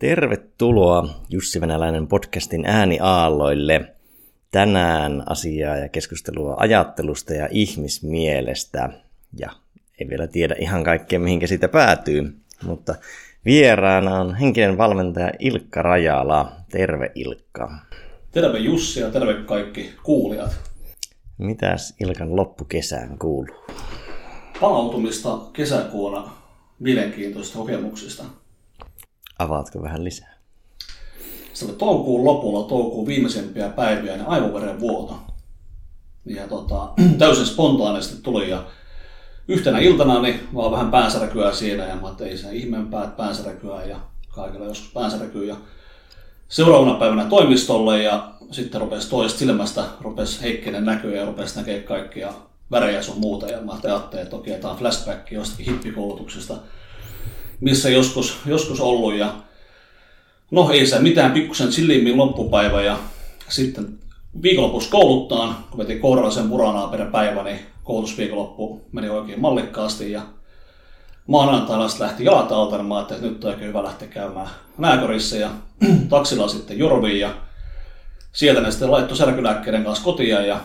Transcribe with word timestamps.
Tervetuloa 0.00 1.08
Jussi 1.28 1.60
Venäläinen 1.60 2.06
podcastin 2.06 2.66
ääniaalloille. 2.66 3.94
Tänään 4.50 5.22
asiaa 5.26 5.76
ja 5.76 5.88
keskustelua 5.88 6.54
ajattelusta 6.58 7.34
ja 7.34 7.48
ihmismielestä. 7.50 8.88
Ja 9.38 9.50
ei 10.00 10.08
vielä 10.08 10.26
tiedä 10.26 10.54
ihan 10.58 10.84
kaikkea, 10.84 11.20
mihinkä 11.20 11.46
siitä 11.46 11.68
päätyy. 11.68 12.36
Mutta 12.64 12.94
vieraana 13.44 14.20
on 14.20 14.34
henkinen 14.34 14.78
valmentaja 14.78 15.30
Ilkka 15.38 15.82
Rajala. 15.82 16.52
Terve 16.70 17.12
Ilkka. 17.14 17.78
Terve 18.30 18.58
Jussi 18.58 19.00
ja 19.00 19.10
terve 19.10 19.34
kaikki 19.34 19.90
kuulijat. 20.02 20.60
Mitäs 21.38 21.94
Ilkan 22.00 22.36
loppukesään 22.36 23.18
kuuluu? 23.18 23.56
Palautumista 24.60 25.38
kesäkuuna 25.52 26.30
mielenkiintoisista 26.78 27.58
kokemuksista. 27.58 28.24
Avaatko 29.40 29.82
vähän 29.82 30.04
lisää? 30.04 30.34
Oli 31.64 31.72
toukokuun 31.72 32.24
lopulla, 32.24 32.68
toukokuun 32.68 33.06
viimeisimpiä 33.06 33.68
päiviä, 33.68 34.16
niin 34.16 34.26
aivoveren 34.26 34.80
vuoto. 34.80 35.18
Ja 36.26 36.48
tota, 36.48 36.88
täysin 37.18 37.46
spontaanisti 37.46 38.22
tuli 38.22 38.50
ja 38.50 38.64
yhtenä 39.48 39.78
iltana 39.78 40.22
niin 40.22 40.48
vaan 40.54 40.72
vähän 40.72 40.90
päänsäräkyä 40.90 41.52
siinä 41.52 41.86
ja 41.86 41.96
mä 41.96 42.14
tein 42.16 42.38
sen 42.38 42.54
ihmeempää, 42.54 43.04
että 43.04 43.16
päänsäräkyä 43.16 43.84
ja 43.84 43.96
kaikilla 44.28 44.66
joskus 44.66 44.92
päänsäräkyä. 44.92 45.46
Ja 45.46 45.56
seuraavana 46.48 46.98
päivänä 46.98 47.24
toimistolle 47.24 48.02
ja 48.02 48.32
sitten 48.50 48.80
rupesi 48.80 49.10
toista 49.10 49.38
silmästä, 49.38 49.84
rupesi 50.00 50.42
heikkinen 50.42 50.84
näkyä 50.84 51.16
ja 51.16 51.26
rupesi 51.26 51.56
näkemään 51.56 51.84
kaikkia 51.84 52.32
värejä 52.70 53.02
sun 53.02 53.18
muuta. 53.18 53.46
Ja 53.46 53.60
mä 53.60 53.72
ajattelin, 53.82 54.22
että 54.22 54.36
okei, 54.36 54.60
tämä 54.60 54.72
on 54.72 54.78
flashback 54.78 55.32
jostakin 55.32 55.66
hippikoulutuksesta, 55.66 56.56
missä 57.60 57.90
joskus, 57.90 58.38
joskus 58.46 58.80
ollut. 58.80 59.14
Ja 59.14 59.34
no 60.50 60.70
ei 60.70 60.86
se 60.86 60.98
mitään, 60.98 61.32
pikkusen 61.32 61.68
chillimmin 61.68 62.16
loppupäivä 62.16 62.82
ja 62.82 62.98
sitten 63.48 63.98
viikonlopussa 64.42 64.90
kouluttaan, 64.90 65.56
kun 65.70 65.78
vetin 65.78 66.00
kourallisen 66.00 66.46
muranaa 66.46 66.88
per 66.88 67.10
päivä, 67.10 67.42
niin 67.42 67.58
koulutusviikonloppu 67.84 68.80
meni 68.92 69.08
oikein 69.08 69.40
mallikkaasti 69.40 70.12
ja 70.12 70.22
maanantaina 71.26 71.88
sitten 71.88 72.06
lähti 72.06 72.24
jalat 72.24 72.52
alta, 72.52 72.76
niin 72.76 72.86
mä 72.86 73.00
että 73.00 73.14
nyt 73.20 73.44
on 73.44 73.60
hyvä 73.60 73.82
lähteä 73.82 74.08
käymään 74.08 74.48
lääkärissä 74.78 75.36
ja 75.36 75.50
taksilla 76.08 76.48
sitten 76.48 76.78
Jorviin 76.78 77.20
ja 77.20 77.34
sieltä 78.32 78.60
ne 78.60 78.70
sitten 78.70 78.90
laittoi 78.90 79.16
särkylääkkeiden 79.16 79.84
kanssa 79.84 80.04
kotiin 80.04 80.30
ja 80.30 80.60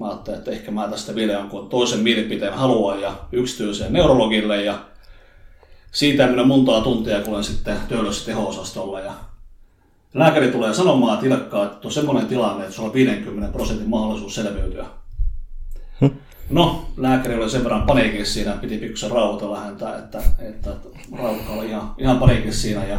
mä 0.00 0.08
ajattelin, 0.08 0.38
että 0.38 0.50
ehkä 0.50 0.70
mä 0.70 0.88
tästä 0.88 1.14
vielä 1.14 1.32
jonkun 1.32 1.68
toisen 1.68 2.00
mielipiteen 2.00 2.54
haluan 2.54 3.00
ja 3.00 3.14
yksityiseen 3.32 3.92
neurologille 3.92 4.64
ja 4.64 4.78
siitä 5.90 6.26
minä 6.26 6.44
montaa 6.44 6.80
tuntia, 6.80 7.20
kun 7.20 7.32
olen 7.32 7.44
sitten 7.44 7.76
töölössä 7.88 8.26
teho-osastolla 8.26 9.00
ja 9.00 9.12
lääkäri 10.14 10.48
tulee 10.48 10.74
sanomaan, 10.74 11.14
että 11.14 11.26
Ilkka, 11.26 11.64
että 11.64 11.88
on 11.88 11.92
semmoinen 11.92 12.26
tilanne, 12.26 12.62
että 12.64 12.76
sulla 12.76 12.88
on 12.88 12.94
50 12.94 13.52
prosentin 13.52 13.88
mahdollisuus 13.88 14.34
selviytyä. 14.34 14.86
No, 16.50 16.88
lääkäri 16.96 17.34
oli 17.34 17.50
sen 17.50 17.64
verran 17.64 17.82
paniikissa 17.82 18.34
siinä, 18.34 18.52
piti 18.52 18.78
pikkusen 18.78 19.10
rauhoitella 19.10 19.60
häntä, 19.60 19.98
että, 19.98 20.18
että, 20.38 20.70
että 20.70 20.88
Raukka 21.18 21.52
oli 21.52 21.66
ihan, 21.66 21.94
ihan 21.98 22.18
paniikissa 22.18 22.62
siinä. 22.62 22.84
Ja, 22.84 22.98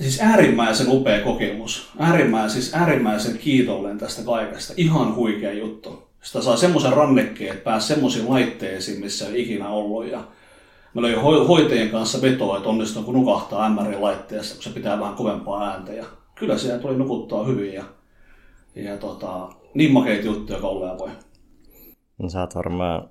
siis 0.00 0.20
äärimmäisen 0.20 0.88
upea 0.88 1.20
kokemus. 1.20 1.90
Äärimmäisen, 1.98 2.62
siis 2.62 2.74
äärimmäisen 2.74 3.38
kiitollinen 3.38 3.98
tästä 3.98 4.22
kaikesta. 4.22 4.74
Ihan 4.76 5.14
huikea 5.14 5.52
juttu. 5.52 6.08
Sitä 6.22 6.42
saa 6.42 6.56
semmoisen 6.56 6.92
rannekkeen, 6.92 7.52
että 7.52 7.64
pääsi 7.64 7.86
semmoisiin 7.86 8.30
laitteisiin, 8.30 9.00
missä 9.00 9.28
ei 9.28 9.42
ikinä 9.42 9.68
ollut. 9.68 10.06
Ja 10.10 10.24
meillä 10.94 11.18
oli 11.18 11.46
hoitajien 11.46 11.90
kanssa 11.90 12.22
vetoa, 12.22 12.56
että 12.56 12.68
onnistuu 12.68 13.02
kun 13.02 13.14
nukahtaa 13.14 13.68
MR-laitteessa, 13.68 14.54
kun 14.54 14.62
se 14.62 14.70
pitää 14.70 15.00
vähän 15.00 15.14
kovempaa 15.14 15.70
ääntä. 15.70 15.92
Ja 15.92 16.04
kyllä 16.34 16.58
siellä 16.58 16.78
tuli 16.78 16.96
nukuttaa 16.96 17.44
hyvin. 17.44 17.72
Ja, 17.72 17.84
ja 18.74 18.96
tota, 18.96 19.48
niin 19.74 19.92
makeita 19.92 20.26
juttuja 20.26 20.60
kuin 20.60 20.98
voi. 20.98 21.10
No, 22.18 22.28
sä 22.28 22.40
oot 22.40 22.54
varmaan 22.54 23.08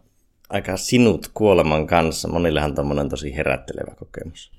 aika 0.50 0.78
sinut 0.78 1.32
kuoleman 1.34 1.88
kanssa. 1.88 2.28
Monillehan 2.28 2.76
tommonen 2.76 3.10
tosi 3.10 3.36
herättelevä 3.36 3.96
kokemus. 3.96 4.52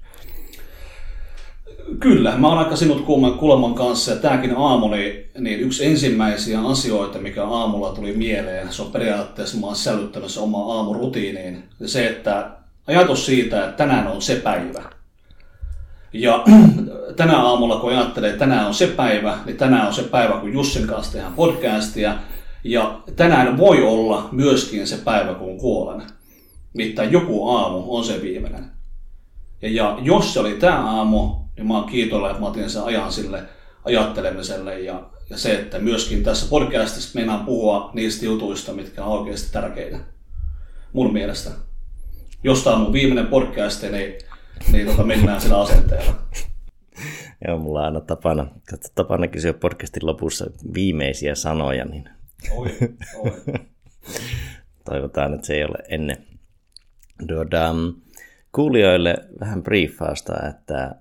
Kyllä, 2.01 2.37
mä 2.37 2.49
oon 2.49 2.59
aika 2.59 2.77
sinut 2.77 3.07
kuoleman 3.39 3.75
kanssa 3.75 4.11
ja 4.11 4.17
tääkin 4.17 4.55
aamu 4.57 4.89
niin, 4.89 5.31
niin 5.39 5.61
yksi 5.61 5.87
ensimmäisiä 5.87 6.61
asioita, 6.61 7.19
mikä 7.19 7.45
aamulla 7.45 7.93
tuli 7.93 8.13
mieleen, 8.13 8.73
se 8.73 8.83
on 8.83 8.93
periaatteessa 8.93 9.59
mä 9.59 9.67
oon 9.67 9.77
sisällyttänyt 9.77 10.31
se 10.31 10.41
oma 10.41 10.75
aamurutiiniin. 10.75 11.65
Se, 11.87 12.07
että 12.07 12.51
ajatus 12.87 13.27
siitä, 13.27 13.65
että 13.65 13.77
tänään 13.77 14.07
on 14.07 14.23
se 14.23 14.35
päivä. 14.35 14.83
Ja 16.13 16.45
tänä 17.17 17.39
aamulla, 17.39 17.79
kun 17.79 17.93
ajattelee, 17.93 18.31
että 18.31 18.39
tänään 18.39 18.67
on 18.67 18.75
se 18.75 18.87
päivä, 18.87 19.39
niin 19.47 19.57
tänään 19.57 19.87
on 19.87 19.95
se 19.95 20.03
päivä, 20.03 20.35
kun 20.35 20.53
Jussin 20.53 20.87
kanssa 20.87 21.13
tehdään 21.13 21.33
podcastia, 21.33 22.15
ja 22.65 23.01
tänään 23.17 23.59
voi 23.59 23.83
olla 23.83 24.29
myöskin 24.33 24.87
se 24.87 24.97
päivä, 24.97 25.35
kun 25.35 25.59
kuolen. 25.59 26.03
Mitään 26.75 27.13
joku 27.13 27.49
aamu 27.49 27.97
on 27.97 28.05
se 28.05 28.23
viimeinen. 28.23 28.71
Ja, 29.63 29.69
ja 29.69 29.99
jos 30.03 30.35
se 30.35 30.41
oli 30.41 30.55
tämä 30.55 30.97
aamu, 30.97 31.35
niin 31.57 31.67
mä 31.67 31.75
oon 31.75 31.89
kiitollinen, 31.89 32.31
että 32.31 32.41
mä 32.43 32.49
otin 32.49 32.71
sen 32.71 32.83
ajan 32.83 33.13
sille 33.13 33.43
ajattelemiselle 33.85 34.81
ja, 34.81 35.03
ja 35.31 35.39
se, 35.39 35.55
että 35.55 35.79
myöskin 35.79 36.23
tässä 36.23 36.47
podcastissa 36.51 37.19
meinaan 37.19 37.45
puhua 37.45 37.91
niistä 37.95 38.25
jutuista, 38.25 38.73
mitkä 38.73 39.05
on 39.05 39.19
oikeasti 39.19 39.53
tärkeitä. 39.53 39.99
Mun 40.93 41.13
mielestä. 41.13 41.51
Jos 42.45 42.65
tämä 42.65 42.77
on 42.77 42.83
mun 42.83 42.93
viimeinen 42.93 43.27
podcast, 43.27 43.83
niin, 43.83 44.15
niin 44.73 44.87
tota 44.87 45.03
mennään 45.03 45.41
sillä 45.41 45.61
asenteella. 45.61 46.15
Joo, 47.49 47.59
mulla 47.59 47.79
on 47.79 47.85
aina 47.85 48.01
tapana, 48.01 48.47
tapana 48.95 49.27
kysyä 49.27 49.53
podcastin 49.53 50.07
lopussa 50.07 50.47
viimeisiä 50.75 51.35
sanoja, 51.35 51.85
niin 51.85 52.09
Oi, 52.51 52.69
oi. 53.17 53.33
Toivotaan, 54.85 55.35
että 55.35 55.47
se 55.47 55.55
ei 55.55 55.65
ole 55.65 55.79
ennen. 55.89 56.17
Tuota, 57.29 57.75
kuulijoille 58.53 59.17
vähän 59.41 59.63
briefausta, 59.63 60.49
että 60.49 60.95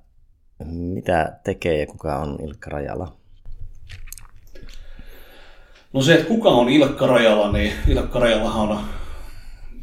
mitä 0.65 1.39
tekee 1.43 1.79
ja 1.79 1.87
kuka 1.87 2.17
on 2.17 2.37
Ilkka 2.43 2.69
Rajala? 2.69 3.17
No 5.93 6.01
se, 6.01 6.13
että 6.13 6.27
kuka 6.27 6.49
on 6.49 6.69
Ilkka 6.69 7.07
Rajala, 7.07 7.51
niin 7.51 7.73
Ilkka 7.87 8.19
Rajalahan 8.19 8.69
on 8.69 8.79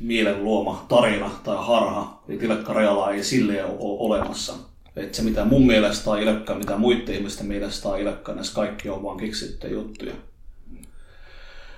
mielen 0.01 0.45
luoma 0.45 0.87
tarina 0.89 1.31
tai 1.45 1.57
harha. 1.61 2.23
Eli 2.29 2.39
Ilkka 2.43 2.73
Rajala 2.73 3.11
ei 3.11 3.25
sille 3.25 3.65
ole 3.65 3.75
olemassa. 3.81 4.55
Että 4.97 5.17
se 5.17 5.23
mitä 5.23 5.45
mun 5.45 5.67
mielestä 5.67 6.11
on 6.11 6.23
Ilkka, 6.23 6.55
mitä 6.55 6.77
muiden 6.77 7.15
ihmisten 7.15 7.47
mielestä 7.47 7.89
on 7.89 8.01
Ilkka, 8.01 8.35
niin 8.35 8.45
kaikki 8.55 8.89
on 8.89 9.03
vaan 9.03 9.17
kiksittyjä 9.17 9.73
juttuja. 9.73 10.15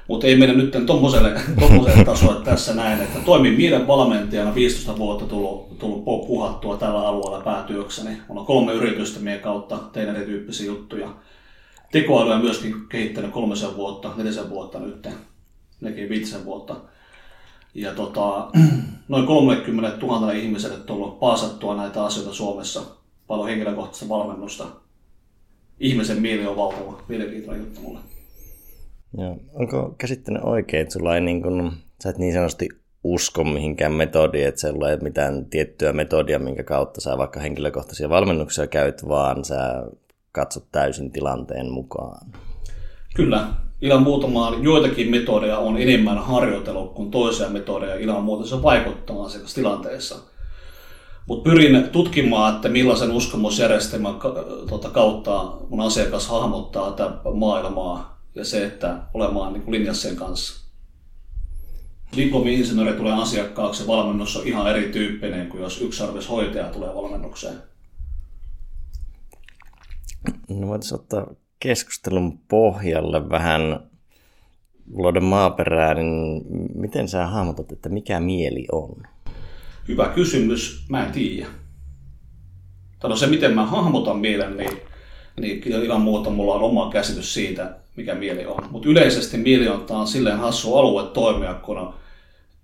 Mutta 0.08 0.26
ei 0.26 0.36
mennä 0.36 0.54
nyt 0.54 0.86
tuommoiselle 0.86 1.40
tasolle 2.04 2.44
tässä 2.44 2.74
näin, 2.74 3.02
että 3.02 3.18
toimin 3.18 3.54
mielen 3.54 3.86
valmentajana 3.86 4.54
15 4.54 4.98
vuotta 4.98 5.24
tullut, 5.24 5.78
tullut 5.78 6.04
puhattua 6.04 6.76
tällä 6.76 7.08
alueella 7.08 7.44
päätyökseni. 7.44 8.16
Mulla 8.28 8.40
on 8.40 8.46
kolme 8.46 8.72
yritystä 8.72 9.20
meidän 9.20 9.42
kautta, 9.42 9.76
tein 9.76 10.08
erityyppisiä 10.08 10.66
juttuja. 10.66 11.14
Tekoälyä 11.92 12.38
myöskin 12.38 12.74
kehittänyt 12.88 13.30
kolmisen 13.30 13.76
vuotta, 13.76 14.12
nelisen 14.16 14.50
vuotta 14.50 14.78
nyt, 14.78 15.08
nekin 15.80 16.08
viitisen 16.08 16.44
vuotta. 16.44 16.76
Ja 17.74 17.94
tota, 17.94 18.50
noin 19.08 19.26
30 19.26 20.06
000 20.06 20.32
ihmiselle 20.32 20.76
tullut 20.76 21.20
paasattua 21.20 21.76
näitä 21.76 22.04
asioita 22.04 22.32
Suomessa, 22.32 22.80
paljon 23.26 23.48
henkilökohtaista 23.48 24.08
valmennusta. 24.08 24.64
Ihmisen 25.80 26.22
mieli 26.22 26.46
on 26.46 26.56
valtava, 26.56 27.02
mielenkiintoinen 27.08 27.64
juttu 27.64 27.80
mulle. 27.80 28.00
Joo. 29.18 29.36
Onko 29.52 29.94
käsittänyt 29.98 30.42
oikein, 30.44 30.82
että 30.82 30.92
sulla 30.92 31.14
ei 31.14 31.20
niin 31.20 31.42
kuin, 31.42 31.72
sä 32.02 32.10
et 32.10 32.18
niin 32.18 32.32
sanotusti 32.32 32.68
usko 33.04 33.44
mihinkään 33.44 33.92
metodiin, 33.92 34.48
että 34.48 34.60
sulla 34.60 34.88
ei 34.88 34.94
ole 34.94 35.02
mitään 35.02 35.46
tiettyä 35.46 35.92
metodia, 35.92 36.38
minkä 36.38 36.64
kautta 36.64 37.00
sä 37.00 37.18
vaikka 37.18 37.40
henkilökohtaisia 37.40 38.08
valmennuksia 38.08 38.66
käyt, 38.66 39.08
vaan 39.08 39.44
sä 39.44 39.86
katsot 40.32 40.64
täysin 40.72 41.10
tilanteen 41.12 41.72
mukaan? 41.72 42.26
Kyllä. 43.14 43.48
Ilman 43.82 44.02
muutamaan 44.02 44.64
joitakin 44.64 45.10
metodeja 45.10 45.58
on 45.58 45.78
enemmän 45.78 46.18
harjoitelu 46.18 46.88
kuin 46.88 47.10
toisia 47.10 47.48
metodeja. 47.48 47.94
Ilman 47.94 48.24
muuta 48.24 48.48
se 48.48 48.62
vaikuttaa 48.62 49.24
asiakastilanteessa. 49.24 50.16
Mutta 51.26 51.50
pyrin 51.50 51.88
tutkimaan, 51.88 52.54
että 52.54 52.68
millaisen 52.68 53.10
uskomusjärjestelmän 53.10 54.14
tota, 54.68 54.90
kautta 54.90 55.52
mun 55.68 55.80
asiakas 55.80 56.28
hahmottaa 56.28 56.92
tätä 56.92 57.10
maailmaa 57.34 58.20
ja 58.34 58.44
se, 58.44 58.64
että 58.64 59.02
olemaan 59.14 59.52
niin 59.52 59.72
linjassa 59.72 60.08
sen 60.08 60.16
kanssa. 60.16 60.70
Diplomi-insinööri 62.16 62.96
tulee 62.96 63.12
asiakkaaksi 63.12 63.86
valmennus 63.86 64.36
on 64.36 64.46
ihan 64.46 64.70
erityyppinen 64.70 65.48
kuin 65.48 65.62
jos 65.62 66.28
hoitaja 66.30 66.68
tulee 66.68 66.94
valmennukseen. 66.94 67.62
No 70.48 70.66
voitaisiin 70.68 71.00
ottaa 71.00 71.26
keskustelun 71.60 72.38
pohjalle 72.48 73.30
vähän 73.30 73.90
luoda 74.92 75.20
maaperää, 75.20 75.94
niin 75.94 76.42
miten 76.74 77.08
sä 77.08 77.26
hahmotat, 77.26 77.72
että 77.72 77.88
mikä 77.88 78.20
mieli 78.20 78.66
on? 78.72 78.96
Hyvä 79.88 80.08
kysymys, 80.08 80.84
mä 80.88 81.06
en 81.06 81.12
tiedä. 81.12 81.46
No 83.02 83.16
se, 83.16 83.26
miten 83.26 83.54
mä 83.54 83.66
hahmotan 83.66 84.18
mielen, 84.18 84.56
niin, 84.56 84.78
niin 85.40 85.62
ilman 85.66 86.00
muuta 86.00 86.30
mulla 86.30 86.54
on 86.54 86.62
oma 86.62 86.90
käsitys 86.92 87.34
siitä, 87.34 87.76
mikä 87.96 88.14
mieli 88.14 88.46
on. 88.46 88.68
Mutta 88.70 88.88
yleisesti 88.88 89.36
mieli 89.36 89.68
on 89.68 89.84
taas 89.84 90.12
silleen 90.12 90.38
hassu 90.38 90.76
alue 90.76 91.02
toimia, 91.02 91.54
kun 91.54 91.94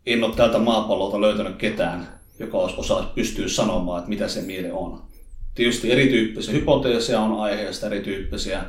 en 0.06 0.25
ole 0.25 0.34
tältä 0.34 0.58
maapallolta 0.58 1.20
löytänyt 1.20 1.56
ketään, 1.56 2.08
joka 2.38 2.58
osaa 2.58 3.12
pystyä 3.14 3.49
sanomaan, 3.49 3.99
että 3.99 4.08
mitä 4.08 4.28
se 4.28 4.42
mieli 4.42 4.70
on. 4.70 5.02
Tietysti 5.56 5.93
erityyppisiä 5.93 6.55
hypoteeseja 6.55 7.20
on 7.20 7.41
aiheesta, 7.41 7.87
erityyppisiä 7.87 8.64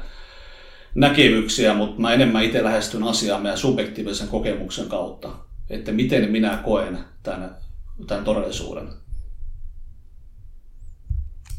näkemyksiä, 0.95 1.73
mutta 1.73 2.01
mä 2.01 2.13
enemmän 2.13 2.43
itse 2.43 2.63
lähestyn 2.63 3.03
asiaa 3.03 3.39
meidän 3.39 3.57
subjektiivisen 3.57 4.27
kokemuksen 4.27 4.87
kautta, 4.87 5.29
että 5.69 5.91
miten 5.91 6.31
minä 6.31 6.59
koen 6.65 6.97
tämän, 7.23 7.57
tämän 8.07 8.23
todellisuuden. 8.23 8.89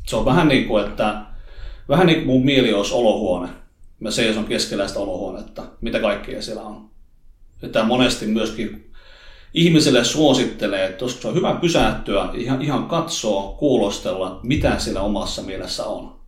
Se 0.06 0.16
on 0.16 0.24
vähän 0.24 0.48
niin 0.48 0.68
kuin, 0.68 0.86
että 0.86 1.24
vähän 1.88 2.06
niin 2.06 2.18
kuin 2.18 2.26
mun 2.26 2.44
mieli 2.44 2.72
olisi 2.72 2.94
olohuone. 2.94 3.48
Mä 4.00 4.10
seison 4.10 4.44
keskellä 4.44 4.88
sitä 4.88 5.00
olohuonetta, 5.00 5.66
mitä 5.80 6.00
kaikkea 6.00 6.42
siellä 6.42 6.62
on. 6.62 6.90
Ja 7.62 7.68
tämä 7.68 7.84
monesti 7.84 8.26
myöskin 8.26 8.87
ihmiselle 9.54 10.04
suosittelee, 10.04 10.86
että 10.86 11.08
se 11.08 11.28
on 11.28 11.34
hyvä 11.34 11.58
pysähtyä, 11.60 12.28
ihan, 12.34 12.62
ihan 12.62 12.86
katsoa, 12.86 13.56
kuulostella, 13.58 14.40
mitä 14.42 14.78
siellä 14.78 15.00
omassa 15.00 15.42
mielessä 15.42 15.84
on. 15.84 16.18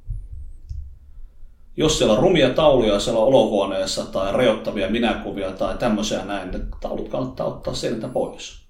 Jos 1.76 1.98
siellä 1.98 2.14
on 2.14 2.22
rumia 2.22 2.50
tauluja 2.50 3.00
siellä 3.00 3.20
olohuoneessa 3.20 4.06
tai 4.06 4.32
rajoittavia 4.32 4.90
minäkuvia 4.90 5.52
tai 5.52 5.78
tämmöisiä 5.78 6.24
näin, 6.24 6.50
niin 6.50 6.66
taulut 6.80 7.08
kannattaa 7.08 7.46
ottaa 7.46 7.74
sieltä 7.74 8.08
pois. 8.08 8.60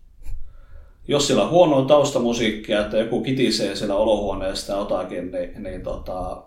Jos 1.08 1.26
siellä 1.26 1.44
on 1.44 1.50
huonoa 1.50 1.84
taustamusiikkia, 1.84 2.80
että 2.80 2.96
joku 2.96 3.22
kitisee 3.22 3.76
siellä 3.76 3.94
olohuoneesta 3.94 4.72
jotakin, 4.72 5.30
niin, 5.30 5.62
niin 5.62 5.82
tota, 5.82 6.42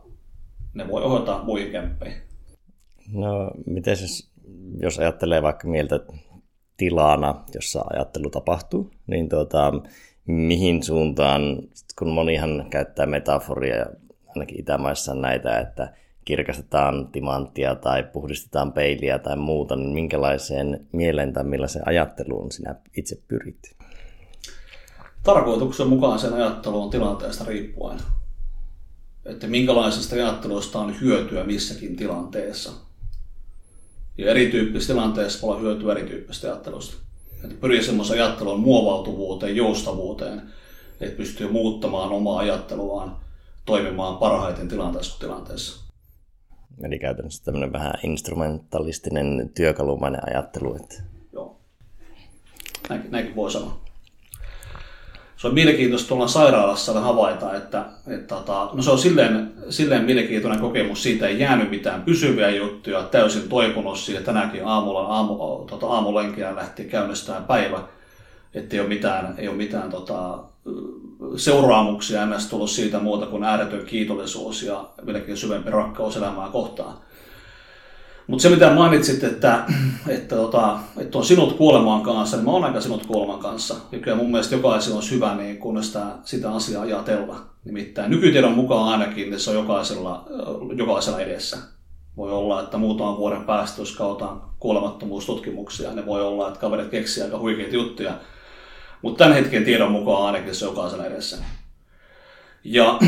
ne 0.73 0.87
voi 0.87 1.03
ohjata 1.03 1.39
muihin 1.43 1.71
kämppeihin. 1.71 2.21
No, 3.11 3.51
miten 3.65 3.97
jos, 4.01 4.31
jos 4.79 4.99
ajattelee 4.99 5.41
vaikka 5.41 5.67
mieltä 5.67 5.99
tilana, 6.77 7.43
jossa 7.55 7.85
ajattelu 7.93 8.29
tapahtuu, 8.29 8.91
niin 9.07 9.29
tuota, 9.29 9.73
mihin 10.25 10.83
suuntaan, 10.83 11.41
kun 11.99 12.09
monihan 12.09 12.65
käyttää 12.69 13.05
metaforia, 13.05 13.85
ainakin 14.27 14.59
Itämaissa 14.59 15.13
näitä, 15.13 15.59
että 15.59 15.93
kirkastetaan 16.25 17.07
timanttia 17.07 17.75
tai 17.75 18.03
puhdistetaan 18.03 18.71
peiliä 18.73 19.19
tai 19.19 19.37
muuta, 19.37 19.75
niin 19.75 19.93
minkälaiseen 19.93 20.87
mieleen 20.91 21.33
tai 21.33 21.43
millaiseen 21.43 21.87
ajatteluun 21.87 22.51
sinä 22.51 22.75
itse 22.97 23.21
pyrit? 23.27 23.75
Tarkoituksen 25.23 25.87
mukaan 25.87 26.19
sen 26.19 26.33
ajattelu 26.33 26.81
on 26.81 26.89
tilanteesta 26.89 27.45
riippuen. 27.45 27.97
Että 29.25 29.47
minkälaisesta 29.47 30.15
ajattelusta 30.15 30.79
on 30.79 31.01
hyötyä 31.01 31.43
missäkin 31.43 31.95
tilanteessa. 31.95 32.71
Ja 34.17 34.31
erityyppisessä 34.31 34.93
tilanteessa 34.93 35.41
voi 35.41 35.51
olla 35.51 35.61
hyötyä 35.61 35.91
erityyppisestä 35.91 36.47
ajattelusta. 36.47 36.95
Että 37.43 37.55
pyrii 37.61 37.83
semmoisen 37.83 38.21
ajattelun 38.21 38.59
muovautuvuuteen, 38.59 39.55
joustavuuteen, 39.55 40.41
että 41.01 41.17
pystyy 41.17 41.51
muuttamaan 41.51 42.11
omaa 42.11 42.39
ajatteluaan 42.39 43.17
toimimaan 43.65 44.17
parhaiten 44.17 44.67
tilanteessa 44.67 45.11
kuin 45.11 45.29
tilanteessa. 45.29 45.83
Eli 46.83 46.99
käytännössä 46.99 47.43
tämmöinen 47.43 47.73
vähän 47.73 47.93
instrumentalistinen 48.03 49.51
työkalumainen 49.55 50.21
ajattelu. 50.29 50.75
Että... 50.75 51.03
Joo, 51.33 51.59
näinkin, 52.89 53.11
näinkin 53.11 53.35
voi 53.35 53.51
sanoa 53.51 53.82
se 55.43 55.47
on 55.47 55.53
mielenkiintoista 55.53 56.07
tuolla 56.07 56.27
sairaalassa 56.27 57.01
havaita, 57.01 57.55
että, 57.55 57.85
että 58.07 58.37
että 58.37 58.51
no 58.73 58.81
se 58.81 58.91
on 58.91 58.97
silleen, 58.97 59.53
silleen 59.69 60.03
mielenkiintoinen 60.03 60.61
kokemus, 60.61 61.03
siitä 61.03 61.27
ei 61.27 61.39
jäänyt 61.39 61.69
mitään 61.69 62.01
pysyviä 62.03 62.49
juttuja, 62.49 63.03
täysin 63.03 63.49
toipunut 63.49 63.97
siitä. 63.97 64.21
Tänäkin 64.21 64.65
aamulla 64.65 65.01
aamu, 65.01 65.35
tota, 65.69 65.87
aamulenkiä 65.87 66.55
lähti 66.55 66.83
käynnistään 66.83 67.43
päivä, 67.43 67.79
ettei 68.53 68.79
ole 68.79 68.87
mitään, 68.87 69.35
ei 69.37 69.47
ole 69.47 69.57
mitään 69.57 69.89
tota, 69.89 70.39
seuraamuksia 71.35 72.23
ennäs 72.23 72.49
tullut 72.49 72.69
siitä 72.69 72.99
muuta 72.99 73.25
kuin 73.25 73.43
ääretön 73.43 73.85
kiitollisuus 73.85 74.63
ja 74.63 74.89
vieläkin 75.05 75.37
syvempi 75.37 75.71
rakkaus 75.71 76.17
elämää 76.17 76.49
kohtaan. 76.49 76.97
Mutta 78.27 78.43
se 78.43 78.49
mitä 78.49 78.73
mainitsit, 78.73 79.23
että, 79.23 79.63
että, 80.07 80.35
tota, 80.35 80.79
että 80.97 81.17
on 81.17 81.25
sinut 81.25 81.53
kuolemaan 81.53 82.01
kanssa, 82.01 82.37
niin 82.37 82.45
mä 82.45 82.51
oon 82.51 82.63
aika 82.63 82.81
sinut 82.81 83.05
kuoleman 83.05 83.39
kanssa. 83.39 83.75
Ja 83.91 83.99
kyllä 83.99 84.17
mun 84.17 84.31
mielestä 84.31 84.55
jokaisella 84.55 84.97
on 84.97 85.03
hyvä, 85.11 85.35
niin 85.35 85.57
kun 85.57 85.83
sitä, 85.83 86.05
sitä 86.23 86.53
asiaa 86.53 86.81
ajatella. 86.81 87.45
Nimittäin 87.65 88.11
nykytiedon 88.11 88.51
mukaan 88.51 88.89
ainakin 88.89 89.29
niin 89.29 89.39
se 89.39 89.49
on 89.49 89.55
jokaisella, 89.55 90.25
jokaisella 90.75 91.19
edessä. 91.19 91.57
Voi 92.17 92.31
olla, 92.31 92.61
että 92.63 92.77
muutaman 92.77 93.17
vuoden 93.17 93.43
päästä, 93.43 93.81
jos 93.81 93.95
kautaan 93.95 94.41
kuolemattomuustutkimuksia, 94.59 95.93
ne 95.93 96.05
voi 96.05 96.21
olla, 96.21 96.47
että 96.47 96.59
kaverit 96.59 96.89
keksii 96.89 97.23
aika 97.23 97.39
huikeita 97.39 97.75
juttuja. 97.75 98.13
Mutta 99.01 99.23
tämän 99.23 99.33
hetken 99.37 99.63
tiedon 99.65 99.91
mukaan 99.91 100.25
ainakin 100.25 100.55
se 100.55 100.65
on 100.65 100.71
jokaisella 100.71 101.05
edessä. 101.05 101.37
Ja 102.63 102.99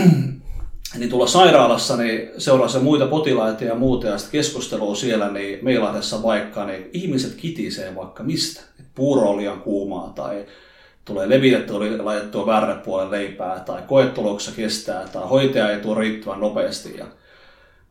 niin 0.98 1.10
tuolla 1.10 1.28
sairaalassa 1.28 1.98
niin 1.98 2.30
seurasi 2.38 2.80
muita 2.80 3.08
potilaita 3.08 3.64
ja 3.64 3.76
muuta 3.76 4.08
ja 4.08 4.18
sitten 4.18 4.32
keskustelua 4.32 4.96
siellä 4.96 5.32
niin 5.32 5.60
Meilahdessa 5.62 6.24
vaikka, 6.24 6.66
niin 6.66 6.90
ihmiset 6.94 7.36
kitisee 7.36 7.96
vaikka 7.96 8.24
mistä. 8.24 8.62
Puuro 8.96 9.30
on 9.30 9.38
liian 9.38 9.62
kuumaa 9.62 10.14
tai 10.16 10.46
tulee 11.06 11.30
levitetty, 11.30 11.74
oli 11.74 11.98
laitettua 11.98 12.46
väärä 12.46 12.76
puolen 12.76 13.12
leipää 13.12 13.60
tai 13.60 13.82
koetuloksessa 13.88 14.56
kestää 14.56 15.08
tai 15.08 15.28
hoitaja 15.28 15.70
ei 15.70 15.80
tuo 15.80 15.96
riittävän 15.96 16.40
nopeasti. 16.40 16.98
Ja 16.98 17.06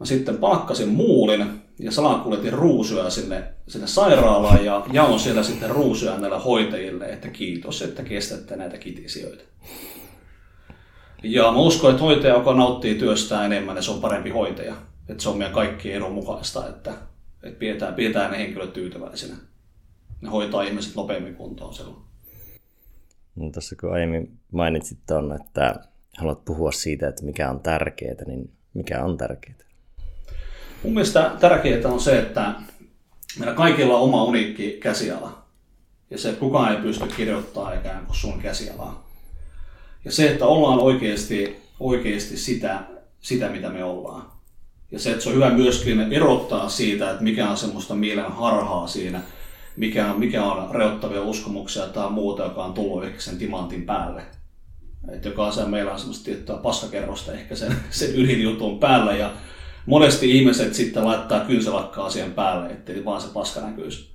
mä 0.00 0.06
sitten 0.06 0.36
palkkasin 0.36 0.88
muulin 0.88 1.62
ja 1.78 1.92
salakuljetin 1.92 2.52
ruusuja 2.52 3.10
sinne, 3.10 3.42
sinne 3.68 3.86
sairaalaan 3.86 4.64
ja 4.64 4.86
jaon 4.92 5.20
siellä 5.20 5.42
sitten 5.42 5.70
ruusuja 5.70 6.18
näille 6.18 6.38
hoitajille, 6.38 7.04
että 7.04 7.28
kiitos, 7.28 7.82
että 7.82 8.02
kestätte 8.02 8.56
näitä 8.56 8.78
kitisijoita. 8.78 9.44
Ja 11.24 11.42
mä 11.52 11.58
uskon, 11.58 11.90
että 11.90 12.02
hoitaja, 12.02 12.34
joka 12.34 12.54
nauttii 12.54 12.94
työstään 12.94 13.44
enemmän, 13.52 13.74
niin 13.74 13.82
se 13.82 13.90
on 13.90 14.00
parempi 14.00 14.30
hoitaja. 14.30 14.74
Että 15.08 15.22
se 15.22 15.28
on 15.28 15.38
meidän 15.38 15.54
kaikkien 15.54 15.96
edun 15.96 16.12
mukaista, 16.12 16.68
että, 16.68 16.90
että 17.42 17.58
pidetään, 17.58 17.94
pidetään 17.94 18.30
ne 18.30 18.38
henkilöt 18.38 18.72
tyytyväisinä. 18.72 19.36
Ne 20.20 20.28
hoitaa 20.28 20.62
ihmiset 20.62 20.94
nopeammin 20.94 21.34
kuntoon 21.34 21.74
silloin. 21.74 21.96
No, 23.36 23.50
tuossa 23.50 23.76
kun 23.80 23.92
aiemmin 23.92 24.38
mainitsit 24.52 24.98
tuon, 25.06 25.32
että 25.32 25.74
haluat 26.18 26.44
puhua 26.44 26.72
siitä, 26.72 27.08
että 27.08 27.24
mikä 27.24 27.50
on 27.50 27.60
tärkeää, 27.60 28.24
niin 28.26 28.50
mikä 28.74 29.04
on 29.04 29.16
tärkeää? 29.16 29.58
Mun 30.82 30.94
mielestä 30.94 31.30
tärkeää 31.40 31.88
on 31.88 32.00
se, 32.00 32.18
että 32.18 32.54
meillä 33.38 33.54
kaikilla 33.54 33.96
on 33.96 34.02
oma 34.02 34.24
uniikki 34.24 34.78
käsiala. 34.82 35.44
Ja 36.10 36.18
se, 36.18 36.28
että 36.28 36.40
kukaan 36.40 36.76
ei 36.76 36.82
pysty 36.82 37.04
kirjoittamaan 37.16 37.78
ikään 37.78 38.06
kuin 38.06 38.16
sun 38.16 38.40
käsialaa. 38.42 39.03
Ja 40.04 40.12
se, 40.12 40.30
että 40.30 40.46
ollaan 40.46 40.78
oikeasti, 40.78 41.56
oikeasti 41.80 42.36
sitä, 42.36 42.82
sitä, 43.20 43.48
mitä 43.48 43.68
me 43.68 43.84
ollaan. 43.84 44.26
Ja 44.90 44.98
se, 44.98 45.10
että 45.10 45.22
se 45.22 45.28
on 45.28 45.34
hyvä 45.34 45.50
myöskin 45.50 46.12
erottaa 46.12 46.68
siitä, 46.68 47.10
että 47.10 47.22
mikä 47.22 47.50
on 47.50 47.56
semmoista 47.56 47.94
mielen 47.94 48.32
harhaa 48.32 48.86
siinä, 48.86 49.22
mikä 49.76 50.10
on, 50.10 50.18
mikä 50.18 50.44
on 50.44 50.74
reottavia 50.74 51.22
uskomuksia 51.22 51.86
tai 51.86 52.10
muuta, 52.10 52.42
joka 52.42 52.64
on 52.64 52.74
tullut 52.74 53.04
ehkä 53.04 53.20
sen 53.20 53.38
timantin 53.38 53.82
päälle. 53.82 54.22
Että 55.12 55.28
jokaisen 55.28 55.70
meillä 55.70 55.92
on 55.92 55.98
semmoista 55.98 56.24
tiettyä 56.24 56.56
paskakerrosta 56.56 57.32
ehkä 57.32 57.56
sen, 57.56 57.76
sen 57.90 58.10
ydinjutun 58.16 58.78
päällä 58.78 59.16
ja 59.16 59.32
monesti 59.86 60.38
ihmiset 60.38 60.74
sitten 60.74 61.04
laittaa 61.04 61.40
kynselakkaa 61.40 62.10
siihen 62.10 62.32
päälle, 62.32 62.66
ettei 62.66 63.04
vaan 63.04 63.20
se 63.20 63.28
paska 63.34 63.60
näkyisi. 63.60 64.13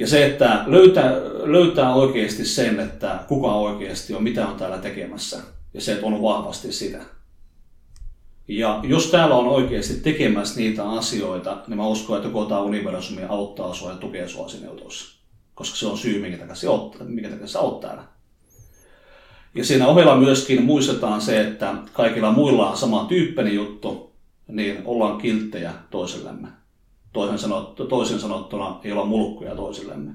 Ja 0.00 0.06
se, 0.06 0.26
että 0.26 0.64
löytää, 0.66 1.12
löytää 1.44 1.94
oikeasti 1.94 2.44
sen, 2.44 2.80
että 2.80 3.18
kuka 3.28 3.54
oikeasti 3.54 4.14
on, 4.14 4.22
mitä 4.22 4.48
on 4.48 4.56
täällä 4.56 4.78
tekemässä. 4.78 5.38
Ja 5.74 5.80
se, 5.80 5.92
että 5.92 6.06
on 6.06 6.22
vahvasti 6.22 6.72
sitä. 6.72 6.98
Ja 8.48 8.80
jos 8.82 9.06
täällä 9.06 9.34
on 9.34 9.48
oikeasti 9.48 9.94
tekemässä 9.94 10.60
niitä 10.60 10.90
asioita, 10.90 11.62
niin 11.66 11.76
mä 11.76 11.86
uskon, 11.86 12.16
että 12.16 12.28
koko 12.28 12.44
tämä 12.44 12.60
universumi 12.60 13.22
auttaa 13.28 13.74
sua 13.74 13.90
ja 13.90 13.96
tukee 13.96 14.28
sua 14.28 14.46
jutussa. 14.64 15.20
Koska 15.54 15.76
se 15.76 15.86
on 15.86 15.98
syy, 15.98 16.20
minkä 16.20 16.38
takia, 16.38 16.54
sä 16.54 16.70
oot, 16.70 16.96
minkä 17.08 17.28
oot 17.58 17.80
täällä. 17.80 18.02
Ja 19.54 19.64
siinä 19.64 19.86
ohella 19.86 20.16
myöskin 20.16 20.64
muistetaan 20.64 21.20
se, 21.20 21.40
että 21.40 21.74
kaikilla 21.92 22.32
muilla 22.32 22.70
on 22.70 22.76
sama 22.76 23.04
tyyppinen 23.08 23.54
juttu, 23.54 24.12
niin 24.48 24.82
ollaan 24.84 25.18
kilttejä 25.18 25.72
toisellemme 25.90 26.59
toisin, 27.12 27.38
sanottu, 27.38 27.86
toisin 27.86 28.20
sanottuna 28.20 28.80
ei 28.84 28.92
olla 28.92 29.04
mulkkuja 29.04 29.56
toisillemme. 29.56 30.10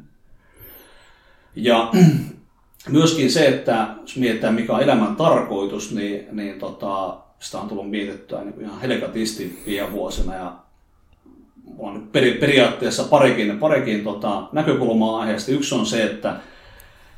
Ja 1.56 1.92
myöskin 2.90 3.32
se, 3.32 3.48
että 3.48 3.88
jos 4.02 4.18
mietitään 4.18 4.54
mikä 4.54 4.74
on 4.74 4.84
elämän 4.84 5.16
tarkoitus, 5.16 5.92
niin, 5.92 6.28
niin 6.32 6.60
tota, 6.60 7.18
sitä 7.40 7.60
on 7.60 7.70
tullut 7.70 7.90
mietittyä 7.90 8.44
niin 8.44 8.62
ihan 8.62 8.82
helkatisti 8.82 9.64
viime 9.66 9.92
vuosina 9.92 10.36
ja 10.36 10.56
on 11.78 12.08
peri, 12.12 12.34
periaatteessa 12.34 13.04
parikin, 13.04 13.60
parikin 13.60 14.04
tota, 14.04 14.44
näkökulmaa 14.52 15.20
aiheesta. 15.20 15.52
Yksi 15.52 15.76
on 15.76 15.86
se, 15.86 16.04
että 16.04 16.36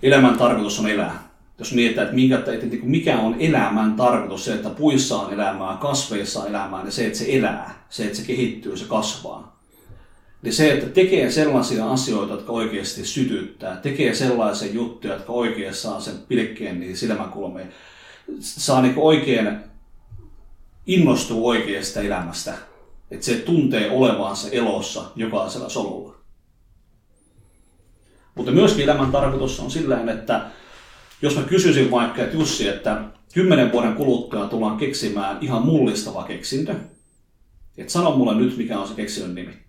elämän 0.04 0.38
tarkoitus 0.38 0.80
on 0.80 0.88
elää. 0.88 1.28
Jos 1.60 1.74
mietitään, 1.74 2.06
että 2.06 2.16
mikä, 2.16 2.38
että 2.38 2.66
niinku 2.66 2.88
mikä 2.88 3.20
on 3.20 3.36
elämän 3.40 3.94
tarkoitus, 3.94 4.46
se, 4.46 4.54
että 4.54 4.70
puissa 4.70 5.20
on 5.20 5.34
elämää, 5.34 5.78
kasveissa 5.82 6.42
on 6.42 6.48
elämää, 6.48 6.84
niin 6.84 6.92
se, 6.92 7.06
että 7.06 7.18
se 7.18 7.26
elää, 7.30 7.86
se, 7.90 8.06
että 8.06 8.18
se 8.18 8.26
kehittyy, 8.28 8.78
se 8.78 8.86
kasvaa. 8.86 9.57
Niin 10.42 10.54
se, 10.54 10.74
että 10.74 10.90
tekee 10.90 11.32
sellaisia 11.32 11.92
asioita, 11.92 12.34
jotka 12.34 12.52
oikeasti 12.52 13.06
sytyttää, 13.06 13.76
tekee 13.76 14.16
sellaisia 14.16 14.74
juttuja, 14.74 15.14
jotka 15.14 15.34
oikeasti 15.34 15.82
saa 15.82 16.00
sen 16.00 16.18
pilkkeen 16.28 16.80
niin 16.80 16.98
silmäkulmiin, 16.98 17.72
saa 18.40 18.82
niin 18.82 18.94
oikein 18.98 19.58
innostua 20.88 21.48
oikeasta 21.48 22.02
elämästä. 22.02 22.54
Että 23.12 23.26
se 23.26 23.36
tuntee 23.36 23.92
olevansa 23.92 24.48
elossa 24.52 25.04
jokaisella 25.16 25.70
solulla. 25.70 26.16
Mutta 28.36 28.52
myöskin 28.52 28.84
elämän 28.84 29.12
tarkoitus 29.12 29.60
on 29.60 29.72
sillä 29.72 30.12
että 30.12 30.46
jos 31.22 31.36
mä 31.36 31.44
kysyisin 31.44 31.92
vaikka, 31.92 32.24
että 32.24 32.38
Jussi, 32.38 32.68
että 32.68 33.04
kymmenen 33.34 33.72
vuoden 33.72 33.96
kuluttua 33.96 34.48
tullaan 34.48 34.78
keksimään 34.78 35.38
ihan 35.42 35.66
mullistava 35.66 36.24
keksintö, 36.24 36.76
että 37.78 37.94
sano 37.94 38.16
mulle 38.16 38.36
nyt, 38.36 38.58
mikä 38.58 38.80
on 38.80 38.88
se 38.88 38.94
keksinnön 38.94 39.36
nimi. 39.36 39.67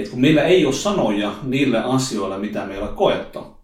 Että 0.00 0.10
kun 0.10 0.20
meillä 0.20 0.42
ei 0.42 0.66
ole 0.66 0.74
sanoja 0.74 1.34
niille 1.42 1.78
asioille, 1.78 2.38
mitä 2.38 2.66
meillä 2.66 2.86
koettu, 2.88 3.56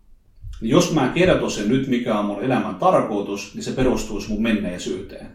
niin 0.60 0.70
jos 0.70 0.92
mä 0.92 1.08
kertoisin 1.08 1.68
nyt, 1.68 1.86
mikä 1.86 2.18
on 2.18 2.24
mun 2.24 2.42
elämän 2.42 2.74
tarkoitus, 2.74 3.54
niin 3.54 3.64
se 3.64 3.72
perustuisi 3.72 4.28
mun 4.28 4.42
menneisyyteen. 4.42 5.26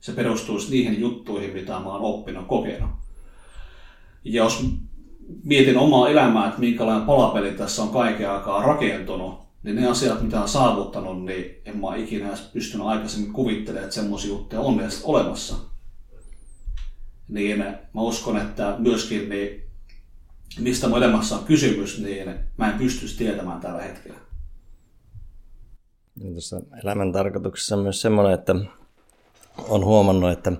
Se 0.00 0.12
perustuisi 0.12 0.70
niihin 0.70 1.00
juttuihin, 1.00 1.52
mitä 1.52 1.72
mä 1.72 1.92
oon 1.92 2.00
oppinut, 2.00 2.46
kokenut. 2.46 2.90
Ja 4.24 4.44
jos 4.44 4.66
mietin 5.44 5.78
omaa 5.78 6.08
elämää, 6.08 6.48
että 6.48 6.60
minkälainen 6.60 7.06
palapeli 7.06 7.50
tässä 7.50 7.82
on 7.82 7.88
kaiken 7.88 8.30
aikaa 8.30 8.62
rakentunut, 8.62 9.40
niin 9.62 9.76
ne 9.76 9.86
asiat, 9.86 10.22
mitä 10.22 10.40
on 10.40 10.48
saavuttanut, 10.48 11.24
niin 11.24 11.62
en 11.64 11.78
mä 11.78 11.96
ikinä 11.96 12.28
edes 12.28 12.40
pystynyt 12.40 12.86
aikaisemmin 12.86 13.32
kuvittelemaan, 13.32 13.84
että 13.84 13.94
semmoisia 13.94 14.30
juttuja 14.30 14.60
on 14.60 14.80
edes 14.80 15.02
olemassa. 15.04 15.54
Niin 17.28 17.58
mä 17.94 18.00
uskon, 18.00 18.36
että 18.36 18.74
myöskin 18.78 19.28
niin, 19.28 19.67
mistä 20.58 20.86
elämässä 20.96 21.34
on 21.34 21.44
kysymys, 21.44 21.98
niin 21.98 22.34
mä 22.56 22.72
en 22.72 22.78
pystyisi 22.78 23.18
tietämään 23.18 23.60
tällä 23.60 23.82
hetkellä. 23.82 24.18
Ja 26.16 26.30
tuossa 26.30 26.60
elämän 26.82 27.12
tarkoituksessa 27.12 27.76
on 27.76 27.82
myös 27.82 28.00
semmoinen, 28.00 28.34
että 28.34 28.54
on 29.68 29.84
huomannut, 29.84 30.30
että 30.30 30.52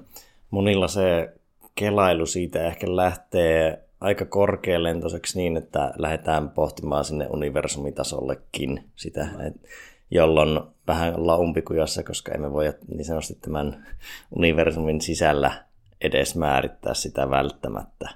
monilla 0.51 0.89
se 0.89 1.35
kelailu 1.75 2.27
siitä 2.27 2.67
ehkä 2.67 2.97
lähtee 2.97 3.85
aika 4.01 4.25
korkealentoiseksi 4.25 5.39
niin, 5.39 5.57
että 5.57 5.93
lähdetään 5.97 6.51
pohtimaan 6.51 7.05
sinne 7.05 7.27
universumitasollekin 7.27 8.85
sitä, 8.97 9.29
et, 9.47 9.55
jolloin 10.11 10.61
vähän 10.87 11.27
laumpikujassa, 11.27 12.03
koska 12.03 12.33
emme 12.33 12.53
voi 12.53 12.73
niin 12.89 13.05
sanotusti 13.05 13.39
tämän 13.41 13.87
universumin 14.37 15.01
sisällä 15.01 15.65
edes 16.01 16.37
määrittää 16.37 16.95
sitä 16.95 17.31
välttämättä, 17.31 18.09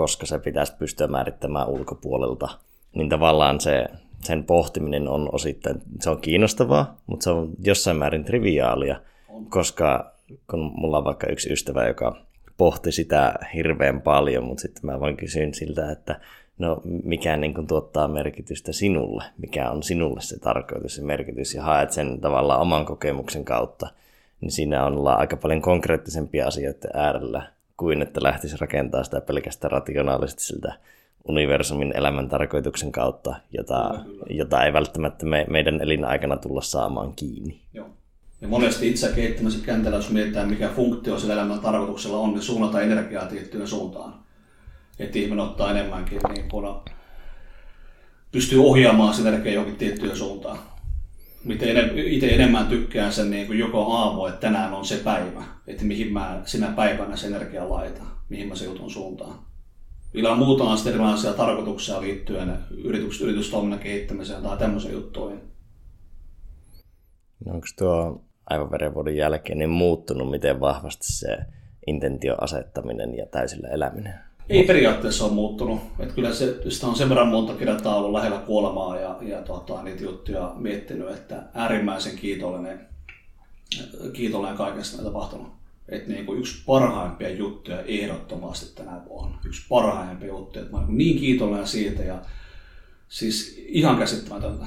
koska 0.00 0.26
se 0.26 0.38
pitäisi 0.38 0.76
pystyä 0.76 1.06
määrittämään 1.06 1.68
ulkopuolelta. 1.68 2.48
Niin 2.94 3.08
tavallaan 3.08 3.60
se, 3.60 3.86
sen 4.20 4.44
pohtiminen 4.44 5.08
on 5.08 5.28
osittain, 5.32 5.82
se 6.00 6.10
on 6.10 6.20
kiinnostavaa, 6.20 7.00
mutta 7.06 7.24
se 7.24 7.30
on 7.30 7.50
jossain 7.64 7.96
määrin 7.96 8.24
triviaalia, 8.24 9.00
koska 9.48 10.14
kun 10.50 10.72
mulla 10.74 10.98
on 10.98 11.04
vaikka 11.04 11.26
yksi 11.26 11.52
ystävä, 11.52 11.88
joka 11.88 12.16
pohti 12.56 12.92
sitä 12.92 13.34
hirveän 13.54 14.00
paljon, 14.00 14.44
mutta 14.44 14.60
sitten 14.60 14.86
mä 14.86 15.00
vaan 15.00 15.16
kysyin 15.16 15.54
siltä, 15.54 15.92
että 15.92 16.20
no 16.58 16.80
mikä 16.84 17.36
niin 17.36 17.54
kuin 17.54 17.66
tuottaa 17.66 18.08
merkitystä 18.08 18.72
sinulle, 18.72 19.24
mikä 19.38 19.70
on 19.70 19.82
sinulle 19.82 20.20
se 20.20 20.38
tarkoitus 20.38 20.98
ja 20.98 21.04
merkitys? 21.04 21.54
Ja 21.54 21.62
haet 21.62 21.92
sen 21.92 22.20
tavallaan 22.20 22.60
oman 22.60 22.86
kokemuksen 22.86 23.44
kautta, 23.44 23.88
niin 24.40 24.52
siinä 24.52 24.86
on 24.86 25.08
aika 25.08 25.36
paljon 25.36 25.62
konkreettisempia 25.62 26.46
asioita 26.46 26.88
äärellä 26.94 27.59
kuin 27.80 28.02
että 28.02 28.22
lähtisi 28.22 28.56
rakentaa 28.60 29.04
sitä 29.04 29.20
pelkästään 29.20 29.70
rationaalisesti 29.70 30.42
siltä 30.42 30.74
universumin 31.28 31.92
elämän 31.96 32.28
tarkoituksen 32.28 32.92
kautta, 32.92 33.34
jota, 33.52 34.00
jota 34.30 34.64
ei 34.64 34.72
välttämättä 34.72 35.26
me, 35.26 35.46
meidän 35.50 35.80
elinaikana 35.80 36.36
tulla 36.36 36.60
saamaan 36.60 37.12
kiinni. 37.16 37.60
Joo. 37.74 37.88
Ja 38.40 38.48
monesti 38.48 38.88
itse 38.88 39.12
kehittämisen 39.14 39.60
kentällä, 39.60 39.96
jos 39.96 40.10
mietitään 40.10 40.50
mikä 40.50 40.68
funktio 40.68 41.18
sillä 41.18 41.34
elämän 41.34 41.60
tarkoituksella 41.60 42.18
on, 42.18 42.30
niin 42.32 42.42
suunnata 42.42 42.80
energiaa 42.80 43.26
tiettyyn 43.26 43.68
suuntaan. 43.68 44.14
Että 44.98 45.18
ihminen 45.18 45.44
ottaa 45.44 45.70
enemmänkin 45.70 46.20
niin 46.28 46.48
kun 46.48 46.80
pystyy 48.32 48.64
ohjaamaan 48.64 49.14
sitä 49.14 49.28
energiaa 49.28 49.54
johonkin 49.54 49.78
tiettyyn 49.78 50.16
suuntaan. 50.16 50.58
Miten 51.44 51.98
itse 51.98 52.28
enemmän 52.28 52.66
tykkään 52.66 53.12
sen 53.12 53.30
niin 53.30 53.46
kuin 53.46 53.58
joko 53.58 53.92
aamu, 53.92 54.26
että 54.26 54.40
tänään 54.40 54.72
on 54.72 54.84
se 54.84 54.96
päivä, 54.96 55.44
että 55.66 55.84
mihin 55.84 56.12
mä 56.12 56.42
sinä 56.44 56.72
päivänä 56.76 57.16
se 57.16 57.26
energia 57.26 57.70
laitan, 57.70 58.06
mihin 58.28 58.48
mä 58.48 58.54
se 58.54 58.64
jutun 58.64 58.90
suuntaan. 58.90 59.34
Vielä 60.14 60.32
on 60.32 60.38
muutama 60.38 60.74
erilaisia 60.88 61.32
tarkoituksia 61.32 62.00
liittyen 62.00 62.58
yritys, 62.84 63.20
yritystoiminnan 63.20 63.78
kehittämiseen 63.78 64.42
tai 64.42 64.58
tämmöisiin 64.58 64.94
juttuihin. 64.94 65.40
No 67.46 67.52
onko 67.52 67.66
tuo 67.78 68.24
aivoverenvuodon 68.46 69.16
jälkeen 69.16 69.58
niin 69.58 69.70
muuttunut 69.70 70.30
miten 70.30 70.60
vahvasti 70.60 71.12
se 71.12 71.38
intentio 71.86 72.36
asettaminen 72.40 73.16
ja 73.16 73.26
täysillä 73.26 73.68
eläminen? 73.68 74.29
Ei 74.50 74.64
periaatteessa 74.64 75.24
ole 75.24 75.32
muuttunut. 75.32 75.80
Että 75.98 76.14
kyllä 76.14 76.34
se, 76.34 76.56
sitä 76.68 76.86
on 76.86 76.96
sen 76.96 77.08
verran 77.08 77.28
monta 77.28 77.54
kertaa 77.54 77.96
ollut 77.96 78.12
lähellä 78.12 78.38
kuolemaa 78.38 78.96
ja, 78.96 79.16
ja 79.22 79.42
tota, 79.42 79.82
niitä 79.82 80.04
juttuja 80.04 80.52
miettinyt, 80.56 81.10
että 81.10 81.42
äärimmäisen 81.54 82.16
kiitollinen, 82.16 82.80
kiitollinen 84.12 84.56
kaikesta 84.56 84.98
on 84.98 85.04
tapahtunut. 85.04 85.48
Että 85.88 86.10
niin 86.12 86.26
kuin 86.26 86.38
yksi 86.38 86.62
parhaimpia 86.66 87.30
juttuja 87.30 87.82
ehdottomasti 87.82 88.74
tänä 88.74 89.00
vuonna. 89.08 89.38
Yksi 89.44 89.66
parhaimpia 89.68 90.28
juttuja. 90.28 90.62
Että 90.62 90.76
mä 90.76 90.82
olen 90.82 90.98
niin 90.98 91.18
kiitollinen 91.18 91.66
siitä 91.66 92.02
ja 92.02 92.22
siis 93.08 93.64
ihan 93.66 93.98
käsittämätöntä 93.98 94.66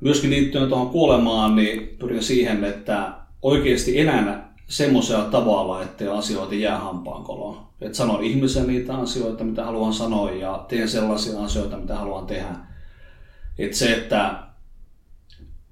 myöskin 0.00 0.30
liittyen 0.30 0.68
tuohon 0.68 0.90
kuolemaan, 0.90 1.56
niin 1.56 1.96
pyrin 1.98 2.22
siihen, 2.22 2.64
että 2.64 3.12
oikeasti 3.42 4.00
elän 4.00 4.47
semmoisella 4.68 5.24
tavalla, 5.24 5.82
että 5.82 6.14
asioita 6.14 6.54
jää 6.54 6.78
hampaan 6.78 7.24
koloon. 7.24 7.68
Että 7.80 7.98
sanon 7.98 8.24
ihmisen 8.24 8.66
niitä 8.66 8.96
asioita, 8.96 9.44
mitä 9.44 9.64
haluan 9.64 9.92
sanoa 9.92 10.30
ja 10.30 10.64
teen 10.68 10.88
sellaisia 10.88 11.40
asioita, 11.40 11.76
mitä 11.76 11.96
haluan 11.96 12.26
tehdä. 12.26 12.54
Että 13.58 13.76
se, 13.76 13.92
että 13.92 14.42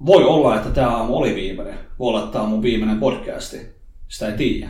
voi 0.07 0.25
olla, 0.25 0.57
että 0.57 0.71
tämä 0.71 0.97
aamu 0.97 1.17
oli 1.17 1.35
viimeinen. 1.35 1.79
Voi 1.99 2.09
olla, 2.09 2.21
että 2.21 2.33
tämä 2.33 2.45
on 2.45 2.51
mun 2.51 2.63
viimeinen 2.63 2.99
podcasti. 2.99 3.61
Sitä 4.09 4.29
ei 4.29 4.37
tiedä. 4.37 4.69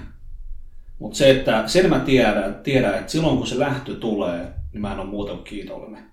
Mutta 0.99 1.19
se, 1.19 1.31
että 1.31 1.69
sen 1.69 1.91
mä 1.91 1.99
tiedän, 1.99 2.55
tiedän, 2.55 2.95
että 2.95 3.13
silloin 3.13 3.37
kun 3.37 3.47
se 3.47 3.59
lähtö 3.59 3.95
tulee, 3.95 4.53
niin 4.73 4.81
mä 4.81 4.93
en 4.93 5.01
ole 5.01 5.09
muuta 5.09 5.33
kuin 5.33 5.45
kiitollinen. 5.45 6.07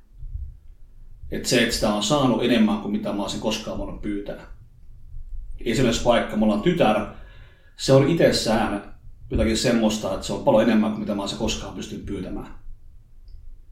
Että 1.32 1.50
se, 1.50 1.62
että 1.62 1.76
sitä 1.76 1.94
on 1.94 2.04
saanut 2.04 2.44
enemmän 2.44 2.78
kuin 2.78 2.92
mitä 2.92 3.14
mä 3.14 3.22
olisin 3.22 3.42
koskaan 3.42 3.78
voinut 3.78 4.02
pyytää. 4.02 4.46
Esimerkiksi 5.66 6.06
vaikka 6.06 6.36
mulla 6.36 6.54
on 6.54 6.62
tytär, 6.62 7.06
se 7.78 7.94
on 7.94 8.10
itsessään 8.10 8.94
jotakin 9.32 9.58
semmoista, 9.58 10.14
että 10.14 10.26
se 10.28 10.34
on 10.34 10.44
paljon 10.44 10.64
enemmän 10.64 10.92
kuin 10.92 11.00
mitä 11.00 11.16
mä 11.16 11.22
olisin 11.22 11.38
koskaan 11.38 11.76
pystynyt 11.76 12.06
pyytämään. 12.06 12.48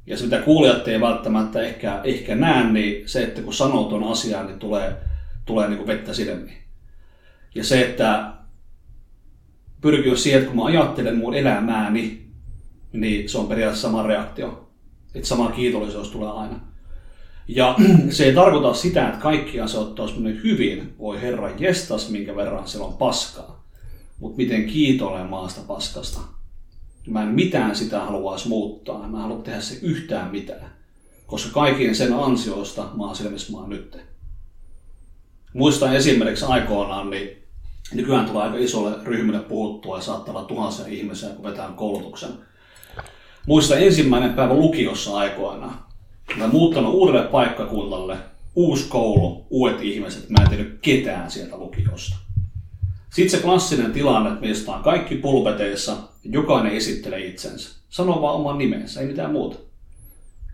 Ja 0.05 0.17
se, 0.17 0.23
mitä 0.23 0.41
kuulijat 0.41 0.87
ei 0.87 1.01
välttämättä 1.01 1.61
ehkä, 1.61 2.01
ehkä 2.03 2.35
näe, 2.35 2.71
niin 2.71 3.09
se, 3.09 3.23
että 3.23 3.41
kun 3.41 3.53
sanoo 3.53 3.83
tuon 3.83 4.11
asian, 4.11 4.45
niin 4.47 4.59
tulee, 4.59 4.97
tulee 5.45 5.67
niin 5.67 5.77
kuin 5.77 5.87
vettä 5.87 6.13
silmiin. 6.13 6.57
Ja 7.55 7.63
se, 7.63 7.81
että 7.81 8.33
pyrkii 9.81 10.17
siihen, 10.17 10.39
että 10.41 10.51
kun 10.51 10.63
mä 10.63 10.65
ajattelen 10.65 11.17
mun 11.17 11.33
elämääni, 11.33 12.27
niin 12.93 13.29
se 13.29 13.37
on 13.37 13.47
periaatteessa 13.47 13.87
sama 13.87 14.03
reaktio. 14.03 14.71
Että 15.15 15.27
sama 15.27 15.51
kiitollisuus 15.51 16.09
tulee 16.09 16.29
aina. 16.29 16.59
Ja 17.47 17.75
se 18.09 18.25
ei 18.25 18.33
tarkoita 18.33 18.73
sitä, 18.73 19.07
että 19.07 19.19
kaikki 19.21 19.61
asiat 19.61 19.99
olisi 19.99 20.43
hyvin. 20.43 20.95
Voi 20.99 21.21
Herra 21.21 21.49
jestas, 21.57 22.09
minkä 22.09 22.35
verran 22.35 22.67
siellä 22.67 22.87
on 22.87 22.97
paskaa. 22.97 23.60
Mutta 24.21 24.37
miten 24.37 24.65
kiitollinen 24.65 25.29
maasta 25.29 25.61
paskasta. 25.67 26.19
Mä 27.07 27.23
en 27.23 27.27
mitään 27.27 27.75
sitä 27.75 27.99
haluaisi 27.99 28.47
muuttaa. 28.47 29.07
Mä 29.07 29.17
en 29.17 29.23
halua 29.23 29.41
tehdä 29.41 29.61
se 29.61 29.79
yhtään 29.81 30.31
mitään. 30.31 30.75
Koska 31.27 31.51
kaikkien 31.53 31.95
sen 31.95 32.13
ansiosta 32.13 32.89
mä 32.97 33.03
oon 33.05 33.15
siellä, 33.15 33.31
missä 33.31 33.51
mä 33.51 33.57
oon 33.57 33.69
nyt. 33.69 33.97
Muistan 35.53 35.95
esimerkiksi 35.95 36.45
aikoinaan, 36.45 37.09
niin 37.09 37.43
nykyään 37.93 38.25
tulee 38.25 38.43
aika 38.43 38.57
isolle 38.57 38.95
ryhmille 39.03 39.39
puhuttua 39.39 39.97
ja 39.97 40.01
saattaa 40.01 40.35
olla 40.35 40.47
tuhansia 40.47 40.87
ihmisiä, 40.87 41.29
kun 41.29 41.43
vetään 41.43 41.73
koulutuksen. 41.73 42.29
Muistan 43.47 43.81
ensimmäinen 43.81 44.33
päivä 44.33 44.53
lukiossa 44.53 45.17
aikoinaan 45.17 45.91
Mä 46.37 46.47
muuttanut 46.47 46.93
uudelle 46.93 47.27
paikkakunnalle, 47.27 48.17
uusi 48.55 48.87
koulu, 48.89 49.47
uudet 49.49 49.81
ihmiset, 49.81 50.29
mä 50.29 50.43
en 50.43 50.49
tehnyt 50.49 50.79
ketään 50.81 51.31
sieltä 51.31 51.57
lukiosta. 51.57 52.15
Sitten 53.13 53.39
se 53.39 53.45
klassinen 53.45 53.91
tilanne, 53.91 54.29
että 54.29 54.41
meistä 54.41 54.71
on 54.71 54.83
kaikki 54.83 55.15
pulpeteissa, 55.15 55.97
jokainen 56.23 56.73
esittelee 56.73 57.25
itsensä. 57.25 57.81
Sanoo 57.89 58.21
vaan 58.21 58.35
oman 58.35 58.57
nimensä, 58.57 59.01
ei 59.01 59.07
mitään 59.07 59.31
muuta. 59.31 59.57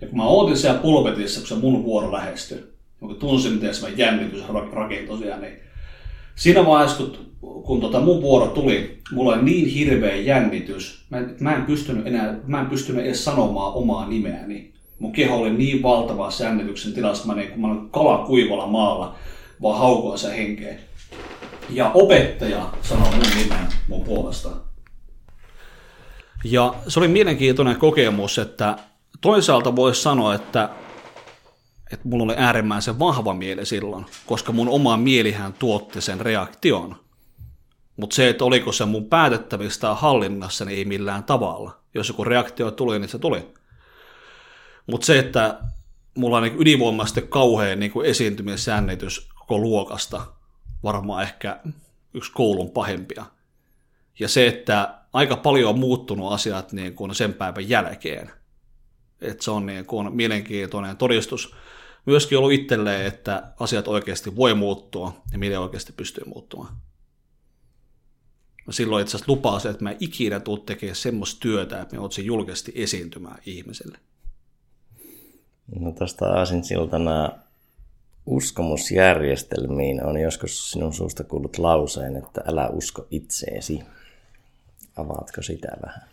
Ja 0.02 0.08
kun 0.08 0.18
mä 0.18 0.24
ootin 0.24 0.58
siellä 0.58 0.80
pulpetissa, 0.80 1.40
kun 1.40 1.48
se 1.48 1.56
mun 1.56 1.84
vuoro 1.84 2.12
lähestyi, 2.12 2.64
kun 3.00 3.16
tunsin, 3.16 3.54
miten 3.54 3.76
se 3.76 3.90
jännitys 3.90 4.44
rakentui 4.72 5.18
siellä, 5.18 5.38
niin 5.38 5.60
siinä 6.36 6.66
vaiheessa, 6.66 7.04
kun, 7.04 7.18
kun 7.64 7.82
tota 7.82 8.00
mun 8.00 8.22
vuoro 8.22 8.48
tuli, 8.48 9.00
mulla 9.12 9.34
oli 9.34 9.44
niin 9.44 9.68
hirveä 9.68 10.16
jännitys, 10.16 11.06
mä, 11.10 11.24
mä 11.40 11.56
en 11.56 11.66
pystynyt 11.66 12.08
enää, 12.08 12.40
mä 12.48 12.60
en 12.60 12.70
pystynyt 12.70 13.06
edes 13.06 13.26
sanomaan 13.26 13.74
omaa 13.74 14.10
nimeäni. 14.10 14.74
Mun 15.00 15.12
keho 15.12 15.38
oli 15.38 15.50
niin 15.50 15.84
valtava 15.84 16.30
jännityksen 16.44 16.94
tilassa, 16.94 17.28
mä 17.28 17.36
niin, 17.36 17.52
kun 17.52 17.62
mä 17.62 17.68
olin 17.68 17.90
kala 17.90 18.18
kuivalla 18.18 18.68
maalla, 18.68 19.16
vaan 19.62 19.80
haukua 19.80 20.18
se 20.18 20.38
henkeä. 20.38 20.87
Ja 21.70 21.92
opettaja 21.94 22.70
sanoi 22.82 23.12
mun 23.12 23.26
nimen 23.36 23.68
mun 23.88 24.04
puolesta. 24.04 24.50
Ja 26.44 26.74
se 26.88 27.00
oli 27.00 27.08
mielenkiintoinen 27.08 27.76
kokemus, 27.76 28.40
että 28.40 28.78
toisaalta 29.22 29.76
voisi 29.76 30.02
sanoa, 30.02 30.36
että, 30.36 30.70
että 31.94 32.08
mulla 32.08 32.24
oli 32.24 32.34
äärimmäisen 32.38 33.00
vahva 33.00 33.34
mieli 33.34 33.66
silloin, 33.66 34.06
koska 34.26 34.52
mun 34.52 34.70
oma 34.70 34.98
mielihän 34.98 35.54
tuotti 35.54 36.02
sen 36.02 36.22
reaktion. 36.22 36.96
Mutta 37.98 38.16
se, 38.16 38.30
että 38.30 38.46
oliko 38.46 38.72
se 38.72 38.86
mun 38.86 39.06
päätettävistä 39.06 39.94
hallinnassa, 39.94 40.66
niin 40.66 40.78
ei 40.78 40.86
millään 40.86 41.24
tavalla. 41.24 41.78
Jos 41.94 42.08
joku 42.08 42.24
reaktio 42.24 42.72
tuli, 42.72 43.00
niin 43.00 43.10
se 43.10 43.20
tuli. 43.20 43.48
Mutta 44.88 45.06
se, 45.06 45.20
että 45.20 45.60
mulla 46.18 46.38
on 46.38 46.44
niin 46.44 46.56
ylivoimaisesti 46.56 47.22
kauhean 47.22 47.80
niin 47.80 47.92
esiintymisjännitys 48.04 49.30
koko 49.40 49.58
luokasta, 49.58 50.37
varmaan 50.84 51.24
ehkä 51.24 51.60
yksi 52.14 52.32
koulun 52.32 52.72
pahimpia. 52.72 53.26
Ja 54.20 54.28
se, 54.28 54.48
että 54.48 54.98
aika 55.14 55.38
paljon 55.38 55.70
on 55.70 55.80
muuttunut 55.80 56.34
asiat 56.34 56.74
niin 56.74 56.96
kuin 56.96 57.16
sen 57.16 57.34
päivän 57.34 57.70
jälkeen. 57.70 58.32
Että 59.22 59.44
se 59.44 59.52
on 59.52 59.66
niin 59.66 59.86
kuin 59.86 60.16
mielenkiintoinen 60.16 60.98
todistus 60.98 61.56
myöskin 62.06 62.38
ollut 62.38 62.52
itselleen, 62.52 63.06
että 63.06 63.44
asiat 63.60 63.88
oikeasti 63.88 64.36
voi 64.36 64.54
muuttua 64.54 65.22
ja 65.32 65.40
miten 65.40 65.60
oikeasti 65.60 65.94
pystyy 65.94 66.24
muuttumaan. 66.26 66.74
Silloin 68.70 69.02
itse 69.02 69.18
asiassa 69.18 69.32
lupaa 69.32 69.60
se, 69.60 69.70
että 69.70 69.84
mä 69.84 69.96
ikinä 70.00 70.40
tuu 70.40 70.58
tekemään 70.58 70.96
semmoista 70.96 71.40
työtä, 71.40 71.82
että 71.82 71.96
me 71.96 72.02
olisin 72.02 72.26
julkisesti 72.26 72.72
esiintymään 72.76 73.40
ihmiselle. 73.46 74.00
No 75.80 75.92
tästä 75.92 76.26
aasinsiltana 76.26 77.32
uskomusjärjestelmiin 78.28 80.06
on 80.06 80.22
joskus 80.22 80.72
sinun 80.72 80.94
suusta 80.94 81.24
kuullut 81.24 81.58
lauseen, 81.58 82.16
että 82.16 82.42
älä 82.48 82.70
usko 82.70 83.08
itseesi. 83.12 83.80
Avaatko 84.96 85.42
sitä 85.42 85.68
vähän? 85.86 86.10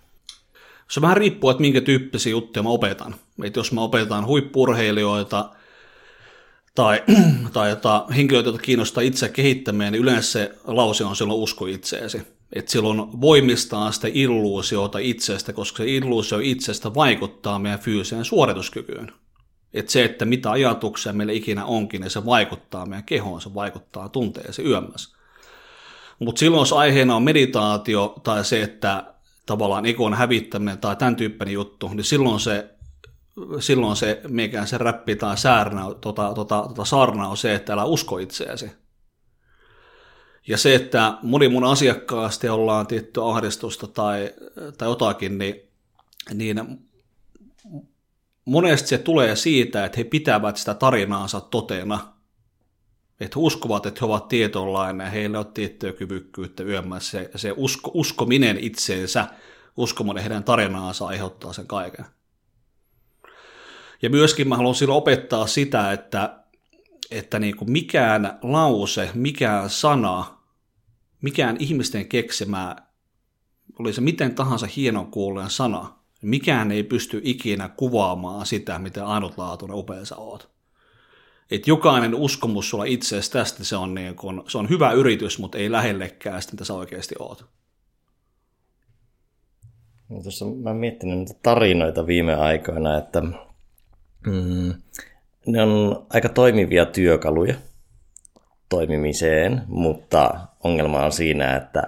Se 0.91 1.01
vähän 1.01 1.17
riippuu, 1.17 1.51
että 1.51 1.61
minkä 1.61 1.81
tyyppisiä 1.81 2.31
juttuja 2.31 2.63
mä 2.63 2.69
opetan. 2.69 3.15
Et 3.45 3.57
jos 3.57 3.73
mä 3.73 3.83
opetan 3.83 4.27
huippurheilijoita 4.27 5.51
tai, 6.75 7.03
tai 7.53 7.71
jota, 7.71 8.07
henkilöitä, 8.17 8.49
joita 8.49 8.63
kiinnostaa 8.63 9.03
itse 9.03 9.29
kehittämään, 9.29 9.93
niin 9.93 10.03
yleensä 10.03 10.33
se 10.33 10.55
lause 10.65 11.05
on 11.05 11.17
silloin 11.17 11.41
usko 11.41 11.67
itseesi. 11.67 12.23
Että 12.53 12.71
silloin 12.71 13.21
voimistaa 13.21 13.93
sitä 13.93 14.09
illuusiota 14.13 14.99
itsestä, 14.99 15.53
koska 15.53 15.77
se 15.77 15.91
illuusio 15.91 16.39
itsestä 16.43 16.95
vaikuttaa 16.95 17.59
meidän 17.59 17.81
fyysiseen 17.81 18.25
suorituskykyyn. 18.25 19.13
Että 19.75 19.93
se, 19.93 20.05
että 20.05 20.25
mitä 20.25 20.51
ajatuksia 20.51 21.13
meillä 21.13 21.33
ikinä 21.33 21.65
onkin, 21.65 22.01
niin 22.01 22.11
se 22.11 22.27
vaikuttaa 22.27 22.87
meidän 22.87 23.05
kehoon, 23.05 23.41
se 23.41 23.55
vaikuttaa 23.55 24.09
tunteeseen 24.09 24.69
yömmässä. 24.69 25.17
Mutta 26.19 26.39
silloin, 26.39 26.61
jos 26.61 26.73
aiheena 26.73 27.17
on 27.17 27.23
meditaatio 27.23 28.15
tai 28.23 28.45
se, 28.45 28.63
että 28.63 29.15
tavallaan 29.47 29.87
ikon 29.87 30.15
hävittäminen 30.15 30.79
tai 30.79 30.97
tämän 30.97 31.17
tyyppinen 31.17 31.55
juttu, 31.55 31.89
niin 31.89 32.05
silloin 32.05 32.41
se, 32.41 32.71
silloin 33.61 33.97
se 33.97 34.21
mikä 34.29 34.67
se 34.67 34.79
räppi 34.79 35.17
tai 35.17 35.39
säärnä, 35.39 35.83
tota, 36.01 36.33
tota, 36.35 36.65
tota 36.69 36.85
saarna 36.85 37.29
on 37.29 37.37
se, 37.37 37.55
että 37.55 37.73
älä 37.73 37.85
usko 37.85 38.19
itseäsi. 38.19 38.71
Ja 40.49 40.59
se, 40.59 40.75
että 40.75 41.19
moni 41.23 41.49
mun 41.49 41.65
asiakkaasti 41.65 42.49
ollaan 42.49 42.87
tiettyä 42.87 43.25
ahdistusta 43.25 43.87
tai, 43.87 44.31
tai 44.79 44.89
jotakin, 44.89 45.39
niin, 45.39 45.55
niin 46.35 46.89
monesti 48.45 48.89
se 48.89 48.99
tulee 48.99 49.37
siitä, 49.37 49.85
että 49.85 49.97
he 49.97 50.05
pitävät 50.05 50.57
sitä 50.57 50.75
tarinaansa 50.75 51.41
totena. 51.41 52.15
Että 53.21 53.39
uskovat, 53.39 53.87
että 53.87 53.99
he 54.01 54.07
ovat 54.07 54.29
tietonlainen 54.29 55.05
ja 55.05 55.11
heillä 55.11 55.39
on 55.39 55.47
tiettyä 55.47 55.93
kyvykkyyttä 55.93 56.63
yömmässä. 56.63 57.19
Se, 57.19 57.31
se 57.37 57.55
usko, 57.57 57.91
uskominen 57.95 58.59
itseensä, 58.59 59.27
uskominen 59.77 60.23
heidän 60.23 60.45
tarinaansa 60.45 61.07
aiheuttaa 61.07 61.53
sen 61.53 61.67
kaiken. 61.67 62.05
Ja 64.03 64.11
myöskin 64.11 64.49
mä 64.49 64.57
haluan 64.57 64.75
silloin 64.75 64.99
opettaa 64.99 65.47
sitä, 65.47 65.93
että, 65.93 66.39
että 67.11 67.39
niin 67.39 67.57
kuin 67.57 67.73
mikään 67.73 68.39
lause, 68.43 69.11
mikään 69.15 69.71
sana, 69.71 70.39
mikään 71.23 71.57
ihmisten 71.61 72.09
keksimä, 72.09 72.77
oli 73.79 73.93
se 73.93 74.01
miten 74.01 74.35
tahansa 74.35 74.67
hienon 74.77 75.11
kuulen 75.11 75.51
sana, 75.51 75.99
mikään 76.25 76.73
ei 76.73 76.83
pysty 76.83 77.21
ikinä 77.25 77.69
kuvaamaan 77.69 78.47
sitä, 78.47 78.79
miten 78.79 79.05
ainutlaatuinen 79.05 79.77
upea 79.77 80.05
sä 80.05 80.17
oot. 80.17 80.55
Et 81.51 81.67
jokainen 81.67 82.15
uskomus 82.15 82.71
sulla 82.71 82.85
itseäsi 82.85 83.33
tästä, 83.33 83.65
se 83.65 83.77
on, 83.77 83.95
niin 83.95 84.15
kun, 84.15 84.45
se 84.49 84.59
on 84.59 84.69
hyvä 84.69 84.93
yritys, 84.93 85.39
mutta 85.39 85.59
ei 85.59 85.73
lähellekään 85.73 86.43
sitä, 86.43 86.53
mitä 86.53 86.65
sä 86.65 86.75
oikeasti 86.75 87.15
oot. 87.19 87.45
No, 90.09 90.23
tuossa 90.23 90.45
mä 90.45 90.71
oon 90.71 90.77
miettinyt 90.77 91.19
niitä 91.19 91.35
tarinoita 91.43 92.07
viime 92.07 92.35
aikoina, 92.35 92.99
että 92.99 93.21
mm, 94.27 94.75
ne 95.47 95.63
on 95.63 96.07
aika 96.11 96.29
toimivia 96.29 96.87
työkaluja 96.87 97.55
toimimiseen, 98.69 99.63
mutta 99.67 100.35
ongelma 100.65 101.05
on 101.05 101.13
siinä, 101.13 101.57
että 101.57 101.83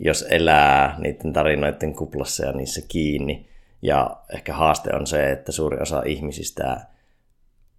jos 0.00 0.24
elää 0.30 0.96
niiden 0.98 1.32
tarinoiden 1.32 1.94
kuplassa 1.94 2.46
ja 2.46 2.52
niissä 2.52 2.82
kiinni, 2.88 3.47
ja 3.82 4.16
ehkä 4.34 4.54
haaste 4.54 4.90
on 4.94 5.06
se, 5.06 5.30
että 5.30 5.52
suuri 5.52 5.78
osa 5.80 6.02
ihmisistä 6.06 6.80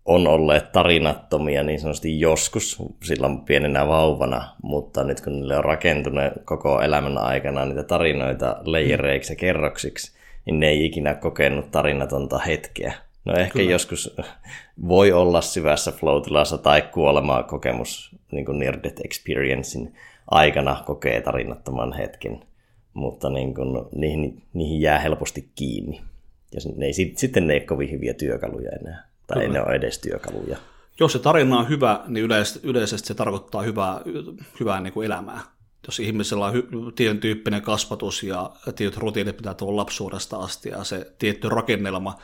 on 0.06 0.28
olleet 0.28 0.72
tarinattomia 0.72 1.64
niin 1.64 1.80
sanotusti 1.80 2.20
joskus 2.20 2.84
silloin 3.04 3.40
pienenä 3.40 3.88
vauvana, 3.88 4.56
mutta 4.64 5.04
nyt 5.04 5.22
kun 5.22 5.34
niille 5.34 5.58
on 5.58 5.66
rakentunut 5.66 6.24
koko 6.46 6.82
elämän 6.82 7.18
aikana 7.18 7.66
niitä 7.66 7.84
tarinoita 7.84 8.58
leijereiksi 8.64 9.34
ja 9.34 9.38
kerroksiksi, 9.38 10.18
niin 10.46 10.60
ne 10.60 10.68
ei 10.68 10.86
ikinä 10.86 11.14
kokenut 11.14 11.72
tarinatonta 11.72 12.38
hetkeä. 12.38 12.94
No 13.26 13.34
ehkä 13.34 13.54
Kyllä. 13.54 13.72
joskus 13.72 14.16
voi 14.88 15.12
olla 15.12 15.42
syvässä 15.42 15.92
flow 15.92 16.22
tai 16.64 16.82
kuolemaa 16.82 17.44
kokemus, 17.44 18.16
niin 18.32 18.46
kuin 18.46 18.60
near 18.60 18.84
death 18.84 19.02
experiencein 19.06 19.96
aikana 20.32 20.84
kokee 20.86 21.22
tarinattoman 21.22 21.94
hetken 21.94 22.44
mutta 22.94 23.30
niin 23.30 23.54
kuin, 23.56 23.86
niihin, 23.96 24.44
niihin 24.54 24.82
jää 24.82 25.00
helposti 25.00 25.50
kiinni. 25.56 26.02
Ja 26.54 26.60
ne 26.76 26.86
ei, 26.86 26.94
sitten 26.94 27.48
ne 27.48 27.54
ei 27.54 27.60
ole 27.60 27.66
kovin 27.66 27.92
hyviä 27.92 28.14
työkaluja 28.14 28.72
enää, 28.82 29.10
tai 29.28 29.36
Kyllä. 29.36 29.44
ei 29.44 29.54
ne 29.54 29.62
ole 29.62 29.76
edes 29.76 30.00
työkaluja. 30.00 30.58
Jos 31.00 31.12
se 31.12 31.20
tarina 31.20 31.60
on 31.60 31.70
hyvä, 31.70 32.04
niin 32.08 32.26
yleisesti, 32.26 32.60
yleisesti 32.64 33.08
se 33.08 33.14
tarkoittaa 33.14 33.62
hyvää, 33.62 34.02
hyvää 34.60 34.82
niin 34.82 34.94
kuin 34.94 35.06
elämää. 35.06 35.42
Jos 35.88 36.00
ihmisellä 36.00 36.46
on 36.46 36.54
hy- 36.54 36.92
tietyn 36.96 37.20
tyyppinen 37.20 37.62
kasvatus 37.62 38.24
ja 38.24 38.52
tietyt 38.76 38.98
rutiinit 38.98 39.38
pitää 39.38 39.54
tulla 39.54 39.76
lapsuudesta 39.76 40.38
asti 40.38 40.70
ja 40.70 40.84
se 40.84 41.14
tietty 41.20 41.50
rakennelma, 41.50 42.18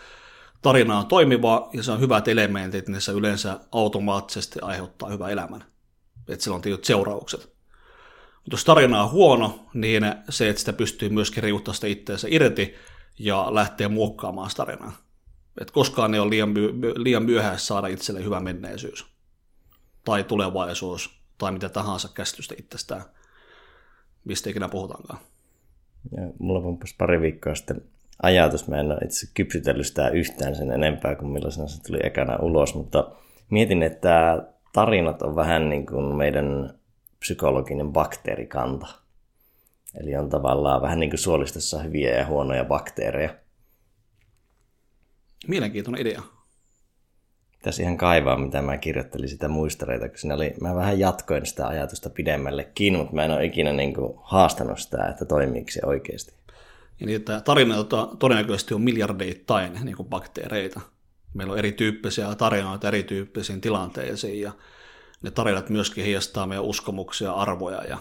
tarina 0.62 0.99
on 0.99 1.06
toimiva 1.06 1.69
ja 1.73 1.84
se 1.84 1.91
on 1.91 1.99
hyvät 1.99 2.28
elementit, 2.28 2.88
niin 2.88 3.01
se 3.01 3.12
yleensä 3.12 3.60
automaattisesti 3.71 4.60
aiheuttaa 4.62 5.10
hyvän 5.10 5.32
elämän. 5.32 5.63
Että 6.30 6.43
sillä 6.43 6.56
on 6.56 6.62
tietyt 6.62 6.86
seuraukset. 6.86 7.54
Jos 8.51 8.65
tarina 8.65 9.03
on 9.03 9.12
huono, 9.12 9.65
niin 9.73 10.03
se, 10.29 10.49
että 10.49 10.60
sitä 10.60 10.73
pystyy 10.73 11.10
myöskin 11.10 11.43
riuttamaan 11.43 11.75
sitä 11.75 11.88
itseensä 11.88 12.27
irti 12.31 12.75
ja 13.19 13.47
lähteä 13.49 13.89
muokkaamaan 13.89 14.49
sitä 14.49 14.65
tarinaa. 14.65 14.93
Et 15.62 15.71
koskaan 15.71 16.13
ei 16.13 16.19
ole 16.19 16.29
liian, 16.29 16.49
my- 16.49 16.93
liian 16.95 17.23
myöhäistä 17.23 17.67
saada 17.67 17.88
itselle 17.88 18.23
hyvä 18.23 18.39
menneisyys 18.39 19.05
tai 20.05 20.23
tulevaisuus 20.23 21.19
tai 21.38 21.51
mitä 21.51 21.69
tahansa 21.69 22.10
käsitystä 22.13 22.55
itsestään, 22.58 23.01
mistä 24.25 24.49
ikinä 24.49 24.69
puhutaankaan. 24.69 25.19
Ja 26.17 26.23
mulla 26.39 26.67
on 26.67 26.77
pari 26.97 27.21
viikkoa 27.21 27.55
sitten 27.55 27.81
ajatus, 28.23 28.67
mä 28.67 28.79
en 28.79 28.91
ole 28.91 28.99
itse 29.05 29.27
kypsytellyt 29.34 29.88
sitä 29.88 30.10
yhtään 30.10 30.55
sen 30.55 30.71
enempää 30.71 31.15
kuin 31.15 31.31
millaisena 31.31 31.67
se 31.67 31.84
tuli 31.84 31.99
ekana 32.03 32.38
ulos, 32.41 32.75
mutta 32.75 33.12
mietin, 33.49 33.84
että 33.84 34.45
tarinat 34.73 35.21
on 35.21 35.36
vähän 35.36 35.69
niin 35.69 35.86
kuin 35.86 36.15
meidän 36.15 36.73
psykologinen 37.19 37.91
bakteerikanta. 37.91 38.88
Eli 39.99 40.15
on 40.15 40.30
tavallaan 40.30 40.82
vähän 40.82 40.99
niin 40.99 41.10
kuin 41.10 41.19
suolistossa 41.19 41.80
hyviä 41.80 42.17
ja 42.17 42.25
huonoja 42.25 42.65
bakteereja. 42.65 43.36
Mielenkiintoinen 45.47 46.01
idea. 46.01 46.21
Tässä 47.62 47.84
ihan 47.84 47.97
kaivaa, 47.97 48.38
mitä 48.38 48.62
mä 48.62 48.78
kirjoittelin 48.78 49.30
sitä 49.30 49.47
muistereita, 49.47 50.10
kun 50.10 50.17
siinä 50.17 50.36
oli, 50.36 50.54
mä 50.62 50.75
vähän 50.75 50.99
jatkoin 50.99 51.45
sitä 51.45 51.67
ajatusta 51.67 52.10
pidemmällekin, 52.10 52.97
mutta 52.97 53.13
mä 53.13 53.25
en 53.25 53.32
ole 53.32 53.45
ikinä 53.45 53.73
niin 53.73 53.93
kuin 53.93 54.13
haastanut 54.23 54.80
sitä, 54.80 55.08
että 55.08 55.25
toimiiko 55.25 55.71
se 55.71 55.82
oikeasti. 55.86 56.34
Ja 56.99 57.15
että 57.15 57.41
tarinoita 57.41 58.10
todennäköisesti 58.19 58.73
on 58.73 58.82
miljardeittain 58.82 59.80
niin 59.84 59.95
kuin 59.95 60.10
bakteereita, 60.10 60.82
Meillä 61.36 61.54
on 61.54 61.60
erityyppisiä 61.60 62.36
tarinoita 62.36 62.88
erityyppisiin 62.88 63.62
tilanteisiin 63.62 64.41
ja 64.41 64.51
ne 65.21 65.32
tarinat 65.32 65.69
myöskin 65.69 66.04
heijastaa 66.04 66.45
meidän 66.45 66.65
uskomuksia, 66.65 67.32
arvoja 67.32 67.84
ja 67.84 67.97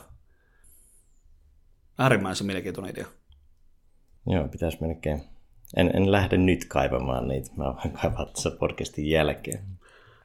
äärimmäisen 1.99 2.47
mielenkiintoinen 2.47 2.93
idea. 2.93 3.07
Joo, 4.27 4.49
pitäisi 4.49 4.79
melkein. 4.81 5.23
En, 5.77 5.91
en 5.97 6.13
lähde 6.13 6.37
nyt 6.37 6.65
kaivamaan 6.65 7.29
niitä, 7.29 7.51
mä 7.57 7.65
voin 7.65 7.93
kaivaa 7.93 8.27
tässä 8.27 8.51
podcastin 8.51 9.09
jälkeen. 9.09 9.65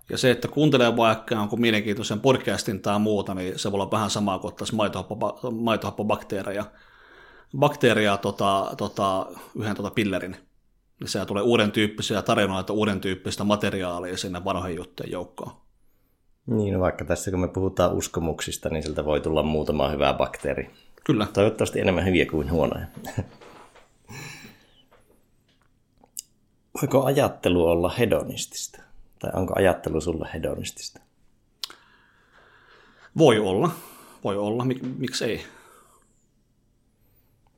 Ja 0.10 0.17
se, 0.17 0.32
että 0.32 0.47
kuuntelee 0.47 0.97
vaikka 0.97 1.36
jonkun 1.36 1.62
mielenkiintoisen 1.62 2.19
podcastin 2.19 2.82
tai 2.82 2.99
muuta, 2.99 3.34
niin 3.34 3.60
se 3.60 3.71
voi 3.71 3.82
olla 3.82 3.91
vähän 3.91 4.10
samaa 4.10 4.39
kuin 4.39 4.49
ottaisi 4.49 4.75
maitohappobakteereja 5.52 6.65
bakteeria 7.58 8.17
tota, 8.17 8.73
tota, 8.78 9.28
yhden 9.56 9.75
tota 9.75 9.91
pillerin. 9.91 10.36
Niin 10.99 11.28
tulee 11.28 11.43
uuden 11.43 11.71
tyyppisiä 11.71 12.21
tarinoita, 12.21 12.73
uuden 12.73 13.02
tyyppistä 13.02 13.43
materiaalia 13.43 14.17
sinne 14.17 14.45
vanhojen 14.45 14.75
juttujen 14.75 15.12
joukkoon. 15.12 15.52
Niin, 16.49 16.73
no 16.73 16.79
vaikka 16.79 17.05
tässä 17.05 17.31
kun 17.31 17.39
me 17.39 17.47
puhutaan 17.47 17.93
uskomuksista, 17.93 18.69
niin 18.69 18.83
siltä 18.83 19.05
voi 19.05 19.21
tulla 19.21 19.43
muutama 19.43 19.89
hyvä 19.89 20.13
bakteeri. 20.13 20.69
Kyllä. 21.03 21.27
Toivottavasti 21.33 21.79
enemmän 21.79 22.05
hyviä 22.05 22.25
kuin 22.25 22.51
huonoja. 22.51 22.85
Voiko 26.81 27.05
ajattelu 27.05 27.65
olla 27.65 27.89
hedonistista? 27.89 28.81
Tai 29.19 29.31
onko 29.33 29.53
ajattelu 29.57 30.01
sulle 30.01 30.29
hedonistista? 30.33 31.01
Voi 33.17 33.39
olla. 33.39 33.71
Voi 34.23 34.38
olla. 34.38 34.65
Mik, 34.65 34.79
miksi 34.97 35.25
ei? 35.25 35.41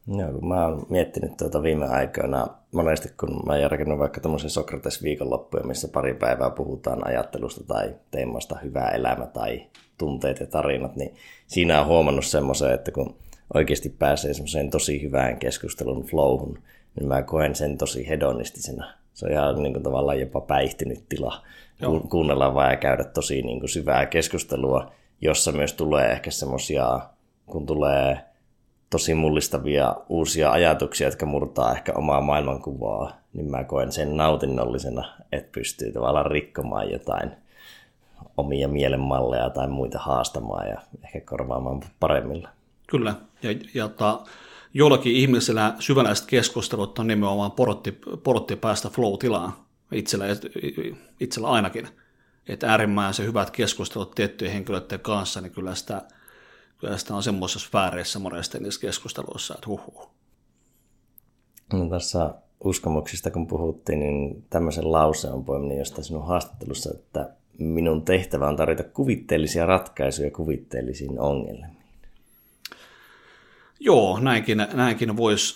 Joo, 0.08 0.32
kun 0.32 0.48
mä 0.48 0.68
oon 0.68 0.86
miettinyt 0.90 1.38
tuota 1.38 1.64
viime 1.64 1.88
aikoina, 1.88 2.48
monesti 2.72 3.10
kun 3.20 3.44
mä 3.46 3.54
oon 3.88 4.00
vaikka 4.00 4.22
tämmöisen 4.22 4.50
Sokrates 4.50 5.04
viikonloppuja, 5.04 5.64
missä 5.64 5.88
pari 5.88 6.14
päivää 6.14 6.50
puhutaan 6.50 7.08
ajattelusta 7.08 7.64
tai 7.64 7.96
teemasta 8.12 8.60
hyvää 8.64 8.90
elämä 8.90 9.26
tai 9.26 9.66
tunteet 9.98 10.40
ja 10.40 10.48
tarinat, 10.48 10.96
niin 10.96 11.16
siinä 11.48 11.82
on 11.82 11.88
huomannut 11.88 12.26
semmoisen, 12.26 12.74
että 12.74 12.92
kun 12.92 13.16
oikeasti 13.54 13.90
pääsee 13.90 14.34
semmoiseen 14.34 14.70
tosi 14.70 15.02
hyvään 15.02 15.40
keskustelun 15.40 16.04
flowhun, 16.04 16.60
niin 16.96 17.08
mä 17.08 17.22
koen 17.22 17.56
sen 17.56 17.78
tosi 17.78 18.10
hedonistisena. 18.10 18.94
Se 19.14 19.26
on 19.26 19.32
ihan 19.32 19.64
niin 19.64 19.74
kuin, 19.74 19.84
tavallaan 19.84 20.20
jopa 20.20 20.42
päihtynyt 20.42 21.04
tila. 21.10 21.44
Joo. 21.82 22.00
Kuunnella 22.00 22.54
vaan 22.54 22.72
ja 22.72 22.78
käydä 22.78 23.04
tosi 23.04 23.42
niin 23.42 23.60
kuin, 23.60 23.70
syvää 23.70 24.06
keskustelua, 24.06 24.92
jossa 25.22 25.52
myös 25.52 25.74
tulee 25.74 26.12
ehkä 26.12 26.32
semmoisia, 26.32 27.00
kun 27.46 27.66
tulee 27.66 28.31
tosi 28.92 29.14
mullistavia 29.14 29.96
uusia 30.10 30.52
ajatuksia, 30.52 31.08
jotka 31.08 31.26
murtaa 31.26 31.72
ehkä 31.72 31.94
omaa 31.96 32.22
maailmankuvaa, 32.22 33.12
niin 33.34 33.52
mä 33.52 33.64
koen 33.64 33.92
sen 33.92 34.18
nautinnollisena, 34.18 35.18
että 35.32 35.50
pystyy 35.52 35.92
tavallaan 35.92 36.32
rikkomaan 36.32 36.92
jotain 36.92 37.32
omia 38.38 38.68
mielenmalleja 38.68 39.50
tai 39.50 39.68
muita 39.68 40.00
haastamaan 40.00 40.70
ja 40.70 40.82
ehkä 41.04 41.22
korvaamaan 41.22 41.82
paremmilla. 42.00 42.50
Kyllä, 42.88 43.16
ja, 43.44 43.50
ja 43.74 43.88
ta, 43.88 44.24
jollakin 44.74 45.16
ihmisellä 45.16 45.74
syvälliset 45.80 46.26
keskustelut 46.26 47.00
on 47.00 47.08
nimenomaan 47.08 47.52
porotti, 47.52 47.92
porotti 48.24 48.56
päästä 48.56 48.90
flow-tilaan, 48.90 49.54
itsellä, 49.92 50.26
itsellä 51.20 51.48
ainakin. 51.48 51.88
Että 52.48 52.72
äärimmäisen 52.72 53.26
hyvät 53.26 53.52
keskustelut 53.52 54.16
tiettyjen 54.16 54.54
henkilöiden 54.54 55.00
kanssa, 55.00 55.42
niin 55.42 55.52
kyllä 55.52 55.76
sitä, 55.76 56.02
kyllä 56.82 56.98
sitä 56.98 57.16
on 57.16 57.24
semmoisessa 57.24 57.68
sfääreissä 57.68 58.20
monesti 58.20 58.60
niissä 58.60 58.82
keskusteluissa, 58.82 59.54
että 59.54 59.68
huhu. 59.68 60.10
No 61.74 61.90
tässä 61.90 62.34
uskomuksista 62.64 63.32
kun 63.32 63.48
puhuttiin, 63.48 64.00
niin 64.00 64.46
tämmöisen 64.50 64.92
lauseen 64.92 65.34
on 65.34 65.46
poiminut 65.46 65.78
jostain 65.78 66.04
sinun 66.04 66.28
haastattelussa, 66.28 66.90
että 66.94 67.30
minun 67.58 68.06
tehtävä 68.06 68.48
on 68.48 68.56
tarjota 68.56 68.84
kuvitteellisia 68.84 69.66
ratkaisuja 69.66 70.32
kuvitteellisiin 70.32 71.20
ongelmiin. 71.20 71.78
Joo, 73.80 74.20
näinkin, 74.20 74.58
näinkin 74.74 75.18
voisi 75.18 75.56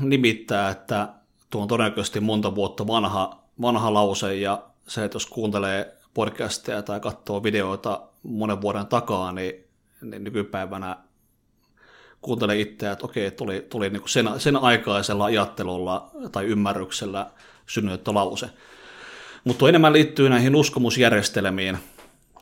nimittää, 0.00 0.70
että 0.70 1.08
tuo 1.50 1.62
on 1.62 1.68
todennäköisesti 1.68 2.20
monta 2.20 2.54
vuotta 2.54 2.86
vanha, 2.86 3.42
vanha 3.60 3.94
lause, 3.94 4.36
ja 4.36 4.62
se, 4.86 5.04
että 5.04 5.16
jos 5.16 5.26
kuuntelee 5.26 5.96
podcasteja 6.14 6.82
tai 6.82 7.00
katsoo 7.00 7.42
videoita 7.42 8.02
monen 8.22 8.60
vuoden 8.60 8.86
takaa, 8.86 9.32
niin, 9.32 9.69
niin 10.02 10.24
nykypäivänä 10.24 10.96
kuuntelee 12.20 12.60
itseä, 12.60 12.92
että 12.92 13.04
okei, 13.04 13.30
tuli, 13.30 13.66
tuli 13.70 13.90
niin 13.90 14.00
kuin 14.00 14.10
sen, 14.10 14.28
sen 14.38 14.56
aikaisella 14.56 15.24
ajattelulla 15.24 16.10
tai 16.32 16.44
ymmärryksellä 16.44 17.30
synnytetty 17.66 18.12
lause. 18.12 18.50
Mutta 19.44 19.68
enemmän 19.68 19.92
liittyy 19.92 20.28
näihin 20.28 20.56
uskomusjärjestelmiin, 20.56 21.78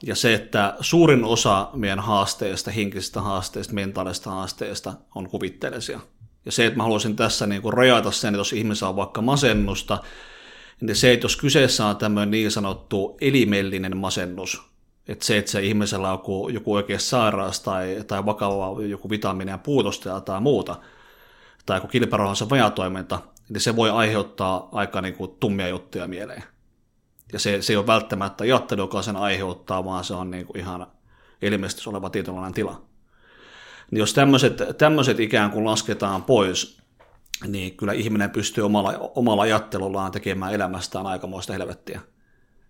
ja 0.03 0.15
se, 0.15 0.35
että 0.35 0.75
suurin 0.81 1.25
osa 1.25 1.71
meidän 1.75 2.01
haasteista, 2.01 2.71
henkisistä 2.71 3.21
haasteista, 3.21 3.75
mentaalista 3.75 4.31
haasteista 4.31 4.95
on 5.15 5.29
kuvitteellisia. 5.29 6.01
Ja 6.45 6.53
se, 6.53 6.67
että 6.67 6.77
mä 6.77 6.83
haluaisin 6.83 7.17
tässä 7.17 7.47
niin 7.47 7.63
kuin 7.63 7.73
rajata 7.73 8.11
sen, 8.11 8.29
että 8.29 8.41
jos 8.41 8.53
ihmisellä 8.53 8.91
on 8.91 8.97
vaikka 8.97 9.23
masennusta, 9.23 9.99
niin 10.81 10.97
se, 10.97 11.13
että 11.13 11.25
jos 11.25 11.37
kyseessä 11.37 11.87
on 11.87 11.97
tämmöinen 11.97 12.31
niin 12.31 12.51
sanottu 12.51 13.17
elimellinen 13.21 13.97
masennus, 13.97 14.68
että 15.09 15.25
se, 15.25 15.39
että 15.39 15.51
se 15.51 15.63
ihmisellä 15.63 16.09
on 16.09 16.15
joku, 16.15 16.49
joku 16.49 16.75
oikein 16.75 17.01
sairaus 17.01 17.61
tai, 17.61 18.05
tai 18.07 18.27
vakava 18.27 18.83
joku 18.83 19.11
vitamiinien 19.11 19.61
puutosta 19.61 20.21
tai 20.21 20.41
muuta, 20.41 20.77
tai 21.67 21.77
joku 21.77 21.89
kilpärauhansa 21.89 22.51
vajatoiminta, 22.51 23.19
niin 23.49 23.61
se 23.61 23.77
voi 23.77 23.91
aiheuttaa 23.91 24.69
aika 24.73 25.01
niin 25.01 25.15
kuin 25.15 25.31
tummia 25.41 25.69
juttuja 25.69 26.09
mieleen. 26.09 26.45
Ja 27.33 27.39
se, 27.39 27.63
se 27.63 27.73
ei 27.73 27.77
ole 27.77 27.87
välttämättä 27.87 28.45
ajattelu, 28.45 28.81
joka 28.81 29.03
sen 29.03 29.17
aiheuttaa, 29.17 29.85
vaan 29.85 30.05
se 30.05 30.15
on 30.15 30.31
niin 30.31 30.47
kuin 30.47 30.59
ihan 30.59 30.87
ilmeisesti 31.43 31.91
oleva 31.91 32.11
tietynlainen 32.11 32.55
tila. 32.55 32.83
Niin 33.91 33.99
jos 33.99 34.15
tämmöiset, 34.15 34.63
tämmöiset 34.79 35.21
ikään 35.21 35.51
kuin 35.51 35.65
lasketaan 35.65 36.23
pois, 36.23 36.79
niin 37.47 37.77
kyllä 37.77 37.93
ihminen 37.93 38.31
pystyy 38.31 38.65
omalla, 38.65 39.13
omalla 39.15 39.43
ajattelullaan 39.43 40.13
tekemään 40.13 40.55
elämästään 40.55 41.07
aikamoista 41.07 41.53
helvettiä. 41.53 42.01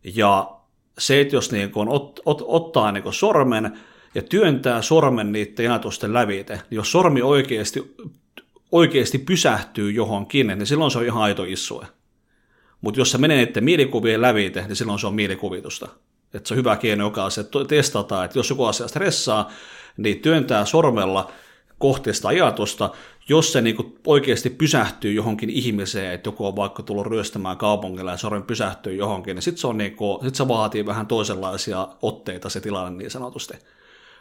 Ja 0.04 0.57
se, 0.98 1.20
että 1.20 1.36
jos 1.36 1.52
niin 1.52 1.70
kuin 1.70 1.88
ot, 1.88 2.20
ot, 2.24 2.42
ottaa 2.46 2.92
niin 2.92 3.02
kuin 3.02 3.12
sormen 3.12 3.78
ja 4.14 4.22
työntää 4.22 4.82
sormen 4.82 5.32
niiden 5.32 5.70
ajatusten 5.70 6.14
lävite, 6.14 6.54
niin 6.54 6.76
jos 6.76 6.92
sormi 6.92 7.22
oikeasti, 7.22 7.94
oikeasti 8.72 9.18
pysähtyy 9.18 9.90
johonkin, 9.90 10.46
niin 10.46 10.66
silloin 10.66 10.90
se 10.90 10.98
on 10.98 11.04
ihan 11.04 11.22
aito 11.22 11.44
issue. 11.44 11.86
Mutta 12.80 13.00
jos 13.00 13.10
se 13.10 13.18
menee 13.18 13.44
niiden 13.44 13.64
mielikuvien 13.64 14.22
lävite, 14.22 14.64
niin 14.66 14.76
silloin 14.76 14.98
se 14.98 15.06
on 15.06 15.14
mielikuvitusta. 15.14 15.88
Että 16.34 16.48
se 16.48 16.54
on 16.54 16.58
hyvä 16.58 16.76
keino 16.76 17.04
joka 17.04 17.30
se 17.30 17.44
testata, 17.68 18.24
että 18.24 18.38
jos 18.38 18.50
joku 18.50 18.64
asia 18.64 18.88
stressaa, 18.88 19.50
niin 19.96 20.20
työntää 20.20 20.64
sormella 20.64 21.32
kohti 21.78 22.14
sitä 22.14 22.28
ajatusta, 22.28 22.90
jos 23.28 23.52
se 23.52 23.60
niinku 23.60 23.98
oikeasti 24.06 24.50
pysähtyy 24.50 25.12
johonkin 25.12 25.50
ihmiseen, 25.50 26.12
että 26.12 26.28
joku 26.28 26.46
on 26.46 26.56
vaikka 26.56 26.82
tullut 26.82 27.06
ryöstämään 27.06 27.56
kaupungilla 27.56 28.10
ja 28.10 28.16
sormi 28.16 28.42
pysähtyy 28.42 28.94
johonkin, 28.94 29.34
niin 29.34 29.42
sitten 29.42 29.60
se, 29.60 29.66
on 29.66 29.78
niinku, 29.78 30.20
sit 30.24 30.34
se 30.34 30.48
vaatii 30.48 30.86
vähän 30.86 31.06
toisenlaisia 31.06 31.88
otteita 32.02 32.48
se 32.48 32.60
tilanne 32.60 32.98
niin 32.98 33.10
sanotusti. 33.10 33.54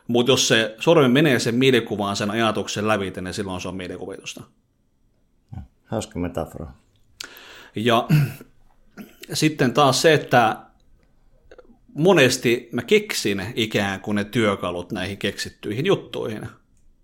Mutta 0.08 0.32
jos 0.32 0.48
se 0.48 0.76
sormi 0.80 1.08
menee 1.08 1.40
sen 1.40 1.56
mielikuvaan 1.56 2.16
sen 2.16 2.32
ajatuksen 2.32 2.88
lävite, 2.88 3.22
niin 3.22 3.34
silloin 3.34 3.62
se 3.62 3.68
on 3.68 3.76
mielikuvitusta. 3.76 4.44
Hauska 5.86 6.20
metafora. 6.20 6.68
Ja 7.76 8.08
sitten 9.34 9.74
taas 9.74 10.02
se, 10.02 10.14
että 10.14 10.58
monesti 11.94 12.70
mä 12.72 12.82
keksin 12.82 13.44
ikään 13.56 14.00
kuin 14.00 14.16
ne 14.16 14.24
työkalut 14.24 14.92
näihin 14.92 15.18
keksittyihin 15.18 15.86
juttuihin. 15.86 16.48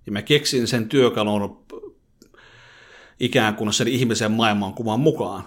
Ja 0.05 0.11
mä 0.11 0.21
keksin 0.21 0.67
sen 0.67 0.89
työkalun 0.89 1.63
ikään 3.19 3.55
kuin 3.55 3.73
sen 3.73 3.87
ihmisen 3.87 4.31
maailmankuvan 4.31 4.99
mukaan. 4.99 5.43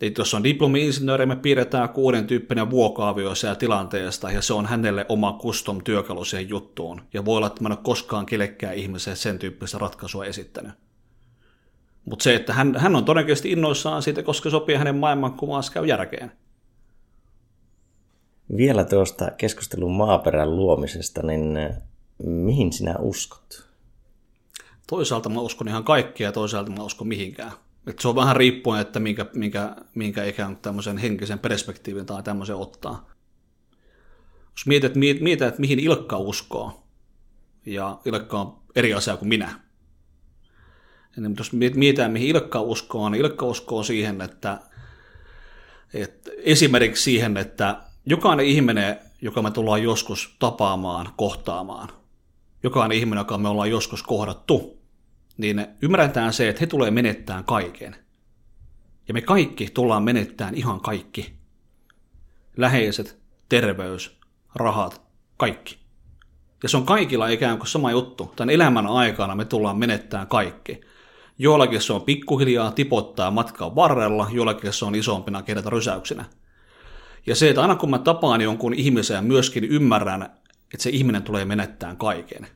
Eli 0.00 0.14
jos 0.18 0.34
on 0.34 0.44
diplomi-insinööri, 0.44 1.26
me 1.26 1.36
piirretään 1.36 1.88
kuuden 1.88 2.26
tyyppinen 2.26 2.70
vuokaavio 2.70 3.34
siellä 3.34 3.56
tilanteesta, 3.56 4.30
ja 4.30 4.42
se 4.42 4.54
on 4.54 4.66
hänelle 4.66 5.06
oma 5.08 5.38
custom 5.42 5.80
työkalu 5.84 6.24
siihen 6.24 6.48
juttuun. 6.48 7.02
Ja 7.14 7.24
voi 7.24 7.36
olla, 7.36 7.46
että 7.46 7.62
mä 7.62 7.68
en 7.68 7.72
ole 7.72 7.78
koskaan 7.82 8.26
kellekään 8.26 8.74
ihmiselle 8.74 9.16
sen 9.16 9.38
tyyppistä 9.38 9.78
ratkaisua 9.78 10.24
esittänyt. 10.24 10.72
Mutta 12.04 12.22
se, 12.22 12.34
että 12.34 12.52
hän, 12.52 12.76
hän 12.76 12.96
on 12.96 13.04
todennäköisesti 13.04 13.52
innoissaan 13.52 14.02
siitä, 14.02 14.22
koska 14.22 14.50
sopii 14.50 14.76
hänen 14.76 14.96
maailmankuvaansa 14.96 15.72
käy 15.72 15.86
järkeen. 15.86 16.32
Vielä 18.56 18.84
tuosta 18.84 19.30
keskustelun 19.30 19.92
maaperän 19.92 20.56
luomisesta, 20.56 21.22
niin 21.22 21.56
eh, 21.56 21.76
mihin 22.24 22.72
sinä 22.72 22.96
uskot? 22.98 23.69
Toisaalta 24.90 25.28
mä 25.28 25.40
uskon 25.40 25.68
ihan 25.68 25.84
kaikkea 25.84 26.28
ja 26.28 26.32
toisaalta 26.32 26.70
mä 26.70 26.82
uskon 26.82 27.08
mihinkään. 27.08 27.52
Et 27.86 27.98
se 27.98 28.08
on 28.08 28.14
vähän 28.14 28.36
riippuen, 28.36 28.80
että 28.80 29.00
minkä, 29.00 29.26
minkä, 29.34 29.76
minkä 29.94 30.24
ikään 30.24 30.54
kuin 30.54 30.62
tämmöisen 30.62 30.98
henkisen 30.98 31.38
perspektiivin 31.38 32.06
tai 32.06 32.22
tämmöisen 32.22 32.56
ottaa. 32.56 33.10
Jos 34.50 34.66
mietit, 34.66 34.94
mietit, 34.94 35.42
että 35.42 35.60
mihin 35.60 35.80
Ilkka 35.80 36.18
uskoo, 36.18 36.82
ja 37.66 37.98
Ilkka 38.04 38.40
on 38.40 38.58
eri 38.76 38.94
asia 38.94 39.16
kuin 39.16 39.28
minä, 39.28 39.60
niin 41.16 41.34
jos 41.38 41.52
mietitään, 41.52 42.12
mihin 42.12 42.28
Ilkka 42.28 42.60
uskoo, 42.60 43.08
niin 43.08 43.24
Ilkka 43.24 43.46
uskoo 43.46 43.82
siihen, 43.82 44.20
että, 44.20 44.60
Et 45.94 46.28
esimerkiksi 46.36 47.02
siihen, 47.02 47.36
että 47.36 47.82
jokainen 48.06 48.46
ihminen, 48.46 48.98
joka 49.22 49.42
me 49.42 49.50
tullaan 49.50 49.82
joskus 49.82 50.36
tapaamaan, 50.38 51.08
kohtaamaan, 51.16 51.88
jokainen 52.62 52.98
ihminen, 52.98 53.20
joka 53.20 53.38
me 53.38 53.48
ollaan 53.48 53.70
joskus 53.70 54.02
kohdattu, 54.02 54.79
niin 55.36 55.66
ymmärretään 55.82 56.32
se, 56.32 56.48
että 56.48 56.60
he 56.60 56.66
tulee 56.66 56.90
menettämään 56.90 57.44
kaiken. 57.44 57.96
Ja 59.08 59.14
me 59.14 59.20
kaikki 59.20 59.68
tullaan 59.74 60.02
menettämään 60.02 60.54
ihan 60.54 60.80
kaikki. 60.80 61.34
Läheiset, 62.56 63.20
terveys, 63.48 64.18
rahat, 64.54 65.02
kaikki. 65.36 65.78
Ja 66.62 66.68
se 66.68 66.76
on 66.76 66.86
kaikilla 66.86 67.28
ikään 67.28 67.58
kuin 67.58 67.68
sama 67.68 67.90
juttu. 67.90 68.32
Tämän 68.36 68.50
elämän 68.50 68.86
aikana 68.86 69.34
me 69.34 69.44
tullaan 69.44 69.78
menettämään 69.78 70.26
kaikki. 70.26 70.80
Joillakin 71.38 71.80
se 71.80 71.92
on 71.92 72.02
pikkuhiljaa 72.02 72.72
tipottaa 72.72 73.30
matkaa 73.30 73.74
varrella, 73.74 74.28
joillakin 74.32 74.72
se 74.72 74.84
on 74.84 74.94
isompina 74.94 75.42
kerätä 75.42 75.70
rysäyksinä. 75.70 76.24
Ja 77.26 77.34
se, 77.34 77.48
että 77.48 77.62
aina 77.62 77.76
kun 77.76 77.90
mä 77.90 77.98
tapaan 77.98 78.40
jonkun 78.40 78.74
ihmisen 78.74 79.14
ja 79.14 79.22
myöskin 79.22 79.64
ymmärrän, 79.64 80.22
että 80.74 80.82
se 80.82 80.90
ihminen 80.90 81.22
tulee 81.22 81.44
menettämään 81.44 81.96
kaiken. 81.96 82.46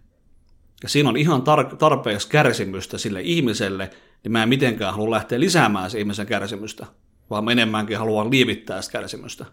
Ja 0.83 0.89
siinä 0.89 1.09
on 1.09 1.17
ihan 1.17 1.43
tar- 1.43 1.77
tarpeeksi 1.77 2.29
kärsimystä 2.29 2.99
sille 2.99 3.21
ihmiselle, 3.23 3.91
niin 4.25 4.33
mä 4.33 4.43
en 4.43 4.49
mitenkään 4.49 4.95
halua 4.95 5.11
lähteä 5.11 5.41
lisäämään 5.41 5.91
se 5.91 5.99
ihmisen 5.99 6.27
kärsimystä, 6.27 6.87
vaan 7.31 7.49
enemmänkin 7.49 7.99
haluan 7.99 8.31
lievittää 8.31 8.83
sitä 8.83 8.93
kärsimystä. 8.93 9.45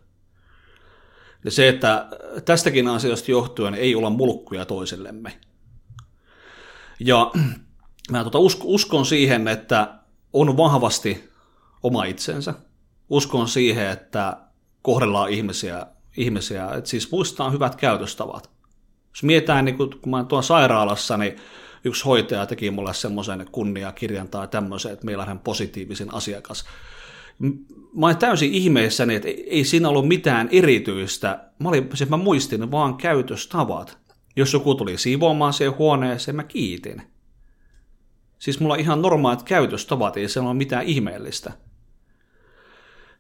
Ja 1.46 1.52
se, 1.52 1.70
että 1.70 2.08
tästäkin 2.46 2.88
asiasta 2.88 3.32
johtuen 3.32 3.74
ei 3.74 3.96
olla 3.96 4.10
mulkkuja 4.10 4.66
toisellemme. 4.66 5.40
Ja 7.00 7.32
mä 8.12 8.24
tuota 8.24 8.40
uskon 8.64 9.06
siihen, 9.06 9.48
että 9.48 9.94
on 10.34 10.58
vahvasti 10.58 11.30
oma 11.84 12.04
itsensä. 12.04 12.54
Uskon 13.10 13.48
siihen, 13.48 13.90
että 13.90 14.38
kohdellaan 14.82 15.30
ihmisiä, 15.30 15.86
ihmisiä 16.18 16.72
että 16.72 16.90
siis 16.90 17.12
muistaa 17.12 17.50
hyvät 17.50 17.76
käytöstavat. 17.76 18.51
Jos 19.12 19.24
mietitään, 19.24 19.66
niin 19.66 19.78
kun, 19.78 20.00
mä 20.06 20.24
tuon 20.24 20.44
sairaalassa, 20.44 21.18
niin 21.18 21.36
yksi 21.84 22.06
hoitaja 22.06 22.46
teki 22.46 22.72
mulle 22.72 22.94
semmoisen 22.94 23.46
kunniakirjan 23.52 24.28
tai 24.28 24.48
tämmöisen, 24.48 24.94
että 24.94 25.06
meillä 25.06 25.28
on 25.32 25.40
positiivisin 25.40 26.14
asiakas. 26.14 26.66
Mä 27.96 28.06
olin 28.06 28.18
täysin 28.18 28.54
ihmeissäni, 28.54 29.16
että 29.16 29.28
ei 29.28 29.64
siinä 29.64 29.90
ollut 29.90 30.08
mitään 30.08 30.50
erityistä. 30.52 31.44
Mä, 31.60 31.70
olin, 31.70 31.90
siis 31.94 32.10
mä 32.10 32.18
muistin 32.18 32.72
vaan 32.72 32.96
käytöstavat. 32.96 33.98
Jos 34.36 34.54
joku 34.54 34.76
tuli 34.76 34.98
siivoamaan 34.98 35.54
siihen 35.54 35.78
huoneeseen, 35.78 36.36
mä 36.36 36.44
kiitin. 36.44 37.02
Siis 38.40 38.60
mulla 38.60 38.74
on 38.74 38.80
ihan 38.80 39.02
normaalit 39.02 39.44
käytöstavat, 39.44 40.18
ei 40.18 40.28
se 40.28 40.40
ole 40.40 40.54
mitään 40.54 40.86
ihmeellistä. 40.86 41.52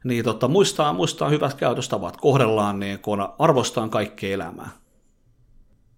Niin 0.03 0.23
tota, 0.23 0.47
muistaa, 0.47 0.93
muistaa 0.93 1.29
hyvät 1.29 1.53
käytöstavat, 1.53 2.17
kohdellaan 2.17 2.79
niin 2.79 2.99
kun 2.99 3.29
arvostaan 3.39 3.89
kaikkea 3.89 4.33
elämää. 4.33 4.80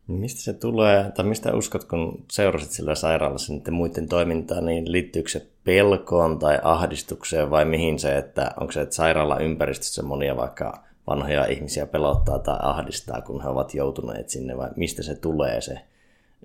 Mistä 0.08 0.42
se 0.42 0.54
tulee, 0.54 1.12
tai 1.12 1.26
mistä 1.26 1.56
uskot, 1.56 1.84
kun 1.84 2.26
seurasit 2.32 2.72
sillä 2.72 2.96
sairaalassa 2.96 3.54
niiden 3.54 3.74
muiden 3.74 4.08
toimintaa, 4.08 4.62
niin 4.62 4.92
liittyykö 4.92 5.30
se 5.30 5.48
pelkoon 5.64 6.40
tai 6.40 6.60
ahdistukseen 6.64 7.50
vai 7.50 7.66
mihin 7.66 8.00
se, 8.00 8.18
että 8.18 8.52
onko 8.60 8.72
se, 8.72 8.82
että 8.82 8.96
sairaalaympäristössä 8.96 10.04
monia 10.04 10.38
vaikka 10.38 10.84
vanhoja 11.08 11.46
ihmisiä 11.46 11.86
pelottaa 11.86 12.40
tai 12.40 12.58
ahdistaa, 12.62 13.22
kun 13.22 13.42
he 13.42 13.50
ovat 13.50 13.74
joutuneet 13.74 14.30
sinne, 14.30 14.58
vai 14.58 14.70
mistä 14.76 15.04
se 15.04 15.16
tulee 15.16 15.62
se 15.62 15.80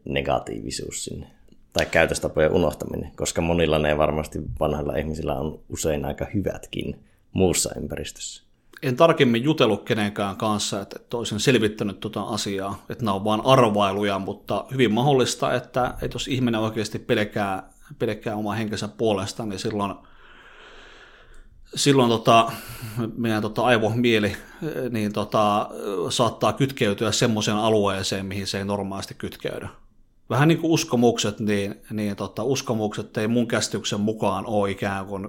negatiivisuus 0.04 1.04
sinne? 1.04 1.26
Tai 1.72 1.86
käytöstapojen 1.86 2.52
unohtaminen, 2.52 3.12
koska 3.16 3.40
monilla 3.40 3.78
ne 3.78 3.98
varmasti 3.98 4.38
vanhoilla 4.60 4.96
ihmisillä 4.96 5.34
on 5.34 5.60
usein 5.68 6.04
aika 6.04 6.26
hyvätkin 6.34 7.04
muussa 7.32 7.70
ympäristössä 7.76 8.47
en 8.82 8.96
tarkemmin 8.96 9.44
jutellut 9.44 9.84
kenenkään 9.84 10.36
kanssa, 10.36 10.80
että, 10.80 11.16
olisin 11.16 11.40
selvittänyt 11.40 12.00
tuota 12.00 12.22
asiaa, 12.22 12.84
että 12.88 13.04
nämä 13.04 13.14
on 13.14 13.24
vain 13.24 13.40
arvailuja, 13.44 14.18
mutta 14.18 14.64
hyvin 14.70 14.92
mahdollista, 14.92 15.54
että, 15.54 15.94
että 16.02 16.14
jos 16.14 16.28
ihminen 16.28 16.60
oikeasti 16.60 16.98
pelkää, 16.98 17.72
pelkää 17.98 18.36
omaa 18.36 18.54
henkensä 18.54 18.88
puolesta, 18.88 19.46
niin 19.46 19.58
silloin, 19.58 19.94
silloin 21.74 22.08
tota, 22.08 22.52
meidän 23.16 23.42
tota 23.42 23.62
aivomieli 23.62 24.36
niin 24.90 25.12
tota, 25.12 25.68
saattaa 26.08 26.52
kytkeytyä 26.52 27.12
semmoiseen 27.12 27.56
alueeseen, 27.56 28.26
mihin 28.26 28.46
se 28.46 28.58
ei 28.58 28.64
normaalisti 28.64 29.14
kytkeydy. 29.14 29.66
Vähän 30.30 30.48
niin 30.48 30.58
kuin 30.58 30.70
uskomukset, 30.70 31.40
niin, 31.40 31.74
niin 31.90 32.16
tota, 32.16 32.42
uskomukset 32.42 33.16
ei 33.16 33.28
mun 33.28 33.48
käsityksen 33.48 34.00
mukaan 34.00 34.46
ole 34.46 34.70
ikään 34.70 35.06
kuin 35.06 35.28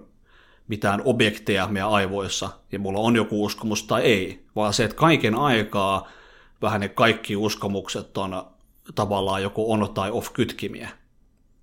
mitään 0.70 1.02
objekteja 1.06 1.68
meidän 1.68 1.90
aivoissa, 1.90 2.50
ja 2.72 2.80
mulla 2.80 3.00
on 3.00 3.16
joku 3.16 3.46
uskomus 3.46 3.84
tai 3.84 4.02
ei, 4.02 4.46
vaan 4.56 4.74
se, 4.74 4.84
että 4.84 4.98
kaiken 4.98 5.36
aikaa 5.36 6.08
vähän 6.62 6.82
ne 6.82 6.90
kaikki 6.90 7.36
uskomukset 7.36 8.18
on 8.18 8.44
tavallaan 8.96 9.44
joku 9.44 9.72
on 9.72 9.90
tai 9.94 10.12
off 10.12 10.34
kytkimiä. 10.34 10.90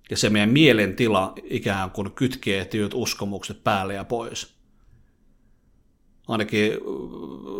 Ja 0.09 0.17
se 0.17 0.29
meidän 0.29 0.49
mielentila 0.49 1.33
ikään 1.43 1.91
kuin 1.91 2.11
kytkee 2.11 2.65
tietyt 2.65 2.93
uskomukset 2.93 3.63
päälle 3.63 3.93
ja 3.93 4.03
pois. 4.03 4.57
Ainakin 6.27 6.71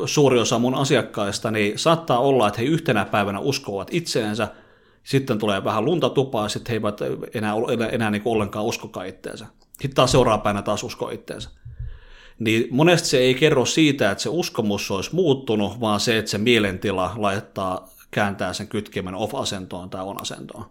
suuri 0.05 0.39
osa 0.39 0.59
mun 0.59 0.75
asiakkaista 0.75 1.51
niin 1.51 1.79
saattaa 1.79 2.19
olla, 2.19 2.47
että 2.47 2.61
he 2.61 2.65
yhtenä 2.65 3.05
päivänä 3.05 3.39
uskovat 3.39 3.87
itseensä, 3.91 4.47
sitten 5.03 5.39
tulee 5.39 5.63
vähän 5.63 5.85
lunta 5.85 6.09
tupaa, 6.09 6.49
sitten 6.49 6.71
he 6.71 6.75
eivät 6.75 7.01
enää, 7.33 7.53
enää, 7.73 7.87
enää 7.87 8.11
niin 8.11 8.21
ollenkaan 8.25 8.65
uskokaan 8.65 9.07
itseensä. 9.07 9.47
Sitten 9.81 9.95
taas 9.95 10.11
seuraavana 10.11 10.43
päivänä 10.43 10.61
taas 10.61 10.83
usko 10.83 11.09
itteensä. 11.09 11.49
Niin 12.39 12.67
monesti 12.71 13.07
se 13.07 13.17
ei 13.17 13.33
kerro 13.33 13.65
siitä, 13.65 14.11
että 14.11 14.21
se 14.21 14.29
uskomus 14.29 14.91
olisi 14.91 15.15
muuttunut, 15.15 15.79
vaan 15.79 15.99
se, 15.99 16.17
että 16.17 16.31
se 16.31 16.37
mielentila 16.37 17.13
laittaa, 17.15 17.89
kääntää 18.11 18.53
sen 18.53 18.67
kytkemen 18.67 19.15
off-asentoon 19.15 19.89
tai 19.89 20.03
on-asentoon. 20.03 20.65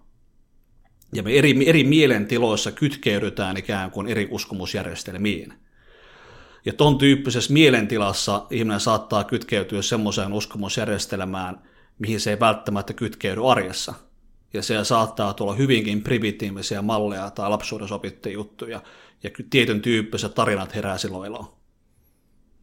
Ja 1.15 1.23
me 1.23 1.39
eri, 1.39 1.69
eri 1.69 1.85
mielentiloissa 1.85 2.73
kytkeydytään 2.73 3.57
ikään 3.57 3.91
kuin 3.91 4.09
eri 4.09 4.29
uskomusjärjestelmiin. 4.31 5.53
Ja 6.65 6.73
ton 6.73 6.99
tyyppisessä 6.99 7.53
mielentilassa 7.53 8.47
ihminen 8.51 8.81
saattaa 8.81 9.25
kytkeytyä 9.25 9.83
semmoiseen 9.83 10.33
uskomusjärjestelmään, 10.33 11.63
mihin 11.99 12.21
se 12.21 12.31
ei 12.31 12.41
välttämättä 12.41 12.93
kytkeydy 12.93 13.51
arjessa– 13.51 13.95
ja 14.53 14.63
siellä 14.63 14.85
saattaa 14.85 15.35
tulla 15.35 15.55
hyvinkin 15.55 16.03
primitiivisiä 16.03 16.83
malleja 16.83 17.31
tai 17.31 17.51
lapsuudessa 17.51 17.95
opittuja 17.95 18.35
juttuja, 18.35 18.83
ja 19.23 19.31
tietyn 19.51 19.81
tyyppiset 19.81 20.35
tarinat 20.35 20.75
herää 20.75 20.99
silloin 20.99 21.27
eloon. 21.27 21.47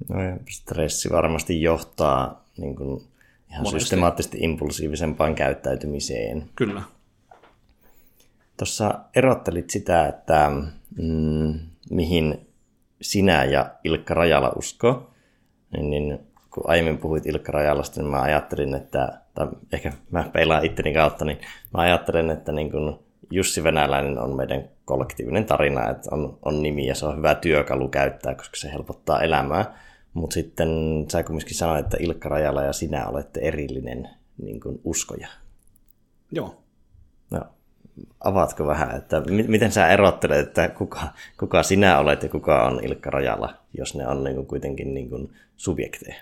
No 0.10 0.24
ja 0.24 0.38
stressi 0.50 1.10
varmasti 1.10 1.62
johtaa 1.62 2.46
niin 2.58 2.76
kuin 2.76 3.04
ihan 3.50 3.64
Monesti. 3.64 3.80
systemaattisesti 3.80 4.38
impulsiivisempaan 4.42 5.36
käyttäytymiseen. 5.36 6.50
Kyllä. 6.56 6.82
Tuossa 8.58 9.00
erottelit 9.16 9.70
sitä, 9.70 10.08
että 10.08 10.52
mm, 10.98 11.60
mihin 11.90 12.48
sinä 13.02 13.44
ja 13.44 13.76
Ilkka 13.84 14.14
Rajala 14.14 14.50
usko, 14.56 15.12
niin, 15.72 15.90
niin 15.90 16.20
kun 16.54 16.70
aiemmin 16.70 16.98
puhuit 16.98 17.26
Ilkka 17.26 17.52
Rajalasta, 17.52 18.02
niin 18.02 18.12
mä 18.12 18.22
ajattelin, 18.22 18.76
että, 18.76 19.20
tai 19.34 19.48
ehkä 19.72 19.94
mä 20.12 20.30
peilaan 20.34 20.66
itteni 20.66 20.94
kautta, 20.94 21.26
niin 21.26 21.38
mä 21.74 21.82
ajattelen, 21.82 22.30
että 22.30 22.52
niin 22.52 22.72
kun 22.72 23.04
Jussi 23.32 23.64
Venäläinen 23.64 24.20
on 24.20 24.36
meidän 24.36 24.70
kollektiivinen 24.86 25.46
tarina, 25.46 25.90
että 25.90 26.10
on, 26.12 26.40
on 26.46 26.62
nimi 26.62 26.88
ja 26.88 26.96
se 26.96 27.06
on 27.06 27.18
hyvä 27.18 27.36
työkalu 27.36 27.88
käyttää, 27.88 28.36
koska 28.36 28.56
se 28.56 28.72
helpottaa 28.72 29.22
elämää. 29.22 29.78
Mutta 30.14 30.34
sitten 30.34 30.70
sä 31.12 31.24
kumminkin 31.24 31.58
sanoit, 31.58 31.86
että 31.86 31.98
Ilkka 32.00 32.30
Rajala 32.30 32.64
ja 32.64 32.74
sinä 32.74 33.08
olette 33.08 33.40
erillinen 33.40 34.10
niin 34.38 34.60
kuin 34.60 34.82
uskoja. 34.84 35.28
Joo. 36.32 36.64
No, 37.32 37.42
avaatko 38.24 38.68
vähän, 38.68 38.96
että 38.96 39.20
m- 39.20 39.52
miten 39.52 39.72
sä 39.72 39.88
erottelet, 39.88 40.48
että 40.48 40.68
kuka, 40.70 41.02
kuka 41.40 41.64
sinä 41.64 42.00
olet 42.00 42.24
ja 42.24 42.30
kuka 42.30 42.64
on 42.64 42.80
Ilkka 42.84 43.10
Rajala, 43.10 43.54
jos 43.78 43.96
ne 43.96 44.08
on 44.08 44.24
niin 44.24 44.36
kuin 44.36 44.48
kuitenkin 44.48 44.94
niin 44.94 45.10
kuin 45.10 45.34
subjekteja? 45.56 46.16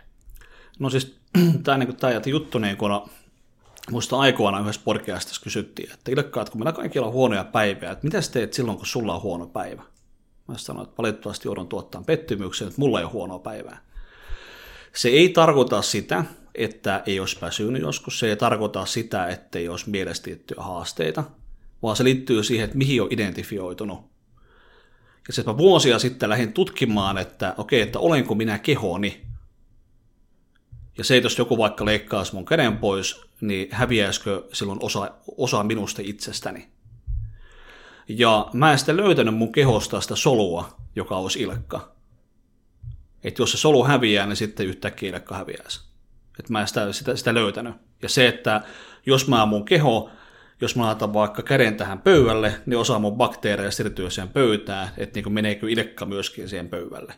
No 0.80 0.90
siis 0.90 1.16
tämä, 1.64 1.78
niin 1.78 1.96
tämä 1.96 2.22
juttu, 2.26 2.60
niin 2.60 2.78
kun 2.78 3.02
muista 3.92 4.20
aikoina 4.20 4.60
yhdessä 4.60 4.82
podcastissa 4.84 5.42
kysyttiin, 5.44 5.94
että 5.94 6.12
Ilkka, 6.12 6.42
että 6.42 6.52
kun 6.52 6.62
meillä 6.62 6.72
kaikilla 6.72 7.08
on 7.08 7.14
huonoja 7.14 7.44
päiviä, 7.44 7.92
että 7.92 8.04
mitä 8.08 8.18
teet 8.34 8.54
silloin, 8.54 8.78
kun 8.78 8.88
sulla 8.88 9.16
on 9.16 9.22
huono 9.22 9.48
päivä? 9.48 9.84
Mä 10.48 10.58
sanoin, 10.58 10.84
että 10.88 10.98
valitettavasti 10.98 11.48
joudun 11.48 11.68
tuottamaan 11.68 12.06
pettymyksen, 12.06 12.68
että 12.68 12.82
mulla 12.82 13.00
ei 13.00 13.06
ole 13.06 13.12
huonoa 13.12 13.40
päivää. 13.40 13.82
Se 14.96 15.10
ei 15.10 15.30
tarkoita 15.30 15.82
sitä, 15.82 16.26
että 16.56 17.04
ei 17.06 17.20
olisi 17.20 17.38
väsynyt 17.42 17.82
joskus, 17.82 18.20
se 18.20 18.30
ei 18.30 18.36
tarkoita 18.36 18.86
sitä, 18.86 19.28
että 19.28 19.60
ei 19.60 19.70
olisi 19.70 19.90
mielestä 19.90 20.24
tiettyjä 20.24 20.64
haasteita, 20.64 21.24
vaan 21.84 21.96
se 21.96 22.04
liittyy 22.04 22.44
siihen, 22.44 22.66
että 22.66 22.78
mihin 22.78 23.02
on 23.02 23.08
identifioitunut. 23.12 24.12
Ja 25.28 25.34
sitten 25.34 25.54
mä 25.54 25.58
vuosia 25.58 26.00
sitten 26.00 26.30
lähdin 26.30 26.54
tutkimaan, 26.54 27.18
että 27.18 27.54
okei, 27.58 27.82
että 27.82 28.00
olenko 28.00 28.36
minä 28.36 28.60
kehoni, 28.60 29.22
ja 31.02 31.06
se, 31.06 31.18
että 31.18 31.26
jos 31.26 31.38
joku 31.38 31.58
vaikka 31.58 31.86
leikkaisi 31.86 32.36
mun 32.36 32.46
käden 32.46 32.78
pois, 32.78 33.22
niin 33.42 33.68
häviäisikö 33.72 34.44
silloin 34.54 34.80
osa, 34.82 35.12
osa 35.38 35.64
minusta 35.64 36.02
itsestäni. 36.06 36.68
Ja 38.08 38.50
mä 38.54 38.72
en 38.72 38.78
sitten 38.78 38.98
löytänyt 38.98 39.36
mun 39.36 39.52
kehosta 39.52 40.02
sitä 40.02 40.16
solua, 40.16 40.78
joka 40.96 41.18
olisi 41.18 41.42
ilkka. 41.42 41.92
Että 43.24 43.42
jos 43.42 43.52
se 43.52 43.58
solu 43.58 43.84
häviää, 43.84 44.26
niin 44.26 44.36
sitten 44.36 44.66
yhtäkkiä 44.66 45.10
ilkka 45.10 45.36
häviäisi. 45.36 45.82
Että 46.40 46.52
mä 46.52 46.62
en 46.62 46.68
sitä, 46.68 46.94
sitä, 46.94 47.16
sitä 47.16 47.34
löytänyt. 47.34 47.76
Ja 48.02 48.10
se, 48.10 48.28
että 48.28 48.62
jos 49.06 49.28
mä 49.28 49.46
mun 49.46 49.66
keho, 49.66 50.10
jos 50.62 50.76
mä 50.76 50.86
laitan 50.86 51.14
vaikka 51.14 51.42
käden 51.42 51.76
tähän 51.78 52.02
pöydälle, 52.02 52.62
niin 52.66 52.78
osa 52.78 53.00
mun 53.00 53.18
bakteereja 53.18 53.72
siirtyy 53.72 54.10
siihen 54.10 54.30
pöytään, 54.30 54.90
että 54.98 55.20
niin 55.20 55.34
meneekö 55.34 55.70
ilkka 55.70 56.06
myöskin 56.06 56.50
siihen 56.50 56.70
pöydälle. 56.70 57.14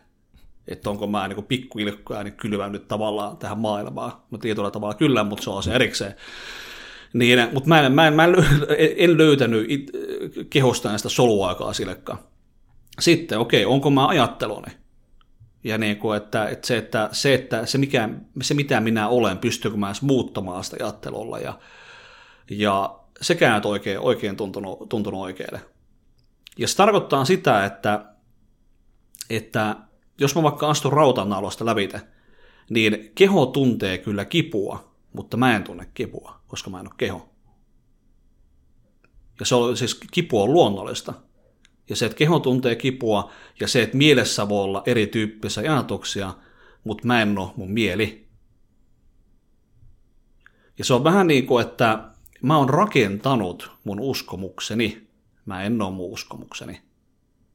Että 0.68 0.90
onko 0.90 1.06
mä 1.06 1.28
niin 1.28 1.44
pikkuilkkoja 1.44 2.24
niin 2.24 2.34
kylvänyt 2.34 2.88
tavallaan 2.88 3.36
tähän 3.36 3.58
maailmaan. 3.58 4.12
No 4.30 4.38
tietyllä 4.38 4.70
tavalla 4.70 4.94
kyllä, 4.94 5.24
mutta 5.24 5.44
se 5.44 5.50
on 5.50 5.62
se 5.62 5.72
erikseen. 5.72 6.14
Niin, 7.12 7.48
mutta 7.52 7.68
mä 7.68 7.80
en, 7.80 7.92
mä 7.92 8.06
en, 8.06 8.14
mä 8.14 8.24
en, 8.24 9.18
löytänyt 9.18 9.70
it, 9.70 9.90
kehostaan 10.50 10.98
sitä 10.98 11.08
soluaikaa 11.08 11.72
silläkään. 11.72 12.18
Sitten, 13.00 13.38
okei, 13.38 13.64
okay, 13.64 13.74
onko 13.74 13.90
mä 13.90 14.06
ajatteluni? 14.06 14.72
Ja 15.64 15.78
niin 15.78 15.96
kuin, 15.96 16.16
että, 16.16 16.48
että, 16.48 16.66
se, 16.66 16.76
että, 16.76 17.08
se, 17.12 17.34
että 17.34 17.66
se, 17.66 17.78
mikä, 17.78 18.08
se, 18.42 18.54
mitä 18.54 18.80
minä 18.80 19.08
olen, 19.08 19.38
pystyykö 19.38 19.76
mä 19.76 19.88
edes 19.88 20.02
muuttamaan 20.02 20.64
sitä 20.64 20.76
ajattelulla. 20.80 21.38
Ja, 21.38 21.58
ja 22.50 22.98
sekään 23.20 23.62
ei 23.64 23.70
oikein, 23.70 23.98
oikein 23.98 24.36
tuntunut, 24.36 24.88
tuntunut 24.88 25.20
oikealle. 25.20 25.60
Ja 26.58 26.68
se 26.68 26.76
tarkoittaa 26.76 27.24
sitä, 27.24 27.64
että, 27.64 28.04
että 29.30 29.76
jos 30.18 30.34
mä 30.34 30.42
vaikka 30.42 30.70
astun 30.70 30.92
rautanaulosta 30.92 31.66
lävite, 31.66 32.00
niin 32.70 33.12
keho 33.14 33.46
tuntee 33.46 33.98
kyllä 33.98 34.24
kipua, 34.24 34.94
mutta 35.12 35.36
mä 35.36 35.56
en 35.56 35.64
tunne 35.64 35.88
kipua, 35.94 36.40
koska 36.46 36.70
mä 36.70 36.80
en 36.80 36.86
ole 36.86 36.94
keho. 36.96 37.28
Ja 39.40 39.46
se 39.46 39.54
on, 39.54 39.76
siis 39.76 39.94
kipu 39.94 40.42
on 40.42 40.52
luonnollista. 40.52 41.14
Ja 41.90 41.96
se, 41.96 42.06
että 42.06 42.16
keho 42.16 42.40
tuntee 42.40 42.76
kipua, 42.76 43.30
ja 43.60 43.68
se, 43.68 43.82
että 43.82 43.96
mielessä 43.96 44.48
voi 44.48 44.64
olla 44.64 44.82
erityyppisiä 44.86 45.72
ajatuksia, 45.72 46.34
mutta 46.84 47.06
mä 47.06 47.22
en 47.22 47.38
ole 47.38 47.50
mun 47.56 47.70
mieli. 47.70 48.28
Ja 50.78 50.84
se 50.84 50.94
on 50.94 51.04
vähän 51.04 51.26
niin 51.26 51.46
kuin, 51.46 51.66
että 51.66 52.10
mä 52.42 52.58
oon 52.58 52.70
rakentanut 52.70 53.70
mun 53.84 54.00
uskomukseni. 54.00 55.06
Mä 55.46 55.62
en 55.62 55.82
ole 55.82 55.90
mun 55.90 56.10
uskomukseni. 56.10 56.82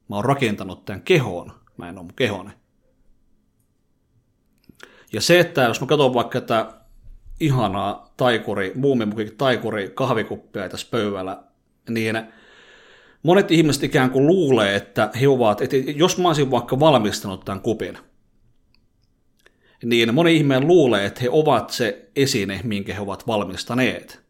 Mä 0.08 0.16
oon 0.16 0.24
rakentanut 0.24 0.84
tämän 0.84 1.02
kehon. 1.02 1.59
Mä 1.80 1.88
en 1.88 1.98
ole 1.98 2.04
mun 2.04 2.14
kehoni. 2.16 2.50
Ja 5.12 5.20
se, 5.20 5.40
että 5.40 5.62
jos 5.62 5.80
mä 5.80 5.86
katson 5.86 6.14
vaikka 6.14 6.40
tätä 6.40 6.74
ihanaa 7.40 8.12
taikuri, 8.16 8.72
muumimukin 8.74 9.36
taikuri 9.36 9.90
kahvikuppia 9.94 10.68
tässä 10.68 10.86
pöydällä, 10.90 11.42
niin 11.88 12.22
monet 13.22 13.50
ihmiset 13.50 13.82
ikään 13.82 14.10
kuin 14.10 14.26
luulee, 14.26 14.76
että 14.76 15.10
he 15.20 15.28
ovat, 15.28 15.60
että 15.60 15.76
jos 15.76 16.18
mä 16.18 16.28
olisin 16.28 16.50
vaikka 16.50 16.80
valmistanut 16.80 17.44
tämän 17.44 17.60
kupin, 17.60 17.98
niin 19.84 20.14
moni 20.14 20.36
ihminen 20.36 20.66
luulee, 20.66 21.06
että 21.06 21.20
he 21.20 21.28
ovat 21.30 21.70
se 21.70 22.10
esine, 22.16 22.60
minkä 22.64 22.94
he 22.94 23.00
ovat 23.00 23.26
valmistaneet. 23.26 24.22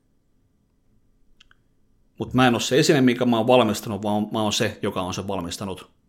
Mutta 2.18 2.36
mä 2.36 2.46
en 2.46 2.54
ole 2.54 2.60
se 2.60 2.78
esine, 2.78 3.00
minkä 3.00 3.24
mä 3.24 3.36
oon 3.36 3.46
valmistanut, 3.46 4.02
vaan 4.02 4.28
mä 4.32 4.42
oon 4.42 4.52
se, 4.52 4.78
joka 4.82 5.02
on 5.02 5.14
se 5.14 5.28
valmistanut. 5.28 5.99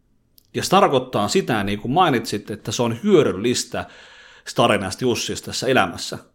Ja 0.54 0.64
se 0.64 0.70
tarkoittaa 0.70 1.28
sitä, 1.28 1.64
niin 1.64 1.80
kuin 1.80 1.92
mainitsit, 1.92 2.52
että 2.52 2.72
se 2.72 2.84
on 2.84 2.98
hyödyllistä 3.04 3.86
tarinasta 4.56 5.04
Jussista 5.04 5.46
tässä 5.46 5.68
elämässä– 5.68 6.18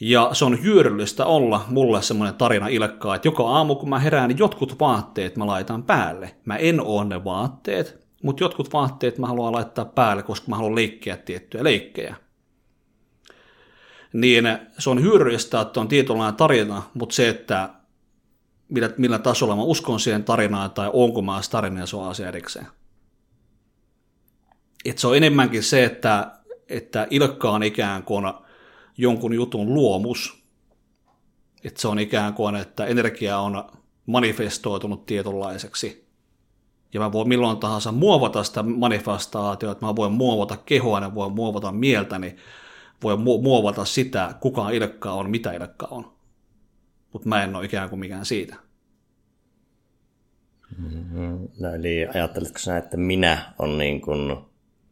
ja 0.00 0.30
se 0.32 0.44
on 0.44 0.62
hyödyllistä 0.62 1.26
olla 1.26 1.64
mulle 1.68 2.02
semmoinen 2.02 2.34
tarina 2.34 2.68
ilkkaa, 2.68 3.14
että 3.14 3.28
joka 3.28 3.42
aamu 3.42 3.74
kun 3.74 3.88
mä 3.88 3.98
herään, 3.98 4.28
niin 4.28 4.38
jotkut 4.38 4.80
vaatteet 4.80 5.36
mä 5.36 5.46
laitan 5.46 5.82
päälle. 5.82 6.36
Mä 6.44 6.56
en 6.56 6.80
oo 6.80 7.04
ne 7.04 7.24
vaatteet, 7.24 8.06
mutta 8.22 8.44
jotkut 8.44 8.72
vaatteet 8.72 9.18
mä 9.18 9.26
haluan 9.26 9.52
laittaa 9.52 9.84
päälle, 9.84 10.22
koska 10.22 10.46
mä 10.48 10.56
haluan 10.56 10.74
leikkiä 10.74 11.16
tiettyjä 11.16 11.64
leikkejä. 11.64 12.16
Niin 14.12 14.44
se 14.78 14.90
on 14.90 15.02
hyödyllistä, 15.02 15.60
että 15.60 15.80
on 15.80 15.88
tietynlainen 15.88 16.36
tarina, 16.36 16.82
mutta 16.94 17.14
se, 17.14 17.28
että 17.28 17.68
millä, 18.68 18.90
millä 18.96 19.18
tasolla 19.18 19.56
mä 19.56 19.62
uskon 19.62 20.00
siihen 20.00 20.24
tarinaan 20.24 20.70
tai 20.70 20.90
onko 20.92 21.22
mä 21.22 21.40
tarina, 21.50 21.86
se 21.86 21.96
on 21.96 22.08
asia 22.08 22.28
erikseen. 22.28 22.66
Et 24.84 24.98
se 24.98 25.06
on 25.06 25.16
enemmänkin 25.16 25.62
se, 25.62 25.84
että, 25.84 26.38
että 26.68 27.06
Ilkka 27.10 27.50
on 27.50 27.62
ikään 27.62 28.02
kuin 28.02 28.24
jonkun 28.98 29.34
jutun 29.34 29.74
luomus. 29.74 30.46
Että 31.64 31.80
se 31.80 31.88
on 31.88 31.98
ikään 31.98 32.34
kuin, 32.34 32.54
että 32.54 32.86
energia 32.86 33.38
on 33.38 33.64
manifestoitunut 34.06 35.06
tietynlaiseksi. 35.06 36.06
Ja 36.94 37.00
mä 37.00 37.12
voin 37.12 37.28
milloin 37.28 37.58
tahansa 37.58 37.92
muovata 37.92 38.44
sitä 38.44 38.62
manifestaatiota, 38.62 39.72
että 39.72 39.86
mä 39.86 39.96
voin 39.96 40.12
muovata 40.12 40.56
kehoa, 40.56 41.00
ja 41.00 41.14
voin 41.14 41.32
muovata 41.32 41.72
mieltäni, 41.72 42.36
voin 43.02 43.20
muovata 43.20 43.84
sitä, 43.84 44.34
kuka 44.40 44.70
ilkka 44.70 45.12
on, 45.12 45.30
mitä 45.30 45.52
ilkka 45.52 45.88
on. 45.90 46.15
Mutta 47.16 47.28
mä 47.28 47.44
en 47.44 47.56
ole 47.56 47.64
ikään 47.64 47.88
kuin 47.90 48.00
mikään 48.00 48.26
siitä. 48.26 48.56
Mm-hmm. 50.78 51.48
No, 51.58 51.74
eli 51.74 52.06
ajatteletko 52.14 52.58
sinä, 52.58 52.76
että 52.76 52.96
minä 52.96 53.54
on 53.58 53.78
niin 53.78 54.00
kuin 54.00 54.36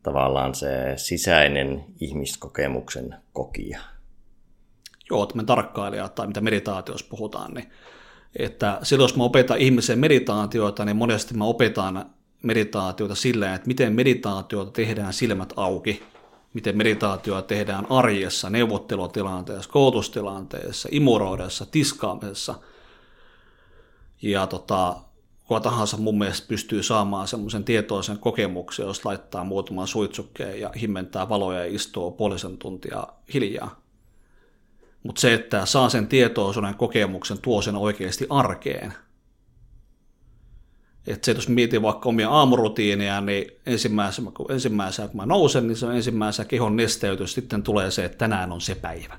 tavallaan 0.03 0.55
se 0.55 0.93
sisäinen 0.97 1.85
ihmiskokemuksen 2.01 3.15
kokija? 3.33 3.81
Joo, 5.11 5.23
että 5.23 5.37
me 5.37 5.45
tarkkailijat 5.45 6.15
tai 6.15 6.27
mitä 6.27 6.41
meditaatiossa 6.41 7.07
puhutaan, 7.11 7.55
niin 7.55 7.71
että 8.39 8.79
silloin 8.83 9.05
jos 9.05 9.17
mä 9.17 9.25
opetan 9.25 9.59
ihmisen 9.59 9.99
meditaatioita, 9.99 10.85
niin 10.85 10.97
monesti 10.97 11.35
mä 11.35 11.45
opetan 11.45 12.11
meditaatiota 12.43 13.15
sillä, 13.15 13.55
että 13.55 13.67
miten 13.67 13.93
meditaatiota 13.93 14.71
tehdään 14.71 15.13
silmät 15.13 15.53
auki, 15.57 16.03
miten 16.55 16.77
meditaatioa 16.77 17.43
tehdään 17.43 17.87
arjessa, 17.91 18.51
neuvottelutilanteessa, 18.51 19.71
koulutustilanteessa, 19.71 20.89
imuroidessa, 20.93 21.67
tiskaamisessa. 21.67 22.55
Ja 24.23 24.47
tota, 24.47 24.97
kuka 25.45 25.61
tahansa 25.61 25.97
mun 25.97 26.19
mielestä 26.19 26.49
pystyy 26.49 26.83
saamaan 26.83 27.29
semmoisen 27.29 27.65
tietoisen 27.65 28.19
kokemuksen, 28.19 28.87
jos 28.87 29.05
laittaa 29.05 29.45
muutaman 29.45 29.87
suitsukkeen 29.87 30.61
ja 30.61 30.71
himmentää 30.81 31.29
valoja 31.29 31.59
ja 31.59 31.75
istuu 31.75 32.11
puolisen 32.11 32.59
tuntia 32.59 33.07
hiljaa. 33.35 33.81
Mutta 35.03 35.21
se, 35.21 35.35
että 35.35 35.67
saa 35.67 35.89
sen 35.89 36.07
tietoisuuden 36.07 36.75
kokemuksen, 36.75 37.39
tuo 37.39 37.63
sen 37.63 37.77
oikeasti 37.77 38.27
arkeen. 38.31 38.95
Että 41.07 41.27
se, 41.27 41.33
jos 41.33 41.49
mietin 41.49 41.83
vaikka 41.83 42.09
omia 42.09 42.31
aamurutiineja, 42.31 43.21
niin 43.21 43.47
ensimmäisenä 43.67 44.31
kun, 44.37 44.53
ensimmäisenä, 44.53 45.09
kun 45.09 45.17
mä 45.17 45.27
nousen, 45.27 45.67
niin 45.67 45.77
se 45.77 45.87
on 45.87 45.97
ensimmäisenä 45.97 46.49
kehon 46.49 46.77
nesteytys. 46.77 47.33
Sitten 47.33 47.63
tulee 47.63 47.91
se, 47.91 48.05
että 48.05 48.19
tänään 48.19 48.53
on 48.53 48.61
se 48.61 48.75
päivä. 48.75 49.19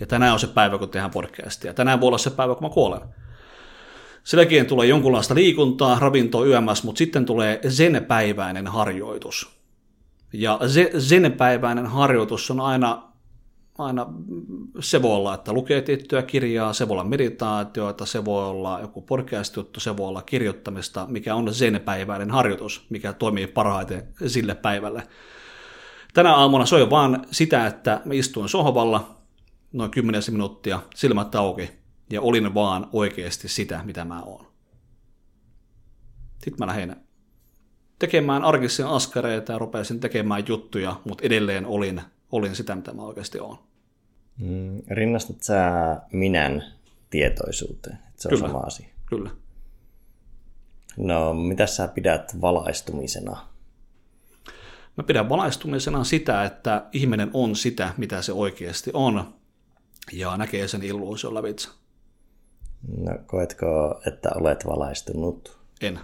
Ja 0.00 0.06
tänään 0.06 0.32
on 0.32 0.40
se 0.40 0.46
päivä, 0.46 0.78
kun 0.78 0.88
tehdään 0.88 1.10
podcastia. 1.10 1.74
Tänään 1.74 2.00
voi 2.00 2.06
olla 2.06 2.18
se 2.18 2.30
päivä, 2.30 2.54
kun 2.54 2.68
mä 2.68 2.74
kuolen. 2.74 3.00
Silläkin 4.24 4.66
tulee 4.66 4.86
jonkunlaista 4.86 5.34
liikuntaa, 5.34 5.98
ravintoa 5.98 6.46
yömässä, 6.46 6.84
mutta 6.84 6.98
sitten 6.98 7.26
tulee 7.26 7.60
zen-päiväinen 7.68 8.66
harjoitus. 8.66 9.58
Ja 10.32 10.60
zen-päiväinen 10.98 11.86
harjoitus 11.86 12.50
on 12.50 12.60
aina 12.60 13.07
aina 13.78 14.06
se 14.80 15.02
voi 15.02 15.16
olla, 15.16 15.34
että 15.34 15.52
lukee 15.52 15.82
tiettyä 15.82 16.22
kirjaa, 16.22 16.72
se 16.72 16.88
voi 16.88 16.94
olla 16.94 17.04
meditaatioita, 17.04 18.06
se 18.06 18.24
voi 18.24 18.44
olla 18.44 18.80
joku 18.80 19.02
podcast-juttu, 19.02 19.80
se 19.80 19.96
voi 19.96 20.08
olla 20.08 20.22
kirjoittamista, 20.22 21.06
mikä 21.08 21.34
on 21.34 21.54
sen 21.54 21.80
päiväinen 21.84 22.30
harjoitus, 22.30 22.86
mikä 22.90 23.12
toimii 23.12 23.46
parhaiten 23.46 24.08
sille 24.26 24.54
päivälle. 24.54 25.08
Tänä 26.14 26.34
aamuna 26.34 26.66
se 26.66 26.76
on 26.76 26.90
vaan 26.90 27.26
sitä, 27.30 27.66
että 27.66 28.00
mä 28.04 28.14
istuin 28.14 28.48
sohvalla 28.48 29.16
noin 29.72 29.90
10 29.90 30.22
minuuttia, 30.30 30.80
silmät 30.94 31.34
auki, 31.34 31.70
ja 32.10 32.20
olin 32.20 32.54
vaan 32.54 32.86
oikeasti 32.92 33.48
sitä, 33.48 33.80
mitä 33.84 34.04
mä 34.04 34.22
oon. 34.22 34.46
Sitten 36.32 36.54
mä 36.58 36.66
lähdin 36.66 36.96
tekemään 37.98 38.44
arkisia 38.44 38.88
askareita 38.88 39.52
ja 39.52 39.58
rupesin 39.58 40.00
tekemään 40.00 40.44
juttuja, 40.48 41.00
mutta 41.04 41.24
edelleen 41.24 41.66
olin, 41.66 42.02
olin 42.32 42.56
sitä, 42.56 42.74
mitä 42.76 42.94
mä 42.94 43.02
oikeasti 43.02 43.40
oon. 43.40 43.67
Mm, 44.38 44.82
rinnastat 44.90 45.42
sä 45.42 45.60
minän 46.12 46.64
tietoisuuteen? 47.10 47.98
Että 48.08 48.22
se 48.22 48.28
on 48.28 48.34
Kyllä. 48.34 48.48
sama 48.48 48.58
asia. 48.58 48.88
Kyllä. 49.06 49.30
No, 50.96 51.34
mitä 51.34 51.66
sä 51.66 51.88
pidät 51.88 52.40
valaistumisena? 52.40 53.46
Mä 54.96 55.04
pidän 55.04 55.28
valaistumisena 55.28 56.04
sitä, 56.04 56.44
että 56.44 56.86
ihminen 56.92 57.30
on 57.32 57.56
sitä, 57.56 57.94
mitä 57.96 58.22
se 58.22 58.32
oikeasti 58.32 58.90
on, 58.94 59.34
ja 60.12 60.36
näkee 60.36 60.68
sen 60.68 60.82
illuusion 60.82 61.34
lävitse. 61.34 61.68
No, 62.96 63.18
koetko, 63.26 64.00
että 64.06 64.30
olet 64.34 64.66
valaistunut? 64.66 65.58
En. 65.80 66.00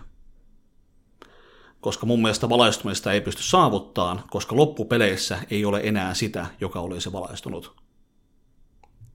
Koska 1.80 2.06
mun 2.06 2.22
mielestä 2.22 2.48
valaistumista 2.48 3.12
ei 3.12 3.20
pysty 3.20 3.42
saavuttamaan, 3.42 4.22
koska 4.30 4.56
loppupeleissä 4.56 5.38
ei 5.50 5.64
ole 5.64 5.80
enää 5.84 6.14
sitä, 6.14 6.46
joka 6.60 6.80
olisi 6.80 7.12
valaistunut. 7.12 7.83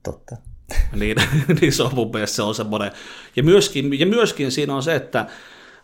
Totta. 0.02 0.36
niin, 1.00 1.16
niin 1.60 1.72
se 1.72 1.82
on 1.82 1.94
mun 1.94 2.10
mielestä 2.12 2.36
se 2.36 2.42
on 2.42 2.54
semmoinen. 2.54 2.92
Ja 3.36 3.42
myöskin, 3.42 4.00
ja 4.00 4.06
myöskin 4.06 4.52
siinä 4.52 4.74
on 4.74 4.82
se, 4.82 4.94
että 4.94 5.26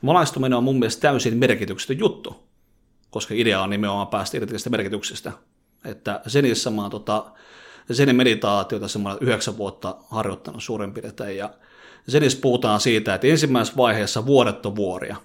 valaistuminen 0.06 0.58
on 0.58 0.64
mun 0.64 0.78
mielestä 0.78 1.00
täysin 1.00 1.36
merkityksetön 1.36 1.98
juttu. 1.98 2.46
koska 3.10 3.34
idea 3.34 3.62
on 3.62 3.70
nimenomaan 3.70 4.06
päästä 4.06 4.36
irti 4.36 4.52
tästä 4.52 4.70
merkityksestä. 4.70 5.32
Että 5.84 6.20
Zenissä 6.28 6.70
mä 6.70 6.82
oon 6.82 6.90
tota, 6.90 7.24
Zenin 7.92 8.16
meditaatiota 8.16 8.88
semmoinen 8.88 9.22
yhdeksän 9.22 9.58
vuotta 9.58 9.96
harjoittanut 10.10 10.62
suurin 10.62 10.92
piirtein, 10.92 11.36
ja 11.36 11.50
Zenissä 12.10 12.38
puhutaan 12.42 12.80
siitä, 12.80 13.14
että 13.14 13.26
ensimmäisessä 13.26 13.76
vaiheessa 13.76 14.26
vuodet 14.26 14.66
on 14.66 14.76
vuoria. 14.76 15.16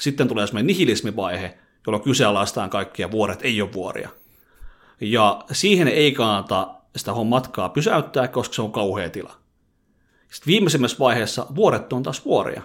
Sitten 0.00 0.28
tulee 0.28 0.46
semmoinen 0.46 0.66
nihilismivaihe, 0.66 1.58
jolloin 1.86 2.04
kyseenalaistaan 2.04 2.70
kaikkia 2.70 3.10
vuoret 3.10 3.42
ei 3.42 3.62
ole 3.62 3.72
vuoria. 3.72 4.10
Ja 5.00 5.44
siihen 5.52 5.88
ei 5.88 6.12
kannata 6.12 6.81
sitä 6.96 7.12
matkaa 7.24 7.68
pysäyttää, 7.68 8.28
koska 8.28 8.54
se 8.54 8.62
on 8.62 8.72
kauhea 8.72 9.10
tila. 9.10 9.34
Sitten 10.32 10.46
viimeisimmässä 10.46 10.98
vaiheessa 10.98 11.46
vuoret 11.54 11.92
on 11.92 12.02
taas 12.02 12.24
vuoria. 12.24 12.62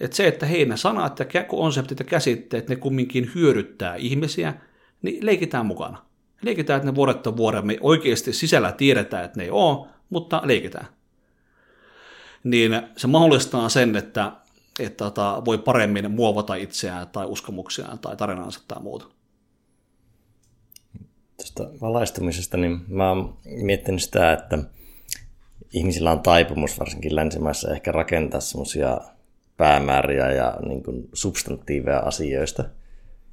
Että 0.00 0.16
se, 0.16 0.28
että 0.28 0.46
hei, 0.46 0.64
ne 0.64 0.76
sanat 0.76 1.18
ja 1.34 1.44
konseptit 1.44 1.98
ja 1.98 2.04
käsitteet, 2.04 2.68
ne 2.68 2.76
kumminkin 2.76 3.30
hyödyttää 3.34 3.94
ihmisiä, 3.94 4.54
niin 5.02 5.26
leikitään 5.26 5.66
mukana. 5.66 5.98
Leikitään, 6.42 6.76
että 6.76 6.90
ne 6.90 6.94
vuodet 6.94 7.26
on 7.26 7.36
vuoria. 7.36 7.62
Me 7.62 7.78
oikeasti 7.80 8.32
sisällä 8.32 8.72
tiedetään, 8.72 9.24
että 9.24 9.38
ne 9.38 9.44
ei 9.44 9.50
ole, 9.50 9.88
mutta 10.10 10.42
leikitään. 10.44 10.86
Niin 12.44 12.82
se 12.96 13.06
mahdollistaa 13.06 13.68
sen, 13.68 13.96
että, 13.96 14.32
että 14.80 15.04
tota, 15.04 15.42
voi 15.44 15.58
paremmin 15.58 16.10
muovata 16.10 16.54
itseään 16.54 17.08
tai 17.08 17.26
uskomuksiaan 17.26 17.98
tai 17.98 18.16
tarinaansa 18.16 18.60
tai 18.68 18.82
muuta. 18.82 19.06
Tästä 21.42 21.64
valaistumisesta, 21.80 22.56
niin 22.56 22.80
mä 22.88 23.08
oon 23.08 23.36
miettinyt 23.44 24.02
sitä, 24.02 24.32
että 24.32 24.58
ihmisillä 25.72 26.12
on 26.12 26.20
taipumus 26.20 26.78
varsinkin 26.78 27.16
länsimaissa 27.16 27.72
ehkä 27.72 27.92
rakentaa 27.92 28.40
semmoisia 28.40 29.00
päämääriä 29.56 30.32
ja 30.32 30.58
niin 30.68 30.82
kuin 30.82 31.08
substantiiveja 31.12 31.98
asioista. 31.98 32.64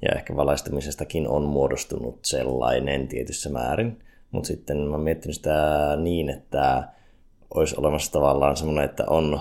Ja 0.02 0.08
ehkä 0.16 0.36
valaistumisestakin 0.36 1.28
on 1.28 1.42
muodostunut 1.42 2.18
sellainen 2.24 3.08
tietyssä 3.08 3.50
määrin. 3.50 4.02
Mutta 4.30 4.46
sitten 4.46 4.76
mä 4.76 4.90
oon 4.90 5.00
miettinyt 5.00 5.36
sitä 5.36 5.56
niin, 5.96 6.30
että 6.30 6.88
olisi 7.54 7.74
olemassa 7.78 8.12
tavallaan 8.12 8.56
semmoinen, 8.56 8.84
että 8.84 9.04
on 9.06 9.40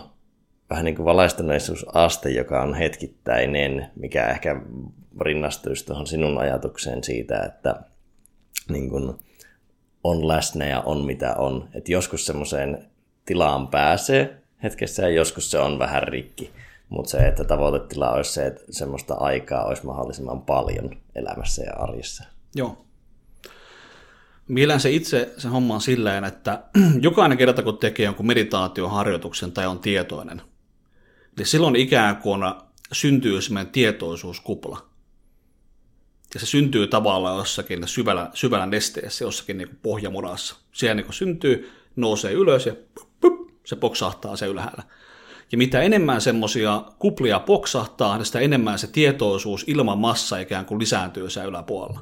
vähän 0.69 0.85
niin 0.85 0.95
kuin 0.95 1.05
valaistuneisuusaste, 1.05 2.29
joka 2.29 2.61
on 2.61 2.73
hetkittäinen, 2.73 3.91
mikä 3.95 4.27
ehkä 4.27 4.61
rinnastuisi 5.21 5.85
tuohon 5.85 6.07
sinun 6.07 6.37
ajatukseen 6.37 7.03
siitä, 7.03 7.43
että 7.43 7.88
niin 8.69 8.89
kuin 8.89 9.13
on 10.03 10.27
läsnä 10.27 10.65
ja 10.65 10.81
on 10.81 11.05
mitä 11.05 11.35
on. 11.35 11.69
Että 11.73 11.91
joskus 11.91 12.25
semmoiseen 12.25 12.85
tilaan 13.25 13.67
pääsee 13.67 14.41
hetkessä 14.63 15.01
ja 15.01 15.09
joskus 15.09 15.51
se 15.51 15.59
on 15.59 15.79
vähän 15.79 16.03
rikki. 16.03 16.51
Mutta 16.89 17.11
se, 17.11 17.17
että 17.17 17.43
tavoitetila 17.43 18.11
olisi 18.11 18.33
se, 18.33 18.47
että 18.47 18.61
semmoista 18.69 19.13
aikaa 19.13 19.63
olisi 19.63 19.85
mahdollisimman 19.85 20.41
paljon 20.41 20.89
elämässä 21.15 21.63
ja 21.63 21.73
arjessa. 21.75 22.23
Joo. 22.55 22.85
Mielen 24.47 24.79
se 24.79 24.91
itse 24.91 25.33
se 25.37 25.47
homma 25.47 25.73
on 25.73 25.81
silleen, 25.81 26.23
että 26.23 26.63
jokainen 27.01 27.37
kerta 27.37 27.63
kun 27.63 27.77
tekee 27.77 28.05
jonkun 28.05 28.27
meditaatioharjoituksen 28.27 29.51
tai 29.51 29.67
on 29.67 29.79
tietoinen, 29.79 30.41
niin 31.37 31.45
silloin 31.45 31.75
ikään 31.75 32.17
kuin 32.17 32.41
syntyy 32.91 33.41
semmoinen 33.41 33.71
tietoisuuskupla. 33.71 34.88
Ja 36.33 36.39
se 36.39 36.45
syntyy 36.45 36.87
tavallaan 36.87 37.37
jossakin 37.37 37.87
syvällä, 37.87 38.29
syvällä 38.33 38.65
nesteessä, 38.65 39.25
jossakin 39.25 39.57
niin 39.57 39.79
pohjamudassa. 39.81 40.55
Siellä 40.71 40.95
niin 40.95 41.13
syntyy, 41.13 41.71
nousee 41.95 42.31
ylös 42.31 42.65
ja 42.65 42.75
pup, 43.21 43.49
se 43.65 43.75
poksahtaa 43.75 44.35
se 44.35 44.45
ylhäällä. 44.45 44.83
Ja 45.51 45.57
mitä 45.57 45.81
enemmän 45.81 46.21
semmoisia 46.21 46.83
kuplia 46.99 47.39
poksahtaa, 47.39 48.17
niin 48.17 48.25
sitä 48.25 48.39
enemmän 48.39 48.79
se 48.79 48.87
tietoisuus 48.87 49.63
ilman 49.67 49.97
massa 49.97 50.37
ikään 50.37 50.65
kuin 50.65 50.79
lisääntyy 50.79 51.29
siellä 51.29 51.49
yläpuolella. 51.49 51.99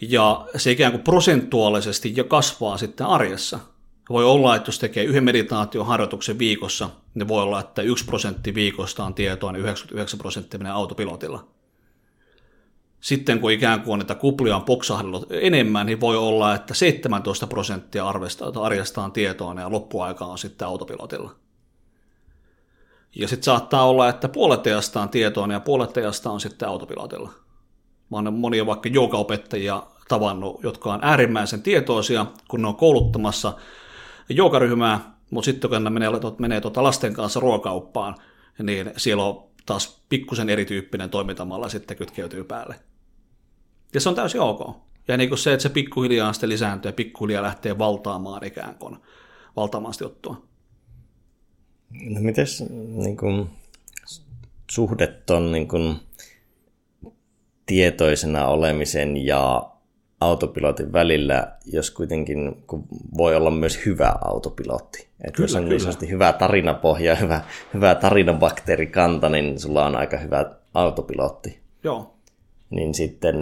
Ja 0.00 0.46
se 0.56 0.70
ikään 0.70 0.92
kuin 0.92 1.02
prosentuaalisesti 1.02 2.12
jo 2.16 2.24
kasvaa 2.24 2.76
sitten 2.76 3.06
arjessa. 3.06 3.58
Voi 4.10 4.24
olla, 4.24 4.56
että 4.56 4.68
jos 4.68 4.78
tekee 4.78 5.04
yhden 5.04 5.24
meditaatioharjoituksen 5.24 6.38
viikossa, 6.38 6.90
niin 7.14 7.28
voi 7.28 7.42
olla, 7.42 7.60
että 7.60 7.82
1 7.82 8.04
prosentti 8.04 8.54
viikosta 8.54 9.04
on 9.04 9.14
tietoa, 9.14 9.52
niin 9.52 9.60
99 9.60 10.18
prosenttia 10.18 10.58
menee 10.58 10.72
autopilotilla. 10.72 11.55
Sitten 13.06 13.40
kun 13.40 13.52
ikään 13.52 13.80
kuin 13.80 13.98
niitä 13.98 14.14
kuplia 14.14 14.56
on 14.56 14.62
poksahdellut 14.62 15.26
enemmän, 15.30 15.86
niin 15.86 16.00
voi 16.00 16.16
olla, 16.16 16.54
että 16.54 16.74
17 16.74 17.46
prosenttia 17.46 18.08
arjesta 18.62 19.02
on 19.04 19.12
tietoa 19.12 19.60
ja 19.60 19.70
loppuaika 19.70 20.24
on 20.24 20.38
sitten 20.38 20.68
autopilotilla. 20.68 21.34
Ja 23.16 23.28
sitten 23.28 23.44
saattaa 23.44 23.88
olla, 23.88 24.08
että 24.08 24.28
puolet 24.28 24.62
teasta 24.62 25.02
on 25.02 25.08
tietoa 25.08 25.46
ja 25.52 25.60
puolet 25.60 25.92
teasta 25.92 26.30
on 26.30 26.40
sitten 26.40 26.68
autopilotilla. 26.68 27.30
Mä 28.10 28.16
oon 28.16 28.34
monia 28.34 28.66
vaikka 28.66 28.88
joogaopettajia 28.88 29.82
tavannut, 30.08 30.62
jotka 30.62 30.92
on 30.92 31.00
äärimmäisen 31.02 31.62
tietoisia, 31.62 32.26
kun 32.48 32.62
ne 32.62 32.68
on 32.68 32.76
kouluttamassa 32.76 33.52
joogaryhmää, 34.28 35.16
mutta 35.30 35.44
sitten 35.44 35.70
kun 35.70 35.84
ne 35.84 35.90
menee, 35.90 36.10
menee 36.38 36.60
tuota 36.60 36.82
lasten 36.82 37.14
kanssa 37.14 37.40
ruokauppaan, 37.40 38.14
niin 38.62 38.92
siellä 38.96 39.24
on 39.24 39.44
taas 39.66 40.02
pikkusen 40.08 40.48
erityyppinen 40.48 41.10
toimintamalla 41.10 41.68
sitten 41.68 41.96
kytkeytyy 41.96 42.44
päälle. 42.44 42.85
Ja 43.94 44.00
se 44.00 44.08
on 44.08 44.14
täysin 44.14 44.40
ok. 44.40 44.76
Ja 45.08 45.16
niin 45.16 45.28
kuin 45.28 45.38
se, 45.38 45.52
että 45.52 45.62
se 45.62 45.68
pikkuhiljaa 45.68 46.32
sitten 46.32 46.48
lisääntyy 46.48 46.88
ja 46.88 46.92
pikkuhiljaa 46.92 47.42
lähtee 47.42 47.78
valtaamaan 47.78 48.44
ikään 48.44 48.74
kuin, 48.74 48.96
valtaamaan 49.56 49.94
sitä 49.94 50.04
juttua. 50.04 50.42
No 51.90 52.20
mites 52.20 52.64
niin 53.04 53.16
kuin, 53.16 53.50
suhde 54.70 55.06
ton 55.06 55.52
niin 55.52 55.68
kuin, 55.68 55.96
tietoisena 57.66 58.46
olemisen 58.46 59.26
ja 59.26 59.70
autopilotin 60.20 60.92
välillä, 60.92 61.56
jos 61.72 61.90
kuitenkin 61.90 62.62
kun 62.66 62.84
voi 63.16 63.36
olla 63.36 63.50
myös 63.50 63.86
hyvä 63.86 64.14
autopilotti. 64.24 65.08
Että 65.24 65.42
jos 65.42 65.54
on 65.54 65.68
niin 65.68 66.10
hyvä 66.10 66.32
tarinapohja, 66.32 67.14
hyvä, 67.14 67.40
hyvä 67.74 67.94
tarinabakteerikanta, 67.94 69.28
niin 69.28 69.60
sulla 69.60 69.86
on 69.86 69.96
aika 69.96 70.16
hyvä 70.16 70.50
autopilotti. 70.74 71.60
Joo. 71.84 72.14
Niin 72.70 72.94
sitten 72.94 73.36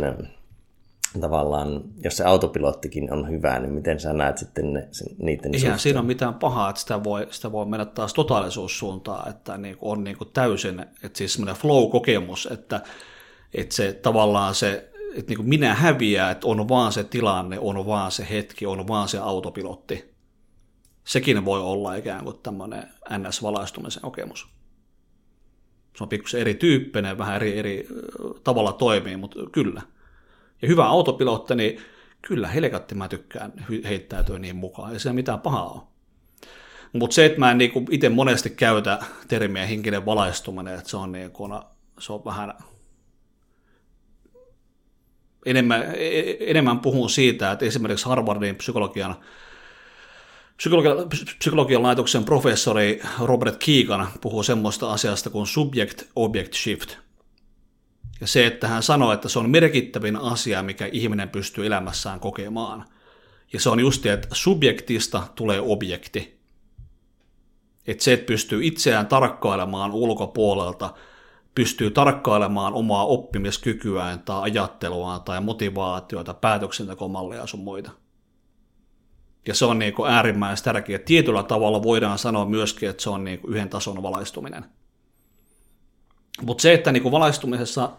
tavallaan, 1.21 1.83
jos 2.05 2.17
se 2.17 2.25
autopilottikin 2.25 3.13
on 3.13 3.31
hyvä, 3.31 3.59
niin 3.59 3.73
miten 3.73 4.01
sä 4.01 4.13
näet 4.13 4.39
sitten 4.39 4.73
ne, 4.73 4.89
niiden 5.23 5.55
Eihän 5.55 5.61
suhteen? 5.61 5.79
siinä 5.79 6.01
ole 6.01 6.07
mitään 6.07 6.35
pahaa, 6.35 6.71
että 6.71 6.81
sitä 6.81 7.05
voi, 7.05 7.27
sitä 7.31 7.53
voi 7.53 7.67
mennä 7.67 7.85
taas 7.85 8.15
totaalisuussuuntaan, 8.15 9.31
että 9.31 9.59
niin 9.59 9.77
kuin 9.77 9.93
on 9.93 10.05
niin 10.05 10.17
kuin 10.17 10.31
täysin, 10.33 10.81
että 10.81 11.19
siis 11.19 11.33
semmoinen 11.33 11.61
flow-kokemus, 11.61 12.49
että, 12.53 12.81
että 13.55 13.75
se 13.75 13.93
tavallaan 13.93 14.55
se, 14.55 14.91
että 15.15 15.31
niin 15.31 15.37
kuin 15.37 15.49
minä 15.49 15.75
häviää, 15.75 16.31
että 16.31 16.47
on 16.47 16.69
vaan 16.69 16.93
se 16.93 17.05
tilanne, 17.05 17.59
on 17.59 17.87
vaan 17.87 18.13
se 18.13 18.27
hetki, 18.31 18.67
on 18.67 18.89
vaan 18.89 19.09
se 19.09 19.19
autopilotti. 19.19 20.15
Sekin 21.05 21.45
voi 21.45 21.61
olla 21.61 21.95
ikään 21.95 22.25
kuin 22.25 22.39
tämmöinen 22.43 22.83
NS-valaistumisen 23.11 24.03
kokemus. 24.03 24.49
Se 25.97 26.05
on 26.05 26.09
pikkusen 26.09 26.41
erityyppinen, 26.41 27.19
vähän 27.19 27.37
eri, 27.37 27.59
eri 27.59 27.89
tavalla 28.45 28.73
toimii, 28.73 29.17
mutta 29.17 29.39
kyllä– 29.53 29.83
ja 30.63 30.69
hyvä 30.69 30.87
autopilotti, 30.87 31.55
niin 31.55 31.81
kyllä 32.23 32.49
helkatti 32.49 32.95
mä 32.95 33.09
tykkään 33.09 33.53
heittäytyä 33.85 34.39
niin 34.39 34.57
mukaan, 34.57 34.93
ei 34.93 35.01
se 35.01 35.13
mitään 35.13 35.41
pahaa 35.41 35.71
ole. 35.71 35.83
Mutta 36.93 37.15
se, 37.15 37.25
että 37.25 37.39
mä 37.39 37.51
en 37.51 37.59
niinku 37.59 37.85
itse 37.91 38.09
monesti 38.09 38.51
käytä 38.51 38.99
termiä 39.29 39.67
henkinen 39.67 40.07
valaistuminen, 40.07 40.75
että 40.75 40.91
se 40.91 40.97
on, 40.97 41.13
niinku, 41.13 41.49
se 41.99 42.13
on 42.13 42.25
vähän 42.25 42.55
enemmän, 45.47 45.83
enemmän 46.41 46.81
puhun 46.81 47.11
siitä, 47.11 47.53
että 47.53 47.65
esimerkiksi 47.65 48.07
Harvardin 48.07 48.57
psykologian 48.57 49.15
Psykologian, 50.57 50.97
psykologian 51.39 51.83
laitoksen 51.83 52.25
professori 52.25 53.03
Robert 53.21 53.57
Keegan 53.65 54.09
puhuu 54.21 54.43
semmoista 54.43 54.93
asiasta 54.93 55.31
kuin 55.31 55.47
subject-object 55.47 56.53
shift– 56.55 56.97
ja 58.25 58.29
se, 58.29 58.47
että 58.47 58.69
hän 58.69 58.83
sanoi, 58.83 59.15
että 59.15 59.29
se 59.29 59.39
on 59.39 59.51
merkittävin 59.51 60.17
asia, 60.17 60.63
mikä 60.63 60.89
ihminen 60.93 61.29
pystyy 61.29 61.67
elämässään 61.67 62.21
kokemaan. 62.21 62.85
Ja 63.53 63.61
se 63.61 63.71
on 63.71 63.81
just 63.81 64.07
että 64.07 64.29
subjektista 64.33 65.23
tulee 65.35 65.61
objekti. 65.61 66.41
Että 67.87 68.05
se, 68.05 68.13
että 68.13 68.27
pystyy 68.27 68.65
itseään 68.65 69.07
tarkkailemaan 69.07 69.93
ulkopuolelta, 69.93 70.95
pystyy 71.55 71.91
tarkkailemaan 71.91 72.73
omaa 72.73 73.07
oppimiskykyään 73.07 74.19
tai 74.19 74.43
ajatteluaan 74.43 75.23
tai 75.23 75.41
motivaatioita, 75.41 76.35
päätöksentekomalleja 76.35 77.47
sun 77.47 77.61
muita. 77.61 77.91
Ja 79.49 79.55
se 79.55 79.65
on 79.65 79.79
niin 79.79 79.95
kuin 79.95 80.13
äärimmäisen 80.13 80.65
tärkeä. 80.65 80.99
Tietyllä 80.99 81.43
tavalla 81.43 81.83
voidaan 81.83 82.19
sanoa 82.19 82.45
myöskin, 82.45 82.89
että 82.89 83.03
se 83.03 83.11
on 83.11 83.25
niin 83.25 83.39
kuin 83.39 83.55
yhden 83.55 83.69
tason 83.69 84.03
valaistuminen. 84.03 84.65
Mutta 86.43 86.63
se, 86.63 86.75
että 86.75 86.93
niin 86.93 87.13
valaistumisessa, 87.13 87.91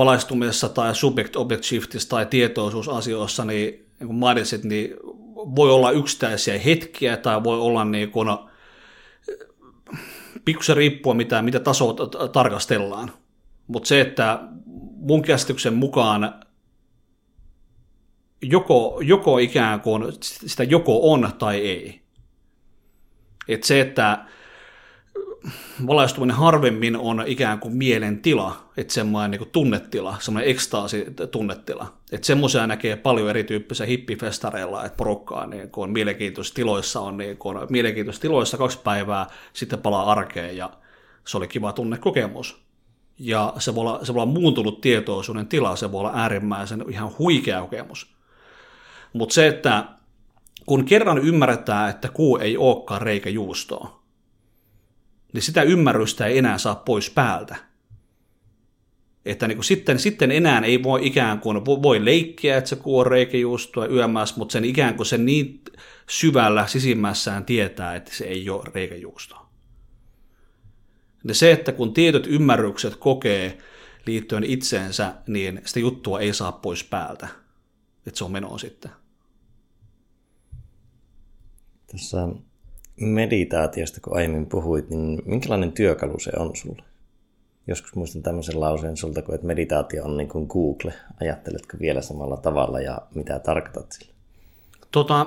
valaistumisessa 0.00 0.68
tai 0.68 0.94
subject-object 0.94 1.62
shiftissä 1.62 2.08
tai 2.08 2.26
tietoisuusasioissa, 2.26 3.44
niin, 3.44 3.86
niin 4.00 4.06
kuin 4.06 4.16
mainitsit, 4.16 4.64
niin 4.64 4.94
voi 5.34 5.70
olla 5.70 5.90
yksittäisiä 5.90 6.58
hetkiä 6.58 7.16
tai 7.16 7.44
voi 7.44 7.60
olla 7.60 7.84
niin 7.84 8.10
kuin, 8.10 8.28
pikkusen 10.44 10.76
riippua 10.76 11.14
mitä, 11.14 11.42
mitä 11.42 11.60
tasoa 11.60 11.94
tarkastellaan. 12.32 13.12
Mutta 13.66 13.86
se, 13.88 14.00
että 14.00 14.40
mun 14.96 15.22
käsityksen 15.22 15.74
mukaan 15.74 16.34
joko, 18.42 19.00
joko 19.04 19.38
ikään 19.38 19.80
kuin 19.80 20.04
sitä 20.20 20.64
joko 20.64 21.12
on 21.12 21.32
tai 21.38 21.56
ei. 21.56 22.00
Et 23.48 23.64
se, 23.64 23.80
että 23.80 24.24
valaistuminen 25.86 26.36
harvemmin 26.36 26.96
on 26.96 27.22
ikään 27.26 27.58
kuin 27.60 27.76
mielen 27.76 28.22
tila, 28.22 28.56
että 28.76 28.94
semmoinen 28.94 29.30
niin 29.30 29.50
tunnetila, 29.50 30.16
semmoinen 30.20 30.50
ekstaasi-tunnetila. 30.50 31.92
Että 32.12 32.26
semmoisia 32.26 32.66
näkee 32.66 32.96
paljon 32.96 33.30
erityyppisiä 33.30 33.86
hippifestareilla, 33.86 34.84
että 34.84 34.96
porukkaa 34.96 35.46
niin 35.46 35.70
kun 35.70 35.84
on 35.84 35.90
mielenkiintoisissa 35.90 36.54
tiloissa, 36.54 37.00
on 37.00 37.16
niin 37.16 37.36
kun 37.36 37.66
mielenkiintoisissa 37.68 38.22
tiloissa 38.22 38.58
kaksi 38.58 38.78
päivää, 38.84 39.26
sitten 39.52 39.78
palaa 39.78 40.12
arkeen 40.12 40.56
ja 40.56 40.70
se 41.26 41.36
oli 41.36 41.48
kiva 41.48 41.72
tunnekokemus. 41.72 42.62
Ja 43.18 43.52
se 43.58 43.74
voi 43.74 43.80
olla, 43.80 44.00
se 44.02 44.14
voi 44.14 44.22
olla 44.22 44.32
muuntunut 44.32 44.80
tietoisuuden 44.80 45.46
tila, 45.46 45.76
se 45.76 45.92
voi 45.92 46.00
olla 46.00 46.12
äärimmäisen 46.14 46.84
ihan 46.88 47.12
huikea 47.18 47.60
kokemus. 47.60 48.14
Mutta 49.12 49.34
se, 49.34 49.46
että 49.46 49.84
kun 50.66 50.84
kerran 50.84 51.18
ymmärretään, 51.18 51.90
että 51.90 52.08
kuu 52.08 52.36
ei 52.36 52.56
olekaan 52.56 53.02
reikä 53.02 53.30
juustoa, 53.30 53.99
niin 55.32 55.42
sitä 55.42 55.62
ymmärrystä 55.62 56.26
ei 56.26 56.38
enää 56.38 56.58
saa 56.58 56.74
pois 56.74 57.10
päältä. 57.10 57.56
Että 59.24 59.48
niin 59.48 59.56
kuin 59.56 59.64
sitten, 59.64 59.98
sitten 59.98 60.30
enää 60.30 60.60
ei 60.60 60.82
voi 60.82 61.06
ikään 61.06 61.40
kuin, 61.40 61.64
voi 61.64 62.04
leikkiä, 62.04 62.56
että 62.56 62.70
se 62.70 62.76
kuu 62.76 62.98
on 62.98 63.06
reikäjuustoa 63.06 63.86
yömässä, 63.86 64.34
mutta 64.38 64.52
sen 64.52 64.64
ikään 64.64 64.94
kuin 64.94 65.06
sen 65.06 65.26
niin 65.26 65.62
syvällä 66.10 66.66
sisimmässään 66.66 67.44
tietää, 67.44 67.94
että 67.94 68.14
se 68.14 68.24
ei 68.24 68.50
ole 68.50 68.70
reikäjuustoa. 68.74 69.50
Ja 71.28 71.34
se, 71.34 71.52
että 71.52 71.72
kun 71.72 71.94
tietyt 71.94 72.26
ymmärrykset 72.26 72.96
kokee 72.96 73.58
liittyen 74.06 74.44
itseensä, 74.44 75.14
niin 75.26 75.60
sitä 75.64 75.80
juttua 75.80 76.20
ei 76.20 76.34
saa 76.34 76.52
pois 76.52 76.84
päältä. 76.84 77.28
Että 78.06 78.18
se 78.18 78.24
on 78.24 78.32
menoa 78.32 78.58
sitten. 78.58 78.90
Tässä 81.92 82.28
meditaatiosta, 83.00 84.00
kun 84.00 84.16
aiemmin 84.16 84.46
puhuit, 84.46 84.90
niin 84.90 85.22
minkälainen 85.24 85.72
työkalu 85.72 86.18
se 86.18 86.30
on 86.36 86.56
sulle? 86.56 86.82
Joskus 87.66 87.94
muistan 87.94 88.22
tämmöisen 88.22 88.60
lauseen 88.60 88.96
sulta, 88.96 89.20
että 89.20 89.46
meditaatio 89.46 90.04
on 90.04 90.16
niin 90.16 90.28
kuin 90.28 90.46
Google. 90.46 90.94
Ajatteletko 91.20 91.76
vielä 91.80 92.02
samalla 92.02 92.36
tavalla 92.36 92.80
ja 92.80 93.02
mitä 93.14 93.38
tarkoitat 93.38 93.92
sillä? 93.92 94.12
Tota, 94.90 95.26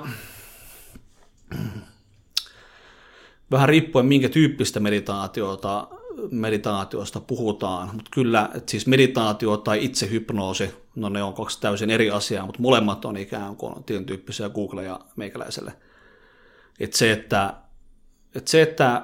vähän 3.50 3.68
riippuen 3.68 4.06
minkä 4.06 4.28
tyyppistä 4.28 4.80
meditaatiota, 4.80 5.88
meditaatiosta 6.30 7.20
puhutaan, 7.20 7.90
mutta 7.92 8.10
kyllä, 8.14 8.50
että 8.54 8.70
siis 8.70 8.86
meditaatio 8.86 9.56
tai 9.56 9.84
itsehypnoosi, 9.84 10.70
no 10.94 11.08
ne 11.08 11.22
on 11.22 11.34
kaksi 11.34 11.60
täysin 11.60 11.90
eri 11.90 12.10
asiaa, 12.10 12.46
mutta 12.46 12.62
molemmat 12.62 13.04
on 13.04 13.16
ikään 13.16 13.56
kuin 13.56 13.84
tietyn 13.84 14.06
tyyppisiä 14.06 14.48
Google 14.48 14.84
ja 14.84 15.00
meikäläiselle. 15.16 15.72
Että 16.80 16.98
se, 16.98 17.12
että, 17.12 17.54
että 18.34 18.50
se, 18.50 18.62
että 18.62 19.02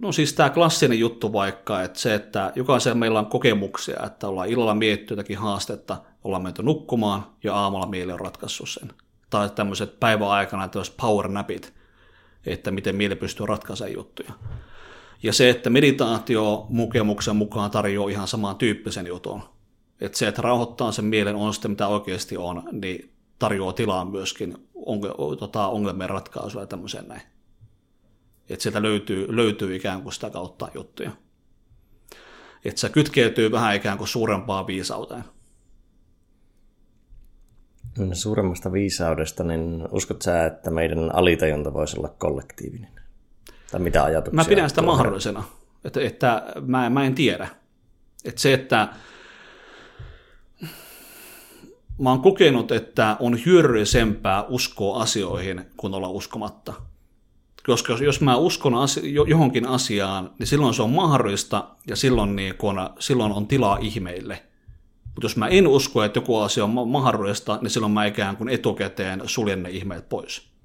no 0.00 0.12
siis 0.12 0.32
tämä 0.32 0.50
klassinen 0.50 0.98
juttu 0.98 1.32
vaikka, 1.32 1.82
että 1.82 1.98
se, 1.98 2.14
että 2.14 2.52
jokaisella 2.56 2.98
meillä 2.98 3.18
on 3.18 3.26
kokemuksia, 3.26 4.06
että 4.06 4.28
ollaan 4.28 4.48
illalla 4.48 4.74
mietitty 4.74 5.12
jotakin 5.12 5.38
haastetta, 5.38 5.96
ollaan 6.24 6.42
menty 6.42 6.62
nukkumaan 6.62 7.26
ja 7.44 7.54
aamulla 7.54 7.86
mieli 7.86 8.12
on 8.12 8.20
ratkaissut 8.20 8.68
sen. 8.68 8.92
Tai 9.30 9.50
tämmöiset 9.50 10.00
päiväaikana 10.00 10.68
tämmöiset 10.68 10.96
power 10.96 11.28
napit, 11.28 11.74
että 12.46 12.70
miten 12.70 12.96
mieli 12.96 13.16
pystyy 13.16 13.46
ratkaisemaan 13.46 13.94
juttuja. 13.94 14.32
Ja 15.22 15.32
se, 15.32 15.50
että 15.50 15.70
meditaatio 15.70 16.66
mukemuksen 16.68 17.36
mukaan 17.36 17.70
tarjoaa 17.70 18.10
ihan 18.10 18.28
saman 18.28 18.56
tyyppisen 18.56 19.06
jutun. 19.06 19.42
Että 20.00 20.18
se, 20.18 20.28
että 20.28 20.42
rauhoittaa 20.42 20.92
sen 20.92 21.04
mielen 21.04 21.36
on 21.36 21.54
sitten 21.54 21.70
mitä 21.70 21.88
oikeasti 21.88 22.36
on, 22.36 22.62
niin 22.72 23.12
tarjoaa 23.38 23.72
tilaa 23.72 24.04
myöskin 24.04 24.56
tota, 25.38 25.66
ongelmien 25.66 26.10
ratkaisua 26.10 26.60
ja 26.60 26.66
tämmöiseen 26.66 27.08
näin. 27.08 27.22
Että 28.50 28.62
sieltä 28.62 28.82
löytyy, 28.82 29.36
löytyy 29.36 29.76
ikään 29.76 30.02
kuin 30.02 30.12
sitä 30.12 30.30
kautta 30.30 30.68
juttuja. 30.74 31.10
Että 32.64 32.80
se 32.80 32.88
kytkeytyy 32.88 33.50
vähän 33.50 33.76
ikään 33.76 33.98
kuin 33.98 34.08
suurempaan 34.08 34.66
viisauteen. 34.66 35.24
Suuremmasta 38.12 38.72
viisaudesta, 38.72 39.44
niin 39.44 39.88
uskot 39.90 40.22
sä, 40.22 40.46
että 40.46 40.70
meidän 40.70 41.14
alitajunta 41.14 41.74
voisi 41.74 41.98
olla 41.98 42.08
kollektiivinen? 42.08 42.90
Tai 43.70 43.80
mitä 43.80 44.04
ajatuksia? 44.04 44.36
Mä 44.36 44.44
pidän 44.44 44.68
sitä 44.68 44.80
tulee? 44.80 44.96
mahdollisena, 44.96 45.44
että, 45.84 46.00
että 46.00 46.46
mä, 46.66 46.90
mä 46.90 47.04
en 47.04 47.14
tiedä. 47.14 47.48
Että 48.24 48.40
se, 48.40 48.52
että 48.52 48.88
mä 51.98 52.10
oon 52.10 52.22
kokenut, 52.22 52.72
että 52.72 53.16
on 53.20 53.38
hyödyllisempää 53.46 54.42
uskoa 54.42 55.02
asioihin 55.02 55.64
kuin 55.76 55.94
olla 55.94 56.08
uskomatta. 56.08 56.74
Koska 57.66 57.96
jos, 58.00 58.20
mä 58.20 58.36
uskon 58.36 58.74
asio- 58.74 59.24
johonkin 59.24 59.68
asiaan, 59.68 60.30
niin 60.38 60.46
silloin 60.46 60.74
se 60.74 60.82
on 60.82 60.90
mahdollista 60.90 61.68
ja 61.86 61.96
silloin, 61.96 62.36
niin 62.36 62.54
kun, 62.54 62.76
silloin 62.98 63.32
on 63.32 63.46
tilaa 63.46 63.78
ihmeille. 63.80 64.42
Mutta 65.04 65.24
jos 65.24 65.36
mä 65.36 65.48
en 65.48 65.66
usko, 65.66 66.02
että 66.02 66.16
joku 66.18 66.38
asia 66.38 66.64
on 66.64 66.88
mahdollista, 66.88 67.58
niin 67.62 67.70
silloin 67.70 67.92
mä 67.92 68.04
ikään 68.04 68.36
kuin 68.36 68.48
etukäteen 68.48 69.22
suljen 69.26 69.62
ne 69.62 69.70
ihmeet 69.70 70.08
pois 70.08 70.56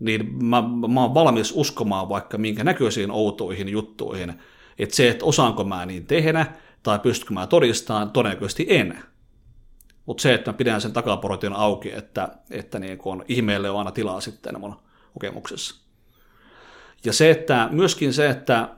niin 0.00 0.44
mä, 0.44 0.62
mä 0.88 1.00
oon 1.00 1.14
valmis 1.14 1.52
uskomaan 1.56 2.08
vaikka 2.08 2.38
minkä 2.38 2.64
näköisiin 2.64 3.10
outoihin 3.10 3.68
juttuihin, 3.68 4.34
että 4.78 4.96
se, 4.96 5.08
että 5.08 5.24
osaanko 5.24 5.64
mä 5.64 5.86
niin 5.86 6.06
tehdä 6.06 6.46
tai 6.82 6.98
pystykö 6.98 7.34
mä 7.34 7.46
todistamaan, 7.46 8.10
todennäköisesti 8.10 8.66
en. 8.68 8.98
Mutta 10.06 10.22
se, 10.22 10.34
että 10.34 10.50
mä 10.50 10.56
pidän 10.56 10.80
sen 10.80 10.92
takaportin 10.92 11.52
auki, 11.52 11.92
että, 11.92 12.28
että 12.50 12.78
niin 12.78 12.98
kun 12.98 13.24
ihmeelle 13.28 13.70
on 13.70 13.78
aina 13.78 13.92
tilaa 13.92 14.20
sitten 14.20 14.60
mun 14.60 14.74
kokemuksessa. 15.18 15.74
Ja 17.04 17.12
se, 17.12 17.30
että 17.30 17.68
myöskin 17.72 18.12
se, 18.12 18.30
että 18.30 18.68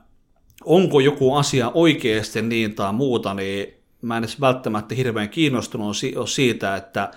onko 0.65 1.01
joku 1.01 1.35
asia 1.35 1.71
oikeasti 1.75 2.43
niin 2.43 2.75
tai 2.75 2.93
muuta, 2.93 3.35
niin 3.35 3.75
mä 4.03 4.17
en 4.17 4.25
edes 4.25 4.41
välttämättä 4.41 4.95
hirveän 4.95 5.29
kiinnostunut 5.29 5.97
siitä, 6.27 6.77
että 6.77 7.11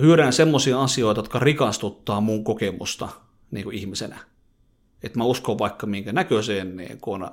hyödään 0.00 0.32
semmoisia 0.32 0.82
asioita, 0.82 1.18
jotka 1.18 1.38
rikastuttaa 1.38 2.20
mun 2.20 2.44
kokemusta 2.44 3.08
niin 3.50 3.64
kuin 3.64 3.76
ihmisenä. 3.76 4.18
Että 5.02 5.18
mä 5.18 5.24
uskon 5.24 5.58
vaikka 5.58 5.86
minkä 5.86 6.12
näköiseen 6.12 6.76
niin 6.76 7.00
kuin 7.00 7.26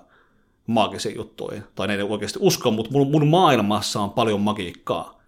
maagisiin 0.67 1.15
juttuihin. 1.15 1.63
Tai 1.75 1.87
ne 1.87 1.95
ei 1.95 2.01
oikeasti 2.01 2.39
usko, 2.41 2.71
mutta 2.71 2.91
mun, 2.91 3.11
mun 3.11 3.27
maailmassa 3.27 4.01
on 4.01 4.11
paljon 4.11 4.41
magiikkaa. 4.41 5.21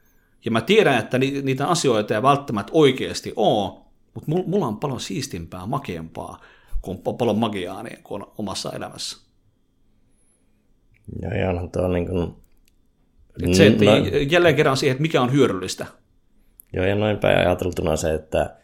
Ja 0.46 0.52
mä 0.52 0.62
tiedän, 0.62 1.00
että 1.00 1.18
ni, 1.18 1.42
niitä 1.42 1.68
asioita 1.68 2.16
ei 2.16 2.22
välttämättä 2.22 2.72
oikeasti 2.76 3.34
ole, 3.36 3.89
mutta 4.14 4.32
mulla 4.48 4.68
on 4.68 4.78
paljon 4.78 5.00
siistimpää, 5.00 5.66
makeampaa 5.66 6.42
kuin 6.82 6.98
paljon 7.18 7.38
magiaa 7.38 7.84
niin 7.84 8.04
kuin 8.04 8.24
omassa 8.38 8.72
elämässä. 8.72 9.18
Joo, 11.22 11.32
ja 11.32 11.50
onhan 11.50 11.72
tuo 11.72 11.88
niin 11.88 12.08
kuin... 12.08 12.36
Et 13.44 13.54
se, 13.54 13.68
että 13.68 13.86
no... 13.86 13.92
jälleen 14.30 14.56
kerran 14.56 14.78
siihen, 14.78 14.92
että 14.92 15.02
mikä 15.02 15.22
on 15.22 15.32
hyödyllistä. 15.32 15.86
Joo, 16.74 16.86
ja 16.86 16.96
noin 16.96 17.18
päin 17.18 17.38
ajateltuna 17.38 17.96
se, 17.96 18.14
että 18.14 18.56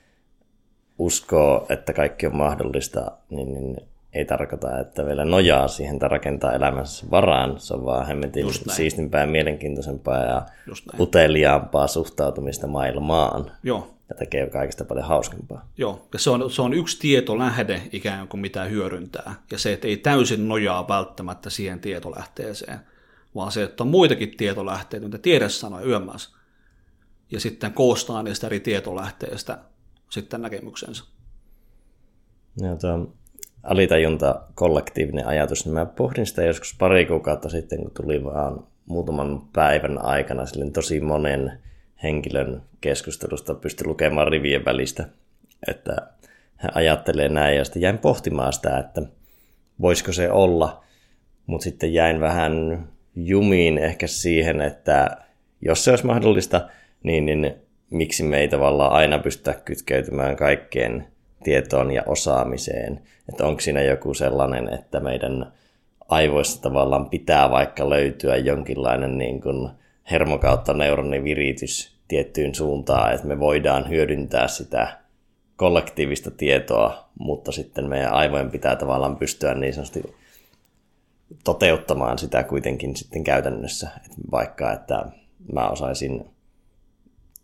uskoo, 0.98 1.66
että 1.70 1.94
kaikki 1.94 2.28
on 2.28 2.36
mahdollista, 2.36 3.12
niin, 3.30 3.54
niin 3.54 3.78
ei 4.16 4.26
tarkoita, 4.26 4.80
että 4.80 5.06
vielä 5.06 5.26
nojaa 5.26 5.68
siihen 5.68 6.00
tai 6.00 6.10
rakentaa 6.10 6.54
elämässä 6.54 7.06
varaan. 7.12 7.60
Se 7.60 7.74
on 7.74 7.86
vaan 7.86 8.08
hemmetin 8.08 8.46
siistimpää 8.54 9.22
ja 9.22 9.28
mielenkiintoisempaa 9.28 10.24
ja 10.24 10.46
uteliaampaa 11.00 11.88
suhtautumista 11.88 12.68
maailmaan. 12.68 13.52
Joo. 13.64 13.92
Ja 14.10 14.16
tekee 14.16 14.50
kaikista 14.50 14.86
paljon 14.86 15.08
hauskempaa. 15.08 15.70
Joo, 15.78 16.08
ja 16.14 16.20
se 16.20 16.30
on, 16.30 16.52
se 16.52 16.62
on 16.62 16.74
yksi 16.74 17.00
tietolähde 17.00 17.82
ikään 17.92 18.28
kuin 18.28 18.42
mitä 18.42 18.64
hyödyntää. 18.64 19.36
Ja 19.52 19.58
se, 19.58 19.74
että 19.74 19.88
ei 19.88 19.98
täysin 19.98 20.48
nojaa 20.48 20.88
välttämättä 20.88 21.50
siihen 21.50 21.80
tietolähteeseen, 21.80 22.80
vaan 23.36 23.52
se, 23.52 23.64
että 23.64 23.84
on 23.84 23.88
muitakin 23.88 24.38
tietolähteitä, 24.38 25.06
mitä 25.06 25.18
tiede 25.18 25.50
sanoi 25.50 25.88
yömmässä 25.88 26.38
ja 27.32 27.40
sitten 27.40 27.74
koostaa 27.74 28.24
niistä 28.24 28.48
eri 28.48 28.60
tietolähteistä 28.60 29.58
sitten 30.10 30.42
näkemyksensä. 30.42 31.04
Ja 32.62 32.76
tuo 32.76 33.14
alitajunta 33.66 34.42
kollektiivinen 34.56 35.28
ajatus, 35.28 35.66
niin 35.66 35.74
mä 35.74 35.86
pohdin 35.86 36.26
sitä 36.26 36.44
joskus 36.44 36.76
pari 36.80 37.06
kuukautta 37.06 37.50
sitten, 37.50 37.80
kun 37.80 37.92
tuli 37.92 38.24
vaan 38.24 38.64
muutaman 38.86 39.42
päivän 39.54 40.06
aikana 40.06 40.46
sille 40.46 40.72
tosi 40.72 41.00
monen 41.00 41.60
henkilön 42.04 42.62
keskustelusta 42.82 43.54
pysty 43.54 43.86
lukemaan 43.88 44.28
rivien 44.28 44.66
välistä, 44.66 45.06
että 45.68 45.96
hän 46.56 46.72
ajattelee 46.76 47.30
näin, 47.30 47.58
ja 47.58 47.66
sitten 47.66 47.82
jäin 47.82 47.98
pohtimaan 47.98 48.54
sitä, 48.54 48.78
että 48.78 49.02
voisiko 49.82 50.12
se 50.12 50.32
olla, 50.32 50.84
mutta 51.46 51.64
sitten 51.64 51.94
jäin 51.94 52.20
vähän 52.20 52.88
jumiin 53.16 53.78
ehkä 53.78 54.08
siihen, 54.08 54.62
että 54.62 55.18
jos 55.62 55.84
se 55.84 55.92
olisi 55.92 56.06
mahdollista, 56.06 56.70
niin, 57.04 57.26
niin 57.26 57.56
miksi 57.90 58.24
me 58.24 58.40
ei 58.40 58.48
tavallaan 58.48 58.92
aina 58.92 59.20
pystytä 59.20 59.54
kytkeytymään 59.66 60.36
kaikkeen 60.36 61.08
tietoon 61.46 61.92
ja 61.92 62.04
osaamiseen. 62.06 63.02
Että 63.30 63.46
onko 63.46 63.62
siinä 63.62 63.82
joku 63.82 64.14
sellainen, 64.14 64.74
että 64.74 65.00
meidän 65.00 65.54
aivoissa 66.10 66.62
tavallaan 66.62 67.10
pitää 67.10 67.52
vaikka 67.52 67.90
löytyä 67.90 68.36
jonkinlainen 68.36 69.18
niin 69.18 69.42
kuin 69.42 69.70
hermo 70.12 70.38
kautta 70.38 70.74
neuronin 70.74 71.24
viritys 71.24 71.96
tiettyyn 72.08 72.56
suuntaan, 72.56 73.14
että 73.14 73.28
me 73.28 73.40
voidaan 73.40 73.90
hyödyntää 73.90 74.48
sitä 74.48 74.98
kollektiivista 75.56 76.32
tietoa, 76.32 77.10
mutta 77.20 77.52
sitten 77.52 77.90
meidän 77.90 78.14
aivojen 78.14 78.52
pitää 78.52 78.76
tavallaan 78.76 79.18
pystyä 79.18 79.54
niin 79.54 79.74
sanotusti 79.74 80.16
toteuttamaan 81.44 82.18
sitä 82.18 82.44
kuitenkin 82.44 82.96
sitten 82.96 83.24
käytännössä. 83.24 83.90
Että 83.96 84.18
vaikka, 84.32 84.72
että 84.72 85.06
mä 85.54 85.70
osaisin 85.70 86.26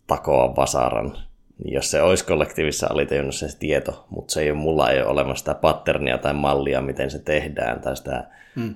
takoa 0.07 0.55
vasaran, 0.55 1.17
niin 1.63 1.73
jos 1.73 1.91
se 1.91 2.01
olisi 2.01 2.25
kollektiivisessa 2.25 2.87
alitajunnassa 2.89 3.47
se 3.47 3.57
tieto, 3.57 4.05
mutta 4.09 4.33
se 4.33 4.41
ei 4.41 4.51
ole, 4.51 4.59
mulla 4.59 4.91
ei 4.91 5.01
ole 5.01 5.07
olemassa 5.07 5.41
sitä 5.41 5.53
patternia 5.53 6.17
tai 6.17 6.33
mallia, 6.33 6.81
miten 6.81 7.11
se 7.11 7.19
tehdään, 7.19 7.81
tai 7.81 7.97
sitä 7.97 8.27
hmm. 8.55 8.75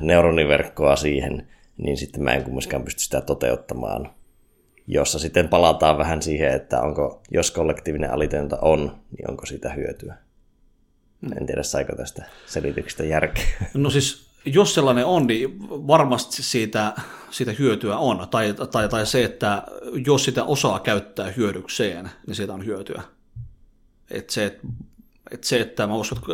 neuroniverkkoa 0.00 0.96
siihen, 0.96 1.48
niin 1.76 1.96
sitten 1.96 2.22
mä 2.22 2.34
en 2.34 2.44
kumminkaan 2.44 2.84
pysty 2.84 3.00
sitä 3.00 3.20
toteuttamaan. 3.20 4.10
Jossa 4.86 5.18
sitten 5.18 5.48
palataan 5.48 5.98
vähän 5.98 6.22
siihen, 6.22 6.52
että 6.52 6.80
onko, 6.80 7.22
jos 7.30 7.50
kollektiivinen 7.50 8.12
alitajunta 8.12 8.58
on, 8.62 9.00
niin 9.16 9.30
onko 9.30 9.46
siitä 9.46 9.72
hyötyä. 9.72 10.14
Hmm. 11.22 11.36
En 11.38 11.46
tiedä, 11.46 11.62
saiko 11.62 11.96
tästä 11.96 12.24
selityksestä 12.46 13.04
järkeä. 13.04 13.44
No 13.74 13.90
siis 13.90 14.23
jos 14.44 14.74
sellainen 14.74 15.06
on, 15.06 15.26
niin 15.26 15.68
varmasti 15.68 16.42
siitä, 16.42 16.92
siitä 17.30 17.52
hyötyä 17.52 17.96
on. 17.96 18.28
Tai, 18.30 18.54
tai, 18.72 18.88
tai 18.88 19.06
se, 19.06 19.24
että 19.24 19.62
jos 20.06 20.24
sitä 20.24 20.44
osaa 20.44 20.80
käyttää 20.80 21.30
hyödykseen, 21.30 22.10
niin 22.26 22.34
siitä 22.34 22.54
on 22.54 22.66
hyötyä. 22.66 23.02
Et 24.10 24.30
se, 24.30 24.60
et 25.30 25.44
se, 25.44 25.60
että 25.60 25.86
mä 25.86 25.94
uskon, 25.94 26.24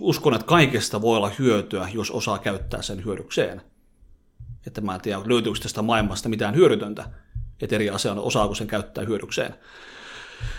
uskon, 0.00 0.34
että 0.34 0.46
kaikesta 0.46 1.00
voi 1.02 1.16
olla 1.16 1.30
hyötyä, 1.38 1.88
jos 1.94 2.10
osaa 2.10 2.38
käyttää 2.38 2.82
sen 2.82 3.04
hyödykseen. 3.04 3.62
Että 4.66 4.80
mä 4.80 4.94
en 4.94 5.00
tiedä, 5.00 5.20
löytyykö 5.24 5.58
tästä 5.62 5.82
maailmasta 5.82 6.28
mitään 6.28 6.54
hyödytöntä, 6.54 7.10
että 7.62 7.74
eri 7.74 7.90
asia 7.90 8.12
on, 8.12 8.18
osaako 8.18 8.54
sen 8.54 8.66
käyttää 8.66 9.04
hyödykseen. 9.04 9.54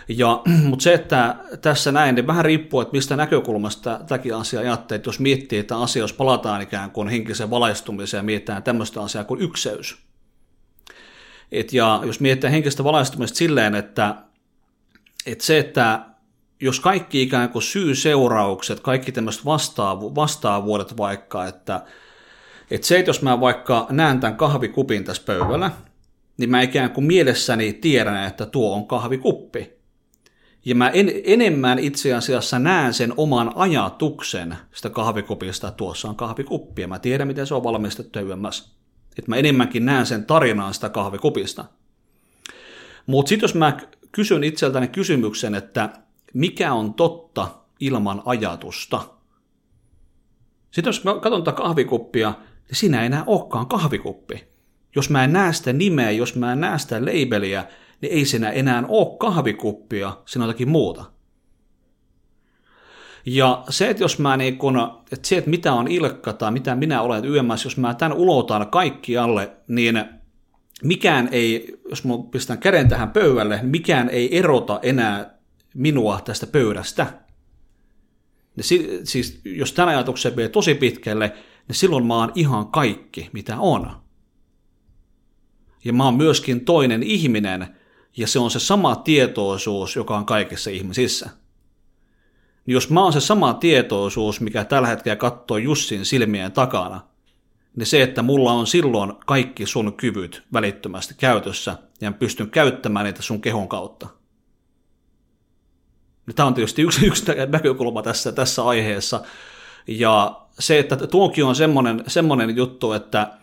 Ja, 0.08 0.42
mutta 0.70 0.84
se, 0.84 0.94
että 0.94 1.36
tässä 1.62 1.92
näin, 1.92 2.16
niin 2.16 2.28
vähän 2.28 2.46
riippuu, 2.46 2.82
että 2.82 2.92
mistä 2.92 3.16
näkökulmasta 3.16 4.00
tämäkin 4.08 4.36
asia 4.36 4.60
ajattelee, 4.60 4.98
että 4.98 5.08
jos 5.08 5.20
miettii, 5.20 5.60
että 5.60 5.78
asia, 5.78 6.02
jos 6.02 6.14
palataan 6.14 6.62
ikään 6.62 6.92
kuin 6.92 7.08
henkisen 7.08 7.50
valaistumiseen 7.50 8.20
ja 8.20 8.24
mietitään 8.24 8.64
tämmöistä 8.64 9.02
asiaa 9.02 9.24
kuin 9.24 9.42
ykseys. 9.42 9.98
Et 11.52 11.74
ja 11.74 12.02
jos 12.06 12.20
mietitään 12.20 12.54
henkistä 12.54 12.84
valaistumista 12.84 13.38
silleen, 13.38 13.76
että, 13.76 14.16
että 15.26 15.44
se, 15.44 15.58
että 15.58 16.00
jos 16.60 16.80
kaikki 16.80 17.22
ikään 17.22 17.50
kuin 17.50 17.64
syy-seuraukset, 17.64 18.80
kaikki 18.80 19.12
tämmöiset 19.12 19.46
vastaavu, 19.46 20.16
vastaavuudet 20.16 20.98
vaikka, 20.98 21.46
että, 21.46 21.82
että 22.72 22.88
se, 22.88 23.00
että 23.00 23.10
jos 23.10 23.22
mä 23.22 23.40
vaikka 23.40 23.88
näen 23.90 24.20
tämän 24.20 24.38
kahvikupin 24.38 25.04
tässä 25.04 25.24
pöydällä, 25.26 25.72
niin 26.38 26.50
mä 26.50 26.62
ikään 26.62 26.92
kuin 26.92 27.06
mielessäni 27.06 27.74
tiedän, 27.74 28.28
että 28.28 28.46
tuo 28.46 28.76
on 28.76 28.88
kahvikuppi. 28.88 29.78
Ja 30.66 30.76
mä 30.76 30.90
en, 30.90 31.12
enemmän 31.24 31.80
itse 31.80 32.14
asiassa 32.14 32.60
näen 32.60 32.94
sen 32.94 33.14
oman 33.18 33.52
ajatuksen 33.56 34.58
sitä 34.74 34.90
kahvikupista, 34.90 35.68
että 35.68 35.78
tuossa 35.78 36.10
on 36.10 36.16
kahvikuppi, 36.16 36.82
ja 36.82 36.88
mä 36.88 37.00
tiedän, 37.00 37.28
miten 37.28 37.48
se 37.48 37.54
on 37.54 37.64
valmistettu 37.64 38.20
YMS. 38.20 38.78
Että 39.20 39.32
mä 39.32 39.36
enemmänkin 39.36 39.86
näen 39.86 40.06
sen 40.06 40.26
tarinaan 40.26 40.74
sitä 40.74 40.90
kahvikupista. 40.90 41.66
Mutta 43.06 43.30
sitten 43.30 43.44
jos 43.44 43.56
mä 43.56 43.78
kysyn 44.12 44.44
itseltäni 44.44 44.88
kysymyksen, 44.88 45.56
että 45.56 45.90
mikä 46.34 46.74
on 46.74 46.94
totta 46.94 47.48
ilman 47.80 48.22
ajatusta? 48.26 49.02
Sitten 50.72 50.90
jos 50.90 51.04
mä 51.04 51.14
katson 51.14 51.44
tätä 51.44 51.58
kahvikuppia, 51.58 52.34
niin 52.68 52.76
siinä 52.76 53.00
ei 53.00 53.06
enää 53.06 53.24
olekaan 53.28 53.68
kahvikuppi. 53.68 54.57
Jos 54.96 55.10
mä 55.10 55.24
en 55.24 55.34
näe 55.34 55.54
sitä 55.54 55.74
nimeä, 55.74 56.12
jos 56.12 56.36
mä 56.36 56.54
en 56.54 56.60
näe 56.62 56.80
sitä 56.80 57.02
labeliä, 57.02 57.66
niin 58.02 58.14
ei 58.14 58.26
siinä 58.26 58.50
enää 58.50 58.84
ole 58.88 59.18
kahvikuppia, 59.20 60.18
siinä 60.26 60.44
on 60.44 60.50
jotakin 60.50 60.70
muuta. 60.70 61.06
Ja 63.26 63.64
se, 63.70 63.90
että 63.90 64.04
jos 64.04 64.20
mä 64.20 64.38
niin 64.38 64.58
kun, 64.58 64.78
että 65.12 65.28
se, 65.28 65.38
että 65.38 65.50
mitä 65.50 65.74
on 65.74 65.88
Ilkka 65.88 66.34
tai 66.34 66.52
mitä 66.52 66.76
minä 66.76 67.02
olen 67.02 67.26
YMS, 67.26 67.64
jos 67.64 67.78
mä 67.78 67.94
tämän 67.94 68.18
ulotan 68.18 68.68
kaikki 68.68 69.18
alle, 69.18 69.52
niin 69.68 70.06
mikään 70.84 71.30
ei, 71.32 71.80
jos 71.90 72.04
mä 72.04 72.14
pistän 72.32 72.58
käden 72.58 72.90
tähän 72.90 73.12
pöydälle, 73.12 73.56
niin 73.56 73.70
mikään 73.70 74.10
ei 74.10 74.38
erota 74.38 74.80
enää 74.84 75.38
minua 75.74 76.22
tästä 76.26 76.48
pöydästä. 76.48 77.08
Niin 78.56 78.66
siis 79.04 79.42
jos 79.46 79.74
tämän 79.74 79.90
ajatuksen 79.96 80.36
vie 80.36 80.50
tosi 80.50 80.76
pitkälle, 80.76 81.34
niin 81.68 81.76
silloin 81.76 82.06
mä 82.06 82.16
oon 82.16 82.32
ihan 82.36 82.68
kaikki, 82.68 83.30
mitä 83.34 83.60
on. 83.60 84.07
Ja 85.88 85.94
mä 85.94 86.06
oon 86.06 86.14
myöskin 86.14 86.66
toinen 86.66 87.04
ihminen, 87.04 87.68
ja 88.18 88.28
se 88.28 88.40
on 88.40 88.52
se 88.52 88.60
sama 88.60 88.96
tietoisuus, 88.96 89.96
joka 89.96 90.18
on 90.18 90.26
kaikissa 90.26 90.70
ihmisissä. 90.70 91.30
Niin 92.66 92.74
jos 92.74 92.90
mä 92.90 93.04
oon 93.04 93.14
se 93.14 93.20
sama 93.20 93.54
tietoisuus, 93.54 94.42
mikä 94.42 94.64
tällä 94.64 94.88
hetkellä 94.88 95.16
katsoo 95.16 95.58
Jussin 95.58 96.06
silmien 96.06 96.52
takana, 96.52 97.02
niin 97.76 97.86
se, 97.86 98.02
että 98.02 98.22
mulla 98.22 98.52
on 98.52 98.68
silloin 98.68 99.14
kaikki 99.26 99.66
sun 99.66 99.94
kyvyt 99.94 100.44
välittömästi 100.54 101.14
käytössä 101.18 101.78
ja 102.02 102.12
pystyn 102.12 102.50
käyttämään 102.50 103.06
niitä 103.06 103.22
sun 103.22 103.42
kehon 103.42 103.68
kautta. 103.68 104.08
Niin 106.26 106.36
Tämä 106.36 106.48
on 106.48 106.54
tietysti 106.54 106.82
yksi, 106.82 107.06
yksi 107.06 107.26
näkökulma 107.50 108.02
tässä, 108.02 108.32
tässä 108.32 108.66
aiheessa. 108.66 109.22
Ja 109.88 110.42
se, 110.60 110.80
että 110.80 111.08
tuokin 111.08 111.46
on 111.46 111.56
semmoinen, 111.56 112.04
semmoinen 112.08 112.56
juttu, 112.56 112.94
että 112.94 113.38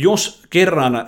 jos 0.00 0.42
kerran 0.50 1.06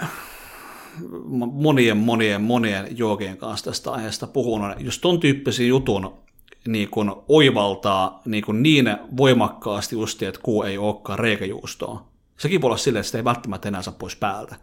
monien, 1.53 1.97
monien, 1.97 2.43
monien 2.43 2.99
joogien 2.99 3.36
kanssa 3.36 3.64
tästä 3.64 3.91
aiheesta 3.91 4.26
puhunut, 4.26 4.80
jos 4.80 4.99
ton 4.99 5.20
tyyppisen 5.20 5.68
jutun 5.68 6.20
niin 6.66 6.91
kun 6.91 7.24
oivaltaa 7.28 8.22
niin, 8.24 8.45
kun 8.45 8.62
niin 8.62 8.97
voimakkaasti 9.16 9.97
just, 9.97 10.22
että 10.22 10.41
kuu 10.43 10.62
ei 10.62 10.78
olekaan 10.78 11.18
reikäjuustoa. 11.18 12.07
Sekin 12.38 12.61
voi 12.61 12.68
olla 12.68 12.76
silleen, 12.76 13.01
että 13.01 13.07
sitä 13.07 13.18
ei 13.18 13.24
välttämättä 13.24 13.68
enää 13.68 13.82
saa 13.82 13.95
pois 13.99 14.16
päältä. 14.16 14.57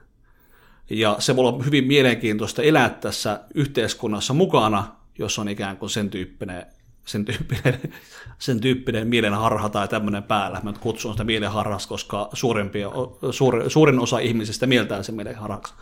Ja 0.89 1.15
se 1.19 1.35
voi 1.35 1.45
olla 1.45 1.63
hyvin 1.63 1.87
mielenkiintoista 1.87 2.61
elää 2.61 2.89
tässä 2.89 3.39
yhteiskunnassa 3.53 4.33
mukana, 4.33 4.95
jos 5.19 5.39
on 5.39 5.49
ikään 5.49 5.77
kuin 5.77 5.89
sen 5.89 6.09
tyyppinen, 6.09 6.65
sen 7.07 7.25
tyyppinen, 7.25 7.81
sen 8.39 8.59
tyyppinen 8.59 9.07
mielenharha 9.07 9.69
tai 9.69 9.87
tämmöinen 9.87 10.23
päällä. 10.23 10.61
Mä 10.63 10.73
kutsun 10.79 11.11
sitä 11.13 11.23
mielenharhas, 11.23 11.87
koska 11.87 12.29
suurimpia, 12.33 12.89
suuri, 13.31 13.69
suurin 13.69 13.99
osa 13.99 14.19
ihmisistä 14.19 14.67
mieltää 14.67 15.03
sen 15.03 15.15
mielenharhaksi. 15.15 15.73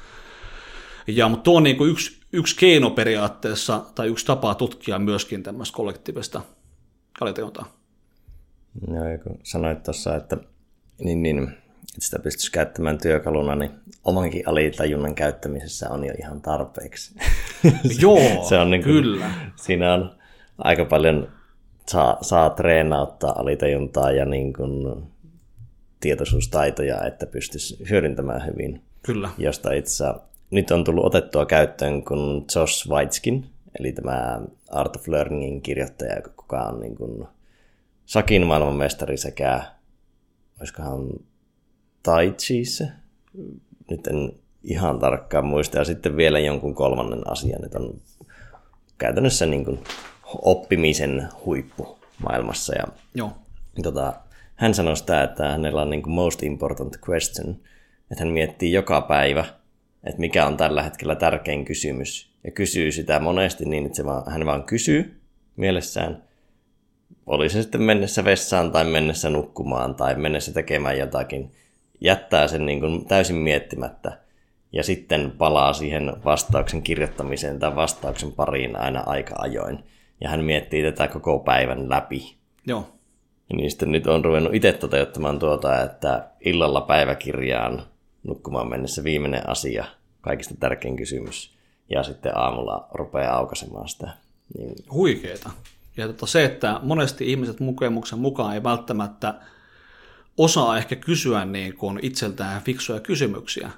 Ja, 1.08 1.30
mutta 1.30 1.44
tuo 1.44 1.58
on 1.58 1.64
niin 1.64 1.78
kuin 1.78 1.92
yksi, 1.92 2.20
yksi 2.34 2.56
keino 2.56 2.90
periaatteessa, 2.90 3.82
tai 3.96 4.08
yksi 4.08 4.26
tapa 4.26 4.56
tutkia 4.56 5.00
myöskin 5.00 5.44
tämmöistä 5.44 5.76
kollektiivista 5.76 6.42
alitajuntaa. 7.22 7.78
No, 8.88 9.00
kun 9.24 9.40
sanoit 9.44 9.84
tuossa, 9.84 10.16
että, 10.16 10.38
niin, 11.00 11.24
niin, 11.24 11.44
että 11.44 11.56
sitä 12.00 12.20
pystyisi 12.20 12.52
käyttämään 12.52 12.98
työkaluna, 12.98 13.56
niin 13.56 13.72
omankin 14.04 14.44
alitajunnan 14.46 15.16
käyttämisessä 15.16 15.90
on 15.90 16.06
jo 16.06 16.14
ihan 16.20 16.42
tarpeeksi. 16.42 17.16
Joo, 18.02 18.46
se 18.50 18.58
on 18.58 18.72
niin 18.72 18.84
kuin, 18.84 18.94
kyllä. 18.94 19.32
Siinä 19.56 19.94
on 19.94 20.16
aika 20.58 20.86
paljon, 20.86 21.28
saa, 21.88 22.18
saa 22.22 22.50
treenauttaa 22.50 23.40
alitajuntaa 23.40 24.12
ja 24.12 24.26
niin 24.26 24.54
kuin 24.54 25.04
tietoisuustaitoja, 26.00 27.04
että 27.04 27.26
pystyisi 27.26 27.90
hyödyntämään 27.90 28.46
hyvin. 28.46 28.82
Kyllä. 29.04 29.30
Josta 29.38 29.74
itse 29.74 30.06
nyt 30.52 30.72
on 30.72 30.84
tullut 30.84 31.06
otettua 31.06 31.46
käyttöön 31.46 32.04
kun 32.04 32.46
Josh 32.56 32.90
Weitskin, 32.90 33.50
eli 33.80 33.92
tämä 33.92 34.42
Art 34.70 34.96
of 34.96 35.08
Learningin 35.08 35.62
kirjoittaja, 35.62 36.16
joka 36.16 36.62
on 36.62 36.80
niin 36.80 36.96
kuin 36.96 37.28
Sakin 38.06 38.48
maailmanmestari 38.48 39.18
sekä, 39.18 39.62
olisikohan 40.60 41.08
Tai 42.04 42.32
Chiissa, 42.32 42.84
nyt 43.90 44.08
en 44.08 44.34
ihan 44.64 45.00
tarkkaan 45.00 45.46
muista, 45.46 45.78
ja 45.78 45.84
sitten 45.84 46.18
vielä 46.18 46.40
jonkun 46.40 46.76
kolmannen 46.76 47.32
asian, 47.32 47.66
että 47.66 47.80
on 47.80 48.02
käytännössä 48.98 49.46
niin 49.46 49.66
kuin 49.66 49.80
oppimisen 50.42 51.30
huippu 51.46 51.98
maailmassa. 52.24 52.76
Ja, 52.76 52.84
Joo. 53.16 53.32
Tota, 53.84 54.14
hän 54.56 54.74
sanoi 54.74 54.98
sitä, 54.98 55.24
että 55.24 55.52
hänellä 55.52 55.82
on 55.82 55.90
niin 55.90 56.02
kuin 56.02 56.14
most 56.14 56.44
important 56.44 56.98
question, 57.10 57.56
että 58.12 58.24
hän 58.24 58.34
miettii 58.34 58.72
joka 58.72 59.02
päivä, 59.02 59.46
että 60.04 60.20
mikä 60.20 60.46
on 60.46 60.58
tällä 60.58 60.84
hetkellä 60.84 61.16
tärkein 61.16 61.66
kysymys. 61.66 62.36
Ja 62.44 62.52
kysyy 62.52 62.92
sitä 62.92 63.20
monesti 63.20 63.66
niin, 63.66 63.86
että 63.86 63.96
se 63.96 64.06
vaan, 64.06 64.32
hän 64.32 64.46
vaan 64.46 64.64
kysyy 64.64 65.22
mielessään, 65.56 66.24
oli 67.26 67.50
se 67.50 67.62
sitten 67.62 67.82
mennessä 67.82 68.24
vessaan 68.24 68.72
tai 68.72 68.86
mennessä 68.86 69.30
nukkumaan 69.30 69.96
tai 69.96 70.16
mennessä 70.16 70.54
tekemään 70.54 70.98
jotakin, 70.98 71.52
jättää 72.02 72.48
sen 72.48 72.66
niin 72.66 72.80
kuin 72.80 73.06
täysin 73.06 73.36
miettimättä 73.36 74.18
ja 74.72 74.84
sitten 74.84 75.32
palaa 75.32 75.74
siihen 75.74 76.14
vastauksen 76.26 76.82
kirjoittamiseen 76.82 77.60
tai 77.60 77.76
vastauksen 77.76 78.32
pariin 78.32 78.76
aina 78.76 79.04
aika 79.06 79.36
ajoin. 79.38 79.84
Ja 80.22 80.30
hän 80.30 80.44
miettii 80.44 80.84
tätä 80.84 81.08
koko 81.08 81.40
päivän 81.40 81.90
läpi. 81.90 82.36
Joo. 82.68 82.90
Ja 83.50 83.56
niin 83.56 83.72
sitten 83.72 83.92
nyt 83.92 84.08
on 84.08 84.26
ruvennut 84.26 84.56
itse 84.56 84.72
toteuttamaan 84.72 85.40
tuota, 85.40 85.82
että 85.82 86.30
illalla 86.46 86.82
päiväkirjaan 86.82 87.84
nukkumaan 88.24 88.70
mennessä 88.70 89.04
viimeinen 89.04 89.50
asia, 89.50 89.86
kaikista 90.22 90.56
tärkein 90.60 90.96
kysymys, 90.96 91.58
ja 91.90 92.04
sitten 92.04 92.38
aamulla 92.38 92.88
rupeaa 92.94 93.38
aukaisemaan 93.38 93.90
sitä. 93.90 94.10
Niin... 94.58 94.76
Huikeeta. 94.92 95.50
Ja 95.98 96.08
tota 96.08 96.26
se, 96.26 96.46
että 96.46 96.80
monesti 96.84 97.32
ihmiset 97.32 97.60
mukemuksen 97.60 98.20
mukaan 98.20 98.54
ei 98.54 98.64
välttämättä 98.64 99.34
osaa 100.38 100.78
ehkä 100.78 100.96
kysyä 100.96 101.46
niin 101.46 101.76
kuin 101.76 102.00
itseltään 102.02 102.62
fiksuja 102.62 103.00
kysymyksiä. 103.00 103.72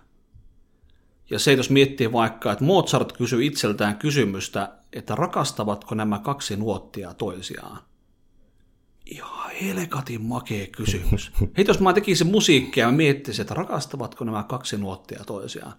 Ja 1.30 1.40
se, 1.40 1.54
jos 1.54 1.70
miettii 1.70 2.12
vaikka, 2.12 2.52
että 2.52 2.64
Mozart 2.64 3.12
kysyi 3.12 3.46
itseltään 3.46 3.98
kysymystä, 3.98 4.74
että 4.94 5.16
rakastavatko 5.16 5.96
nämä 5.96 6.20
kaksi 6.20 6.56
nuottia 6.56 7.14
toisiaan. 7.14 7.80
Ihan 9.06 9.52
helkatin 9.62 10.22
makea 10.22 10.68
kysymys. 10.68 11.32
Hei, 11.58 11.66
jos 11.68 11.80
mä 11.80 11.94
tekisin 11.94 12.28
musiikkia 12.28 12.86
ja 12.86 12.92
miettisin, 12.92 13.42
että 13.42 13.54
rakastavatko 13.54 14.26
nämä 14.26 14.44
kaksi 14.44 14.78
nuottia 14.78 15.24
toisiaan, 15.28 15.74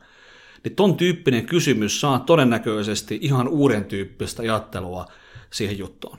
niin 0.65 0.77
ton 0.77 0.97
tyyppinen 0.97 1.47
kysymys 1.47 2.01
saa 2.01 2.19
todennäköisesti 2.19 3.19
ihan 3.23 3.49
uuden 3.49 3.85
tyyppistä 3.85 4.43
ajattelua 4.43 5.07
siihen 5.53 5.79
juttuun. 5.79 6.19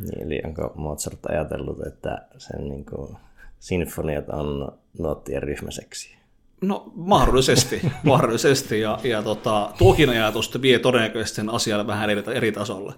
Niin, 0.00 0.22
eli 0.22 0.40
onko 0.44 0.72
Mozart 0.74 1.26
ajatellut, 1.26 1.86
että 1.86 2.28
sen 2.38 2.68
niin 2.68 2.84
kuin, 2.86 3.16
sinfoniat 3.58 4.28
on 4.28 4.78
nuottien 4.98 5.42
ryhmäseksi? 5.42 6.16
No 6.60 6.92
mahdollisesti, 6.94 7.80
mahdollisesti 8.02 8.80
ja, 8.80 8.98
ja 9.04 9.22
tota, 9.22 9.70
tuokin 9.78 10.08
ajatus 10.08 10.62
vie 10.62 10.78
todennäköisesti 10.78 11.36
sen 11.36 11.50
asian 11.50 11.86
vähän 11.86 12.10
eri, 12.10 12.22
eri 12.34 12.52
tasolle. 12.52 12.94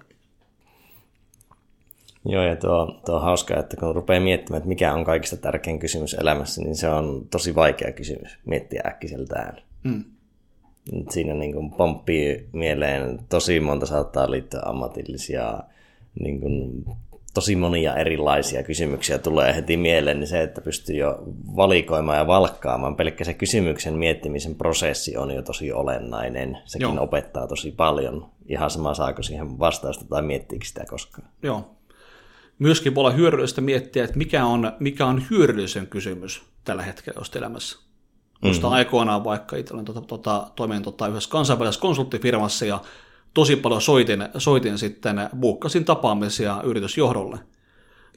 Joo, 2.25 2.43
ja 2.43 2.55
tuo, 2.55 3.01
tuo 3.05 3.15
on 3.15 3.21
hauska, 3.21 3.59
että 3.59 3.77
kun 3.77 3.95
rupeaa 3.95 4.21
miettimään, 4.21 4.57
että 4.57 4.67
mikä 4.67 4.93
on 4.93 5.05
kaikista 5.05 5.37
tärkein 5.37 5.79
kysymys 5.79 6.13
elämässä, 6.13 6.61
niin 6.61 6.75
se 6.75 6.89
on 6.89 7.27
tosi 7.31 7.55
vaikea 7.55 7.91
kysymys 7.91 8.37
miettiä 8.45 8.81
äkkiseltään. 8.85 9.57
Mm. 9.83 10.03
Siinä 11.09 11.33
niin 11.33 11.53
kuin 11.53 11.71
pomppii 11.71 12.49
mieleen 12.53 13.19
tosi 13.29 13.59
monta 13.59 13.85
saattaa 13.85 14.31
liittyä 14.31 14.61
ammatillisia 14.65 15.59
niin 16.19 16.41
kuin, 16.41 16.85
tosi 17.39 17.55
monia 17.55 17.95
erilaisia 17.95 18.63
kysymyksiä 18.63 19.17
tulee 19.17 19.55
heti 19.55 19.77
mieleen, 19.77 20.19
niin 20.19 20.27
se, 20.27 20.43
että 20.43 20.61
pystyy 20.61 20.95
jo 20.95 21.23
valikoimaan 21.55 22.17
ja 22.17 22.27
valkkaamaan, 22.27 22.95
pelkkä 22.95 23.23
se 23.23 23.33
kysymyksen 23.33 23.93
miettimisen 23.93 24.55
prosessi 24.55 25.17
on 25.17 25.31
jo 25.31 25.41
tosi 25.41 25.71
olennainen. 25.71 26.57
Sekin 26.65 26.95
Joo. 26.95 27.03
opettaa 27.03 27.47
tosi 27.47 27.71
paljon. 27.71 28.29
Ihan 28.47 28.69
sama 28.69 28.93
saako 28.93 29.23
siihen 29.23 29.59
vastausta 29.59 30.05
tai 30.05 30.21
miettiikö 30.21 30.65
sitä 30.65 30.85
koskaan. 30.89 31.27
Joo. 31.43 31.75
Myöskin 32.59 32.95
voi 32.95 33.01
olla 33.01 33.11
hyödyllistä 33.11 33.61
miettiä, 33.61 34.03
että 34.03 34.17
mikä 34.17 34.45
on, 34.45 34.71
mikä 34.79 35.05
on 35.05 35.23
hyödyllisen 35.29 35.87
kysymys 35.87 36.41
tällä 36.63 36.83
hetkellä 36.83 37.19
jos 37.19 37.35
elämässä. 37.35 37.79
Musta 38.41 38.67
mm-hmm. 38.67 38.75
aikoinaan 38.75 39.23
vaikka 39.23 39.55
itse 39.55 39.73
olen 39.73 39.85
tuota, 39.85 40.01
tuota, 40.01 40.47
toimin 40.55 40.83
tuota, 40.83 41.07
yhdessä 41.07 41.29
kansainvälisessä 41.29 41.81
konsulttifirmassa 41.81 42.65
ja 42.65 42.81
tosi 43.33 43.55
paljon 43.55 43.81
soitin, 43.81 44.29
soitin 44.37 44.77
sitten, 44.77 45.29
buukkasin 45.39 45.85
tapaamisia 45.85 46.61
yritysjohdolle. 46.63 47.39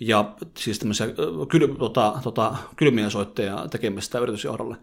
Ja 0.00 0.34
siis 0.56 0.78
tämmöisiä 0.78 1.06
kyl, 1.48 1.74
tota, 1.74 2.18
tota, 2.22 2.56
kylmien 2.76 3.10
soitteja 3.10 3.66
tekemistä 3.70 4.18
yritysjohdolle. 4.18 4.76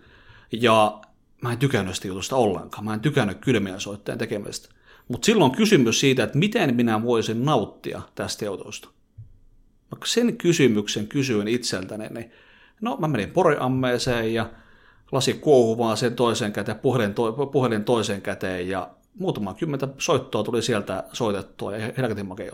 Ja 0.51 1.01
mä 1.41 1.51
en 1.51 1.57
tykännyt 1.57 1.95
sitä 1.95 2.07
jutusta 2.07 2.35
ollenkaan. 2.35 2.85
Mä 2.85 2.93
en 2.93 2.99
tykännyt 2.99 3.37
kylmien 3.37 3.79
soitteen 3.79 4.17
tekemistä. 4.17 4.69
Mutta 5.07 5.25
silloin 5.25 5.51
kysymys 5.51 5.99
siitä, 5.99 6.23
että 6.23 6.37
miten 6.37 6.75
minä 6.75 7.03
voisin 7.03 7.45
nauttia 7.45 8.01
tästä 8.15 8.45
jutusta. 8.45 8.89
Vaikka 9.91 10.07
sen 10.07 10.37
kysymyksen 10.37 11.07
kysyin 11.07 11.47
itseltäni, 11.47 12.07
niin 12.09 12.31
no 12.81 12.97
mä 12.97 13.07
menin 13.07 13.31
poriammeeseen 13.31 14.33
ja 14.33 14.49
lasi 15.11 15.33
kuohu 15.33 15.77
vaan 15.77 15.97
sen 15.97 16.15
toisen 16.15 16.53
käteen, 16.53 16.79
puhelin, 16.79 17.13
to, 17.13 17.31
puhelin 17.31 17.83
toisen 17.83 18.21
käteen 18.21 18.69
ja 18.69 18.89
muutama 19.15 19.53
kymmentä 19.53 19.87
soittoa 19.97 20.43
tuli 20.43 20.61
sieltä 20.61 21.03
soitettua 21.13 21.77
ja 21.77 21.93
helkatin 21.97 22.25
makea 22.25 22.51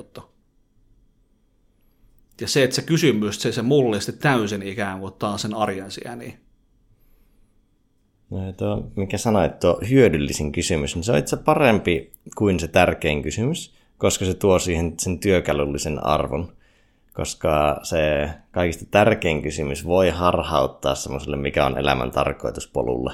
Ja 2.42 2.48
se, 2.48 2.64
että 2.64 2.76
se 2.76 2.82
kysymys, 2.82 3.42
se, 3.42 3.52
se 3.52 3.62
mullisti 3.62 4.12
täysin 4.12 4.64
ikään 4.64 5.00
kuin 5.00 5.14
taas 5.14 5.42
sen 5.42 5.54
arjen 5.54 5.92
siellä, 5.92 6.16
niin 6.16 6.46
No, 8.30 8.54
tuo, 8.54 8.92
mikä 8.96 9.18
sanoit, 9.18 9.60
tuo 9.60 9.80
hyödyllisin 9.90 10.52
kysymys, 10.52 10.96
niin 10.96 11.04
se 11.04 11.12
on 11.12 11.18
itse 11.18 11.38
parempi 11.38 12.12
kuin 12.38 12.60
se 12.60 12.68
tärkein 12.68 13.24
kysymys, 13.24 13.76
koska 13.98 14.26
se 14.26 14.34
tuo 14.34 14.60
siihen 14.60 14.94
sen 15.00 15.20
työkalullisen 15.20 16.06
arvon. 16.06 16.54
Koska 17.14 17.80
se 17.84 18.30
kaikista 18.52 18.86
tärkein 18.92 19.42
kysymys 19.42 19.86
voi 19.86 20.10
harhauttaa 20.10 20.96
semmoiselle, 20.96 21.38
mikä 21.38 21.66
on 21.66 21.78
elämän 21.78 22.12
tarkoituspolulle 22.12 23.14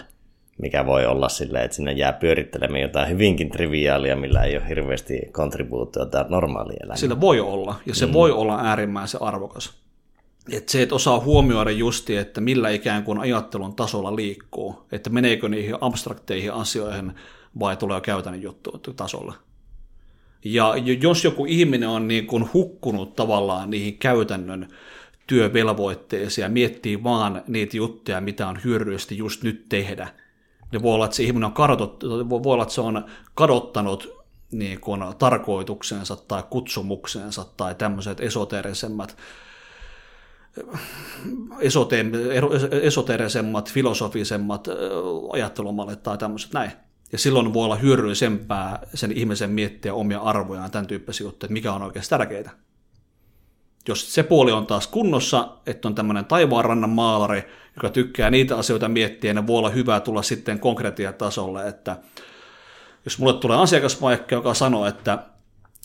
mikä 0.61 0.85
voi 0.85 1.05
olla 1.05 1.29
silleen, 1.29 1.65
että 1.65 1.75
sinne 1.75 1.91
jää 1.91 2.13
pyörittelemään 2.13 2.81
jotain 2.81 3.09
hyvinkin 3.09 3.49
triviaalia, 3.49 4.15
millä 4.15 4.43
ei 4.43 4.57
ole 4.57 4.69
hirveästi 4.69 5.19
kontribuutiota 5.31 6.25
normaali 6.29 6.73
elämään. 6.83 6.97
Sillä 6.97 7.21
voi 7.21 7.39
olla, 7.39 7.75
ja 7.85 7.95
se 7.95 8.05
mm. 8.05 8.13
voi 8.13 8.31
olla 8.31 8.59
äärimmäisen 8.61 9.21
arvokas. 9.21 9.81
Et 10.51 10.69
se, 10.69 10.81
että 10.81 10.95
osaa 10.95 11.19
huomioida 11.19 11.71
justi, 11.71 12.17
että 12.17 12.41
millä 12.41 12.69
ikään 12.69 13.03
kuin 13.03 13.19
ajattelun 13.19 13.75
tasolla 13.75 14.15
liikkuu, 14.15 14.87
että 14.91 15.09
meneekö 15.09 15.49
niihin 15.49 15.75
abstrakteihin 15.81 16.53
asioihin 16.53 17.11
vai 17.59 17.77
tulee 17.77 18.01
käytännön 18.01 18.41
juttu 18.41 18.71
tasolle. 18.95 19.33
Ja 20.45 20.73
jos 21.01 21.23
joku 21.23 21.45
ihminen 21.45 21.89
on 21.89 22.07
niin 22.07 22.27
kuin 22.27 22.49
hukkunut 22.53 23.15
tavallaan 23.15 23.69
niihin 23.69 23.97
käytännön 23.97 24.67
työvelvoitteisiin 25.27 26.43
ja 26.43 26.49
miettii 26.49 27.03
vaan 27.03 27.43
niitä 27.47 27.77
juttuja, 27.77 28.21
mitä 28.21 28.47
on 28.47 28.59
hyödyllisesti 28.63 29.17
just 29.17 29.43
nyt 29.43 29.65
tehdä, 29.69 30.07
niin 30.71 30.81
voi 30.81 30.93
olla, 30.93 31.05
että 31.05 31.17
se 31.17 31.23
ihminen 31.23 31.45
on 31.45 31.53
kadotut, 31.53 32.03
voi 32.29 32.53
olla, 32.53 32.63
että 32.63 32.75
se 32.75 32.81
on 32.81 33.05
kadottanut 33.35 34.21
niin 34.51 34.81
kuin 34.81 35.03
tarkoituksensa 35.19 36.15
tai 36.27 36.43
kutsumuksensa 36.49 37.45
tai 37.57 37.75
tämmöiset 37.75 38.19
esoteerisemmat 38.19 39.17
esoteerisemmat, 42.81 43.71
filosofisemmat 43.71 44.67
ajattelumallit 45.33 46.03
tai 46.03 46.17
tämmöiset 46.17 46.53
näin. 46.53 46.71
Ja 47.11 47.17
silloin 47.17 47.53
voi 47.53 47.65
olla 47.65 47.75
hyödyllisempää 47.75 48.79
sen 48.93 49.11
ihmisen 49.11 49.49
miettiä 49.49 49.93
omia 49.93 50.19
arvojaan, 50.19 50.71
tämän 50.71 50.87
tyyppisiä 50.87 51.25
juttuja, 51.25 51.47
että 51.47 51.53
mikä 51.53 51.73
on 51.73 51.81
oikeasti 51.81 52.09
tärkeää. 52.09 52.51
Jos 53.87 54.13
se 54.13 54.23
puoli 54.23 54.51
on 54.51 54.67
taas 54.67 54.87
kunnossa, 54.87 55.57
että 55.65 55.87
on 55.87 55.95
tämmöinen 55.95 56.25
taivaanrannan 56.25 56.89
maalari, 56.89 57.43
joka 57.75 57.89
tykkää 57.89 58.29
niitä 58.29 58.57
asioita 58.57 58.89
miettiä, 58.89 59.33
niin 59.33 59.47
voi 59.47 59.57
olla 59.57 59.69
hyvä 59.69 59.99
tulla 59.99 60.21
sitten 60.21 60.59
konkretiatasolle, 60.59 61.67
että 61.67 61.97
jos 63.05 63.19
mulle 63.19 63.33
tulee 63.33 63.57
asiakas 63.57 64.01
vaikka, 64.01 64.35
joka 64.35 64.53
sanoo, 64.53 64.85
että 64.85 65.25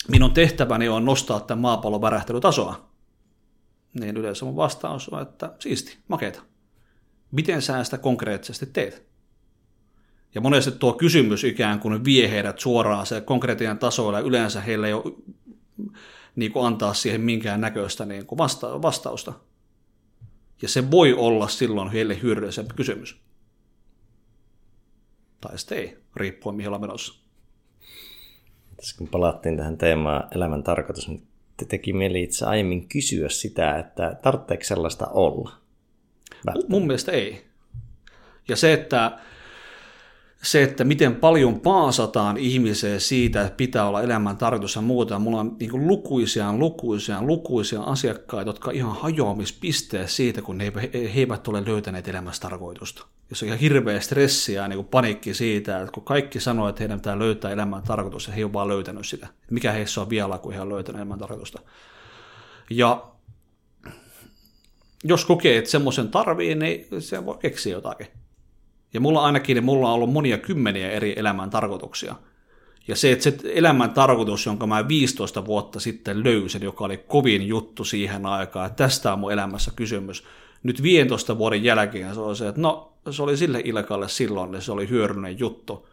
minun 0.07 0.33
tehtäväni 0.33 0.89
on 0.89 1.05
nostaa 1.05 1.39
tämän 1.39 1.61
maapallon 1.61 2.01
värähtelytasoa, 2.01 2.89
niin 3.99 4.17
yleensä 4.17 4.45
mun 4.45 4.55
vastaus 4.55 5.09
on, 5.09 5.21
että 5.21 5.53
siisti, 5.59 5.97
makeeta. 6.07 6.41
Miten 7.31 7.61
sä 7.61 7.83
sitä 7.83 7.97
konkreettisesti 7.97 8.65
teet? 8.65 9.07
Ja 10.35 10.41
monesti 10.41 10.71
tuo 10.71 10.93
kysymys 10.93 11.43
ikään 11.43 11.79
kuin 11.79 12.05
vie 12.05 12.31
heidät 12.31 12.59
suoraan 12.59 13.05
se 13.05 13.21
konkreettinen 13.21 13.77
tasolla, 13.77 14.19
ja 14.19 14.25
yleensä 14.25 14.61
heillä 14.61 14.87
ei 14.87 14.93
ole 14.93 15.03
niin 16.37 16.51
kuin 16.51 16.65
antaa 16.65 16.93
siihen 16.93 17.21
minkään 17.21 17.61
näköistä 17.61 18.05
niin 18.05 18.25
kuin 18.25 18.37
vasta- 18.37 18.81
vastausta. 18.81 19.33
Ja 20.61 20.69
se 20.69 20.91
voi 20.91 21.13
olla 21.13 21.47
silloin 21.47 21.91
heille 21.91 22.21
hyödyllisempi 22.21 22.73
kysymys. 22.75 23.21
Tai 25.41 25.57
sitten 25.57 25.77
ei, 25.77 25.97
riippuen 26.15 26.55
mihin 26.55 26.67
ollaan 26.67 26.81
menossa. 26.81 27.23
Tässä 28.77 28.97
kun 28.97 29.07
palattiin 29.07 29.57
tähän 29.57 29.77
teemaan 29.77 30.27
elämän 30.35 30.63
tarkoitus, 30.63 31.07
niin 31.07 31.27
te 31.57 31.65
teki 31.65 31.93
mieli 31.93 32.23
itse 32.23 32.45
aiemmin 32.45 32.87
kysyä 32.89 33.29
sitä, 33.29 33.79
että 33.79 34.17
tarvitseeko 34.23 34.63
sellaista 34.63 35.07
olla? 35.07 35.51
Mun 36.69 36.87
mielestä 36.87 37.11
ei. 37.11 37.47
Ja 38.47 38.55
se, 38.55 38.73
että 38.73 39.19
se, 40.43 40.63
että 40.63 40.83
miten 40.83 41.15
paljon 41.15 41.59
paasataan 41.59 42.37
ihmiseen 42.37 43.01
siitä, 43.01 43.41
että 43.41 43.57
pitää 43.57 43.87
olla 43.87 44.01
elämän 44.01 44.37
tarkoitus 44.37 44.75
ja 44.75 44.81
muuta. 44.81 45.19
Mulla 45.19 45.39
on 45.39 45.55
niin 45.59 45.87
lukuisia, 45.87 46.53
lukuisia, 46.53 47.21
lukuisia 47.21 47.81
asiakkaita, 47.81 48.49
jotka 48.49 48.71
ihan 48.71 48.95
hajoamispisteessä 48.95 50.15
siitä, 50.15 50.41
kun 50.41 50.59
he, 50.59 50.73
he 50.93 51.19
eivät 51.19 51.47
ole 51.47 51.65
löytäneet 51.65 52.07
elämässä 52.07 52.41
tarkoitusta. 52.41 53.05
Ja 53.29 53.35
se 53.35 53.45
on 53.45 53.47
ihan 53.47 53.59
hirveä 53.59 53.99
stressi 53.99 54.53
ja 54.53 54.67
niin 54.67 54.85
panikki 54.85 55.33
siitä, 55.33 55.79
että 55.79 55.91
kun 55.91 56.03
kaikki 56.03 56.39
sanoo, 56.39 56.69
että 56.69 56.79
heidän 56.79 56.99
pitää 56.99 57.19
löytää 57.19 57.51
elämän 57.51 57.83
tarkoitus, 57.83 58.27
ja 58.27 58.33
he 58.33 58.45
on 58.45 58.53
vaan 58.53 58.67
löytänyt 58.67 59.07
sitä. 59.07 59.27
Mikä 59.51 59.71
heissä 59.71 60.01
on 60.01 60.09
vielä, 60.09 60.37
kun 60.37 60.53
he 60.53 60.61
on 60.61 60.69
löytänyt 60.69 60.99
elämän 60.99 61.19
tarkoitusta. 61.19 61.61
Ja 62.69 63.07
jos 65.03 65.25
kokee, 65.25 65.57
että 65.57 65.69
semmoisen 65.69 66.09
tarvii, 66.09 66.55
niin 66.55 67.01
se 67.01 67.25
voi 67.25 67.37
keksiä 67.37 67.73
jotakin. 67.73 68.07
Ja 68.93 68.99
mulla 68.99 69.23
ainakin 69.23 69.55
niin 69.55 69.63
mulla 69.63 69.87
on 69.87 69.93
ollut 69.93 70.13
monia 70.13 70.37
kymmeniä 70.37 70.91
eri 70.91 71.13
elämän 71.17 71.49
tarkoituksia. 71.49 72.15
Ja 72.87 72.95
se, 72.95 73.11
että 73.11 73.23
se 73.23 73.37
elämän 73.43 73.89
tarkoitus, 73.89 74.45
jonka 74.45 74.67
mä 74.67 74.87
15 74.87 75.45
vuotta 75.45 75.79
sitten 75.79 76.23
löysin, 76.23 76.63
joka 76.63 76.85
oli 76.85 76.97
kovin 76.97 77.47
juttu 77.47 77.83
siihen 77.83 78.25
aikaan, 78.25 78.67
että 78.67 78.83
tästä 78.83 79.13
on 79.13 79.19
mun 79.19 79.31
elämässä 79.31 79.71
kysymys, 79.75 80.23
nyt 80.63 80.83
15 80.83 81.37
vuoden 81.37 81.63
jälkeen 81.63 82.13
se 82.13 82.19
on 82.19 82.35
se, 82.35 82.47
että 82.47 82.61
no 82.61 82.93
se 83.11 83.23
oli 83.23 83.37
sille 83.37 83.61
ilkalle 83.65 84.09
silloin, 84.09 84.51
niin 84.51 84.61
se 84.61 84.71
oli 84.71 84.89
hyödyllinen 84.89 85.39
juttu. 85.39 85.87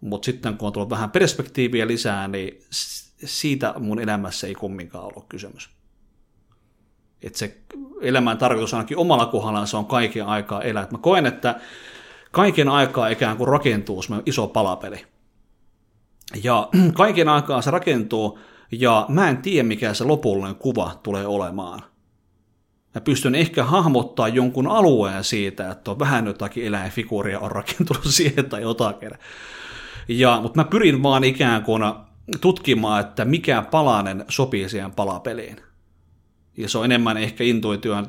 Mutta 0.00 0.26
sitten 0.26 0.56
kun 0.56 0.66
on 0.66 0.72
tullut 0.72 0.90
vähän 0.90 1.10
perspektiiviä 1.10 1.86
lisää, 1.86 2.28
niin 2.28 2.62
siitä 3.24 3.74
mun 3.78 4.00
elämässä 4.00 4.46
ei 4.46 4.54
kumminkaan 4.54 5.04
ollut 5.04 5.26
kysymys. 5.28 5.70
Että 7.22 7.38
se 7.38 7.58
elämän 8.00 8.38
tarkoitus 8.38 8.74
ainakin 8.74 8.96
omalla 8.96 9.26
kohdallaan 9.26 9.66
se 9.66 9.76
on 9.76 9.86
kaiken 9.86 10.26
aikaa 10.26 10.62
elää. 10.62 10.82
Et 10.82 10.90
mä 10.90 10.98
koen, 10.98 11.26
että 11.26 11.60
kaiken 12.34 12.68
aikaa 12.68 13.08
ikään 13.08 13.36
kuin 13.36 13.48
rakentuu 13.48 14.02
iso 14.26 14.46
palapeli. 14.46 15.04
Ja 16.42 16.68
kaiken 16.94 17.28
aikaa 17.28 17.62
se 17.62 17.70
rakentuu, 17.70 18.38
ja 18.72 19.06
mä 19.08 19.28
en 19.28 19.36
tiedä, 19.36 19.68
mikä 19.68 19.94
se 19.94 20.04
lopullinen 20.04 20.54
kuva 20.54 21.00
tulee 21.02 21.26
olemaan. 21.26 21.82
Mä 22.94 23.00
pystyn 23.00 23.34
ehkä 23.34 23.64
hahmottaa 23.64 24.28
jonkun 24.28 24.66
alueen 24.66 25.24
siitä, 25.24 25.70
että 25.70 25.90
on 25.90 25.98
vähän 25.98 26.26
jotakin 26.26 26.64
eläinfiguuria 26.64 27.40
on 27.40 27.50
rakentunut 27.50 28.04
siihen 28.16 28.48
tai 28.48 28.62
jotakin. 28.62 29.10
Ja, 30.08 30.40
mutta 30.42 30.60
mä 30.60 30.64
pyrin 30.64 31.02
vaan 31.02 31.24
ikään 31.24 31.62
kuin 31.62 31.82
tutkimaan, 32.40 33.00
että 33.00 33.24
mikä 33.24 33.62
palanen 33.62 34.24
sopii 34.28 34.68
siihen 34.68 34.92
palapeliin. 34.92 35.56
Ja 36.56 36.68
se 36.68 36.78
on 36.78 36.84
enemmän 36.84 37.16
ehkä 37.16 37.44
intuition 37.44 38.06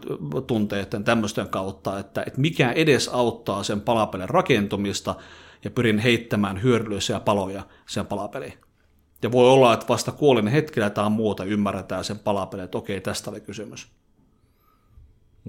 tunteiden 0.48 1.04
tämmöisten 1.04 1.50
kautta, 1.50 2.00
että, 2.00 2.24
että 2.28 2.41
mikä 2.41 2.72
edes 2.72 3.08
auttaa 3.08 3.64
sen 3.64 3.82
palapelin 3.82 4.30
rakentumista, 4.30 5.16
ja 5.64 5.72
pyrin 5.72 6.00
heittämään 6.00 6.64
hyödyllisiä 6.64 7.20
paloja 7.20 7.64
sen 7.88 8.06
palapeliin. 8.06 8.54
Ja 9.24 9.32
voi 9.32 9.50
olla, 9.50 9.74
että 9.74 9.86
vasta 9.89 10.12
kuolin 10.12 10.48
hetkellä 10.48 10.89
tai 10.89 11.10
muuta 11.10 11.43
ymmärretään 11.43 12.04
sen 12.04 12.20
palapelin, 12.20 12.66
että 12.66 12.78
okei, 12.78 13.02
tästä 13.02 13.32
oli 13.32 13.41
kysymys. 13.41 13.88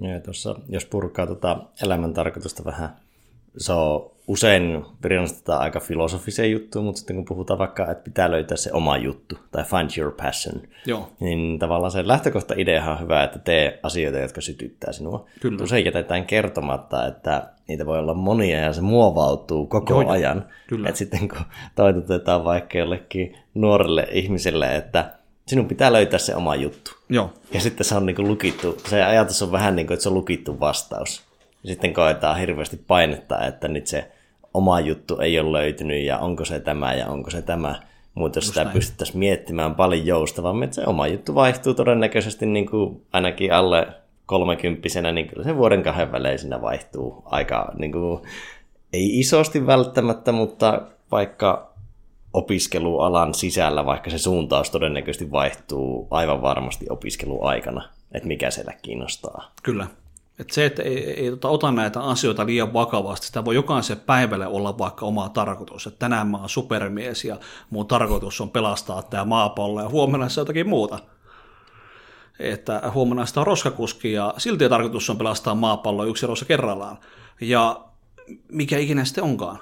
Ja 0.01 0.19
tuossa, 0.19 0.55
jos 0.69 0.85
purkaa 0.85 1.27
tuota 1.27 1.61
elämän 1.83 2.13
tarkoitusta 2.13 2.65
vähän 2.65 2.97
se 3.57 3.73
on 3.73 4.11
usein 4.27 4.85
rinnastetaan 5.03 5.61
aika 5.61 5.79
filosofiseen 5.79 6.51
juttuun, 6.51 6.85
mutta 6.85 6.99
sitten 6.99 7.15
kun 7.15 7.25
puhutaan 7.25 7.59
vaikka, 7.59 7.91
että 7.91 8.03
pitää 8.03 8.31
löytää 8.31 8.57
se 8.57 8.71
oma 8.73 8.97
juttu 8.97 9.37
tai 9.51 9.63
find 9.63 9.89
your 9.97 10.13
passion, 10.21 10.61
Joo. 10.85 11.11
niin 11.19 11.59
tavallaan 11.59 11.91
se 11.91 12.07
lähtökohta 12.07 12.53
idea 12.57 12.91
on 12.91 12.99
hyvä, 12.99 13.23
että 13.23 13.39
tee 13.39 13.79
asioita, 13.83 14.19
jotka 14.19 14.41
sytyttää 14.41 14.93
sinua. 14.93 15.25
Kyllä. 15.41 15.63
Usein 15.63 15.85
jätetään 15.85 16.25
kertomatta, 16.25 17.07
että 17.07 17.43
niitä 17.67 17.85
voi 17.85 17.99
olla 17.99 18.13
monia 18.13 18.59
ja 18.59 18.73
se 18.73 18.81
muovautuu 18.81 19.65
koko 19.65 20.01
Joo, 20.01 20.11
ajan. 20.11 20.45
Kyllä. 20.67 20.89
Että 20.89 20.99
sitten 20.99 21.27
kun 21.27 21.41
toitotetaan 21.75 22.43
vaikka 22.43 22.77
jollekin 22.77 23.37
nuorelle 23.53 24.07
ihmiselle, 24.11 24.75
että 24.75 25.11
sinun 25.47 25.67
pitää 25.67 25.93
löytää 25.93 26.19
se 26.19 26.35
oma 26.35 26.55
juttu. 26.55 26.91
Joo, 27.09 27.33
Ja 27.53 27.59
sitten 27.59 27.85
se 27.85 27.95
on 27.95 28.05
niin 28.05 28.15
kuin 28.15 28.27
lukittu, 28.27 28.77
se 28.89 29.03
ajatus 29.03 29.41
on 29.41 29.51
vähän 29.51 29.75
niin 29.75 29.87
kuin, 29.87 29.93
että 29.93 30.03
se 30.03 30.09
on 30.09 30.15
lukittu 30.15 30.59
vastaus. 30.59 31.27
Sitten 31.65 31.93
koetaan 31.93 32.37
hirveästi 32.37 32.81
painetta, 32.87 33.45
että 33.45 33.67
nyt 33.67 33.87
se 33.87 34.11
oma 34.57 34.79
juttu 34.79 35.19
ei 35.19 35.39
ole 35.39 35.51
löytynyt 35.51 36.03
ja 36.03 36.17
onko 36.17 36.45
se 36.45 36.59
tämä 36.59 36.93
ja 36.93 37.07
onko 37.07 37.29
se 37.29 37.41
tämä. 37.41 37.75
Mutta 38.13 38.37
jos 38.37 38.47
sitä 38.47 38.63
näin. 38.63 38.73
pystyttäisiin 38.73 39.19
miettimään 39.19 39.75
paljon 39.75 40.05
joustavammin, 40.05 40.63
että 40.63 40.75
se 40.75 40.87
oma 40.87 41.07
juttu 41.07 41.35
vaihtuu 41.35 41.73
todennäköisesti 41.73 42.45
niin 42.45 42.69
kuin 42.69 43.01
ainakin 43.13 43.53
alle 43.53 43.87
kolmekymppisenä, 44.25 45.11
niin 45.11 45.27
kyllä 45.27 45.43
se 45.43 45.57
vuoden 45.57 45.83
kahden 45.83 46.11
välein 46.11 46.39
siinä 46.39 46.61
vaihtuu 46.61 47.23
aika, 47.25 47.71
niin 47.79 47.91
kuin, 47.91 48.21
ei 48.93 49.19
isosti 49.19 49.67
välttämättä, 49.67 50.31
mutta 50.31 50.81
vaikka 51.11 51.73
opiskelualan 52.33 53.33
sisällä, 53.33 53.85
vaikka 53.85 54.09
se 54.09 54.17
suuntaus 54.17 54.69
todennäköisesti 54.69 55.31
vaihtuu 55.31 56.07
aivan 56.11 56.41
varmasti 56.41 56.85
opiskeluaikana, 56.89 57.89
että 58.11 58.27
mikä 58.27 58.51
siellä 58.51 58.73
kiinnostaa. 58.81 59.51
kyllä. 59.63 59.87
Et 60.39 60.51
se, 60.51 60.65
että 60.65 60.83
ei, 60.83 61.23
ei 61.23 61.29
tota, 61.29 61.49
ota 61.49 61.71
näitä 61.71 62.01
asioita 62.01 62.45
liian 62.45 62.73
vakavasti, 62.73 63.27
sitä 63.27 63.45
voi 63.45 63.55
jokaisen 63.55 63.99
päivälle 63.99 64.47
olla 64.47 64.77
vaikka 64.77 65.05
oma 65.05 65.29
tarkoitus, 65.29 65.87
että 65.87 65.99
tänään 65.99 66.27
mä 66.27 66.37
oon 66.37 66.49
supermies 66.49 67.25
ja 67.25 67.37
mun 67.69 67.87
tarkoitus 67.87 68.41
on 68.41 68.49
pelastaa 68.49 69.01
tämä 69.01 69.25
maapallo 69.25 69.81
ja 69.81 69.89
huomenna 69.89 70.29
se 70.29 70.41
jotakin 70.41 70.69
muuta. 70.69 70.99
Että 72.39 72.81
huomenna 72.93 73.25
sitä 73.25 73.39
on 73.39 73.47
roskakuski 73.47 74.11
ja 74.11 74.33
silti 74.37 74.69
tarkoitus 74.69 75.09
on 75.09 75.17
pelastaa 75.17 75.55
maapallo 75.55 76.05
yksi 76.05 76.27
rossa 76.27 76.45
kerrallaan. 76.45 76.97
Ja 77.41 77.85
mikä 78.51 78.77
ikinä 78.77 79.05
sitten 79.05 79.23
onkaan. 79.23 79.59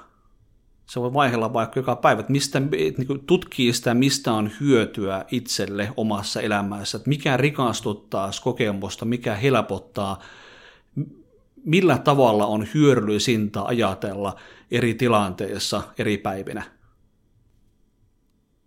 Se 0.86 1.00
voi 1.00 1.12
vaihella 1.12 1.52
vaikka 1.52 1.80
joka 1.80 1.96
päivä, 1.96 2.20
että 2.20 2.32
mistä, 2.32 2.60
niin 2.60 3.24
tutkii 3.26 3.72
sitä, 3.72 3.94
mistä 3.94 4.32
on 4.32 4.50
hyötyä 4.60 5.24
itselle 5.30 5.92
omassa 5.96 6.40
elämässä, 6.40 6.96
että 6.96 7.08
mikä 7.08 7.36
rikastuttaa 7.36 8.30
kokemusta, 8.42 9.04
mikä 9.04 9.34
helpottaa, 9.34 10.18
millä 11.66 11.98
tavalla 11.98 12.46
on 12.46 12.66
hyödyllisintä 12.74 13.62
ajatella 13.62 14.36
eri 14.70 14.94
tilanteissa, 14.94 15.82
eri 15.98 16.18
päivinä. 16.18 16.62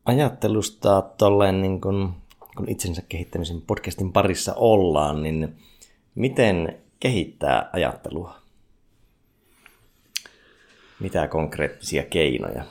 Ajattelusta 0.05 1.01
tolleen, 1.01 1.61
niin 1.61 1.81
kun, 1.81 2.13
kun 2.57 2.69
itsensä 2.69 3.01
kehittämisen 3.09 3.61
podcastin 3.61 4.13
parissa 4.13 4.53
ollaan, 4.53 5.23
niin 5.23 5.57
miten 6.15 6.79
kehittää 6.99 7.69
ajattelua? 7.73 8.35
Mitä 10.99 11.27
konkreettisia 11.27 12.03
keinoja 12.03 12.63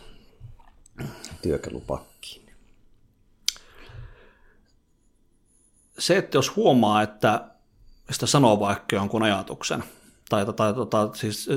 työkalupakkiin? 1.43 2.53
Se, 5.99 6.17
että 6.17 6.39
jos 6.39 6.57
huomaa, 6.57 7.03
että 7.03 7.51
sitä 8.11 8.27
sanoo 8.27 8.61
vaikka 8.61 8.97
jonkun 8.97 9.23
ajatuksen, 9.23 9.85
tai, 10.29 10.47
tai, 10.47 10.75
tai 10.91 11.09
siis 11.15 11.49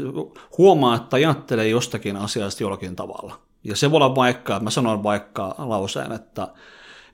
huomaa, 0.58 0.96
että 0.96 1.16
ajattelee 1.16 1.68
jostakin 1.68 2.18
asiasta 2.18 2.64
jollakin 2.64 2.96
tavalla. 2.96 3.40
Ja 3.64 3.76
se 3.76 3.92
voi 3.92 3.98
olla 3.98 4.16
vaikka, 4.16 4.60
mä 4.60 4.70
sanon 4.70 5.04
vaikka 5.04 5.56
lauseen, 5.58 6.12
että 6.12 6.48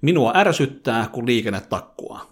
minua 0.02 0.32
ärsyttää, 0.36 1.10
kun 1.12 1.26
liikenne 1.26 1.62
takkuaa. 1.62 2.26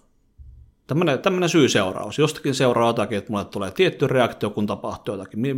Tämmöinen, 0.87 1.19
tämmöinen 1.19 1.49
syy-seuraus. 1.49 2.19
Jostakin 2.19 2.55
seuraa 2.55 2.89
jotakin, 2.89 3.17
että 3.17 3.31
mulle 3.31 3.45
tulee 3.45 3.71
tietty 3.71 4.07
reaktio, 4.07 4.49
kun 4.49 4.67
tapahtuu 4.67 5.15
jotakin. 5.15 5.39
Mi, 5.39 5.53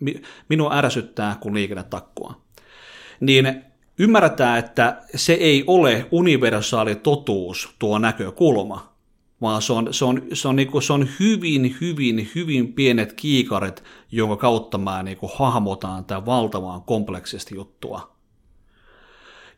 mi, 0.00 0.22
minua 0.48 0.74
ärsyttää, 0.74 1.36
kun 1.40 1.54
liikenne 1.54 1.82
takkuaa. 1.82 2.40
Niin 3.20 3.64
ymmärretään, 3.98 4.58
että 4.58 5.02
se 5.14 5.32
ei 5.32 5.64
ole 5.66 6.06
universaali 6.10 6.94
totuus 6.94 7.74
tuo 7.78 7.98
näkökulma, 7.98 8.91
vaan 9.42 9.62
se 9.62 9.72
on, 9.72 9.94
se 9.94 10.04
on, 10.04 10.22
se 10.32 10.48
on, 10.48 10.56
niinku, 10.56 10.80
se 10.80 10.92
on 10.92 11.08
hyvin, 11.20 11.76
hyvin, 11.80 12.30
hyvin 12.34 12.72
pienet 12.72 13.12
kiikaret, 13.12 13.84
jonka 14.12 14.36
kautta 14.36 14.78
mä 14.78 15.02
niinku 15.02 15.30
hahmotaan 15.34 16.04
tämä 16.04 16.26
valtavan 16.26 16.82
kompleksista 16.82 17.54
juttua. 17.54 18.16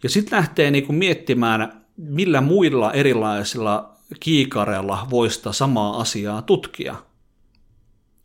Ja 0.03 0.09
sitten 0.09 0.37
lähtee 0.37 0.71
niinku 0.71 0.93
miettimään, 0.93 1.85
millä 1.97 2.41
muilla 2.41 2.93
erilaisilla 2.93 3.95
kiikareilla 4.21 5.07
voisi 5.11 5.37
sitä 5.37 5.53
samaa 5.53 6.01
asiaa 6.01 6.43
tutkia. 6.43 6.95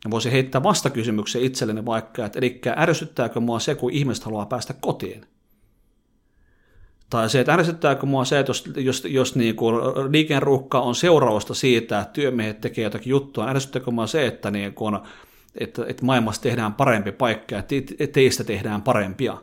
Ja 0.04 0.10
voisi 0.10 0.32
heittää 0.32 0.62
vastakysymyksen 0.62 1.42
itselleni 1.42 1.84
vaikka, 1.84 2.26
että 2.26 2.38
eli 2.38 2.60
ärsyttääkö 2.76 3.40
mua 3.40 3.58
se, 3.58 3.74
kun 3.74 3.92
ihmiset 3.92 4.24
haluaa 4.24 4.46
päästä 4.46 4.74
kotiin? 4.80 5.26
Tai 7.10 7.30
se, 7.30 7.40
että 7.40 7.54
ärsyttääkö 7.54 8.06
mua 8.06 8.24
se, 8.24 8.38
että 8.38 8.50
jos, 8.50 8.64
jos, 8.76 9.04
jos 9.10 9.36
niin 9.36 9.56
kuin 9.56 9.74
liikenruuhka 10.12 10.80
on 10.80 10.94
seurausta 10.94 11.54
siitä, 11.54 12.00
että 12.00 12.12
työmiehet 12.12 12.60
tekee 12.60 12.84
jotakin 12.84 13.10
juttua, 13.10 13.48
ärsyttääkö 13.48 13.90
mua 13.90 14.06
se, 14.06 14.26
että, 14.26 14.50
niin 14.50 14.74
kuin, 14.74 14.98
että, 15.54 15.84
että 15.86 16.04
maailmassa 16.04 16.42
tehdään 16.42 16.74
parempi 16.74 17.12
paikka 17.12 17.54
ja 17.54 17.62
te, 17.62 17.82
teistä 18.12 18.44
tehdään 18.44 18.82
parempia. 18.82 19.36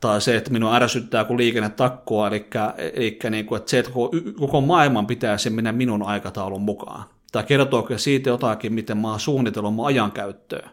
Tai 0.00 0.20
se, 0.20 0.36
että 0.36 0.50
minua 0.50 0.76
ärsyttää, 0.76 1.24
kun 1.24 1.38
liikenne 1.38 1.68
takkua, 1.68 2.28
eli, 2.28 2.46
eli 2.94 3.18
niin 3.30 3.46
kuin, 3.46 3.56
että 3.56 3.70
se, 3.70 3.78
että 3.78 3.92
koko 4.38 4.60
maailman 4.60 5.06
pitäisi 5.06 5.50
mennä 5.50 5.72
minun 5.72 6.02
aikataulun 6.02 6.62
mukaan. 6.62 7.04
Tai 7.32 7.44
kertooko 7.44 7.98
siitä 7.98 8.30
jotakin, 8.30 8.72
miten 8.72 8.98
mä 8.98 9.10
oon 9.10 9.20
suunnitellut 9.20 9.74
mun 9.74 9.86
ajankäyttöä. 9.86 10.70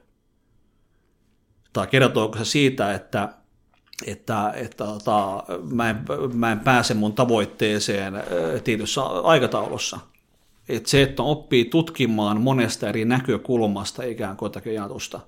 Tai 1.73 1.87
kertooko 1.87 2.37
se 2.37 2.45
siitä, 2.45 2.93
että 2.93 3.38
että, 4.05 4.53
että 4.55 4.85
tota, 4.85 5.43
mä, 5.71 5.89
en, 5.89 5.97
mä 6.33 6.51
en 6.51 6.59
pääse 6.59 6.93
mun 6.93 7.13
tavoitteeseen 7.13 8.13
tietyssä 8.63 9.01
aikataulussa. 9.03 9.99
Että 10.69 10.89
se, 10.89 11.01
että 11.01 11.23
oppii 11.23 11.65
tutkimaan 11.65 12.41
monesta 12.41 12.89
eri 12.89 13.05
näkökulmasta 13.05 14.03
ikään 14.03 14.37
kuin 14.37 14.47
jotakin 14.47 14.71
ajatusta. 14.71 15.19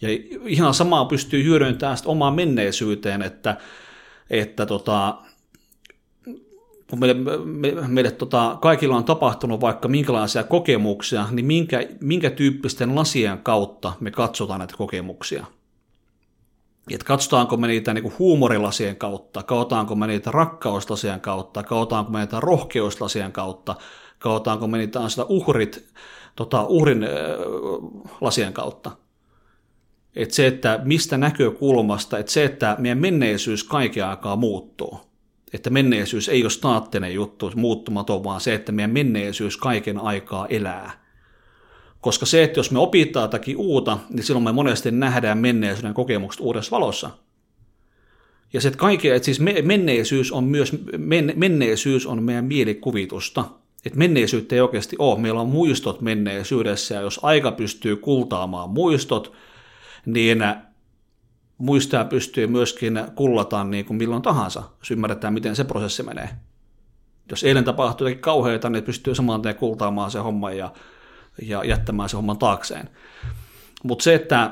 Ja 0.00 0.08
ihan 0.46 0.74
samaa 0.74 1.04
pystyy 1.04 1.44
hyödyntämään 1.44 1.98
omaan 2.04 2.34
menneisyyteen, 2.34 3.22
että, 3.22 3.56
että 4.30 4.66
tota, 4.66 5.18
kun 6.90 6.98
meille, 6.98 7.14
me, 7.44 7.72
meille 7.86 8.10
tota, 8.10 8.58
kaikilla 8.62 8.96
on 8.96 9.04
tapahtunut 9.04 9.60
vaikka 9.60 9.88
minkälaisia 9.88 10.44
kokemuksia, 10.44 11.26
niin 11.30 11.46
minkä, 11.46 11.86
minkä 12.00 12.30
tyyppisten 12.30 12.94
lasien 12.94 13.38
kautta 13.38 13.92
me 14.00 14.10
katsotaan 14.10 14.58
näitä 14.58 14.76
kokemuksia– 14.76 15.46
että 16.90 17.04
katsotaanko 17.04 17.56
me 17.56 17.66
niitä 17.66 17.94
niin 17.94 18.12
huumorilasien 18.18 18.96
kautta, 18.96 19.42
katsotaanko 19.42 19.94
me 19.94 20.06
niitä 20.06 20.30
rakkauslasien 20.30 21.20
kautta, 21.20 21.62
katsotaanko 21.62 22.12
me 22.12 22.18
niitä 22.18 22.40
rohkeuslasien 22.40 23.32
kautta, 23.32 23.74
katsotaanko 24.18 24.66
me 24.66 24.78
niitä 24.78 25.08
sitä 25.08 25.24
uhrit, 25.24 25.88
tota, 26.36 26.62
uhrin 26.62 27.02
äh, 27.02 27.10
lasien 28.20 28.52
kautta. 28.52 28.90
Että 30.16 30.34
se, 30.34 30.46
että 30.46 30.80
mistä 30.84 31.18
näkökulmasta, 31.18 32.18
että 32.18 32.32
se, 32.32 32.44
että 32.44 32.76
meidän 32.78 32.98
menneisyys 32.98 33.64
kaiken 33.64 34.06
aikaa 34.06 34.36
muuttuu. 34.36 35.00
Että 35.52 35.70
menneisyys 35.70 36.28
ei 36.28 36.42
ole 36.42 36.50
staattinen 36.50 37.14
juttu, 37.14 37.52
muuttumaton, 37.56 38.24
vaan 38.24 38.40
se, 38.40 38.54
että 38.54 38.72
meidän 38.72 38.90
menneisyys 38.90 39.56
kaiken 39.56 39.98
aikaa 39.98 40.46
elää. 40.46 41.01
Koska 42.02 42.26
se, 42.26 42.42
että 42.42 42.58
jos 42.58 42.70
me 42.70 42.78
opitaan 42.78 43.24
jotakin 43.24 43.56
uutta, 43.56 43.98
niin 44.10 44.24
silloin 44.24 44.44
me 44.44 44.52
monesti 44.52 44.90
nähdään 44.90 45.38
menneisyyden 45.38 45.94
kokemukset 45.94 46.40
uudessa 46.40 46.70
valossa. 46.70 47.10
Ja 48.52 48.60
se, 48.60 48.68
että, 48.68 48.78
kaikkea, 48.78 49.14
että 49.14 49.24
siis 49.24 49.40
menneisyys 49.62 50.32
on 50.32 50.44
myös, 50.44 50.72
men, 50.98 51.32
menneisyys 51.36 52.06
on 52.06 52.22
meidän 52.22 52.44
mielikuvitusta. 52.44 53.44
Että 53.84 53.98
menneisyyttä 53.98 54.54
ei 54.54 54.60
oikeasti 54.60 54.96
ole. 54.98 55.20
Meillä 55.20 55.40
on 55.40 55.48
muistot 55.48 56.00
menneisyydessä, 56.00 56.94
ja 56.94 57.00
jos 57.00 57.20
aika 57.22 57.52
pystyy 57.52 57.96
kultaamaan 57.96 58.70
muistot, 58.70 59.32
niin 60.06 60.44
muistaa 61.58 62.04
pystyy 62.04 62.46
myöskin 62.46 63.00
kullataan 63.14 63.70
niin 63.70 63.84
kuin 63.84 63.96
milloin 63.96 64.22
tahansa, 64.22 64.62
jos 64.78 64.90
ymmärretään, 64.90 65.34
miten 65.34 65.56
se 65.56 65.64
prosessi 65.64 66.02
menee. 66.02 66.28
Jos 67.30 67.44
eilen 67.44 67.64
tapahtui 67.64 68.08
jotakin 68.08 68.22
kauheita, 68.22 68.70
niin 68.70 68.84
pystyy 68.84 69.14
saman 69.14 69.42
tien 69.42 69.54
kultaamaan 69.54 70.10
se 70.10 70.18
homma 70.18 70.52
ja, 70.52 70.72
ja 71.42 71.64
jättämään 71.64 72.08
se 72.08 72.16
homman 72.16 72.38
taakseen. 72.38 72.88
Mutta 73.82 74.02
se, 74.02 74.14
että 74.14 74.50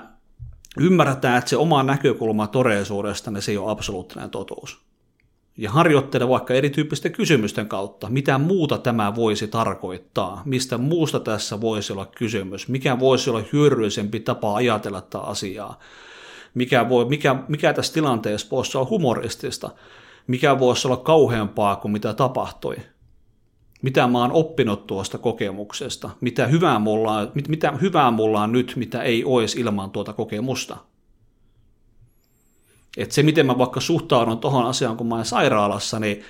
ymmärretään, 0.81 1.39
että 1.39 1.51
se 1.51 1.57
oma 1.57 1.83
näkökulma 1.83 2.47
todellisuudesta, 2.47 3.31
niin 3.31 3.43
se 3.43 3.51
ei 3.51 3.59
ole 3.59 3.71
absoluuttinen 3.71 4.31
totuus. 4.31 4.79
Ja 5.57 5.71
harjoittele 5.71 6.29
vaikka 6.29 6.55
erityyppisten 6.55 7.13
kysymysten 7.13 7.69
kautta, 7.69 8.11
mitä 8.11 8.39
muuta 8.39 8.79
tämä 8.79 9.15
voisi 9.15 9.49
tarkoittaa, 9.49 10.43
mistä 10.45 10.79
muusta 10.79 11.21
tässä 11.21 11.61
voisi 11.61 11.93
olla 11.93 12.07
kysymys, 12.07 12.69
mikä 12.69 12.99
voisi 12.99 13.31
olla 13.31 13.43
hyödyllisempi 13.53 14.21
tapa 14.21 14.55
ajatella 14.55 15.01
tätä 15.01 15.19
asiaa, 15.19 15.79
mikä, 16.55 16.89
voi, 16.89 17.05
mikä, 17.05 17.37
mikä 17.49 17.73
tässä 17.73 17.93
tilanteessa 17.93 18.49
voisi 18.51 18.79
olla 18.79 18.91
humoristista, 18.91 19.71
mikä 20.27 20.59
voisi 20.59 20.89
olla 20.89 20.97
kauheampaa 20.97 21.77
kuin 21.77 21.93
mitä 21.93 22.15
tapahtui, 22.15 22.77
mitä 23.83 24.07
mä 24.07 24.19
oon 24.19 24.33
oppinut 24.33 24.87
tuosta 24.87 25.19
kokemuksesta, 25.19 26.11
mitä 26.21 26.47
hyvää 26.47 26.79
mulla 26.79 27.19
on, 27.19 27.33
mit, 27.35 27.49
mitä 27.49 27.73
hyvää 27.73 28.11
mulla 28.11 28.43
on 28.43 28.53
nyt, 28.53 28.73
mitä 28.77 29.03
ei 29.03 29.25
olisi 29.25 29.61
ilman 29.61 29.91
tuota 29.91 30.13
kokemusta. 30.13 30.77
Et 32.97 33.13
se, 33.13 33.23
miten 33.23 33.47
mä 33.47 33.59
vaikka 33.59 33.81
suhtaudun 33.81 34.39
tuohon 34.39 34.67
asiaan, 34.67 34.97
kun 34.97 35.07
mä 35.07 35.15
olen 35.15 35.25
sairaalassa, 35.25 36.01
niin 36.01 36.23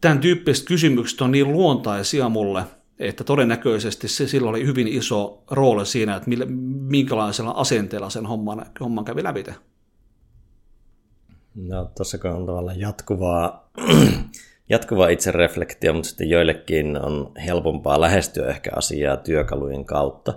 tämän 0.00 0.18
tyyppiset 0.18 0.66
kysymykset 0.66 1.20
on 1.20 1.30
niin 1.30 1.52
luontaisia 1.52 2.28
mulle, 2.28 2.64
että 2.98 3.24
todennäköisesti 3.24 4.08
se 4.08 4.28
sillä 4.28 4.50
oli 4.50 4.66
hyvin 4.66 4.88
iso 4.88 5.42
rooli 5.50 5.86
siinä, 5.86 6.16
että 6.16 6.28
millä, 6.28 6.46
minkälaisella 6.80 7.50
asenteella 7.50 8.10
sen 8.10 8.26
homman, 8.26 8.66
homman 8.80 9.04
kävi 9.04 9.22
läpi. 9.22 9.44
No 11.54 11.84
tuossa 11.96 12.18
on 12.24 12.46
tavallaan 12.46 12.80
jatkuvaa, 12.80 13.70
jatkuvaa 14.68 15.08
itsereflektio, 15.08 15.92
mutta 15.92 16.08
sitten 16.08 16.30
joillekin 16.30 17.04
on 17.04 17.32
helpompaa 17.46 18.00
lähestyä 18.00 18.46
ehkä 18.46 18.70
asiaa 18.76 19.16
työkalujen 19.16 19.84
kautta. 19.84 20.34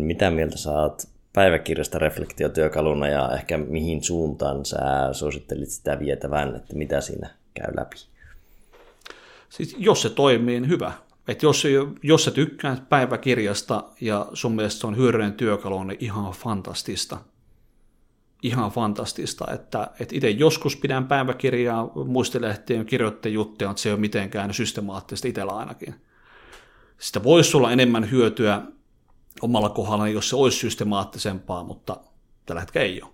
Mitä 0.00 0.30
mieltä 0.30 0.58
saat 0.58 1.08
päiväkirjasta 1.32 1.98
reflektiotyökaluna 1.98 3.08
ja 3.08 3.30
ehkä 3.34 3.58
mihin 3.58 4.04
suuntaan 4.04 4.64
sä 4.64 4.78
suosittelit 5.12 5.70
sitä 5.70 5.98
vietävän, 5.98 6.56
että 6.56 6.76
mitä 6.76 7.00
siinä 7.00 7.30
käy 7.54 7.76
läpi? 7.76 7.96
Siis 9.48 9.76
jos 9.78 10.02
se 10.02 10.10
toimii, 10.10 10.60
niin 10.60 10.70
hyvä. 10.70 10.92
Et 11.28 11.42
jos, 11.42 11.64
jos 12.02 12.24
sä 12.24 12.30
tykkäät 12.30 12.88
päiväkirjasta 12.88 13.84
ja 14.00 14.26
sun 14.32 14.56
mielestä 14.56 14.80
se 14.80 14.86
on 14.86 14.96
hyödyllinen 14.96 15.32
työkalu, 15.34 15.84
niin 15.84 15.98
ihan 16.00 16.32
fantastista. 16.32 17.18
Ihan 18.42 18.70
fantastista, 18.70 19.52
että, 19.52 19.90
että 20.00 20.16
itse 20.16 20.30
joskus 20.30 20.76
pidän 20.76 21.08
päiväkirjaa, 21.08 21.90
muistilehtien 22.06 22.86
kirjoitteen 22.86 23.32
juttuja, 23.32 23.68
mutta 23.68 23.82
se 23.82 23.88
ei 23.88 23.92
ole 23.92 24.00
mitenkään 24.00 24.54
systemaattista 24.54 25.28
itsellä 25.28 25.52
ainakin. 25.52 25.94
Sitä 26.98 27.22
voisi 27.22 27.56
olla 27.56 27.72
enemmän 27.72 28.10
hyötyä 28.10 28.62
omalla 29.42 29.68
kohdalla, 29.68 30.08
jos 30.08 30.28
se 30.28 30.36
olisi 30.36 30.58
systemaattisempaa, 30.58 31.64
mutta 31.64 31.96
tällä 32.46 32.60
hetkellä 32.60 32.86
ei 32.86 33.02
ole. 33.02 33.12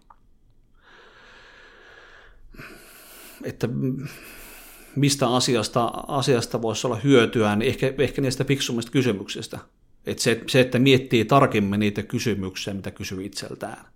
Että 3.44 3.68
mistä 4.96 5.28
asiasta, 5.28 5.84
asiasta 6.08 6.62
voisi 6.62 6.86
olla 6.86 6.96
hyötyä, 6.96 7.56
niin 7.56 7.68
ehkä, 7.68 7.94
ehkä 7.98 8.22
niistä 8.22 8.44
fiksummista 8.44 8.92
kysymyksistä. 8.92 9.58
Että 10.06 10.22
se, 10.22 10.40
se, 10.46 10.60
että 10.60 10.78
miettii 10.78 11.24
tarkemmin 11.24 11.80
niitä 11.80 12.02
kysymyksiä, 12.02 12.74
mitä 12.74 12.90
kysyy 12.90 13.24
itseltään. 13.24 13.86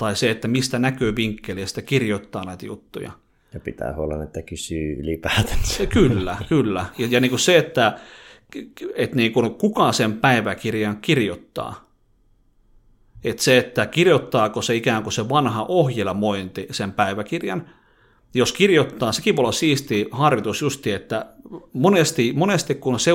Tai 0.00 0.16
se, 0.16 0.30
että 0.30 0.48
mistä 0.48 0.78
näkyy 0.78 1.16
vinkkelistä 1.16 1.82
kirjoittaa 1.82 2.44
näitä 2.44 2.66
juttuja. 2.66 3.12
Ja 3.54 3.60
pitää 3.60 3.94
huolen, 3.96 4.22
että 4.22 4.42
kysyy 4.42 5.00
ylipäätänsä. 5.00 5.86
Kyllä, 5.86 6.36
kyllä. 6.48 6.86
Ja, 6.98 7.08
ja 7.10 7.20
niin 7.20 7.30
kuin 7.30 7.40
se, 7.40 7.58
että, 7.58 7.98
että 8.94 9.16
niin 9.16 9.32
kuin 9.32 9.54
kuka 9.54 9.92
sen 9.92 10.12
päiväkirjan 10.12 10.96
kirjoittaa. 10.96 11.90
Että 13.24 13.42
se, 13.42 13.58
että 13.58 13.86
kirjoittaako 13.86 14.62
se 14.62 14.74
ikään 14.74 15.02
kuin 15.02 15.12
se 15.12 15.28
vanha 15.28 15.64
ohjelmointi 15.68 16.66
sen 16.70 16.92
päiväkirjan, 16.92 17.70
jos 18.34 18.52
kirjoittaa, 18.52 19.12
sekin 19.12 19.36
voi 19.36 19.42
olla 19.42 19.52
siisti 19.52 20.08
harjoitus 20.10 20.62
justi, 20.62 20.92
että 20.92 21.26
monesti, 21.72 22.32
monesti 22.36 22.74
kun 22.74 23.00
se 23.00 23.10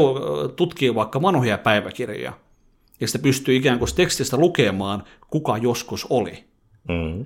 tutkii 0.56 0.96
vaikka 0.96 1.22
vanhoja 1.22 1.58
päiväkirjoja, 1.58 2.34
ja 3.00 3.08
sitä 3.08 3.20
pystyy 3.20 3.56
ikään 3.56 3.80
kuin 3.80 3.96
tekstistä 3.96 4.38
lukemaan, 4.38 5.04
kuka 5.30 5.58
joskus 5.58 6.08
oli. 6.10 6.55
Mm. 6.88 7.26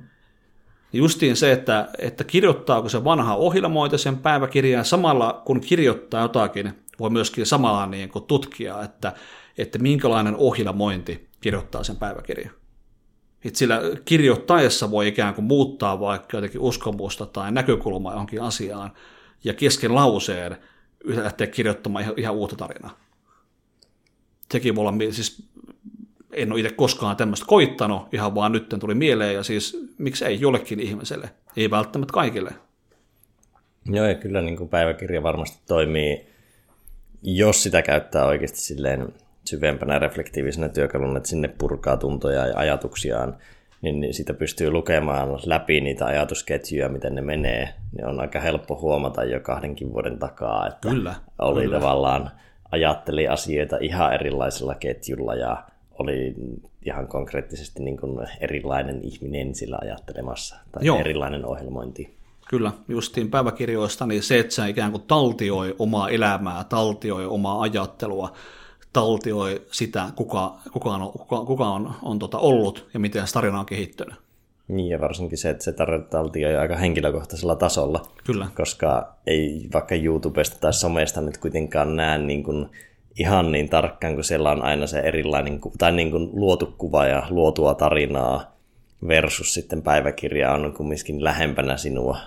Justiin 0.94 1.36
se, 1.36 1.52
että, 1.52 1.90
että 2.00 2.24
kirjoittaako 2.24 2.90
se 2.90 3.04
vanha 3.04 3.36
ohjelmoita 3.36 3.98
sen 3.98 4.18
päiväkirjan, 4.18 4.86
samalla 4.86 5.42
kun 5.46 5.62
kirjoittaa 5.62 6.22
jotakin, 6.22 6.74
voi 7.00 7.10
myöskin 7.10 7.46
samalla 7.46 7.86
niin 7.86 8.10
kuin 8.10 8.26
tutkia, 8.26 8.84
että, 8.84 9.14
että 9.58 9.80
minkälainen 9.80 10.36
ohjelmointi 10.36 11.30
kirjoittaa 11.42 11.84
sen 11.84 11.96
päiväkirjan. 11.96 12.52
Et 13.46 13.56
sillä 13.56 13.82
kirjoittaessa 14.06 14.92
voi 14.92 15.08
ikään 15.08 15.34
kuin 15.34 15.46
muuttaa 15.46 16.00
vaikka 16.00 16.38
jotenkin 16.38 16.62
uskomusta 16.62 17.26
tai 17.26 17.52
näkökulmaa 17.52 18.14
johonkin 18.14 18.42
asiaan, 18.42 18.92
ja 19.44 19.54
kesken 19.54 19.96
lauseen 19.96 20.58
lähteä 21.04 21.48
kirjoittamaan 21.48 22.04
ihan, 22.04 22.14
ihan 22.18 22.36
uutta 22.36 22.56
tarinaa. 22.56 23.00
Sekin 24.52 24.76
voi 24.76 24.82
olla, 24.82 24.94
siis 25.12 25.50
en 26.42 26.52
ole 26.52 26.60
itse 26.60 26.74
koskaan 26.74 27.16
tämmöistä 27.16 27.46
koittanut, 27.46 28.14
ihan 28.14 28.36
vaan 28.36 28.52
nyt 28.52 28.76
tuli 28.80 28.96
mieleen, 28.96 29.36
ja 29.36 29.44
siis 29.44 29.94
miksi 29.98 30.26
ei 30.26 30.42
jollekin 30.42 30.80
ihmiselle, 30.80 31.30
ei 31.58 31.72
välttämättä 31.72 32.14
kaikille. 32.14 32.52
Joo, 33.86 34.06
ja 34.06 34.16
kyllä 34.16 34.42
niin 34.42 34.58
kuin 34.58 34.70
päiväkirja 34.70 35.24
varmasti 35.24 35.62
toimii, 35.68 36.28
jos 37.24 37.64
sitä 37.64 37.82
käyttää 37.82 38.26
oikeasti 38.26 38.60
silleen 38.60 39.14
syvempänä 39.46 40.00
reflektiivisenä 40.00 40.70
työkaluna, 40.70 41.18
että 41.18 41.30
sinne 41.30 41.48
purkaa 41.48 41.98
tuntoja 41.98 42.48
ja 42.48 42.58
ajatuksiaan, 42.58 43.38
niin, 43.82 44.00
niin 44.00 44.14
sitä 44.14 44.34
pystyy 44.34 44.72
lukemaan 44.72 45.30
läpi 45.46 45.82
niitä 45.82 46.06
ajatusketjuja, 46.06 46.90
miten 46.90 47.16
ne 47.16 47.22
menee. 47.22 47.74
Niin 47.96 48.06
on 48.06 48.20
aika 48.20 48.40
helppo 48.40 48.80
huomata 48.82 49.24
jo 49.24 49.40
kahdenkin 49.40 49.94
vuoden 49.94 50.20
takaa, 50.20 50.68
että 50.68 50.90
kyllä, 50.90 51.16
oli 51.40 51.62
kyllä. 51.62 51.80
tavallaan, 51.80 52.32
ajatteli 52.72 53.28
asioita 53.28 53.78
ihan 53.82 54.14
erilaisella 54.14 54.76
ketjulla 54.76 55.36
ja 55.36 55.64
oli 56.00 56.36
ihan 56.86 57.08
konkreettisesti 57.08 57.84
niin 57.84 57.98
kuin 57.98 58.28
erilainen 58.40 59.00
ihminen 59.04 59.56
sillä 59.56 59.78
ajattelemassa, 59.82 60.56
tai 60.72 60.86
Joo. 60.86 61.00
erilainen 61.00 61.46
ohjelmointi. 61.46 62.20
Kyllä, 62.50 62.72
justiin 62.88 63.32
päiväkirjoista, 63.32 64.06
niin 64.06 64.24
se, 64.24 64.40
että 64.40 64.54
sä 64.54 64.68
ikään 64.68 64.92
kuin 64.92 65.04
taltioi 65.08 65.76
omaa 65.80 66.10
elämää, 66.10 66.64
taltioi 66.64 67.26
omaa 67.26 67.62
ajattelua, 67.62 68.34
taltioi 68.94 69.62
sitä, 69.72 70.10
kuka, 70.16 70.58
kuka 70.74 70.90
on, 70.90 71.12
kuka, 71.12 71.46
kuka 71.46 71.68
on, 71.68 71.94
on 72.02 72.20
tota 72.20 72.38
ollut 72.38 72.90
ja 72.94 73.00
miten 73.00 73.28
se 73.28 73.34
tarina 73.34 73.60
on 73.60 73.66
kehittynyt. 73.66 74.16
Niin, 74.68 74.90
ja 74.90 75.02
varsinkin 75.02 75.38
se, 75.38 75.50
että 75.50 75.64
se 75.64 75.74
taltioi 76.10 76.56
aika 76.56 76.76
henkilökohtaisella 76.76 77.56
tasolla. 77.56 78.08
Kyllä. 78.24 78.48
Koska 78.56 79.16
ei 79.28 79.70
vaikka 79.74 79.96
YouTubesta 79.96 80.58
tai 80.60 80.74
somesta 80.74 81.22
nyt 81.22 81.38
kuitenkaan 81.38 81.96
näe 81.96 82.18
niin 82.18 82.44
kuin 82.44 82.70
ihan 83.20 83.52
niin 83.52 83.70
tarkkaan, 83.70 84.16
kun 84.16 84.24
siellä 84.24 84.52
on 84.52 84.62
aina 84.62 84.88
se 84.88 85.00
erilainen, 85.00 85.60
tai 85.78 85.92
niin 85.92 86.12
kuin 86.12 86.30
luotu 86.34 86.74
kuva 86.78 87.06
ja 87.06 87.24
luotua 87.30 87.74
tarinaa 87.74 88.56
versus 89.08 89.54
sitten 89.54 89.82
päiväkirja 89.82 90.54
on 90.54 90.74
kumminkin 90.74 91.24
lähempänä 91.24 91.78
sinua 91.78 92.18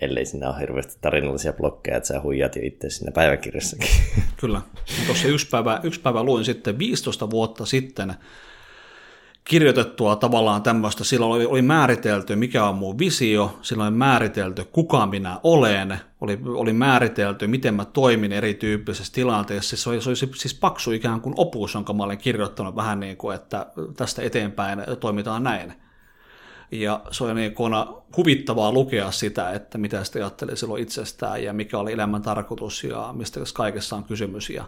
ellei 0.00 0.26
siinä 0.26 0.48
ole 0.48 0.60
hirveästi 0.60 0.98
tarinallisia 1.00 1.52
blokkeja, 1.52 1.96
että 1.96 2.06
sä 2.06 2.20
huijat 2.20 2.56
jo 2.56 2.62
itse 2.64 2.90
siinä 2.90 3.12
päiväkirjassakin. 3.12 3.88
Kyllä. 4.36 4.60
Tuossa 5.06 5.28
yksi 5.28 5.48
päivä, 5.50 5.80
yksi 5.82 6.00
päivä 6.00 6.22
luin 6.22 6.44
sitten 6.44 6.78
15 6.78 7.30
vuotta 7.30 7.66
sitten 7.66 8.14
kirjoitettua 9.44 10.16
tavallaan 10.16 10.62
tämmöistä, 10.62 11.04
silloin 11.04 11.32
oli, 11.32 11.46
oli 11.46 11.62
määritelty, 11.62 12.36
mikä 12.36 12.64
on 12.64 12.74
mun 12.74 12.98
visio, 12.98 13.58
silloin 13.62 13.88
oli 13.88 13.96
määritelty, 13.96 14.64
kuka 14.64 15.06
minä 15.06 15.40
olen, 15.42 15.98
oli, 16.20 16.38
oli 16.44 16.72
määritelty, 16.72 17.46
miten 17.46 17.74
mä 17.74 17.84
toimin 17.84 18.32
erityyppisessä 18.32 19.12
tilanteessa. 19.12 19.76
Se 19.76 19.90
oli, 19.90 20.00
se 20.00 20.08
oli 20.08 20.16
siis 20.16 20.54
paksu 20.54 20.92
ikään 20.92 21.20
kuin 21.20 21.34
opus, 21.38 21.74
jonka 21.74 21.92
mä 21.92 22.02
olen 22.02 22.18
kirjoittanut 22.18 22.76
vähän 22.76 23.00
niin 23.00 23.16
kuin, 23.16 23.34
että 23.34 23.66
tästä 23.96 24.22
eteenpäin 24.22 24.82
toimitaan 25.00 25.42
näin. 25.42 25.72
Ja 26.70 27.00
se 27.10 27.24
oli 27.24 27.34
niin 27.34 27.54
kuin 27.54 27.72
huvittavaa 28.16 28.72
lukea 28.72 29.10
sitä, 29.10 29.50
että 29.50 29.78
mitä 29.78 30.04
sitä 30.04 30.18
ajatteli 30.18 30.56
silloin 30.56 30.82
itsestään 30.82 31.44
ja 31.44 31.52
mikä 31.52 31.78
oli 31.78 31.92
elämän 31.92 32.22
tarkoitus 32.22 32.84
ja 32.84 33.14
mistä 33.16 33.40
kaikessa 33.54 33.96
on 33.96 34.04
kysymys. 34.04 34.50
Ja, 34.50 34.64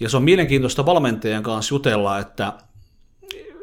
ja 0.00 0.08
se 0.08 0.16
on 0.16 0.22
mielenkiintoista 0.22 0.86
valmentajien 0.86 1.42
kanssa 1.42 1.74
jutella, 1.74 2.18
että 2.18 2.52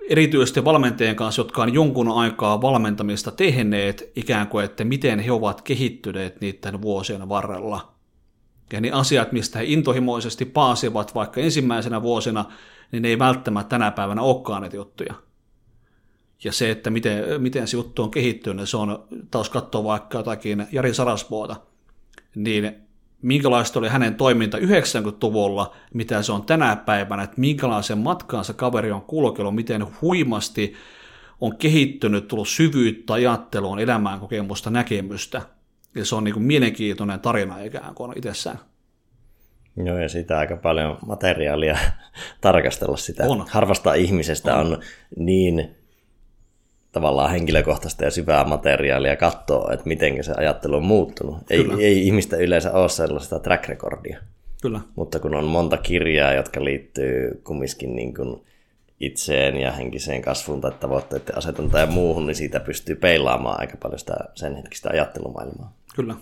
erityisesti 0.10 0.66
valmentajien 0.66 1.16
kanssa, 1.16 1.40
jotka 1.40 1.62
on 1.64 1.74
jonkun 1.74 2.12
aikaa 2.12 2.62
valmentamista 2.62 3.32
tehneet, 3.32 4.12
ikään 4.16 4.48
kuin, 4.48 4.66
että 4.66 4.84
miten 4.84 5.20
he 5.20 5.32
ovat 5.32 5.62
kehittyneet 5.62 6.42
niiden 6.42 6.82
vuosien 6.82 7.30
varrella. 7.30 7.96
Ja 8.74 8.82
ne 8.82 8.92
asiat, 8.92 9.32
mistä 9.32 9.60
he 9.60 9.66
intohimoisesti 9.66 10.46
paasivat 10.46 11.16
vaikka 11.16 11.42
ensimmäisenä 11.42 12.02
vuosina, 12.02 12.46
niin 12.92 13.02
ne 13.02 13.10
ei 13.10 13.20
välttämättä 13.20 13.70
tänä 13.70 13.92
päivänä 13.92 14.22
olekaan 14.22 14.62
näitä 14.62 14.76
juttuja. 14.76 15.14
Ja 16.44 16.52
se, 16.52 16.72
että 16.72 16.90
miten, 16.90 17.42
miten 17.42 17.68
se 17.68 17.78
juttu 17.78 18.04
on 18.04 18.12
kehittynyt, 18.12 18.70
se 18.70 18.78
on 18.78 19.08
taas 19.32 19.50
katsoa 19.50 19.84
vaikka 19.84 20.18
jotakin 20.18 20.68
Jari 20.72 20.94
Sarasvuota, 20.94 21.56
niin 22.36 22.85
minkälaista 23.26 23.80
oli 23.80 23.90
hänen 23.90 24.16
toiminta 24.16 24.58
90-luvulla, 24.58 25.76
mitä 25.94 26.22
se 26.22 26.32
on 26.32 26.46
tänä 26.46 26.76
päivänä, 26.76 27.24
että 27.24 27.40
minkälaisen 27.42 27.98
matkaansa 27.98 28.54
kaveri 28.54 28.92
on 28.92 29.02
kulkenut, 29.02 29.56
miten 29.56 29.86
huimasti 30.02 30.74
on 31.42 31.58
kehittynyt, 31.58 32.28
tullut 32.28 32.48
syvyyttä 32.48 33.14
ajatteluun, 33.14 33.80
elämään 33.80 34.20
kokemusta, 34.20 34.70
näkemystä. 34.70 35.42
Ja 35.96 36.06
se 36.06 36.16
on 36.16 36.24
niin 36.24 36.34
kuin 36.34 36.44
mielenkiintoinen 36.44 37.20
tarina 37.20 37.62
ikään 37.62 37.96
kuin 37.96 38.18
itsessään. 38.18 38.60
Joo, 39.86 39.98
ja 39.98 40.10
sitä 40.10 40.38
aika 40.38 40.58
paljon 40.58 40.98
materiaalia 41.06 41.78
tarkastella 42.42 42.98
sitä. 42.98 43.24
On. 43.28 43.46
Harvasta 43.50 43.94
ihmisestä 43.94 44.56
on, 44.56 44.74
on 44.74 44.80
niin 45.18 45.76
tavallaan 46.96 47.32
henkilökohtaista 47.32 48.04
ja 48.04 48.12
syvää 48.12 48.44
materiaalia 48.44 49.16
katsoa, 49.16 49.74
että 49.74 49.88
miten 49.88 50.24
se 50.24 50.34
ajattelu 50.38 50.76
on 50.76 50.86
muuttunut. 50.86 51.38
Ei, 51.50 51.66
ei 51.80 52.08
ihmistä 52.08 52.38
yleensä 52.38 52.72
ole 52.72 52.90
sellaista 52.90 53.40
track 53.40 53.68
recordia. 53.68 54.20
Kyllä. 54.62 54.82
Mutta 54.96 55.20
kun 55.20 55.36
on 55.36 55.46
monta 55.46 55.78
kirjaa, 55.78 56.34
jotka 56.34 56.64
liittyy 56.64 57.42
kumminkin 57.44 57.96
niin 57.96 58.14
kuin 58.14 58.46
itseen 59.00 59.58
ja 59.58 59.72
henkiseen 59.72 60.22
kasvuun 60.22 60.62
tai 60.62 60.72
tavoitteiden 60.72 61.38
asetuntaan 61.38 61.82
ja 61.82 61.92
muuhun, 61.92 62.26
niin 62.28 62.36
siitä 62.36 62.60
pystyy 62.60 62.96
peilaamaan 62.96 63.60
aika 63.60 63.78
paljon 63.78 64.00
sitä 64.00 64.16
sen 64.36 64.56
hetkistä 64.56 64.90
ajattelumaailmaa. 64.90 65.74
Kyllä. 65.96 66.16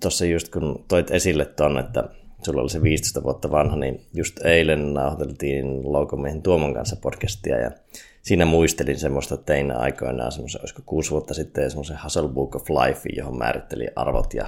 Tuossa 0.00 0.24
just 0.24 0.48
kun 0.48 0.84
toit 0.88 1.10
esille 1.10 1.44
tuon, 1.44 1.78
että 1.78 2.04
sulla 2.42 2.60
oli 2.62 2.70
se 2.70 2.82
15 2.82 3.22
vuotta 3.22 3.50
vanha, 3.50 3.76
niin 3.76 4.00
just 4.14 4.44
eilen 4.44 4.94
nauhoiteltiin 4.94 5.92
Laukomiehen 5.92 6.42
Tuomon 6.42 6.74
kanssa 6.74 6.96
podcastia 6.96 7.58
ja 7.58 7.70
siinä 8.22 8.44
muistelin 8.44 8.98
semmoista, 8.98 9.34
että 9.34 9.46
tein 9.46 9.70
aikoinaan 9.72 10.32
semmoisen, 10.32 10.60
olisiko 10.60 10.82
kuusi 10.86 11.10
vuotta 11.10 11.34
sitten 11.34 11.70
semmoisen 11.70 11.98
Hustle 12.04 12.28
Book 12.28 12.56
of 12.56 12.70
Life, 12.70 13.08
johon 13.16 13.38
määritteli 13.38 13.88
arvot 13.96 14.34
ja 14.34 14.46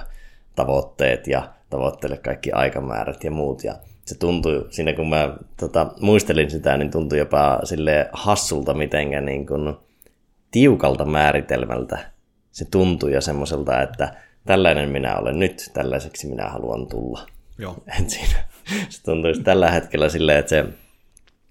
tavoitteet 0.55 1.27
ja 1.27 1.53
tavoitteille 1.69 2.17
kaikki 2.17 2.51
aikamäärät 2.51 3.23
ja 3.23 3.31
muut 3.31 3.63
ja 3.63 3.75
se 4.05 4.17
tuntui, 4.17 4.65
siinä 4.69 4.93
kun 4.93 5.09
mä 5.09 5.37
tota, 5.59 5.91
muistelin 6.01 6.51
sitä, 6.51 6.77
niin 6.77 6.91
tuntui 6.91 7.17
jopa 7.17 7.59
sille 7.63 8.09
hassulta 8.13 8.73
mitenkä 8.73 9.21
niin 9.21 9.47
kuin 9.47 9.75
tiukalta 10.51 11.05
määritelmältä 11.05 12.11
se 12.51 12.65
tuntui 12.71 13.13
ja 13.13 13.21
semmoiselta, 13.21 13.81
että 13.81 14.13
tällainen 14.45 14.89
minä 14.89 15.17
olen 15.17 15.39
nyt, 15.39 15.71
tällaiseksi 15.73 16.27
minä 16.27 16.49
haluan 16.49 16.87
tulla. 16.87 17.27
Joo. 17.61 17.75
Et 17.99 18.09
siinä, 18.09 18.39
se 18.89 19.03
tuntuisi 19.03 19.43
tällä 19.43 19.71
hetkellä 19.71 20.09
silleen, 20.09 20.39
että 20.39 20.49
se 20.49 20.63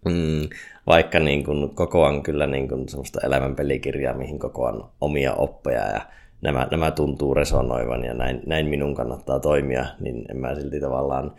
mm, 0.05 0.49
vaikka 0.87 1.19
niin 1.19 1.45
kuin 1.45 1.75
kokoan 1.75 2.23
kyllä 2.23 2.47
niin 2.47 2.69
kuin 2.69 2.89
semmoista 2.89 3.21
elämänpelikirjaa, 3.25 4.15
mihin 4.15 4.39
kokoan 4.39 4.85
omia 5.01 5.35
oppeja 5.35 5.87
ja 5.87 6.01
nämä, 6.43 6.69
nämä 6.71 6.91
tuntuu 6.91 7.35
resonoivan 7.35 8.05
ja 8.05 8.15
näin, 8.15 8.43
näin 8.47 8.67
minun 8.67 8.95
kannattaa 8.95 9.41
toimia, 9.41 9.87
niin 10.01 10.25
en 10.31 10.37
mä 10.37 10.55
silti 10.55 10.81
tavallaan 10.81 11.35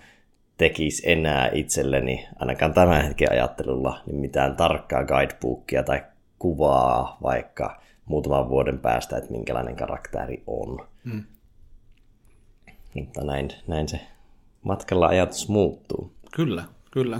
tekisi 0.58 1.12
enää 1.12 1.50
itselleni, 1.54 2.28
ainakaan 2.40 2.74
tämän 2.74 3.04
hetken 3.04 3.32
ajattelulla, 3.32 4.02
niin 4.06 4.16
mitään 4.16 4.56
tarkkaa 4.56 5.04
guidebookia 5.04 5.84
tai 5.84 6.04
kuvaa 6.40 7.18
vaikka 7.24 7.82
muutaman 8.06 8.50
vuoden 8.50 8.80
päästä, 8.80 9.18
että 9.18 9.32
minkälainen 9.32 9.76
karakteri 9.76 10.44
on. 10.48 10.88
Hmm. 11.12 11.24
Mutta 12.94 13.24
näin, 13.24 13.50
näin 13.68 13.88
se 13.88 14.00
matkalla 14.64 15.08
ajatus 15.08 15.48
muuttuu. 15.48 16.14
Kyllä, 16.32 16.64
kyllä. 16.92 17.20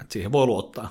Et 0.00 0.10
siihen 0.10 0.32
voi 0.32 0.46
luottaa. 0.46 0.88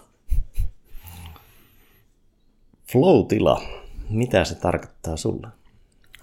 Flow-tila, 2.91 3.61
mitä 4.09 4.45
se 4.45 4.55
tarkoittaa 4.55 5.17
sulle? 5.17 5.47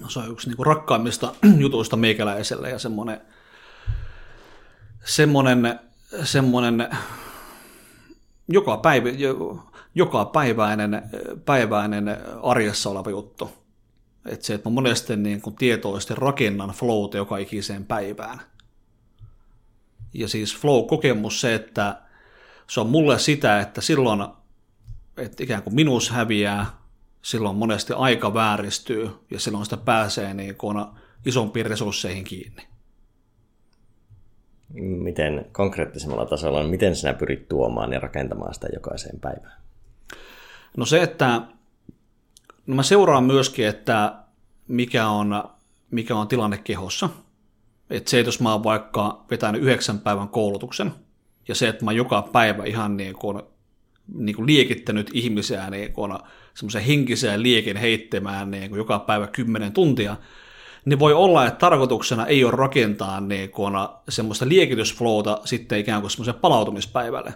No, 0.00 0.08
se 0.08 0.18
on 0.18 0.32
yksi 0.32 0.48
niinku 0.48 0.64
rakkaimmista 0.64 1.34
jutuista 1.58 1.96
meikäläiselle 1.96 2.70
ja 2.70 2.78
semmoinen, 2.78 3.20
semmoinen, 5.04 5.80
semmoinen 6.24 6.88
joka, 8.48 8.76
päivä, 8.76 9.08
joka 9.94 10.24
päiväinen, 10.24 11.02
päiväinen 11.44 12.18
arjessa 12.42 12.90
oleva 12.90 13.10
juttu. 13.10 13.50
Et 14.26 14.42
se, 14.42 14.54
että 14.54 14.70
mä 14.70 14.74
monesti 14.74 15.16
niin 15.16 15.40
kuin 15.40 15.56
tietoisesti 15.56 16.14
rakennan 16.14 16.70
flowta 16.70 17.16
joka 17.16 17.38
ikiseen 17.38 17.84
päivään– 17.84 18.40
ja 20.12 20.28
siis 20.28 20.56
flow-kokemus 20.56 21.40
se, 21.40 21.54
että 21.54 22.02
se 22.66 22.80
on 22.80 22.90
mulle 22.90 23.18
sitä, 23.18 23.60
että 23.60 23.80
silloin 23.80 24.24
että 25.16 25.44
ikään 25.44 25.62
kuin 25.62 25.74
minus 25.74 26.10
häviää, 26.10 26.66
silloin 27.22 27.56
monesti 27.56 27.92
aika 27.92 28.34
vääristyy 28.34 29.10
ja 29.30 29.40
silloin 29.40 29.64
sitä 29.64 29.76
pääsee 29.76 30.34
niin 30.34 30.56
kuin 30.56 30.84
isompiin 31.26 31.66
resursseihin 31.66 32.24
kiinni. 32.24 32.62
Miten 34.74 35.46
konkreettisemmalla 35.52 36.26
tasolla, 36.26 36.62
miten 36.62 36.96
sinä 36.96 37.14
pyrit 37.14 37.48
tuomaan 37.48 37.92
ja 37.92 38.00
rakentamaan 38.00 38.54
sitä 38.54 38.68
jokaiseen 38.72 39.20
päivään? 39.20 39.62
No 40.76 40.86
se, 40.86 41.02
että 41.02 41.40
no 42.66 42.74
mä 42.74 42.82
seuraan 42.82 43.24
myöskin, 43.24 43.66
että 43.66 44.14
mikä 44.68 45.08
on, 45.08 45.44
mikä 45.90 46.16
on 46.16 46.28
tilanne 46.28 46.58
kehossa– 46.58 47.08
että 47.92 48.10
se, 48.10 48.20
että 48.20 48.28
jos 48.28 48.40
mä 48.40 48.52
oon 48.52 48.64
vaikka 48.64 49.24
vetänyt 49.30 49.62
yhdeksän 49.62 49.98
päivän 49.98 50.28
koulutuksen, 50.28 50.92
ja 51.48 51.54
se, 51.54 51.68
että 51.68 51.84
mä 51.84 51.92
joka 51.92 52.22
päivä 52.22 52.64
ihan 52.64 52.96
niin 52.96 53.14
kuin, 53.14 53.42
niin 54.14 54.36
kuin 54.36 54.46
liekittänyt 54.46 55.10
ihmisiä 55.14 55.70
niin 55.70 55.92
kuin 55.92 56.12
semmoisen 56.54 56.82
henkiseen 56.82 57.42
liekin 57.42 57.76
heittämään 57.76 58.50
niin 58.50 58.68
kuin 58.70 58.78
joka 58.78 58.98
päivä 58.98 59.26
kymmenen 59.26 59.72
tuntia, 59.72 60.16
niin 60.84 60.98
voi 60.98 61.12
olla, 61.12 61.46
että 61.46 61.58
tarkoituksena 61.58 62.26
ei 62.26 62.44
ole 62.44 62.52
rakentaa 62.52 63.20
niin 63.20 63.50
kuin 63.50 63.74
semmoista 64.08 64.48
liekitysflowta 64.48 65.40
sitten 65.44 65.78
ikään 65.78 66.00
kuin 66.00 66.10
semmoisen 66.10 66.34
palautumispäivälle. 66.34 67.34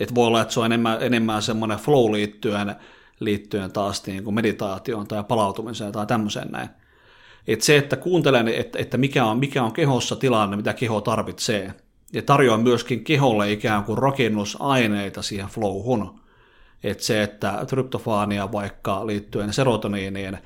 Et 0.00 0.14
voi 0.14 0.26
olla, 0.26 0.42
että 0.42 0.54
se 0.54 0.60
on 0.60 0.66
enemmän, 0.66 1.02
enemmän 1.02 1.42
semmoinen 1.42 1.78
flow 1.78 2.12
liittyen, 2.12 2.76
liittyen 3.20 3.72
taas 3.72 4.06
niin 4.06 4.24
kuin 4.24 4.34
meditaatioon 4.34 5.08
tai 5.08 5.24
palautumiseen 5.24 5.92
tai 5.92 6.06
tämmöiseen 6.06 6.48
näin. 6.50 6.68
Että 7.46 7.64
se, 7.64 7.76
että 7.76 7.96
kuuntelen, 7.96 8.48
että, 8.48 8.78
että 8.78 8.98
mikä, 8.98 9.24
on, 9.24 9.38
mikä 9.38 9.64
on 9.64 9.72
kehossa 9.72 10.16
tilanne, 10.16 10.56
mitä 10.56 10.74
keho 10.74 11.00
tarvitsee, 11.00 11.74
ja 12.12 12.22
tarjoan 12.22 12.60
myöskin 12.60 13.04
keholle 13.04 13.52
ikään 13.52 13.84
kuin 13.84 13.98
rakennusaineita 13.98 15.22
siihen 15.22 15.48
flowhun. 15.48 16.20
Että 16.82 17.04
se, 17.04 17.22
että 17.22 17.64
tryptofaania 17.68 18.52
vaikka 18.52 19.06
liittyen 19.06 19.52
serotoniiniin, 19.52 20.38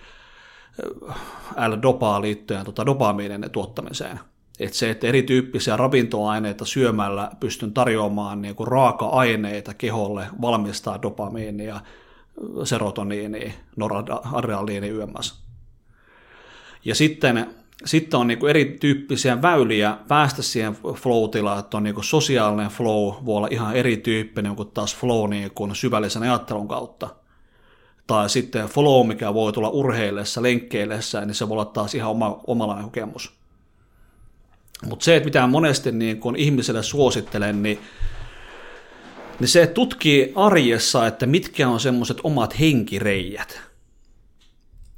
L-dopaa 1.68 2.20
liittyen 2.20 2.64
tota 2.64 2.86
dopamiinin 2.86 3.50
tuottamiseen. 3.52 4.20
Että 4.60 4.76
se, 4.76 4.90
että 4.90 5.06
erityyppisiä 5.06 5.76
ravintoaineita 5.76 6.64
syömällä 6.64 7.30
pystyn 7.40 7.72
tarjoamaan 7.72 8.42
niin 8.42 8.54
kuin 8.54 8.68
raaka-aineita 8.68 9.74
keholle 9.74 10.26
valmistaa 10.42 11.02
dopamiinia, 11.02 11.80
serotoniinia, 12.64 13.52
noradrenaliini 13.76 14.88
yms. 14.88 15.45
Ja 16.86 16.94
sitten, 16.94 17.46
sitten 17.84 18.20
on 18.20 18.26
niin 18.26 18.48
erityyppisiä 18.48 19.42
väyliä 19.42 19.96
päästä 20.08 20.42
siihen 20.42 20.76
flow-tilaan, 20.94 21.58
että 21.58 21.76
on 21.76 21.82
niin 21.82 21.94
sosiaalinen 22.00 22.70
flow, 22.70 23.14
voi 23.24 23.36
olla 23.36 23.48
ihan 23.50 23.76
erityyppinen 23.76 24.56
kuin 24.56 24.70
taas 24.70 24.96
flow 24.96 25.30
niin 25.30 25.50
kuin 25.50 25.74
syvällisen 25.74 26.22
ajattelun 26.22 26.68
kautta. 26.68 27.08
Tai 28.06 28.30
sitten 28.30 28.66
flow, 28.66 29.06
mikä 29.06 29.34
voi 29.34 29.52
tulla 29.52 29.68
urheillessa, 29.68 30.42
lenkkeillessä, 30.42 31.24
niin 31.24 31.34
se 31.34 31.48
voi 31.48 31.54
olla 31.54 31.64
taas 31.64 31.94
ihan 31.94 32.10
oma, 32.10 32.40
omalainen 32.46 32.84
kokemus. 32.84 33.32
Mutta 34.88 35.04
se, 35.04 35.16
että 35.16 35.24
mitä 35.24 35.46
monesti 35.46 35.92
niin 35.92 36.20
kun 36.20 36.36
ihmiselle 36.36 36.82
suosittelen, 36.82 37.62
niin 37.62 37.78
niin 39.40 39.48
se 39.48 39.66
tutkii 39.66 40.32
arjessa, 40.34 41.06
että 41.06 41.26
mitkä 41.26 41.68
on 41.68 41.80
semmoiset 41.80 42.18
omat 42.22 42.60
henkireijät. 42.60 43.65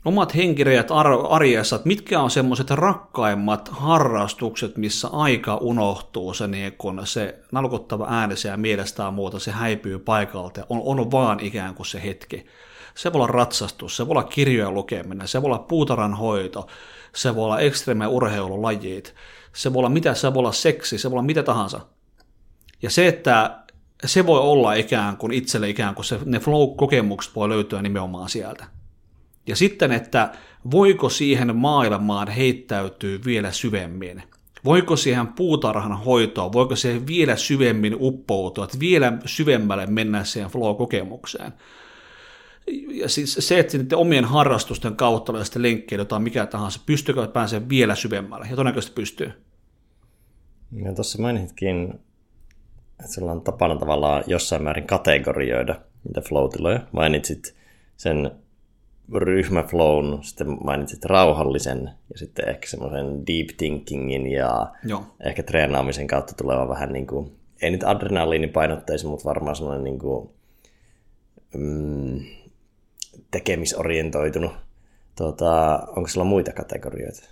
Omat 0.09 0.35
henkireijät 0.35 0.89
arjessa, 1.29 1.77
että 1.77 1.89
mitkä 1.89 2.21
on 2.21 2.31
semmoiset 2.31 2.71
rakkaimmat 2.71 3.69
harrastukset, 3.73 4.77
missä 4.77 5.09
aika 5.09 5.57
unohtuu, 5.57 6.35
se, 6.35 6.47
niin 6.47 6.73
kun 6.73 7.01
se 7.05 7.39
nalkuttava 7.53 8.07
äänensä 8.11 8.49
ja 8.49 8.57
mielestään 8.57 9.15
muuta, 9.15 9.39
se 9.39 9.51
häipyy 9.51 9.99
paikalta, 9.99 10.67
on, 10.69 10.83
on 10.85 11.11
vaan 11.11 11.41
ikään 11.41 11.75
kuin 11.75 11.87
se 11.87 12.03
hetki. 12.05 12.47
Se 12.95 13.13
voi 13.13 13.19
olla 13.19 13.27
ratsastus, 13.27 13.97
se 13.97 14.07
voi 14.07 14.11
olla 14.11 14.23
kirjojen 14.23 14.75
lukeminen, 14.75 15.29
se 15.29 15.43
voi 15.43 15.47
olla 15.47 15.59
puutarhan 15.59 16.15
hoito, 16.15 16.67
se 17.15 17.35
voi 17.35 17.45
olla 17.45 17.61
ekstreme 17.61 18.07
urheilulajit, 18.07 19.15
se 19.53 19.73
voi 19.73 19.79
olla 19.81 19.89
mitä, 19.89 20.15
se 20.15 20.35
voi 20.35 20.41
olla 20.41 20.53
seksi, 20.53 20.99
se 20.99 21.11
voi 21.11 21.15
olla 21.15 21.27
mitä 21.27 21.43
tahansa. 21.43 21.81
Ja 22.83 22.91
se, 22.91 23.09
että 23.09 23.59
se 24.05 24.27
voi 24.27 24.41
olla 24.41 24.75
ikään 24.75 25.17
kuin 25.17 25.33
itselle 25.33 25.69
ikään 25.69 25.95
kuin 25.95 26.05
se, 26.05 26.19
ne 26.25 26.39
flow-kokemukset 26.39 27.37
voi 27.37 27.49
löytyä 27.49 27.83
nimenomaan 27.83 28.29
sieltä. 28.29 28.78
Ja 29.49 29.57
sitten, 29.57 29.93
että 29.93 30.33
voiko 30.71 31.09
siihen 31.09 31.57
maailmaan 31.57 32.29
heittäytyy 32.29 33.21
vielä 33.25 33.53
syvemmin. 33.53 34.23
Voiko 34.65 34.97
siihen 34.97 35.27
puutarhan 35.27 35.99
hoitoon, 35.99 36.53
voiko 36.53 36.77
siihen 36.77 37.07
vielä 37.07 37.37
syvemmin 37.37 37.97
uppoutua, 38.01 38.65
että 38.65 38.81
vielä 38.81 39.13
syvemmälle 39.27 39.87
mennä 39.87 40.25
siihen 40.25 40.51
flow-kokemukseen. 40.51 41.53
Ja 42.89 43.09
siis 43.09 43.37
se, 43.41 43.59
että 43.59 43.71
sitten 43.71 43.99
omien 43.99 44.25
harrastusten 44.25 44.97
kautta 44.97 45.33
oli 45.33 45.45
sitten 45.45 45.63
lenkkeilyä 45.63 46.19
mikä 46.19 46.47
tahansa, 46.47 46.81
pystyykö 46.87 47.27
pääsemään 47.27 47.69
vielä 47.69 47.95
syvemmälle? 47.95 48.47
Ja 48.51 48.57
todennäköisesti 48.57 48.95
pystyy. 48.95 49.33
Ja 50.85 50.95
tuossa 50.95 51.23
mainitkin 51.23 52.01
että 53.01 53.13
sulla 53.13 53.33
on 53.33 53.41
tapana 53.41 53.77
tavallaan 53.77 54.25
jossain 54.27 54.63
määrin 54.63 54.87
kategorioida 54.87 55.81
niitä 56.05 56.21
flow-tiloja. 56.21 56.81
Mainitsit 56.93 57.55
sen 57.97 58.31
ryhmäflown, 59.15 60.19
sitten 60.23 60.47
mainitsit 60.65 61.05
rauhallisen 61.05 61.91
ja 62.13 62.19
sitten 62.19 62.49
ehkä 62.49 62.69
semmoisen 62.69 63.27
deep 63.27 63.47
thinkingin 63.57 64.27
ja 64.27 64.73
Joo. 64.85 65.05
ehkä 65.21 65.43
treenaamisen 65.43 66.07
kautta 66.07 66.35
tuleva 66.35 66.69
vähän 66.69 66.93
niin 66.93 67.07
kuin, 67.07 67.33
ei 67.63 67.71
nyt 67.71 67.85
adrenaliinipainotteisi, 67.85 69.07
mutta 69.07 69.25
varmaan 69.29 69.57
semmoinen 69.57 69.85
niin 69.85 69.99
kuin, 69.99 70.31
mm, 71.55 72.21
tekemisorientoitunut. 73.31 74.53
Tota, 75.17 75.83
onko 75.97 76.09
sulla 76.09 76.25
muita 76.25 76.53
kategorioita? 76.53 77.23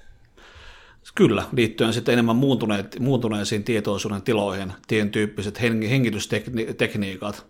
Kyllä, 1.14 1.42
liittyen 1.52 1.92
sitten 1.92 2.12
enemmän 2.12 2.36
muuntuneet, 2.36 2.96
muuntuneisiin 3.00 3.64
tietoisuuden 3.64 4.22
tiloihin, 4.22 4.72
tien 4.86 5.10
tyyppiset 5.10 5.60
hengitystekniikat, 5.60 7.46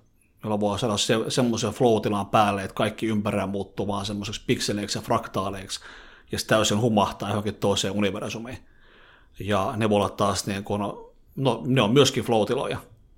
joilla 0.47 0.61
voi 0.61 0.79
saada 0.79 0.97
se, 0.97 1.15
semmoisen 1.29 1.71
flow 1.71 2.03
päälle, 2.31 2.65
että 2.65 2.75
kaikki 2.75 3.07
ympärillä 3.07 3.47
muuttuu 3.47 3.87
vaan 3.87 4.07
semmoiseksi 4.07 4.43
pikseleiksi 4.47 4.99
ja 4.99 5.03
fraktaaleiksi, 5.03 5.81
ja 6.33 6.39
sitten 6.39 6.57
täysin 6.57 6.81
humahtaa 6.81 7.29
johonkin 7.29 7.55
toiseen 7.55 7.95
universumiin. 7.95 8.59
Ja 9.41 9.75
ne 9.77 9.91
voi 9.91 9.97
olla 9.97 10.09
taas 10.09 10.47
niin 10.47 10.65
kuin, 10.65 10.83
no 11.37 11.63
ne 11.67 11.83
on 11.83 11.93
myöskin 11.93 12.25
flow 12.25 12.47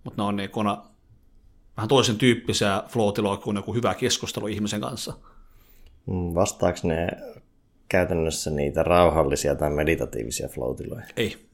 mutta 0.05 0.23
ne 0.23 0.29
on 0.29 0.37
niin 0.37 0.51
kuin, 0.51 0.67
vähän 1.77 1.89
toisen 1.89 2.17
tyyppisiä 2.17 2.83
flow 2.89 3.39
kuin 3.43 3.57
joku 3.57 3.75
hyvä 3.75 3.95
keskustelu 3.95 4.47
ihmisen 4.47 4.81
kanssa. 4.81 5.13
Mm, 6.07 6.35
vastaako 6.35 6.79
ne 6.83 7.09
käytännössä 7.89 8.51
niitä 8.51 8.83
rauhallisia 8.83 9.55
tai 9.55 9.71
meditatiivisia 9.71 10.49
flow 10.49 10.77
ei. 11.17 11.48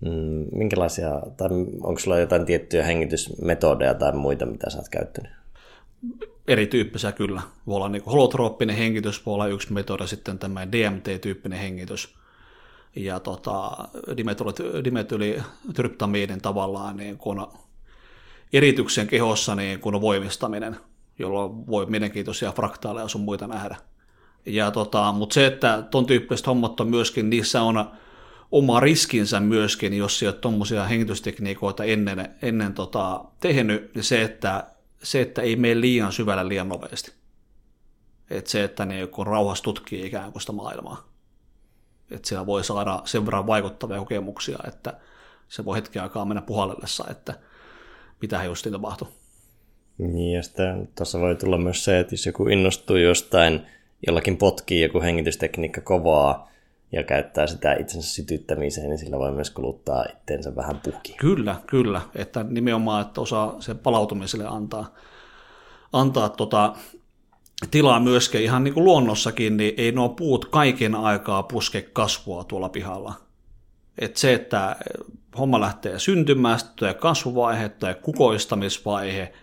Mm, 0.00 0.46
minkälaisia, 0.52 1.22
tai 1.36 1.48
onko 1.82 1.98
sulla 1.98 2.18
jotain 2.18 2.46
tiettyjä 2.46 2.84
hengitysmetodeja 2.84 3.94
tai 3.94 4.12
muita, 4.12 4.46
mitä 4.46 4.70
sä 4.70 4.78
oot 4.78 4.88
käyttänyt? 4.88 5.32
Erityyppisiä 6.48 7.12
kyllä. 7.12 7.42
Voi 7.66 7.76
olla 7.76 7.88
niin 7.88 8.04
holotrooppinen 8.04 8.76
hengitys, 8.76 9.26
voi 9.26 9.34
olla 9.34 9.46
yksi 9.46 9.72
metodi, 9.72 10.06
sitten 10.06 10.38
tämä 10.38 10.66
DMT-tyyppinen 10.72 11.58
hengitys. 11.58 12.14
Ja 12.96 13.20
tota, 13.20 13.70
dimetylitryptamiinin 14.84 16.40
tavallaan 16.40 16.96
niin 16.96 17.18
kun 17.18 17.46
erityksen 18.52 19.06
kehossa 19.06 19.54
niin 19.54 19.80
kun 19.80 20.00
voimistaminen, 20.00 20.76
jolloin 21.18 21.66
voi 21.66 21.86
mielenkiintoisia 21.86 22.52
fraktaaleja 22.52 23.08
sun 23.08 23.20
muita 23.20 23.46
nähdä. 23.46 23.76
Ja 24.46 24.70
tota, 24.70 25.12
mutta 25.12 25.34
se, 25.34 25.46
että 25.46 25.82
ton 25.90 26.06
tyyppiset 26.06 26.46
hommat 26.46 26.80
on 26.80 26.88
myöskin, 26.88 27.30
niissä 27.30 27.62
on 27.62 27.90
oma 28.50 28.80
riskinsä 28.80 29.40
myöskin, 29.40 29.94
jos 29.94 30.22
ei 30.22 30.28
ole 30.28 30.36
tuommoisia 30.36 30.84
hengitystekniikoita 30.84 31.84
ennen, 31.84 32.34
ennen 32.42 32.74
tota, 32.74 33.24
tehnyt, 33.40 33.94
niin 33.94 34.04
se 34.04 34.22
että, 34.22 34.66
se, 35.02 35.20
että 35.20 35.42
ei 35.42 35.56
mene 35.56 35.80
liian 35.80 36.12
syvällä 36.12 36.48
liian 36.48 36.68
nopeasti. 36.68 37.12
Et 38.30 38.46
se, 38.46 38.64
että 38.64 38.84
niin, 38.84 39.08
kun 39.08 39.26
rauhassa 39.26 39.64
tutkii 39.64 40.06
ikään 40.06 40.32
kuin 40.32 40.40
sitä 40.40 40.52
maailmaa. 40.52 41.08
Että 42.10 42.28
siellä 42.28 42.46
voi 42.46 42.64
saada 42.64 43.02
sen 43.04 43.26
verran 43.26 43.46
vaikuttavia 43.46 43.98
kokemuksia, 43.98 44.58
että 44.68 45.00
se 45.48 45.64
voi 45.64 45.76
hetken 45.76 46.02
aikaa 46.02 46.24
mennä 46.24 46.42
puhallellessa, 46.42 47.04
että 47.10 47.34
mitä 48.22 48.44
justiin 48.44 48.72
tapahtuu. 48.72 49.08
Niin, 49.98 50.36
ja 50.36 50.42
sitten 50.42 50.88
tuossa 50.96 51.20
voi 51.20 51.36
tulla 51.36 51.58
myös 51.58 51.84
se, 51.84 51.98
että 51.98 52.14
jos 52.14 52.26
joku 52.26 52.48
innostuu 52.48 52.96
jostain 52.96 53.66
jollakin 54.06 54.36
potkii 54.36 54.82
joku 54.82 55.00
hengitystekniikka 55.00 55.80
kovaa 55.80 56.50
ja 56.92 57.02
käyttää 57.02 57.46
sitä 57.46 57.72
itsensä 57.74 58.08
sytyttämiseen, 58.08 58.88
niin 58.88 58.98
sillä 58.98 59.18
voi 59.18 59.32
myös 59.32 59.50
kuluttaa 59.50 60.04
itteensä 60.12 60.56
vähän 60.56 60.80
puhki. 60.84 61.12
Kyllä, 61.12 61.56
kyllä. 61.66 62.00
Että 62.14 62.44
nimenomaan, 62.44 63.02
että 63.02 63.20
osaa 63.20 63.56
sen 63.60 63.78
palautumiselle 63.78 64.46
antaa, 64.46 64.94
antaa 65.92 66.28
tota, 66.28 66.72
tilaa 67.70 68.00
myöskin 68.00 68.42
ihan 68.42 68.64
niin 68.64 68.74
kuin 68.74 68.84
luonnossakin, 68.84 69.56
niin 69.56 69.74
ei 69.76 69.92
nuo 69.92 70.08
puut 70.08 70.44
kaiken 70.44 70.94
aikaa 70.94 71.42
puske 71.42 71.82
kasvua 71.82 72.44
tuolla 72.44 72.68
pihalla. 72.68 73.14
Et 73.98 74.16
se, 74.16 74.34
että 74.34 74.76
homma 75.38 75.60
lähtee 75.60 75.98
syntymään, 75.98 76.58
sitten 76.58 76.94
kasvuvaihe 76.94 77.68
tai 77.68 77.94
kukoistamisvaihe– 77.94 79.32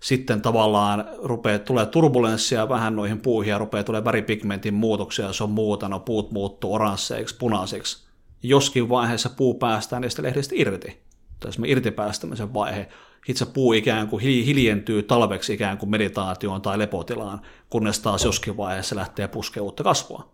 sitten 0.00 0.42
tavallaan 0.42 1.04
rupeaa, 1.22 1.58
tulee 1.58 1.86
turbulenssia 1.86 2.68
vähän 2.68 2.96
noihin 2.96 3.20
puuhin 3.20 3.50
ja 3.50 3.58
rupeaa 3.58 3.84
tulee 3.84 4.04
väripigmentin 4.04 4.74
muutoksia, 4.74 5.32
se 5.32 5.44
on 5.44 5.50
muuta, 5.50 5.88
no 5.88 6.00
puut 6.00 6.30
muuttuu 6.30 6.74
oransseiksi, 6.74 7.36
punaisiksi. 7.36 8.08
Joskin 8.42 8.88
vaiheessa 8.88 9.30
puu 9.30 9.54
päästään 9.54 10.02
niistä 10.02 10.22
lehdistä 10.22 10.54
irti, 10.58 11.02
tai 11.40 11.52
se 11.52 11.60
irtipäästämisen 11.66 12.54
vaihe, 12.54 12.88
itse 13.28 13.46
puu 13.46 13.72
ikään 13.72 14.08
kuin 14.08 14.22
hiljentyy 14.22 15.02
talveksi 15.02 15.52
ikään 15.52 15.78
kuin 15.78 15.90
meditaatioon 15.90 16.62
tai 16.62 16.78
lepotilaan, 16.78 17.40
kunnes 17.70 18.00
taas 18.00 18.24
joskin 18.24 18.56
vaiheessa 18.56 18.96
lähtee 18.96 19.28
puskemaan 19.28 19.64
uutta 19.64 19.84
kasvua. 19.84 20.32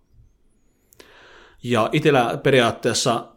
Ja 1.62 1.88
itsellä 1.92 2.38
periaatteessa 2.42 3.33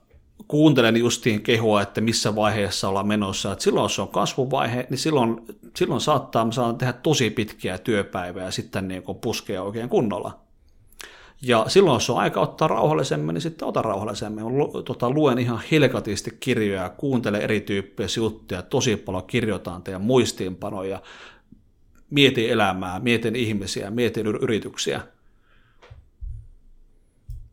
kuuntelen 0.48 0.98
justiin 0.98 1.42
kehua, 1.42 1.82
että 1.82 2.02
missä 2.02 2.36
vaiheessa 2.36 2.90
ollaan 2.90 3.08
menossa. 3.08 3.52
Että 3.52 3.64
silloin, 3.64 3.84
jos 3.84 3.96
se 3.96 4.02
on 4.02 4.08
kasvuvaihe, 4.08 4.88
niin 4.90 4.98
silloin, 4.98 5.42
silloin 5.76 6.02
saattaa 6.02 6.52
saada 6.52 6.74
tehdä 6.74 6.94
tosi 6.94 7.30
pitkiä 7.30 7.78
työpäivää 7.78 8.46
ja 8.46 8.52
sitten 8.52 8.88
niin 8.88 9.04
kuin 9.04 9.18
puskea 9.18 9.64
oikein 9.64 9.90
kunnolla. 9.90 10.40
Ja 11.42 11.66
silloin, 11.68 11.96
jos 11.96 12.10
on 12.10 12.18
aika 12.18 12.42
ottaa 12.42 12.68
rauhallisemmin, 12.68 13.34
niin 13.34 13.42
sitten 13.42 13.68
ota 13.68 13.82
rauhallisemmin. 13.82 14.44
Tota, 14.86 15.10
luen 15.10 15.40
ihan 15.40 15.62
helkatisti 15.72 16.38
kirjoja, 16.40 16.90
kuuntele 16.90 17.38
erityyppisiä 17.38 18.24
juttuja, 18.24 18.62
tosi 18.62 18.96
paljon 18.96 19.28
kirjoitan 19.28 19.84
teidän 19.84 20.02
muistiinpanoja, 20.02 21.02
mietin 22.10 22.50
elämää, 22.50 23.00
mietin 23.00 23.36
ihmisiä, 23.36 23.92
mietin 23.92 24.28
yrityksiä. 24.28 25.02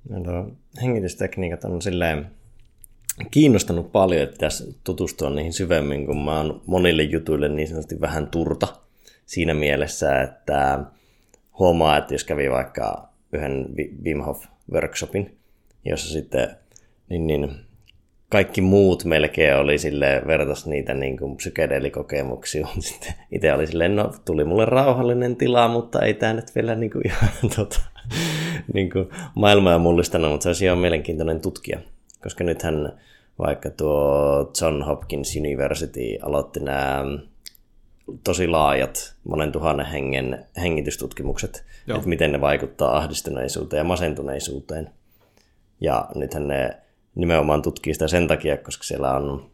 No, 0.09 0.51
hengitystekniikat 0.83 1.65
on 1.65 1.83
silleen 1.83 2.31
kiinnostanut 3.31 3.93
paljon, 3.93 4.23
että 4.23 4.33
pitäisi 4.33 4.77
tutustua 4.85 5.31
niihin 5.31 5.53
syvemmin, 5.53 6.07
kun 6.07 6.25
mä 6.25 6.37
oon 6.37 6.63
monille 6.67 7.03
jutuille 7.03 7.49
niin 7.49 7.69
sanotusti 7.69 8.01
vähän 8.01 8.27
turta 8.27 8.69
siinä 9.27 9.55
mielessä, 9.55 10.23
että 10.23 10.79
huomaa, 11.59 11.97
että 11.97 12.15
jos 12.15 12.25
kävi 12.25 12.51
vaikka 12.51 13.09
yhden 13.33 13.67
Wim 14.05 14.21
Hof 14.21 14.45
workshopin, 14.73 15.37
jossa 15.85 16.13
sitten 16.13 16.49
niin, 17.09 17.27
niin, 17.27 17.51
kaikki 18.29 18.61
muut 18.61 19.05
melkein 19.05 19.57
oli 19.57 19.79
sille 19.79 20.23
vertas 20.27 20.67
niitä 20.67 20.95
niin 20.95 21.19
kuin 21.19 21.37
psykedeelikokemuksia. 21.37 22.67
Sitten 22.79 23.15
itse 23.33 23.53
oli 23.53 23.67
silleen, 23.67 23.97
no 23.97 24.15
tuli 24.25 24.45
mulle 24.45 24.65
rauhallinen 24.65 25.37
tila, 25.37 25.69
mutta 25.69 26.03
ei 26.03 26.15
tämä 26.15 26.33
nyt 26.33 26.55
vielä 26.55 26.75
niin 26.75 26.91
kuin 26.91 27.07
ihan 27.07 27.31
tota, 27.57 27.81
niin 28.73 28.91
kuin 28.91 29.09
maailmaa 29.35 29.79
mullistanut, 29.79 30.31
mutta 30.31 30.43
se 30.43 30.49
olisi 30.49 30.65
ihan 30.65 30.79
mielenkiintoinen 30.79 31.41
tutkija 31.41 31.79
koska 32.25 32.45
nythän 32.45 33.01
vaikka 33.39 33.71
tuo 33.71 34.53
John 34.61 34.83
Hopkins 34.83 35.37
University 35.37 36.19
aloitti 36.23 36.61
nämä 36.61 37.05
tosi 38.25 38.49
laajat 38.49 39.15
monen 39.29 39.53
tuhannen 39.53 39.87
hengen 39.87 40.47
hengitystutkimukset, 40.57 41.65
Joo. 41.87 41.97
että 41.97 42.09
miten 42.09 42.33
ne 42.33 42.41
vaikuttaa 42.41 42.97
ahdistuneisuuteen 42.97 43.79
ja 43.79 43.85
masentuneisuuteen. 43.85 44.91
Ja 45.81 46.09
nythän 46.15 46.49
ne 46.49 46.77
nimenomaan 47.15 47.63
tutkii 47.63 47.95
sitä 47.95 48.09
sen 48.09 48.29
takia, 48.29 48.57
koska 48.57 48.85
siellä 48.85 49.13
on 49.17 49.51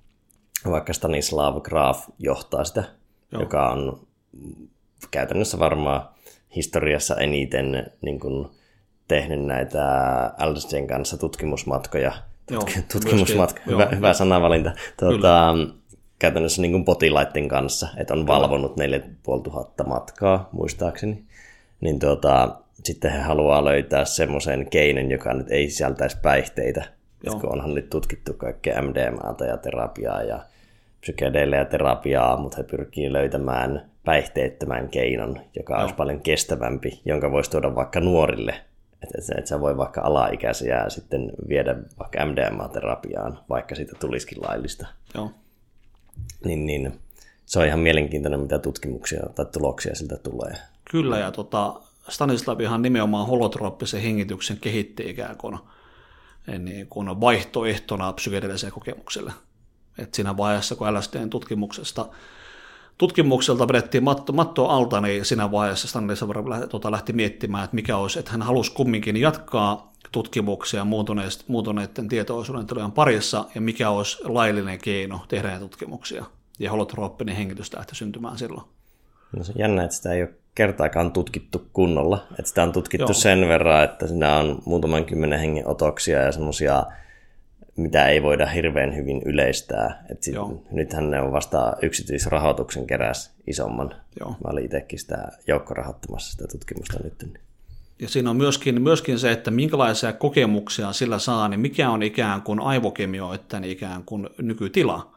vaikka 0.70 0.92
Stanislav 0.92 1.60
Graf 1.62 2.09
johtaa 2.18 2.64
sitä, 2.64 2.84
Joo. 3.32 3.42
joka 3.42 3.70
on 3.70 4.06
käytännössä 5.10 5.59
varmaan 5.59 6.09
historiassa 6.56 7.16
eniten 7.16 7.92
niin 8.02 8.20
kuin, 8.20 8.48
tehnyt 9.10 9.44
näitä 9.44 9.84
LSDn 10.47 10.86
kanssa 10.86 11.16
tutkimusmatkoja. 11.16 12.12
Tutk- 12.51 12.77
Joo, 12.77 12.85
tutkimusmatka, 12.93 13.60
hyvä, 13.66 13.82
Joo. 13.82 13.90
hyvä 13.97 14.12
sanavalinta. 14.14 14.72
Tuota, 14.97 15.55
käytännössä 16.18 16.62
niin 16.62 16.72
kuin 16.72 16.85
potilaiden 16.85 17.48
kanssa, 17.48 17.89
että 17.97 18.14
on 18.14 18.27
valvonut 18.27 18.77
4500 18.77 19.86
matkaa 19.86 20.48
muistaakseni. 20.52 21.24
Niin 21.81 21.98
tuota, 21.98 22.56
sitten 22.85 23.12
he 23.12 23.18
haluaa 23.18 23.64
löytää 23.64 24.05
semmoisen 24.05 24.70
keinen, 24.70 25.10
joka 25.10 25.35
nyt 25.35 25.51
ei 25.51 25.70
sisältäisi 25.70 26.16
päihteitä. 26.22 26.85
Joo. 27.24 27.40
Kun 27.40 27.52
onhan 27.52 27.74
nyt 27.74 27.90
tutkittu 27.90 28.32
kaikkea 28.35 28.82
MDMAta 28.82 29.44
ja 29.44 29.56
terapiaa 29.56 30.22
ja 30.22 30.40
psykedeelejä 31.01 31.64
terapiaa, 31.64 32.36
mutta 32.36 32.56
he 32.56 32.62
pyrkii 32.62 33.12
löytämään 33.12 33.90
päihteettömän 34.05 34.89
keinon, 34.89 35.40
joka 35.56 35.74
no. 35.74 35.81
olisi 35.81 35.94
paljon 35.94 36.20
kestävämpi, 36.20 37.01
jonka 37.05 37.31
voisi 37.31 37.51
tuoda 37.51 37.74
vaikka 37.74 38.01
nuorille. 38.01 38.55
Että 39.02 39.18
et, 39.18 39.39
et 39.39 39.47
sä 39.47 39.60
voi 39.60 39.77
vaikka 39.77 40.01
alaikäisiä 40.01 40.85
sitten 40.89 41.32
viedä 41.48 41.77
vaikka 41.98 42.24
MDMA-terapiaan, 42.24 43.39
vaikka 43.48 43.74
siitä 43.74 43.97
tulisikin 44.01 44.39
laillista. 44.43 44.86
Joo. 45.14 45.31
Niin, 46.44 46.66
niin 46.66 47.01
se 47.47 47.59
on 47.59 47.66
ihan 47.66 47.81
mielenkiintoinen, 47.81 48.40
mitä 48.40 48.59
tutkimuksia 48.59 49.20
tai 49.35 49.47
tuloksia 49.47 49.94
siltä 49.94 50.16
tulee. 50.16 50.56
Kyllä, 50.90 51.18
ja 51.18 51.32
tota, 51.32 51.81
Stanislavihan 52.09 52.82
nimenomaan 52.82 53.27
holotrooppisen 53.27 54.02
hengityksen 54.02 54.56
kehitti 54.60 55.10
ikään 55.10 55.36
kuin, 55.36 55.59
niin 56.59 56.86
kuin 56.86 57.20
vaihtoehtona 57.20 58.12
psykedeelliselle 58.12 58.72
kokemukselle. 58.72 59.32
Et 59.98 60.14
siinä 60.14 60.36
vaiheessa, 60.36 60.74
kun 60.74 60.94
LSDn 60.94 61.31
tutkimuksesta 61.31 62.09
tutkimukselta 63.01 63.68
vedettiin 63.68 64.05
matto, 64.05 64.32
matto 64.32 64.68
alta, 64.68 65.01
niin 65.01 65.24
siinä 65.24 65.51
vaiheessa 65.51 65.89
Stanley 65.89 66.16
tota, 66.70 66.90
lähti 66.90 67.12
miettimään, 67.12 67.64
että 67.64 67.74
mikä 67.74 67.97
olisi, 67.97 68.18
että 68.18 68.31
hän 68.31 68.43
halusi 68.43 68.72
kumminkin 68.72 69.16
jatkaa 69.16 69.93
tutkimuksia 70.12 70.86
muutuneiden 71.47 72.09
tietoisuuden 72.09 72.66
tilojen 72.66 72.93
parissa, 72.93 73.44
ja 73.55 73.60
mikä 73.60 73.90
olisi 73.90 74.18
laillinen 74.24 74.78
keino 74.78 75.20
tehdä 75.28 75.48
näitä 75.48 75.60
tutkimuksia. 75.60 76.24
Ja 76.59 76.70
holotrooppinen 76.70 77.36
hengitys 77.36 77.74
lähti 77.74 77.94
syntymään 77.94 78.39
silloin. 78.39 78.66
No 79.36 79.44
se 79.44 79.52
on 79.52 79.59
jännä, 79.59 79.85
että 79.85 79.97
sitä 79.97 80.12
ei 80.12 80.22
ole 80.22 80.35
kertaakaan 80.55 81.12
tutkittu 81.12 81.66
kunnolla. 81.72 82.27
Että 82.31 82.48
sitä 82.48 82.62
on 82.62 82.72
tutkittu 82.72 83.12
Joo. 83.12 83.14
sen 83.14 83.48
verran, 83.48 83.85
että 83.85 84.06
siinä 84.06 84.36
on 84.36 84.62
muutaman 84.64 85.05
kymmenen 85.05 85.40
hengen 85.40 85.68
otoksia 85.68 86.22
ja 86.22 86.32
semmoisia 86.32 86.85
mitä 87.76 88.06
ei 88.09 88.22
voida 88.22 88.47
hirveän 88.47 88.97
hyvin 88.97 89.22
yleistää. 89.24 90.05
Et 90.10 90.22
sit, 90.22 90.34
nythän 90.70 91.10
ne 91.10 91.20
on 91.20 91.32
vasta 91.32 91.76
yksityisrahoituksen 91.82 92.86
keräs 92.86 93.34
isomman. 93.47 93.94
Joo. 94.20 94.30
Mä 94.30 94.51
olin 94.51 94.64
itsekin 94.64 94.98
sitä 94.98 95.28
joukkorahoittamassa 95.47 96.32
sitä 96.32 96.47
tutkimusta 96.52 96.98
nyt. 97.05 97.40
Ja 97.98 98.09
siinä 98.09 98.30
on 98.30 98.36
myöskin, 98.36 98.82
myöskin 98.82 99.18
se, 99.18 99.32
että 99.32 99.51
minkälaisia 99.51 100.12
kokemuksia 100.12 100.92
sillä 100.92 101.18
saa, 101.18 101.48
niin 101.48 101.60
mikä 101.60 101.90
on 101.90 102.02
ikään 102.02 102.42
kuin 102.42 102.60
aivokemioiden 102.60 103.64
ikään 103.64 104.02
kuin 104.05 104.28
nykytila. 104.38 105.16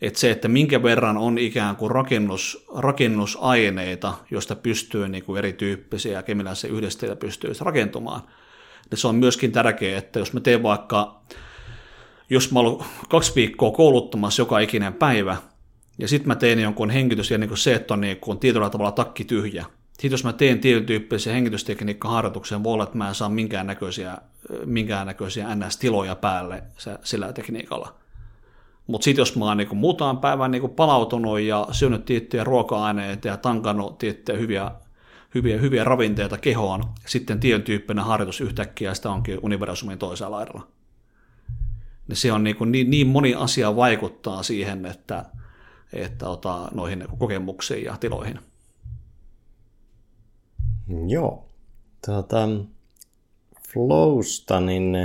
Että 0.00 0.20
se, 0.20 0.30
että 0.30 0.48
minkä 0.48 0.82
verran 0.82 1.16
on 1.16 1.38
ikään 1.38 1.76
kuin 1.76 1.90
rakennus, 1.90 2.66
rakennusaineita, 2.76 4.14
joista 4.30 4.56
pystyy 4.56 5.08
niin 5.08 5.24
kuin 5.24 5.38
erityyppisiä 5.38 6.22
kemiallisia 6.22 6.70
yhdisteitä 6.70 7.16
pystyy 7.16 7.52
rakentumaan. 7.60 8.22
Ja 8.90 8.96
se 8.96 9.08
on 9.08 9.14
myöskin 9.14 9.52
tärkeää, 9.52 9.98
että 9.98 10.18
jos 10.18 10.32
mä 10.32 10.40
teen 10.40 10.62
vaikka 10.62 11.22
jos 12.32 12.52
mä 12.52 12.60
olen 12.60 12.86
kaksi 13.08 13.34
viikkoa 13.34 13.70
kouluttamassa 13.70 14.42
joka 14.42 14.58
ikinen 14.58 14.94
päivä, 14.94 15.36
ja 15.98 16.08
sitten 16.08 16.28
mä 16.28 16.34
teen 16.34 16.58
jonkun 16.58 16.90
hengitys, 16.90 17.30
ja 17.30 17.38
niin 17.38 17.48
kuin 17.48 17.58
se, 17.58 17.74
että 17.74 17.94
on 17.94 18.00
niin 18.00 18.16
kuin 18.16 18.38
tietyllä 18.38 18.70
tavalla 18.70 18.92
takki 18.92 19.24
tyhjä. 19.24 19.64
Sitten 19.92 20.10
jos 20.10 20.24
mä 20.24 20.32
teen 20.32 20.60
tietyn 20.60 20.86
tyyppisiä 20.86 21.32
hengitystekniikkaharjoituksia, 21.32 22.62
voi 22.62 22.72
olla, 22.72 22.84
että 22.84 22.98
mä 22.98 23.08
en 23.08 23.14
saa 23.14 23.28
minkäännäköisiä, 23.28 24.18
minkäännäköisiä 24.64 25.54
NS-tiloja 25.54 26.16
päälle 26.16 26.62
sillä 27.02 27.32
tekniikalla. 27.32 27.94
Mutta 28.86 29.04
sitten 29.04 29.20
jos 29.20 29.36
mä 29.36 29.44
oon 29.44 29.56
niin 29.56 29.76
muutaman 29.76 30.18
päivän 30.18 30.50
niin 30.50 30.70
palautunut 30.70 31.40
ja 31.40 31.66
syönyt 31.70 32.04
tiettyjä 32.04 32.44
ruoka-aineita 32.44 33.28
ja 33.28 33.36
tankannut 33.36 33.98
tiettyjä 33.98 34.38
hyviä, 34.38 34.70
hyviä, 35.34 35.58
hyviä 35.58 35.84
ravinteita 35.84 36.38
kehoon, 36.38 36.84
sitten 37.06 37.40
tietyn 37.40 37.62
tyyppinen 37.62 38.04
harjoitus 38.04 38.40
yhtäkkiä 38.40 38.94
sitä 38.94 39.10
onkin 39.10 39.38
universumin 39.42 39.98
toisella 39.98 40.36
laidalla 40.36 40.62
niin 40.62 40.81
se 42.16 42.32
on 42.32 42.44
niin, 42.44 42.56
kuin 42.56 42.72
niin, 42.72 42.90
niin 42.90 43.06
moni 43.06 43.34
asia 43.34 43.76
vaikuttaa 43.76 44.42
siihen, 44.42 44.86
että, 44.86 45.24
että 45.92 46.28
ota, 46.28 46.68
noihin 46.74 47.04
kokemuksiin 47.18 47.84
ja 47.84 47.96
tiloihin. 48.00 48.38
Joo. 51.08 51.48
Tuota, 52.06 52.48
Flowsta, 53.72 54.60
niin 54.60 54.96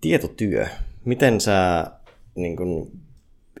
tietotyö. 0.00 0.66
Miten 1.04 1.40
sä 1.40 1.86
niin 2.34 2.56
kuin 2.56 3.00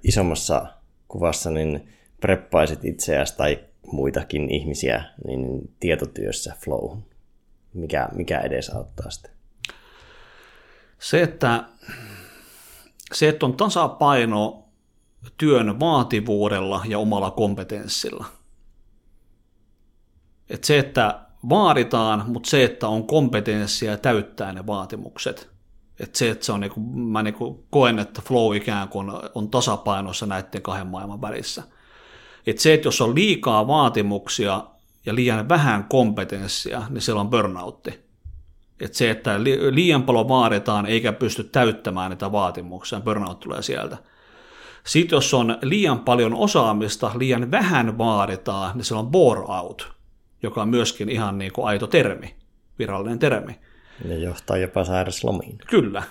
isommassa 0.02 0.66
kuvassa 1.08 1.50
niin 1.50 1.88
preppaisit 2.20 2.84
itseäsi 2.84 3.36
tai 3.36 3.64
muitakin 3.92 4.50
ihmisiä 4.50 5.04
niin 5.26 5.74
tietotyössä 5.80 6.54
flow? 6.64 6.98
Mikä, 7.74 8.08
mikä 8.12 8.40
edesauttaa 8.40 9.10
sitä? 9.10 9.30
Se, 11.00 11.22
että, 11.22 11.64
se, 13.12 13.28
että 13.28 13.46
on 13.46 13.56
tasapaino 13.56 14.64
työn 15.36 15.80
vaativuudella 15.80 16.82
ja 16.88 16.98
omalla 16.98 17.30
kompetenssilla. 17.30 18.24
Et 20.50 20.64
se, 20.64 20.78
että 20.78 21.20
vaaditaan, 21.48 22.24
mutta 22.30 22.50
se, 22.50 22.64
että 22.64 22.88
on 22.88 23.06
kompetenssia 23.06 23.96
täyttää 23.96 24.52
ne 24.52 24.66
vaatimukset. 24.66 25.50
Et 26.00 26.14
se, 26.14 26.30
että 26.30 26.46
se 26.46 26.52
on 26.52 26.60
niinku, 26.60 26.80
mä 26.80 27.22
niinku 27.22 27.66
koen, 27.70 27.98
että 27.98 28.22
flow 28.22 28.56
ikään 28.56 28.88
kuin 28.88 29.12
on 29.34 29.50
tasapainossa 29.50 30.26
näiden 30.26 30.62
kahden 30.62 30.86
maailman 30.86 31.20
välissä. 31.20 31.62
Et 32.46 32.58
se, 32.58 32.74
että 32.74 32.88
jos 32.88 33.00
on 33.00 33.14
liikaa 33.14 33.66
vaatimuksia 33.66 34.64
ja 35.06 35.14
liian 35.14 35.48
vähän 35.48 35.84
kompetenssia, 35.84 36.82
niin 36.88 37.02
siellä 37.02 37.20
on 37.20 37.30
burnoutti. 37.30 38.09
Että 38.80 38.98
se, 38.98 39.10
että 39.10 39.44
liian 39.70 40.02
paljon 40.02 40.28
vaaditaan 40.28 40.86
eikä 40.86 41.12
pysty 41.12 41.44
täyttämään 41.44 42.10
niitä 42.10 42.32
vaatimuksia, 42.32 43.00
burnout 43.00 43.40
tulee 43.40 43.62
sieltä. 43.62 43.96
Sitten 44.86 45.16
jos 45.16 45.34
on 45.34 45.58
liian 45.62 46.00
paljon 46.00 46.34
osaamista, 46.34 47.10
liian 47.18 47.50
vähän 47.50 47.98
vaaditaan, 47.98 48.76
niin 48.76 48.84
se 48.84 48.94
on 48.94 49.06
bore 49.06 49.40
out, 49.40 49.92
joka 50.42 50.62
on 50.62 50.68
myöskin 50.68 51.08
ihan 51.08 51.38
niin 51.38 51.52
kuin 51.52 51.66
aito 51.66 51.86
termi, 51.86 52.34
virallinen 52.78 53.18
termi. 53.18 53.58
Ja 54.04 54.18
johtaa 54.18 54.56
jopa 54.56 54.84
sairaslomiin. 54.84 55.58
Kyllä. 55.70 56.02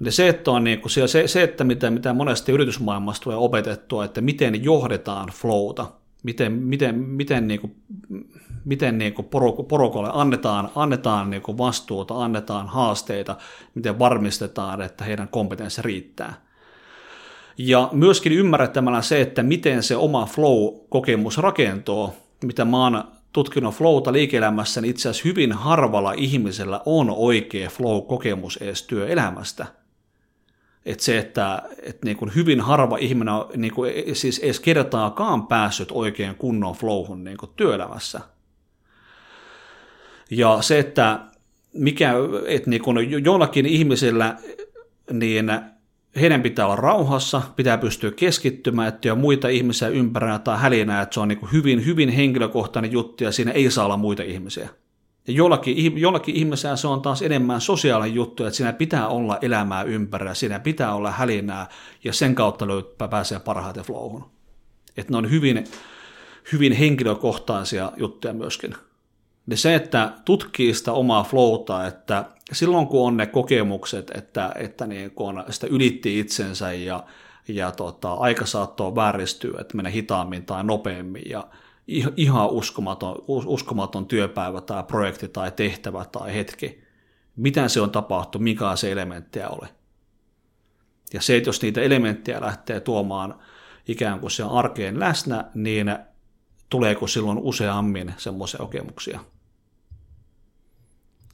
Ja 0.00 0.12
se, 0.12 0.28
että, 0.28 0.50
on 0.50 0.64
niin 0.64 0.80
kuin, 0.80 0.90
se, 0.90 1.26
se, 1.26 1.42
että 1.42 1.64
mitä, 1.64 1.90
mitä 1.90 2.12
monesti 2.12 2.52
yritysmaailmassa 2.52 3.22
tulee 3.22 3.36
opetettua, 3.36 4.04
että 4.04 4.20
miten 4.20 4.64
johdetaan 4.64 5.28
flowta, 5.28 5.86
miten, 6.22 6.52
miten, 6.52 6.94
miten, 6.98 7.48
niin 7.48 7.60
kuin, 7.60 7.76
miten 8.64 8.98
niin 8.98 9.14
kuin 9.14 9.28
porukolle 9.68 10.10
annetaan, 10.12 10.70
annetaan 10.74 11.30
niin 11.30 11.42
kuin 11.42 11.58
vastuuta, 11.58 12.24
annetaan 12.24 12.68
haasteita, 12.68 13.36
miten 13.74 13.98
varmistetaan, 13.98 14.82
että 14.82 15.04
heidän 15.04 15.28
kompetenssi 15.28 15.82
riittää. 15.82 16.34
Ja 17.58 17.88
myöskin 17.92 18.32
ymmärrettämällä 18.32 19.02
se, 19.02 19.20
että 19.20 19.42
miten 19.42 19.82
se 19.82 19.96
oma 19.96 20.26
flow-kokemus 20.26 21.38
rakentuu, 21.38 22.14
mitä 22.44 22.64
mä 22.64 22.84
oon 22.84 23.04
tutkinut 23.32 23.74
flowta 23.74 24.12
liike-elämässä, 24.12 24.80
niin 24.80 24.90
itse 24.90 25.08
asiassa 25.08 25.28
hyvin 25.28 25.52
harvalla 25.52 26.12
ihmisellä 26.12 26.80
on 26.86 27.10
oikea 27.10 27.68
flow-kokemus 27.68 28.56
edes 28.56 28.82
työelämästä– 28.82 29.66
että 30.86 31.04
se, 31.04 31.18
että, 31.18 31.62
että 31.82 32.06
niin 32.06 32.16
kuin 32.16 32.34
hyvin 32.34 32.60
harva 32.60 32.96
ihminen 32.96 33.34
on 33.34 33.48
niin 33.56 33.74
kuin 33.74 33.92
siis 34.12 34.38
edes 34.38 34.60
kertaakaan 34.60 35.46
päässyt 35.46 35.88
oikein 35.92 36.34
kunnon 36.34 36.74
flowhun 36.74 37.24
niin 37.24 37.36
kuin 37.36 37.50
työelämässä. 37.56 38.20
Ja 40.30 40.58
se, 40.60 40.78
että 40.78 41.20
mikä, 41.74 42.14
että 42.46 42.70
niin 42.70 42.82
kuin 42.82 43.24
jollakin 43.24 43.66
ihmisellä, 43.66 44.36
niin 45.12 45.50
heidän 46.20 46.42
pitää 46.42 46.66
olla 46.66 46.76
rauhassa, 46.76 47.42
pitää 47.56 47.78
pystyä 47.78 48.10
keskittymään, 48.10 48.88
että 48.88 49.12
on 49.12 49.18
muita 49.18 49.48
ihmisiä 49.48 49.88
ympärillä 49.88 50.38
tai 50.38 50.58
hälinää, 50.58 51.02
että 51.02 51.14
se 51.14 51.20
on 51.20 51.28
niin 51.28 51.52
hyvin, 51.52 51.86
hyvin 51.86 52.08
henkilökohtainen 52.08 52.92
juttu 52.92 53.24
ja 53.24 53.32
siinä 53.32 53.50
ei 53.50 53.70
saa 53.70 53.84
olla 53.84 53.96
muita 53.96 54.22
ihmisiä. 54.22 54.68
Ja 55.28 55.34
jollakin, 55.34 56.00
jollakin 56.00 56.36
ihmisellä 56.36 56.76
se 56.76 56.88
on 56.88 57.02
taas 57.02 57.22
enemmän 57.22 57.60
sosiaalinen 57.60 58.14
juttu, 58.14 58.44
että 58.44 58.56
siinä 58.56 58.72
pitää 58.72 59.08
olla 59.08 59.38
elämää 59.42 59.82
ympärillä, 59.82 60.34
siinä 60.34 60.60
pitää 60.60 60.94
olla 60.94 61.10
hälinää, 61.10 61.68
ja 62.04 62.12
sen 62.12 62.34
kautta 62.34 62.68
löytää 62.68 63.08
pääsee 63.08 63.38
parhaiten 63.38 63.84
flowhun. 63.84 64.24
Että 64.96 65.12
ne 65.12 65.16
on 65.16 65.30
hyvin, 65.30 65.64
hyvin 66.52 66.72
henkilökohtaisia 66.72 67.92
juttuja 67.96 68.34
myöskin. 68.34 68.74
Ja 69.50 69.56
se, 69.56 69.74
että 69.74 70.12
tutkii 70.24 70.74
sitä 70.74 70.92
omaa 70.92 71.24
flowta, 71.24 71.86
että 71.86 72.24
silloin 72.52 72.86
kun 72.86 73.06
on 73.06 73.16
ne 73.16 73.26
kokemukset, 73.26 74.10
että, 74.14 74.52
että 74.54 74.86
niin 74.86 75.10
kun 75.10 75.44
sitä 75.50 75.66
ylitti 75.66 76.18
itsensä 76.18 76.72
ja, 76.72 77.04
ja 77.48 77.72
tota, 77.72 78.12
aika 78.12 78.46
saattoi 78.46 78.94
vääristyä, 78.94 79.60
että 79.60 79.76
menee 79.76 79.92
hitaammin 79.92 80.46
tai 80.46 80.64
nopeammin 80.64 81.22
ja 81.30 81.44
ihan 82.16 82.50
uskomaton, 82.50 83.24
uskomaton 83.26 84.06
työpäivä 84.06 84.60
tai 84.60 84.82
projekti 84.82 85.28
tai 85.28 85.52
tehtävä 85.52 86.04
tai 86.04 86.34
hetki. 86.34 86.82
Mitä 87.36 87.68
se 87.68 87.80
on 87.80 87.90
tapahtunut, 87.90 88.44
mikä 88.44 88.76
se 88.76 88.92
elementtejä 88.92 89.48
ole. 89.48 89.68
Ja 91.12 91.20
se, 91.20 91.36
että 91.36 91.48
jos 91.48 91.62
niitä 91.62 91.80
elementtejä 91.80 92.40
lähtee 92.40 92.80
tuomaan 92.80 93.38
ikään 93.88 94.20
kuin 94.20 94.30
se 94.30 94.42
arkeen 94.50 95.00
läsnä, 95.00 95.50
niin 95.54 95.98
tuleeko 96.70 97.06
silloin 97.06 97.38
useammin 97.38 98.14
semmoisia 98.16 98.58
kokemuksia? 98.58 99.20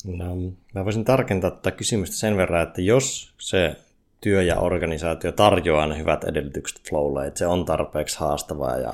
No, 0.05 0.36
mä 0.74 0.85
voisin 0.85 1.05
tarkentaa 1.05 1.51
tätä 1.51 1.70
kysymystä 1.70 2.16
sen 2.16 2.36
verran, 2.36 2.62
että 2.62 2.82
jos 2.82 3.35
se 3.39 3.76
työ 4.20 4.43
ja 4.43 4.59
organisaatio 4.60 5.32
tarjoaa 5.32 5.86
ne 5.86 5.98
hyvät 5.98 6.24
edellytykset 6.24 6.89
flowlle, 6.89 7.26
että 7.26 7.39
se 7.39 7.47
on 7.47 7.64
tarpeeksi 7.64 8.18
haastavaa 8.18 8.76
ja 8.76 8.93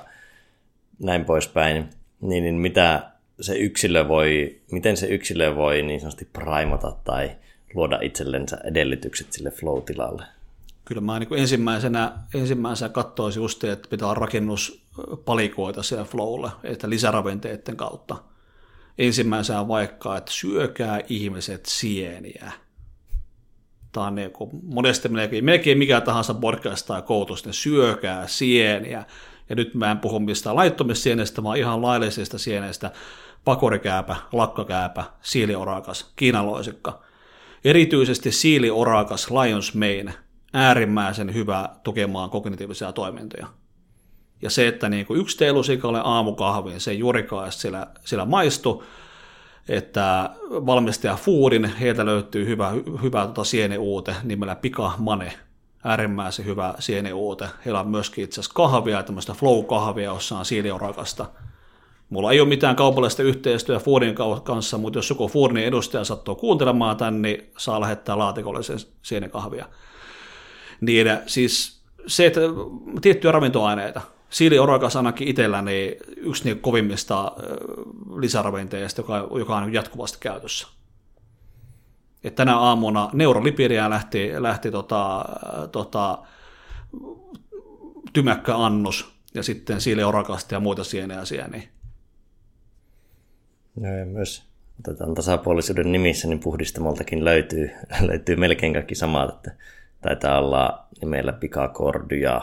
näin 1.00 1.24
poispäin, 1.24 1.90
niin, 2.20 2.44
niin 2.44 2.54
mitä 2.54 3.10
se 3.40 3.58
yksilö 3.58 4.08
voi, 4.08 4.60
miten 4.72 4.96
se 4.96 5.06
yksilö 5.06 5.56
voi 5.56 5.82
niin 5.82 6.00
sanotusti 6.00 6.28
primata 6.32 6.96
tai 7.04 7.30
luoda 7.74 7.98
itsellensä 8.02 8.58
edellytykset 8.64 9.32
sille 9.32 9.50
flow-tilalle? 9.50 10.24
Kyllä 10.84 11.00
mä 11.00 11.18
niin 11.18 11.38
ensimmäisenä, 11.38 12.12
ensimmäisenä 12.34 12.88
katsoisin 12.88 13.40
just, 13.40 13.64
että 13.64 13.88
pitää 13.88 14.08
olla 14.08 14.20
rakennuspalikoita 14.20 15.82
siellä 15.82 16.04
flowlle, 16.04 16.50
että 16.64 16.90
lisäravinteiden 16.90 17.76
kautta. 17.76 18.16
Ensimmäisenä 18.98 19.68
vaikka, 19.68 20.16
että 20.16 20.32
syökää 20.32 21.00
ihmiset 21.08 21.66
sieniä. 21.66 22.52
Tämä 23.92 24.06
on 24.06 24.14
niin 24.14 24.30
kuin, 24.30 24.50
monesti 24.62 25.08
melkein, 25.08 25.44
melkein 25.44 25.78
mikä 25.78 26.00
tahansa 26.00 26.34
podcast 26.34 26.86
tai 26.86 27.02
koulutus, 27.02 27.44
niin 27.44 27.54
syökää 27.54 28.26
sieniä. 28.26 29.04
Ja 29.50 29.56
nyt 29.56 29.74
mä 29.74 29.90
en 29.90 29.98
puhu 29.98 30.20
mistään 30.20 30.56
laittomista 30.56 31.02
sienestä, 31.02 31.42
vaan 31.42 31.58
ihan 31.58 31.82
laillisesta 31.82 32.38
sienestä. 32.38 32.90
Pakorikääpä, 33.44 34.16
lakkakääpä, 34.32 35.04
siiliorakas, 35.22 36.12
kiinaloisikka. 36.16 37.02
Erityisesti 37.64 38.32
siiliorakas, 38.32 39.30
lions 39.30 39.74
mane, 39.74 40.14
äärimmäisen 40.52 41.34
hyvä 41.34 41.68
tukemaan 41.82 42.30
kognitiivisia 42.30 42.92
toimintoja. 42.92 43.46
Ja 44.42 44.50
se, 44.50 44.68
että 44.68 44.88
niin 44.88 45.06
kuin 45.06 45.20
yksi 45.20 45.38
teelusikalle 45.38 46.00
aamukahviin, 46.04 46.80
se 46.80 46.90
ei 46.90 46.98
juurikaan 46.98 47.52
sillä, 47.52 47.86
sillä 48.04 48.24
maistu, 48.24 48.84
että 49.68 50.30
valmistaja 50.50 51.16
Foodin, 51.16 51.64
heiltä 51.64 52.06
löytyy 52.06 52.46
hyvä, 52.46 52.70
hyvä 53.02 53.26
tota 53.26 53.44
sieneuute 53.44 54.16
nimellä 54.22 54.56
Pika 54.56 54.92
Mane, 54.98 55.32
äärimmäisen 55.84 56.44
hyvä 56.44 56.74
sieneuute. 56.78 57.48
Heillä 57.64 57.80
on 57.80 57.88
myöskin 57.88 58.24
itse 58.24 58.40
asiassa 58.40 58.54
kahvia, 58.54 59.02
tämmöistä 59.02 59.32
flow-kahvia, 59.32 60.04
jossa 60.04 60.38
on 60.38 60.44
siiliorakasta. 60.44 61.26
Mulla 62.10 62.32
ei 62.32 62.40
ole 62.40 62.48
mitään 62.48 62.76
kaupallista 62.76 63.22
yhteistyötä 63.22 63.84
Foodin 63.84 64.14
kanssa, 64.44 64.78
mutta 64.78 64.98
jos 64.98 65.10
joku 65.10 65.28
Foodin 65.28 65.56
edustaja 65.56 66.04
sattuu 66.04 66.34
kuuntelemaan 66.34 66.96
tämän, 66.96 67.22
niin 67.22 67.50
saa 67.58 67.80
lähettää 67.80 68.18
laatikolle 68.18 68.62
sen 68.62 68.78
sienekahvia. 69.02 69.66
Niin 70.80 71.06
siis 71.26 71.80
se, 72.06 72.26
että 72.26 72.40
tiettyjä 73.00 73.32
ravintoaineita, 73.32 74.00
siiliorakas 74.30 74.96
ainakin 74.96 75.28
itsellä 75.28 75.62
niin 75.62 75.94
yksi 76.16 76.44
niin 76.44 76.60
kovimmista 76.60 77.32
lisäravinteista, 78.16 79.00
joka, 79.00 79.28
joka 79.38 79.56
on 79.56 79.72
jatkuvasti 79.72 80.18
käytössä. 80.20 80.68
Et 82.24 82.34
tänä 82.34 82.58
aamuna 82.58 83.10
neurolipiria 83.12 83.90
lähti, 83.90 84.30
lähti 84.38 84.70
tota, 84.70 85.24
tota, 85.72 86.18
tymäkkä 88.12 88.56
annos 88.56 89.12
ja 89.34 89.42
sitten 89.42 89.80
siiliorakasta 89.80 90.54
ja 90.54 90.60
muita 90.60 90.84
sieneä 90.84 91.24
sieniä. 91.24 91.62
No 93.76 93.88
ja 93.88 94.06
myös 94.06 94.50
otetaan 94.80 95.14
tasapuolisuuden 95.14 95.92
nimissä, 95.92 96.28
niin 96.28 96.40
puhdistamoltakin 96.40 97.24
löytyy, 97.24 97.70
löytyy 98.08 98.36
melkein 98.36 98.72
kaikki 98.72 98.94
samat, 98.94 99.34
että 99.34 99.50
taitaa 100.00 100.38
olla 100.38 100.86
nimellä 101.00 101.32
pikakordia, 101.32 102.40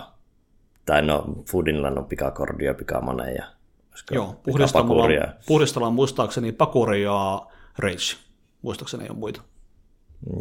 tai 0.86 1.02
no 1.02 1.26
Foodinilla 1.52 1.88
on 1.88 2.06
pikakordia, 2.06 2.74
pikamane 2.74 3.32
ja 3.32 3.46
Joo, 4.12 4.36
puhdistamolla, 4.44 5.34
puhdistalla 5.48 5.88
on 5.88 5.94
muistaakseni 5.94 6.52
pakuri 6.52 7.04
ja 7.04 7.48
rage. 7.78 8.18
Muistaakseni 8.62 9.04
ei 9.04 9.10
ole 9.10 9.18
muita. 9.18 9.42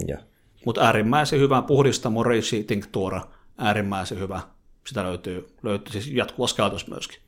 Ja. 0.09 0.19
Mutta 0.65 0.81
äärimmäisen 0.81 1.41
hyvä 1.41 1.63
puhdistamo 1.63 2.23
rage 2.23 2.63
tinktuura, 2.67 3.23
äärimmäisen 3.59 4.19
hyvä. 4.19 4.41
Sitä 4.87 5.03
löytyy, 5.03 5.49
löytyy 5.63 5.93
siis 5.93 6.11
jatkuvassa 6.15 6.57
käytössä 6.57 6.91
myöskin. 6.91 7.19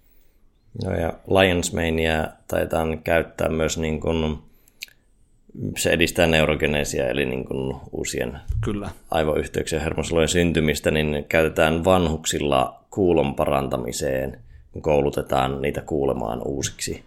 No 0.84 0.96
ja 0.96 1.12
Lions 1.26 1.72
Mania 1.72 2.28
taitaa 2.48 2.86
käyttää 3.04 3.48
myös 3.48 3.78
niin 3.78 4.00
kuin 4.00 4.38
se 5.76 5.90
edistää 5.90 6.26
neurogenesia, 6.26 7.08
eli 7.08 7.26
niin 7.26 7.44
kuin 7.44 7.76
uusien 7.92 8.38
Kyllä. 8.60 8.90
aivoyhteyksien 9.10 9.82
hermosolujen 9.82 10.28
syntymistä, 10.28 10.90
niin 10.90 11.24
käytetään 11.28 11.84
vanhuksilla 11.84 12.84
kuulon 12.90 13.34
parantamiseen, 13.34 14.40
kun 14.72 14.82
koulutetaan 14.82 15.62
niitä 15.62 15.80
kuulemaan 15.80 16.42
uusiksi, 16.44 17.04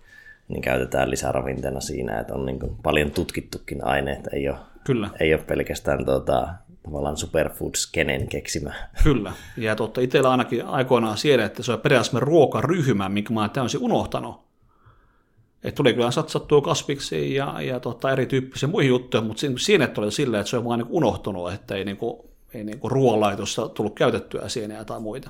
niin 0.48 0.62
käytetään 0.62 1.10
lisäravinteena 1.10 1.80
siinä, 1.80 2.20
että 2.20 2.34
on 2.34 2.46
niin 2.46 2.60
kuin 2.60 2.76
paljon 2.84 3.12
tutkittukin 3.12 3.86
aineet, 3.86 4.28
ei 4.34 4.50
ole, 4.50 4.58
Kyllä. 4.84 5.10
ei 5.20 5.34
ole 5.34 5.44
pelkästään 5.44 6.06
tuota, 6.06 6.48
tavallaan 6.84 7.18
superfood-skenen 7.18 8.28
keksimä. 8.28 8.74
Kyllä, 9.04 9.34
ja 9.58 9.76
totta, 9.76 10.02
itsellä 10.02 10.32
ainakin 10.32 10.66
aikoinaan 10.66 11.18
siellä, 11.18 11.46
että 11.46 11.64
se 11.64 11.74
on 11.74 11.80
periaatteessa 11.80 12.20
ruokaryhmä, 12.20 13.10
minkä 13.10 13.34
mä 13.34 13.42
oon 13.42 13.50
täysin 13.50 13.82
unohtanut, 13.82 14.52
että 15.64 15.78
tuli 15.78 15.94
kyllä 15.94 16.12
satsattua 16.12 16.62
kasviksi 16.62 17.36
ja, 17.36 17.62
ja 17.62 17.80
tota, 17.80 18.12
erityyppisiä 18.12 18.70
muihin 18.70 18.90
juttuja, 18.90 19.24
mutta 19.24 19.42
siinä 19.58 19.90
oli 19.98 20.12
silleen, 20.12 20.42
että 20.42 20.50
se 20.50 20.58
on 20.58 20.66
vaan 20.66 20.80
niin 20.80 20.88
unohtunut, 20.90 21.54
että 21.54 21.76
ei, 21.76 21.86
niin 21.86 21.98
kuin, 21.98 22.30
ei 22.54 22.64
niin 22.64 22.80
kuin 22.80 22.92
ruoanlaitossa 22.92 23.70
tullut 23.70 23.96
käytettyä 23.96 24.50
sieniä 24.50 24.86
tai 24.86 25.00
muita. 25.00 25.30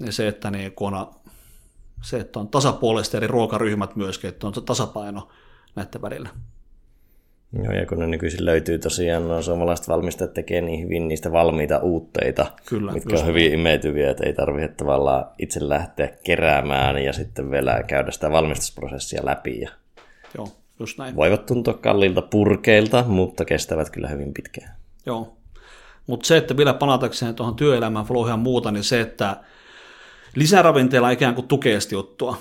Ja 0.00 0.12
se, 0.12 0.28
että, 0.28 0.50
niin 0.50 0.72
on, 0.80 1.10
se, 2.02 2.20
että 2.20 2.38
on 2.40 2.48
tasapuolisesti 2.48 3.16
eri 3.16 3.26
ruokaryhmät 3.26 3.96
myöskin, 3.96 4.28
että 4.28 4.46
on 4.46 4.52
tasapaino 4.52 5.28
näiden 5.76 6.02
välillä. 6.02 6.28
Joo, 7.62 7.72
ja 7.72 7.86
kun 7.86 7.98
ne 7.98 8.06
nykyisin 8.06 8.44
löytyy 8.44 8.78
tosiaan, 8.78 9.28
no 9.28 9.42
suomalaiset 9.42 9.88
valmistajat 9.88 10.34
tekee 10.34 10.60
niin 10.60 10.84
hyvin 10.84 11.08
niistä 11.08 11.32
valmiita 11.32 11.78
uutteita, 11.78 12.46
Kyllä, 12.66 12.92
mitkä 12.92 13.16
on 13.16 13.26
hyvin 13.26 13.52
imetyviä, 13.52 14.10
että 14.10 14.26
ei 14.26 14.32
tarvitse 14.32 14.68
tavallaan 14.68 15.24
itse 15.38 15.68
lähteä 15.68 16.08
keräämään 16.24 17.04
ja 17.04 17.12
sitten 17.12 17.50
vielä 17.50 17.82
käydä 17.82 18.10
sitä 18.10 18.30
valmistusprosessia 18.30 19.20
läpi. 19.24 19.60
Ja 19.60 19.70
Joo, 20.36 20.48
just 20.80 20.98
näin. 20.98 21.16
Voivat 21.16 21.46
tuntua 21.46 21.74
kalliilta 21.74 22.22
purkeilta, 22.22 23.04
mutta 23.08 23.44
kestävät 23.44 23.90
kyllä 23.90 24.08
hyvin 24.08 24.34
pitkään. 24.34 24.76
Joo, 25.06 25.36
mutta 26.06 26.26
se, 26.26 26.36
että 26.36 26.56
vielä 26.56 26.74
palatakseen 26.74 27.34
tuohon 27.34 27.56
työelämään 27.56 28.06
flowhun 28.06 28.30
ja 28.30 28.36
muuta, 28.36 28.70
niin 28.70 28.84
se, 28.84 29.00
että 29.00 29.36
lisäravinteella 30.34 31.10
ikään 31.10 31.34
kuin 31.34 31.48
tukee 31.48 31.78
juttua, 31.92 32.36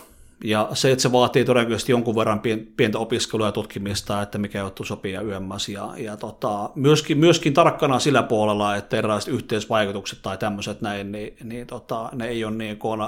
ja 0.46 0.70
se, 0.74 0.92
että 0.92 1.02
se 1.02 1.12
vaatii 1.12 1.46
todennäköisesti 1.46 1.92
jonkun 1.92 2.16
verran 2.16 2.42
pientä 2.78 3.00
opiskelua 3.00 3.46
ja 3.46 3.52
tutkimista, 3.52 4.22
että 4.22 4.38
mikä 4.38 4.60
juttu 4.60 4.84
sopii 4.84 5.14
ja 5.14 5.22
yömmäs. 5.22 5.70
Ja, 5.70 5.94
ja 5.98 6.18
tota, 6.18 6.70
myöskin, 6.76 7.18
myöskin 7.18 7.54
tarkkana 7.54 8.00
sillä 8.00 8.24
puolella, 8.24 8.76
että 8.76 8.98
erilaiset 8.98 9.34
yhteisvaikutukset 9.34 10.20
tai 10.22 10.38
tämmöiset 10.38 10.82
näin, 10.82 11.12
niin, 11.12 11.38
niin 11.44 11.68
tota, 11.68 12.10
ne 12.14 12.28
ei 12.28 12.46
ole 12.46 12.56
niin 12.56 12.78
kuin, 12.78 13.02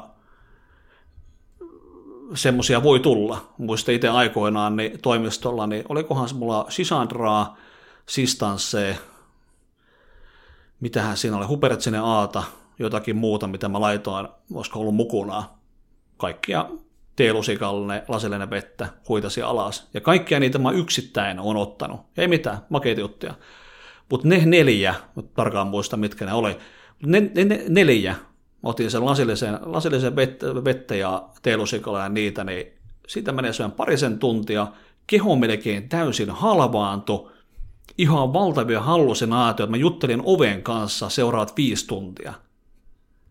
semmoisia 2.34 2.84
voi 2.84 3.00
tulla. 3.00 3.54
Muistan 3.58 3.96
itse 3.96 4.10
aikoinaan 4.10 4.76
niin 4.76 5.02
toimistolla, 5.02 5.68
niin 5.68 5.84
olikohan 5.90 6.30
mulla 6.34 6.66
Sisandraa, 6.70 7.58
Sistanse, 8.06 8.98
mitähän 10.80 11.18
siinä 11.18 11.38
oli, 11.38 11.46
Hubertsinen 11.46 12.02
Aata, 12.02 12.44
jotakin 12.80 13.16
muuta, 13.16 13.48
mitä 13.48 13.70
mä 13.70 13.82
laitoin, 13.82 14.28
olisiko 14.54 14.80
ollut 14.80 14.96
mukuna. 14.96 15.44
Kaikkia 16.18 16.66
teelusikalle 17.18 18.04
lasillinen 18.08 18.50
vettä, 18.50 18.88
huitasi 19.10 19.42
alas. 19.42 19.90
Ja 19.94 20.02
kaikkia 20.02 20.40
niitä 20.40 20.60
mä 20.60 20.72
yksittäin 20.72 21.40
on 21.40 21.58
ottanut. 21.58 22.02
Ei 22.18 22.28
mitään, 22.28 22.58
makeita 22.70 23.02
juttuja. 23.02 23.34
Mutta 24.12 24.28
ne 24.28 24.46
neljä, 24.46 24.96
tarkkaan 25.34 25.68
muista 25.68 25.98
mitkä 25.98 26.26
ne 26.26 26.34
oli, 26.34 26.58
ne, 27.06 27.20
ne, 27.36 27.44
ne 27.44 27.64
neljä, 27.70 28.16
otin 28.64 28.92
sen 28.92 29.06
lasillisen, 29.06 29.60
lasillisen 29.62 30.16
vettä, 30.16 30.64
vettä 30.64 30.96
ja 30.96 31.30
teelusikalle 31.42 32.00
ja 32.00 32.10
niitä, 32.10 32.44
niin 32.44 32.68
siitä 33.08 33.32
menee 33.32 33.54
syön 33.54 33.72
parisen 33.72 34.20
tuntia, 34.20 34.68
keho 35.08 35.36
melkein 35.36 35.90
täysin 35.90 36.30
halvaantu, 36.30 37.32
ihan 37.98 38.34
valtavia 38.34 38.82
hallusinaatioita. 38.82 39.72
Mä 39.72 39.78
juttelin 39.78 40.22
oven 40.26 40.64
kanssa 40.64 41.10
seuraat 41.10 41.58
viisi 41.58 41.88
tuntia. 41.88 42.34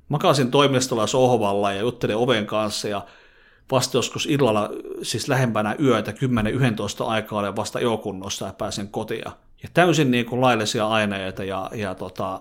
Makasin 0.08 0.50
toimistolla 0.50 1.06
sohvalla 1.06 1.72
ja 1.72 1.80
juttelin 1.80 2.16
oven 2.16 2.46
kanssa 2.46 2.88
ja 2.88 3.06
vasta 3.70 3.98
joskus 3.98 4.26
illalla, 4.26 4.70
siis 5.02 5.28
lähempänä 5.28 5.76
yötä, 5.82 6.10
10-11 6.10 6.14
aikaa 7.04 7.38
olen 7.38 7.56
vasta 7.56 7.80
jokunnossa 7.80 8.46
ja 8.46 8.52
pääsen 8.52 8.88
kotia. 8.88 9.32
Ja 9.62 9.68
täysin 9.74 10.10
niin 10.10 10.26
kuin 10.26 10.40
laillisia 10.40 10.88
aineita 10.88 11.44
ja, 11.44 11.70
ja 11.74 11.94
tota, 11.94 12.40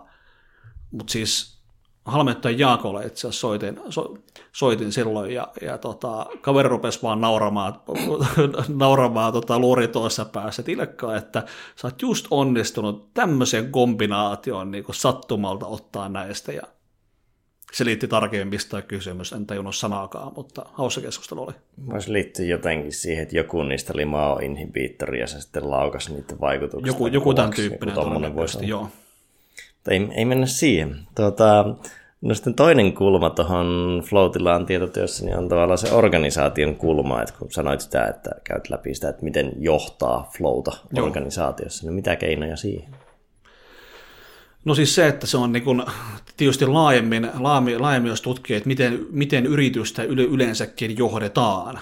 Mutta 0.91 1.11
siis 1.11 1.55
Halmettajan 2.05 2.59
Jaakolle 2.59 3.05
itse 3.05 3.27
asiassa 3.27 3.39
soitin, 3.39 3.79
so, 3.89 4.17
soitin 4.51 4.91
silloin 4.91 5.33
ja, 5.33 5.47
ja 5.61 5.77
tota, 5.77 6.25
kaveri 6.41 6.69
rupesi 6.69 7.01
vaan 7.03 7.21
nauramaan, 7.21 7.81
nauramaan 8.67 9.33
tota, 9.33 9.59
luuri 9.59 9.87
toisessa 9.87 10.25
päässä, 10.25 10.63
että 10.67 11.17
että 11.17 11.43
sä 11.75 11.87
oot 11.87 12.01
just 12.01 12.27
onnistunut 12.31 13.13
tämmöisen 13.13 13.71
kombinaation 13.71 14.71
niin 14.71 14.85
sattumalta 14.91 15.65
ottaa 15.65 16.09
näistä 16.09 16.51
ja 16.51 16.63
liitti 17.83 18.07
tarkemmin, 18.07 18.47
mistä 18.47 18.81
kysymys, 18.81 19.33
en 19.33 19.45
tajunnut 19.45 19.75
sanaakaan, 19.75 20.33
mutta 20.35 20.65
hauska 20.73 21.01
keskustelu 21.01 21.43
oli. 21.43 21.53
Voisi 21.89 22.13
liittyä 22.13 22.45
jotenkin 22.45 22.91
siihen, 22.91 23.23
että 23.23 23.37
joku 23.37 23.63
niistä 23.63 23.93
oli 23.93 24.05
mao-inhibiittori 24.05 25.19
ja 25.19 25.27
se 25.27 25.41
sitten 25.41 25.69
laukas 25.69 26.09
niiden 26.09 26.39
vaikutuksia. 26.41 26.87
Joku, 26.87 27.07
joku 27.07 27.33
tämän 27.33 27.51
tyyppinen 27.51 27.95
joku 27.95 28.35
voisi 28.35 28.67
joo. 28.67 28.89
Ei, 29.89 30.07
ei 30.11 30.25
mennä 30.25 30.45
siihen. 30.45 30.99
Tuota, 31.15 31.75
no 32.21 32.33
sitten 32.33 32.53
toinen 32.53 32.93
kulma 32.93 33.29
tuohon 33.29 34.01
Floatilaan 34.05 34.65
tietotyössä 34.65 35.25
niin 35.25 35.37
on 35.37 35.49
tavallaan 35.49 35.77
se 35.77 35.91
organisaation 35.91 36.75
kulma, 36.75 37.21
että 37.21 37.35
kun 37.39 37.51
sanoit 37.51 37.81
sitä, 37.81 38.05
että 38.07 38.29
käyt 38.43 38.69
läpi 38.69 38.95
sitä, 38.95 39.09
että 39.09 39.23
miten 39.23 39.51
johtaa 39.57 40.31
Flowta 40.37 40.71
organisaatiossa, 41.01 41.85
niin 41.85 41.93
mitä 41.93 42.15
keinoja 42.15 42.55
siihen? 42.55 43.04
No 44.65 44.75
siis 44.75 44.95
se, 44.95 45.07
että 45.07 45.27
se 45.27 45.37
on 45.37 45.51
niin 45.51 45.63
kuin, 45.63 45.83
tietysti 46.37 46.65
laajemmin, 46.65 47.29
laajemmin, 47.39 47.81
laajemmin 47.81 48.09
jos 48.09 48.21
tutkii, 48.21 48.55
että 48.55 48.67
miten, 48.67 49.05
miten 49.11 49.45
yritystä 49.45 50.03
yleensäkin 50.03 50.97
johdetaan. 50.97 51.79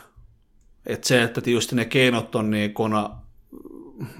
Että 0.85 1.07
se, 1.07 1.23
että 1.23 1.41
tietysti 1.41 1.75
ne 1.75 1.85
keinot 1.85 2.35
on 2.35 2.51
niin 2.51 2.73
kuin, 2.73 2.93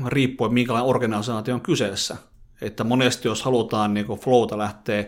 riippuen 0.05 0.53
minkälainen 0.53 0.89
organisaatio 0.89 1.53
on 1.53 1.61
kyseessä. 1.61 2.17
Että 2.61 2.83
monesti 2.83 3.27
jos 3.27 3.43
halutaan 3.43 3.93
niin 3.93 4.05
kuin 4.05 4.19
flowta 4.19 4.57
lähteä 4.57 5.05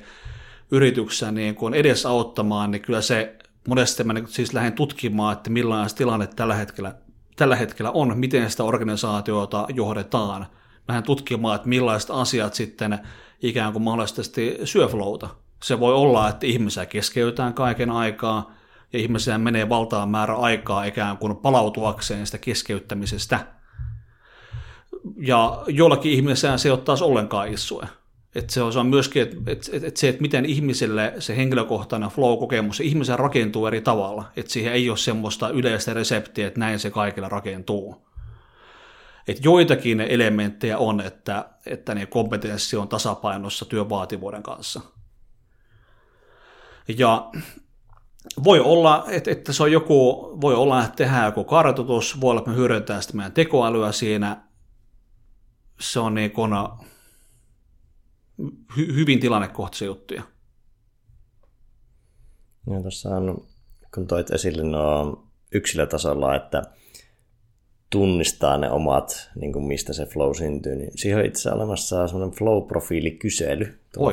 yrityksessä 0.71 1.31
niin 1.31 1.55
edesauttamaan, 1.73 2.71
niin 2.71 2.81
kyllä 2.81 3.01
se 3.01 3.35
monesti 3.67 4.03
mä 4.03 4.13
niin 4.13 4.27
siis 4.27 4.53
lähden 4.53 4.73
tutkimaan, 4.73 5.33
että 5.33 5.49
millainen 5.49 5.95
tilanne 5.95 6.27
tällä 6.27 6.55
hetkellä, 6.55 6.95
tällä 7.35 7.55
hetkellä 7.55 7.91
on, 7.91 8.17
miten 8.17 8.51
sitä 8.51 8.63
organisaatiota 8.63 9.67
johdetaan. 9.73 10.45
Lähden 10.87 11.03
tutkimaan, 11.03 11.55
että 11.55 11.69
millaiset 11.69 12.09
asiat 12.09 12.53
sitten 12.53 12.99
ikään 13.41 13.73
kuin 13.73 13.83
mahdollisesti 13.83 14.57
syöflouta. 14.63 15.29
Se 15.63 15.79
voi 15.79 15.93
olla, 15.93 16.29
että 16.29 16.45
ihmisiä 16.45 16.85
keskeytään 16.85 17.53
kaiken 17.53 17.91
aikaa 17.91 18.51
ja 18.93 18.99
ihmisiä 18.99 19.37
menee 19.37 19.69
valtaan 19.69 20.09
määrä 20.09 20.35
aikaa 20.35 20.83
ikään 20.83 21.17
kuin 21.17 21.35
palautuakseen 21.35 22.25
sitä 22.25 22.37
keskeyttämisestä. 22.37 23.47
Ja 25.17 25.63
jollakin 25.67 26.11
ihmisellä 26.11 26.57
se 26.57 26.67
ei 26.67 26.71
ole 26.71 26.79
taas 26.79 27.01
ollenkaan 27.01 27.47
issue. 27.47 27.87
Että 28.35 28.53
se 28.53 28.61
on 28.61 28.87
myöskin, 28.87 29.21
että, 29.47 29.71
se, 29.95 30.09
että 30.09 30.21
miten 30.21 30.45
ihmiselle 30.45 31.13
se 31.19 31.37
henkilökohtainen 31.37 32.09
flow-kokemus, 32.09 32.79
ihmisen 32.79 33.19
rakentuu 33.19 33.67
eri 33.67 33.81
tavalla. 33.81 34.25
Että 34.35 34.51
siihen 34.51 34.73
ei 34.73 34.89
ole 34.89 34.97
semmoista 34.97 35.49
yleistä 35.49 35.93
reseptiä, 35.93 36.47
että 36.47 36.59
näin 36.59 36.79
se 36.79 36.89
kaikilla 36.89 37.29
rakentuu 37.29 38.04
että 39.27 39.43
joitakin 39.43 40.01
elementtejä 40.01 40.77
on, 40.77 41.01
että, 41.01 41.49
että 41.65 41.95
niin 41.95 42.07
kompetenssi 42.07 42.77
on 42.77 42.87
tasapainossa 42.87 43.65
työvaativuuden 43.65 44.43
kanssa. 44.43 44.81
Ja 46.97 47.31
voi 48.43 48.59
olla, 48.59 49.05
että, 49.09 49.31
että 49.31 49.53
se 49.53 49.63
on 49.63 49.71
joku, 49.71 50.21
voi 50.41 50.55
olla, 50.55 50.83
että 50.83 50.95
tehdään 50.95 51.25
joku 51.25 51.43
kartoitus, 51.43 52.21
voi 52.21 52.31
olla, 52.31 52.39
että 52.39 52.51
me 52.51 52.57
hyödyntää 52.57 53.01
sitä 53.01 53.15
meidän 53.15 53.31
tekoälyä 53.31 53.91
siinä. 53.91 54.43
Se 55.79 55.99
on 55.99 56.13
niin 56.13 56.31
kuin 56.31 56.51
hy, 58.77 58.95
hyvin 58.95 59.19
tilannekohtaisia 59.19 59.85
juttuja. 59.85 60.23
Ja 62.69 62.81
tuossa 62.81 63.09
on, 63.09 63.47
kun 63.93 64.07
toit 64.07 64.31
esille 64.31 64.63
nuo 64.63 65.23
yksilötasolla, 65.51 66.35
että 66.35 66.63
tunnistaa 67.95 68.57
ne 68.57 68.71
omat, 68.71 69.29
niin 69.35 69.53
kuin 69.53 69.65
mistä 69.65 69.93
se 69.93 70.05
flow 70.05 70.33
syntyy, 70.33 70.75
niin 70.75 70.91
siihen 70.95 71.19
on 71.19 71.25
itse 71.25 71.51
olemassa 71.51 72.07
semmoinen 72.07 72.37
flow-profiilikysely, 72.37 73.67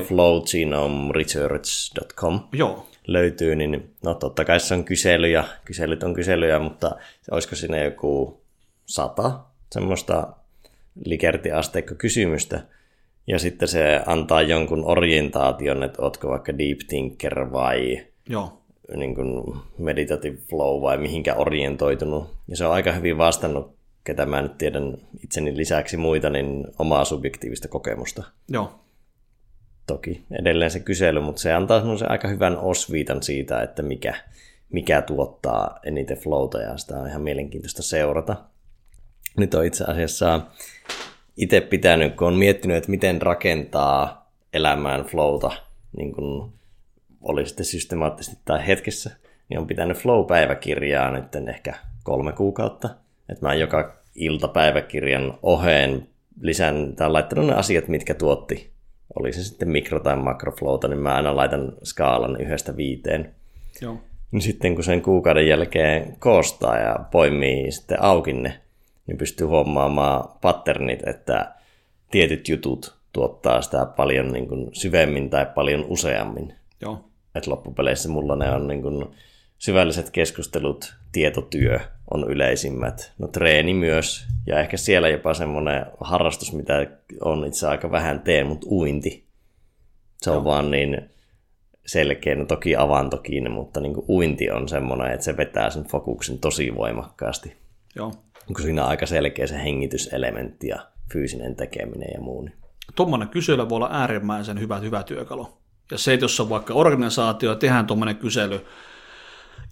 flowgenomeresearch.com 0.05 2.41
Joo. 2.53 2.87
löytyy, 3.07 3.55
niin 3.55 3.91
no 4.05 4.15
totta 4.15 4.45
kai 4.45 4.61
se 4.61 4.75
on 4.75 4.85
kyselyjä, 4.85 5.45
kyselyt 5.65 6.03
on 6.03 6.15
kyselyjä, 6.15 6.59
mutta 6.59 6.97
olisiko 7.31 7.57
siinä 7.57 7.85
joku 7.85 8.41
sata 8.87 9.41
semmoista 9.73 10.33
likertiasteikko 11.05 11.95
kysymystä, 11.95 12.61
ja 13.27 13.39
sitten 13.39 13.69
se 13.69 14.01
antaa 14.07 14.43
jonkun 14.43 14.85
orientaation, 14.85 15.83
että 15.83 16.03
ootko 16.03 16.29
vaikka 16.29 16.59
deep 16.59 16.79
thinker 16.89 17.53
vai 17.53 18.07
Joo 18.29 18.62
niin 18.97 19.15
kuin 19.15 19.55
meditative 19.79 20.37
flow 20.37 20.83
vai 20.83 20.99
mihinkä 20.99 21.35
orientoitunut. 21.35 22.35
Ja 22.49 22.57
se 22.57 22.67
on 22.67 22.73
aika 22.73 22.93
hyvin 22.93 23.19
vastannut, 23.19 23.77
ketä 24.05 24.27
mä 24.27 24.43
nyt 24.43 24.59
tiedän 24.59 24.99
itseni 25.25 25.57
lisäksi 25.57 25.97
muita, 25.97 26.31
niin 26.31 26.67
omaa 26.79 27.05
subjektiivista 27.05 27.69
kokemusta. 27.69 28.23
Joo. 28.49 28.79
Toki 29.87 30.23
edelleen 30.41 30.71
se 30.71 30.81
kysely, 30.81 31.21
mutta 31.21 31.43
se 31.43 31.53
antaa 31.53 31.97
se 31.99 32.07
aika 32.07 32.29
hyvän 32.29 32.59
osviitan 32.59 33.23
siitä, 33.23 33.63
että 33.63 33.83
mikä, 33.83 34.15
mikä 34.73 35.03
tuottaa 35.03 35.79
eniten 35.85 36.17
flowta 36.17 36.61
ja 36.61 36.77
sitä 36.77 36.99
on 36.99 37.09
ihan 37.09 37.23
mielenkiintoista 37.23 37.83
seurata. 37.83 38.37
Nyt 39.37 39.55
on 39.55 39.65
itse 39.65 39.85
asiassa 39.85 40.41
itse 41.37 41.61
pitänyt, 41.61 42.17
kun 42.17 42.29
on 42.29 42.35
miettinyt, 42.35 42.77
että 42.77 42.91
miten 42.91 43.23
rakentaa 43.23 44.31
elämään 44.53 45.05
flowta 45.05 45.51
niin 45.97 46.13
kuin 46.13 46.53
oli 47.23 47.47
sitten 47.47 47.67
systemaattisesti 47.67 48.39
tai 48.45 48.67
hetkessä, 48.67 49.11
niin 49.49 49.59
on 49.59 49.67
pitänyt 49.67 49.97
Flow-päiväkirjaa 49.97 51.11
nyt 51.11 51.49
ehkä 51.49 51.75
kolme 52.03 52.33
kuukautta. 52.33 52.89
Että 53.29 53.47
mä 53.47 53.55
joka 53.55 53.97
iltapäiväkirjan 54.15 55.39
oheen 55.43 56.09
lisän, 56.41 56.93
tai 56.97 57.11
laittanut 57.11 57.47
ne 57.47 57.55
asiat, 57.55 57.89
mitkä 57.89 58.15
tuotti. 58.15 58.71
Oli 59.19 59.33
se 59.33 59.45
sitten 59.45 59.69
mikro- 59.69 60.01
tai 60.01 60.17
makroflowta, 60.17 60.89
niin 60.89 60.99
mä 60.99 61.15
aina 61.15 61.37
laitan 61.37 61.73
skaalan 61.83 62.41
yhdestä 62.41 62.77
viiteen. 62.77 63.35
Joo. 63.81 63.99
Niin 64.33 64.43
sitten 64.43 64.75
kun 64.75 64.85
sen 64.85 65.03
kuukauden 65.03 65.49
jälkeen 65.49 66.17
koostaa 66.19 66.79
ja 66.79 66.97
poimii 67.11 67.73
sitten 67.73 68.03
auki 68.03 68.33
ne, 68.33 68.61
niin 69.07 69.19
pystyy 69.19 69.47
huomaamaan 69.47 70.29
patternit, 70.41 71.09
että 71.09 71.55
tietyt 72.11 72.49
jutut 72.49 72.95
tuottaa 73.13 73.63
sitä 73.63 73.87
paljon 73.87 74.33
niin 74.33 74.49
kuin 74.49 74.69
syvemmin 74.73 75.31
tai 75.31 75.47
paljon 75.55 75.85
useammin. 75.89 76.55
Joo 76.81 77.12
että 77.35 77.51
loppupeleissä 77.51 78.09
mulla 78.09 78.37
ne 78.37 78.51
on 78.51 78.69
niin 78.69 78.83
kuin 78.83 79.07
syvälliset 79.59 80.11
keskustelut, 80.11 80.95
tietotyö 81.13 81.81
on 82.11 82.31
yleisimmät. 82.31 83.13
No 83.19 83.29
treeni 83.29 83.75
myös, 83.75 84.27
ja 84.47 84.61
ehkä 84.61 84.77
siellä 84.77 85.09
jopa 85.09 85.35
semmoinen 85.35 85.87
harrastus, 86.01 86.53
mitä 86.53 86.87
on 87.25 87.47
itse 87.47 87.69
aika 87.69 87.91
vähän 87.91 88.21
teen, 88.21 88.47
mutta 88.47 88.67
uinti. 88.71 89.27
Se 90.17 90.31
on 90.31 90.37
Joo. 90.37 90.45
vaan 90.45 90.71
niin 90.71 91.11
selkeä, 91.87 92.35
no 92.35 92.45
toki 92.45 92.77
avantokin, 92.77 93.51
mutta 93.51 93.81
niin 93.81 93.95
kuin 93.95 94.07
uinti 94.09 94.51
on 94.51 94.69
semmoinen, 94.69 95.13
että 95.13 95.25
se 95.25 95.37
vetää 95.37 95.71
sen 95.71 95.85
fokuksen 95.85 96.39
tosi 96.39 96.75
voimakkaasti. 96.75 97.57
Joo. 97.97 98.13
Onko 98.49 98.63
siinä 98.63 98.85
aika 98.85 99.07
selkeä 99.07 99.47
se 99.47 99.63
hengityselementti 99.65 100.69
ja 100.69 100.87
fyysinen 101.13 101.57
tekeminen 101.57 102.09
ja 102.15 102.21
muu. 102.21 102.43
Niin. 102.43 102.57
Tuommoinen 102.95 103.29
kysely 103.29 103.69
voi 103.69 103.77
olla 103.77 103.89
äärimmäisen 103.93 104.61
hyvä, 104.61 104.79
hyvä 104.79 105.03
työkalu. 105.03 105.62
Ja 105.93 105.99
se, 105.99 106.13
että 106.13 106.25
jos 106.25 106.41
on 106.41 106.49
vaikka 106.49 106.75
organisaatio, 106.75 107.55
tehdään 107.55 107.87
tuommoinen 107.87 108.17
kysely, 108.17 108.67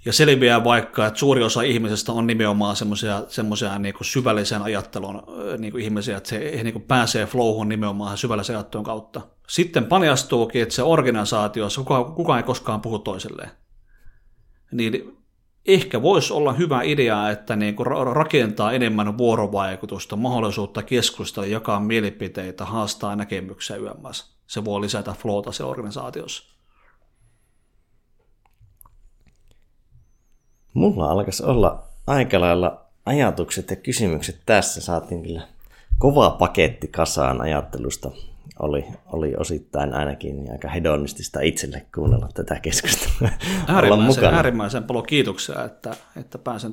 ja 0.04 0.12
selviää 0.12 0.64
vaikka, 0.64 1.06
että 1.06 1.18
suuri 1.18 1.42
osa 1.42 1.62
ihmisistä 1.62 2.12
on 2.12 2.26
nimenomaan 2.26 2.76
semmoisia, 2.76 3.22
semmoisia 3.28 3.78
niin 3.78 3.94
syvällisen 4.02 4.62
ajattelun 4.62 5.22
niin 5.58 5.72
kuin 5.72 5.84
ihmisiä, 5.84 6.16
että 6.16 6.28
se 6.28 6.58
he 6.58 6.62
niin 6.62 6.72
kuin 6.72 6.82
pääsee 6.82 7.26
flowhun 7.26 7.68
nimenomaan 7.68 8.18
syvällisen 8.18 8.56
ajattelun 8.56 8.84
kautta. 8.84 9.20
Sitten 9.48 9.84
paljastuukin, 9.84 10.62
että 10.62 10.74
se 10.74 10.82
organisaatio, 10.82 11.68
kukaan, 11.76 12.04
kukaan 12.04 12.38
ei 12.38 12.42
koskaan 12.42 12.80
puhu 12.80 12.98
toiselleen. 12.98 13.50
Niin 14.72 15.18
ehkä 15.66 16.02
voisi 16.02 16.32
olla 16.32 16.52
hyvä 16.52 16.82
idea, 16.82 17.30
että 17.30 17.56
niin 17.56 17.76
kuin 17.76 17.86
rakentaa 18.12 18.72
enemmän 18.72 19.18
vuorovaikutusta, 19.18 20.16
mahdollisuutta 20.16 20.82
keskustella, 20.82 21.46
jakaa 21.46 21.80
mielipiteitä, 21.80 22.64
haastaa 22.64 23.16
näkemyksiä 23.16 23.76
yömmässä 23.76 24.39
se 24.50 24.64
voi 24.64 24.80
lisätä 24.80 25.12
flowta 25.12 25.52
se 25.52 25.64
organisaatiossa. 25.64 26.44
Mulla 30.74 31.10
alkaisi 31.10 31.44
olla 31.44 31.82
aika 32.06 32.40
lailla 32.40 32.84
ajatukset 33.06 33.70
ja 33.70 33.76
kysymykset 33.76 34.40
tässä. 34.46 34.80
Saatiin 34.80 35.22
kyllä 35.22 35.48
kova 35.98 36.30
paketti 36.30 36.88
kasaan 36.88 37.40
ajattelusta. 37.40 38.10
Oli, 38.58 38.84
oli 39.06 39.34
osittain 39.36 39.94
ainakin 39.94 40.52
aika 40.52 40.68
hedonistista 40.68 41.40
itselle 41.40 41.86
kuunnella 41.94 42.28
tätä 42.34 42.60
keskustelua. 42.60 43.32
Äärimmäisen, 43.68 44.34
äärimmäisen 44.34 44.84
paljon 44.84 45.06
kiitoksia, 45.06 45.64
että, 45.64 45.96
että 46.16 46.38
pääsen, 46.38 46.72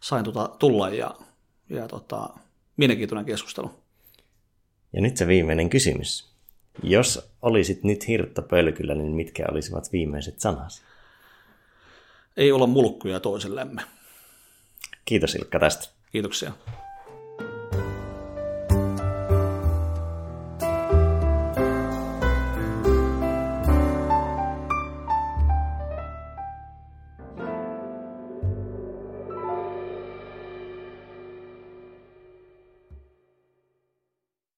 sain 0.00 0.24
tuota 0.24 0.48
tulla 0.58 0.88
ja, 0.88 1.14
ja 1.70 1.88
tota, 1.88 2.28
mielenkiintoinen 2.76 3.24
keskustelu. 3.24 3.70
Ja 4.92 5.00
nyt 5.00 5.16
se 5.16 5.26
viimeinen 5.26 5.70
kysymys 5.70 6.33
Jos 6.82 7.32
olisit 7.42 7.84
nyt 7.84 8.08
hirttopölkyllä, 8.08 8.94
niin 8.94 9.12
mitkä 9.12 9.44
olisivat 9.50 9.92
viimeiset 9.92 10.40
sanasi? 10.40 10.82
Ei 12.36 12.52
olla 12.52 12.66
mulkkuja 12.66 13.20
toisellemme. 13.20 13.82
Kiitos 15.04 15.34
Ilkka 15.34 15.58
tästä. 15.58 15.88
Kiitoksia. 16.12 16.52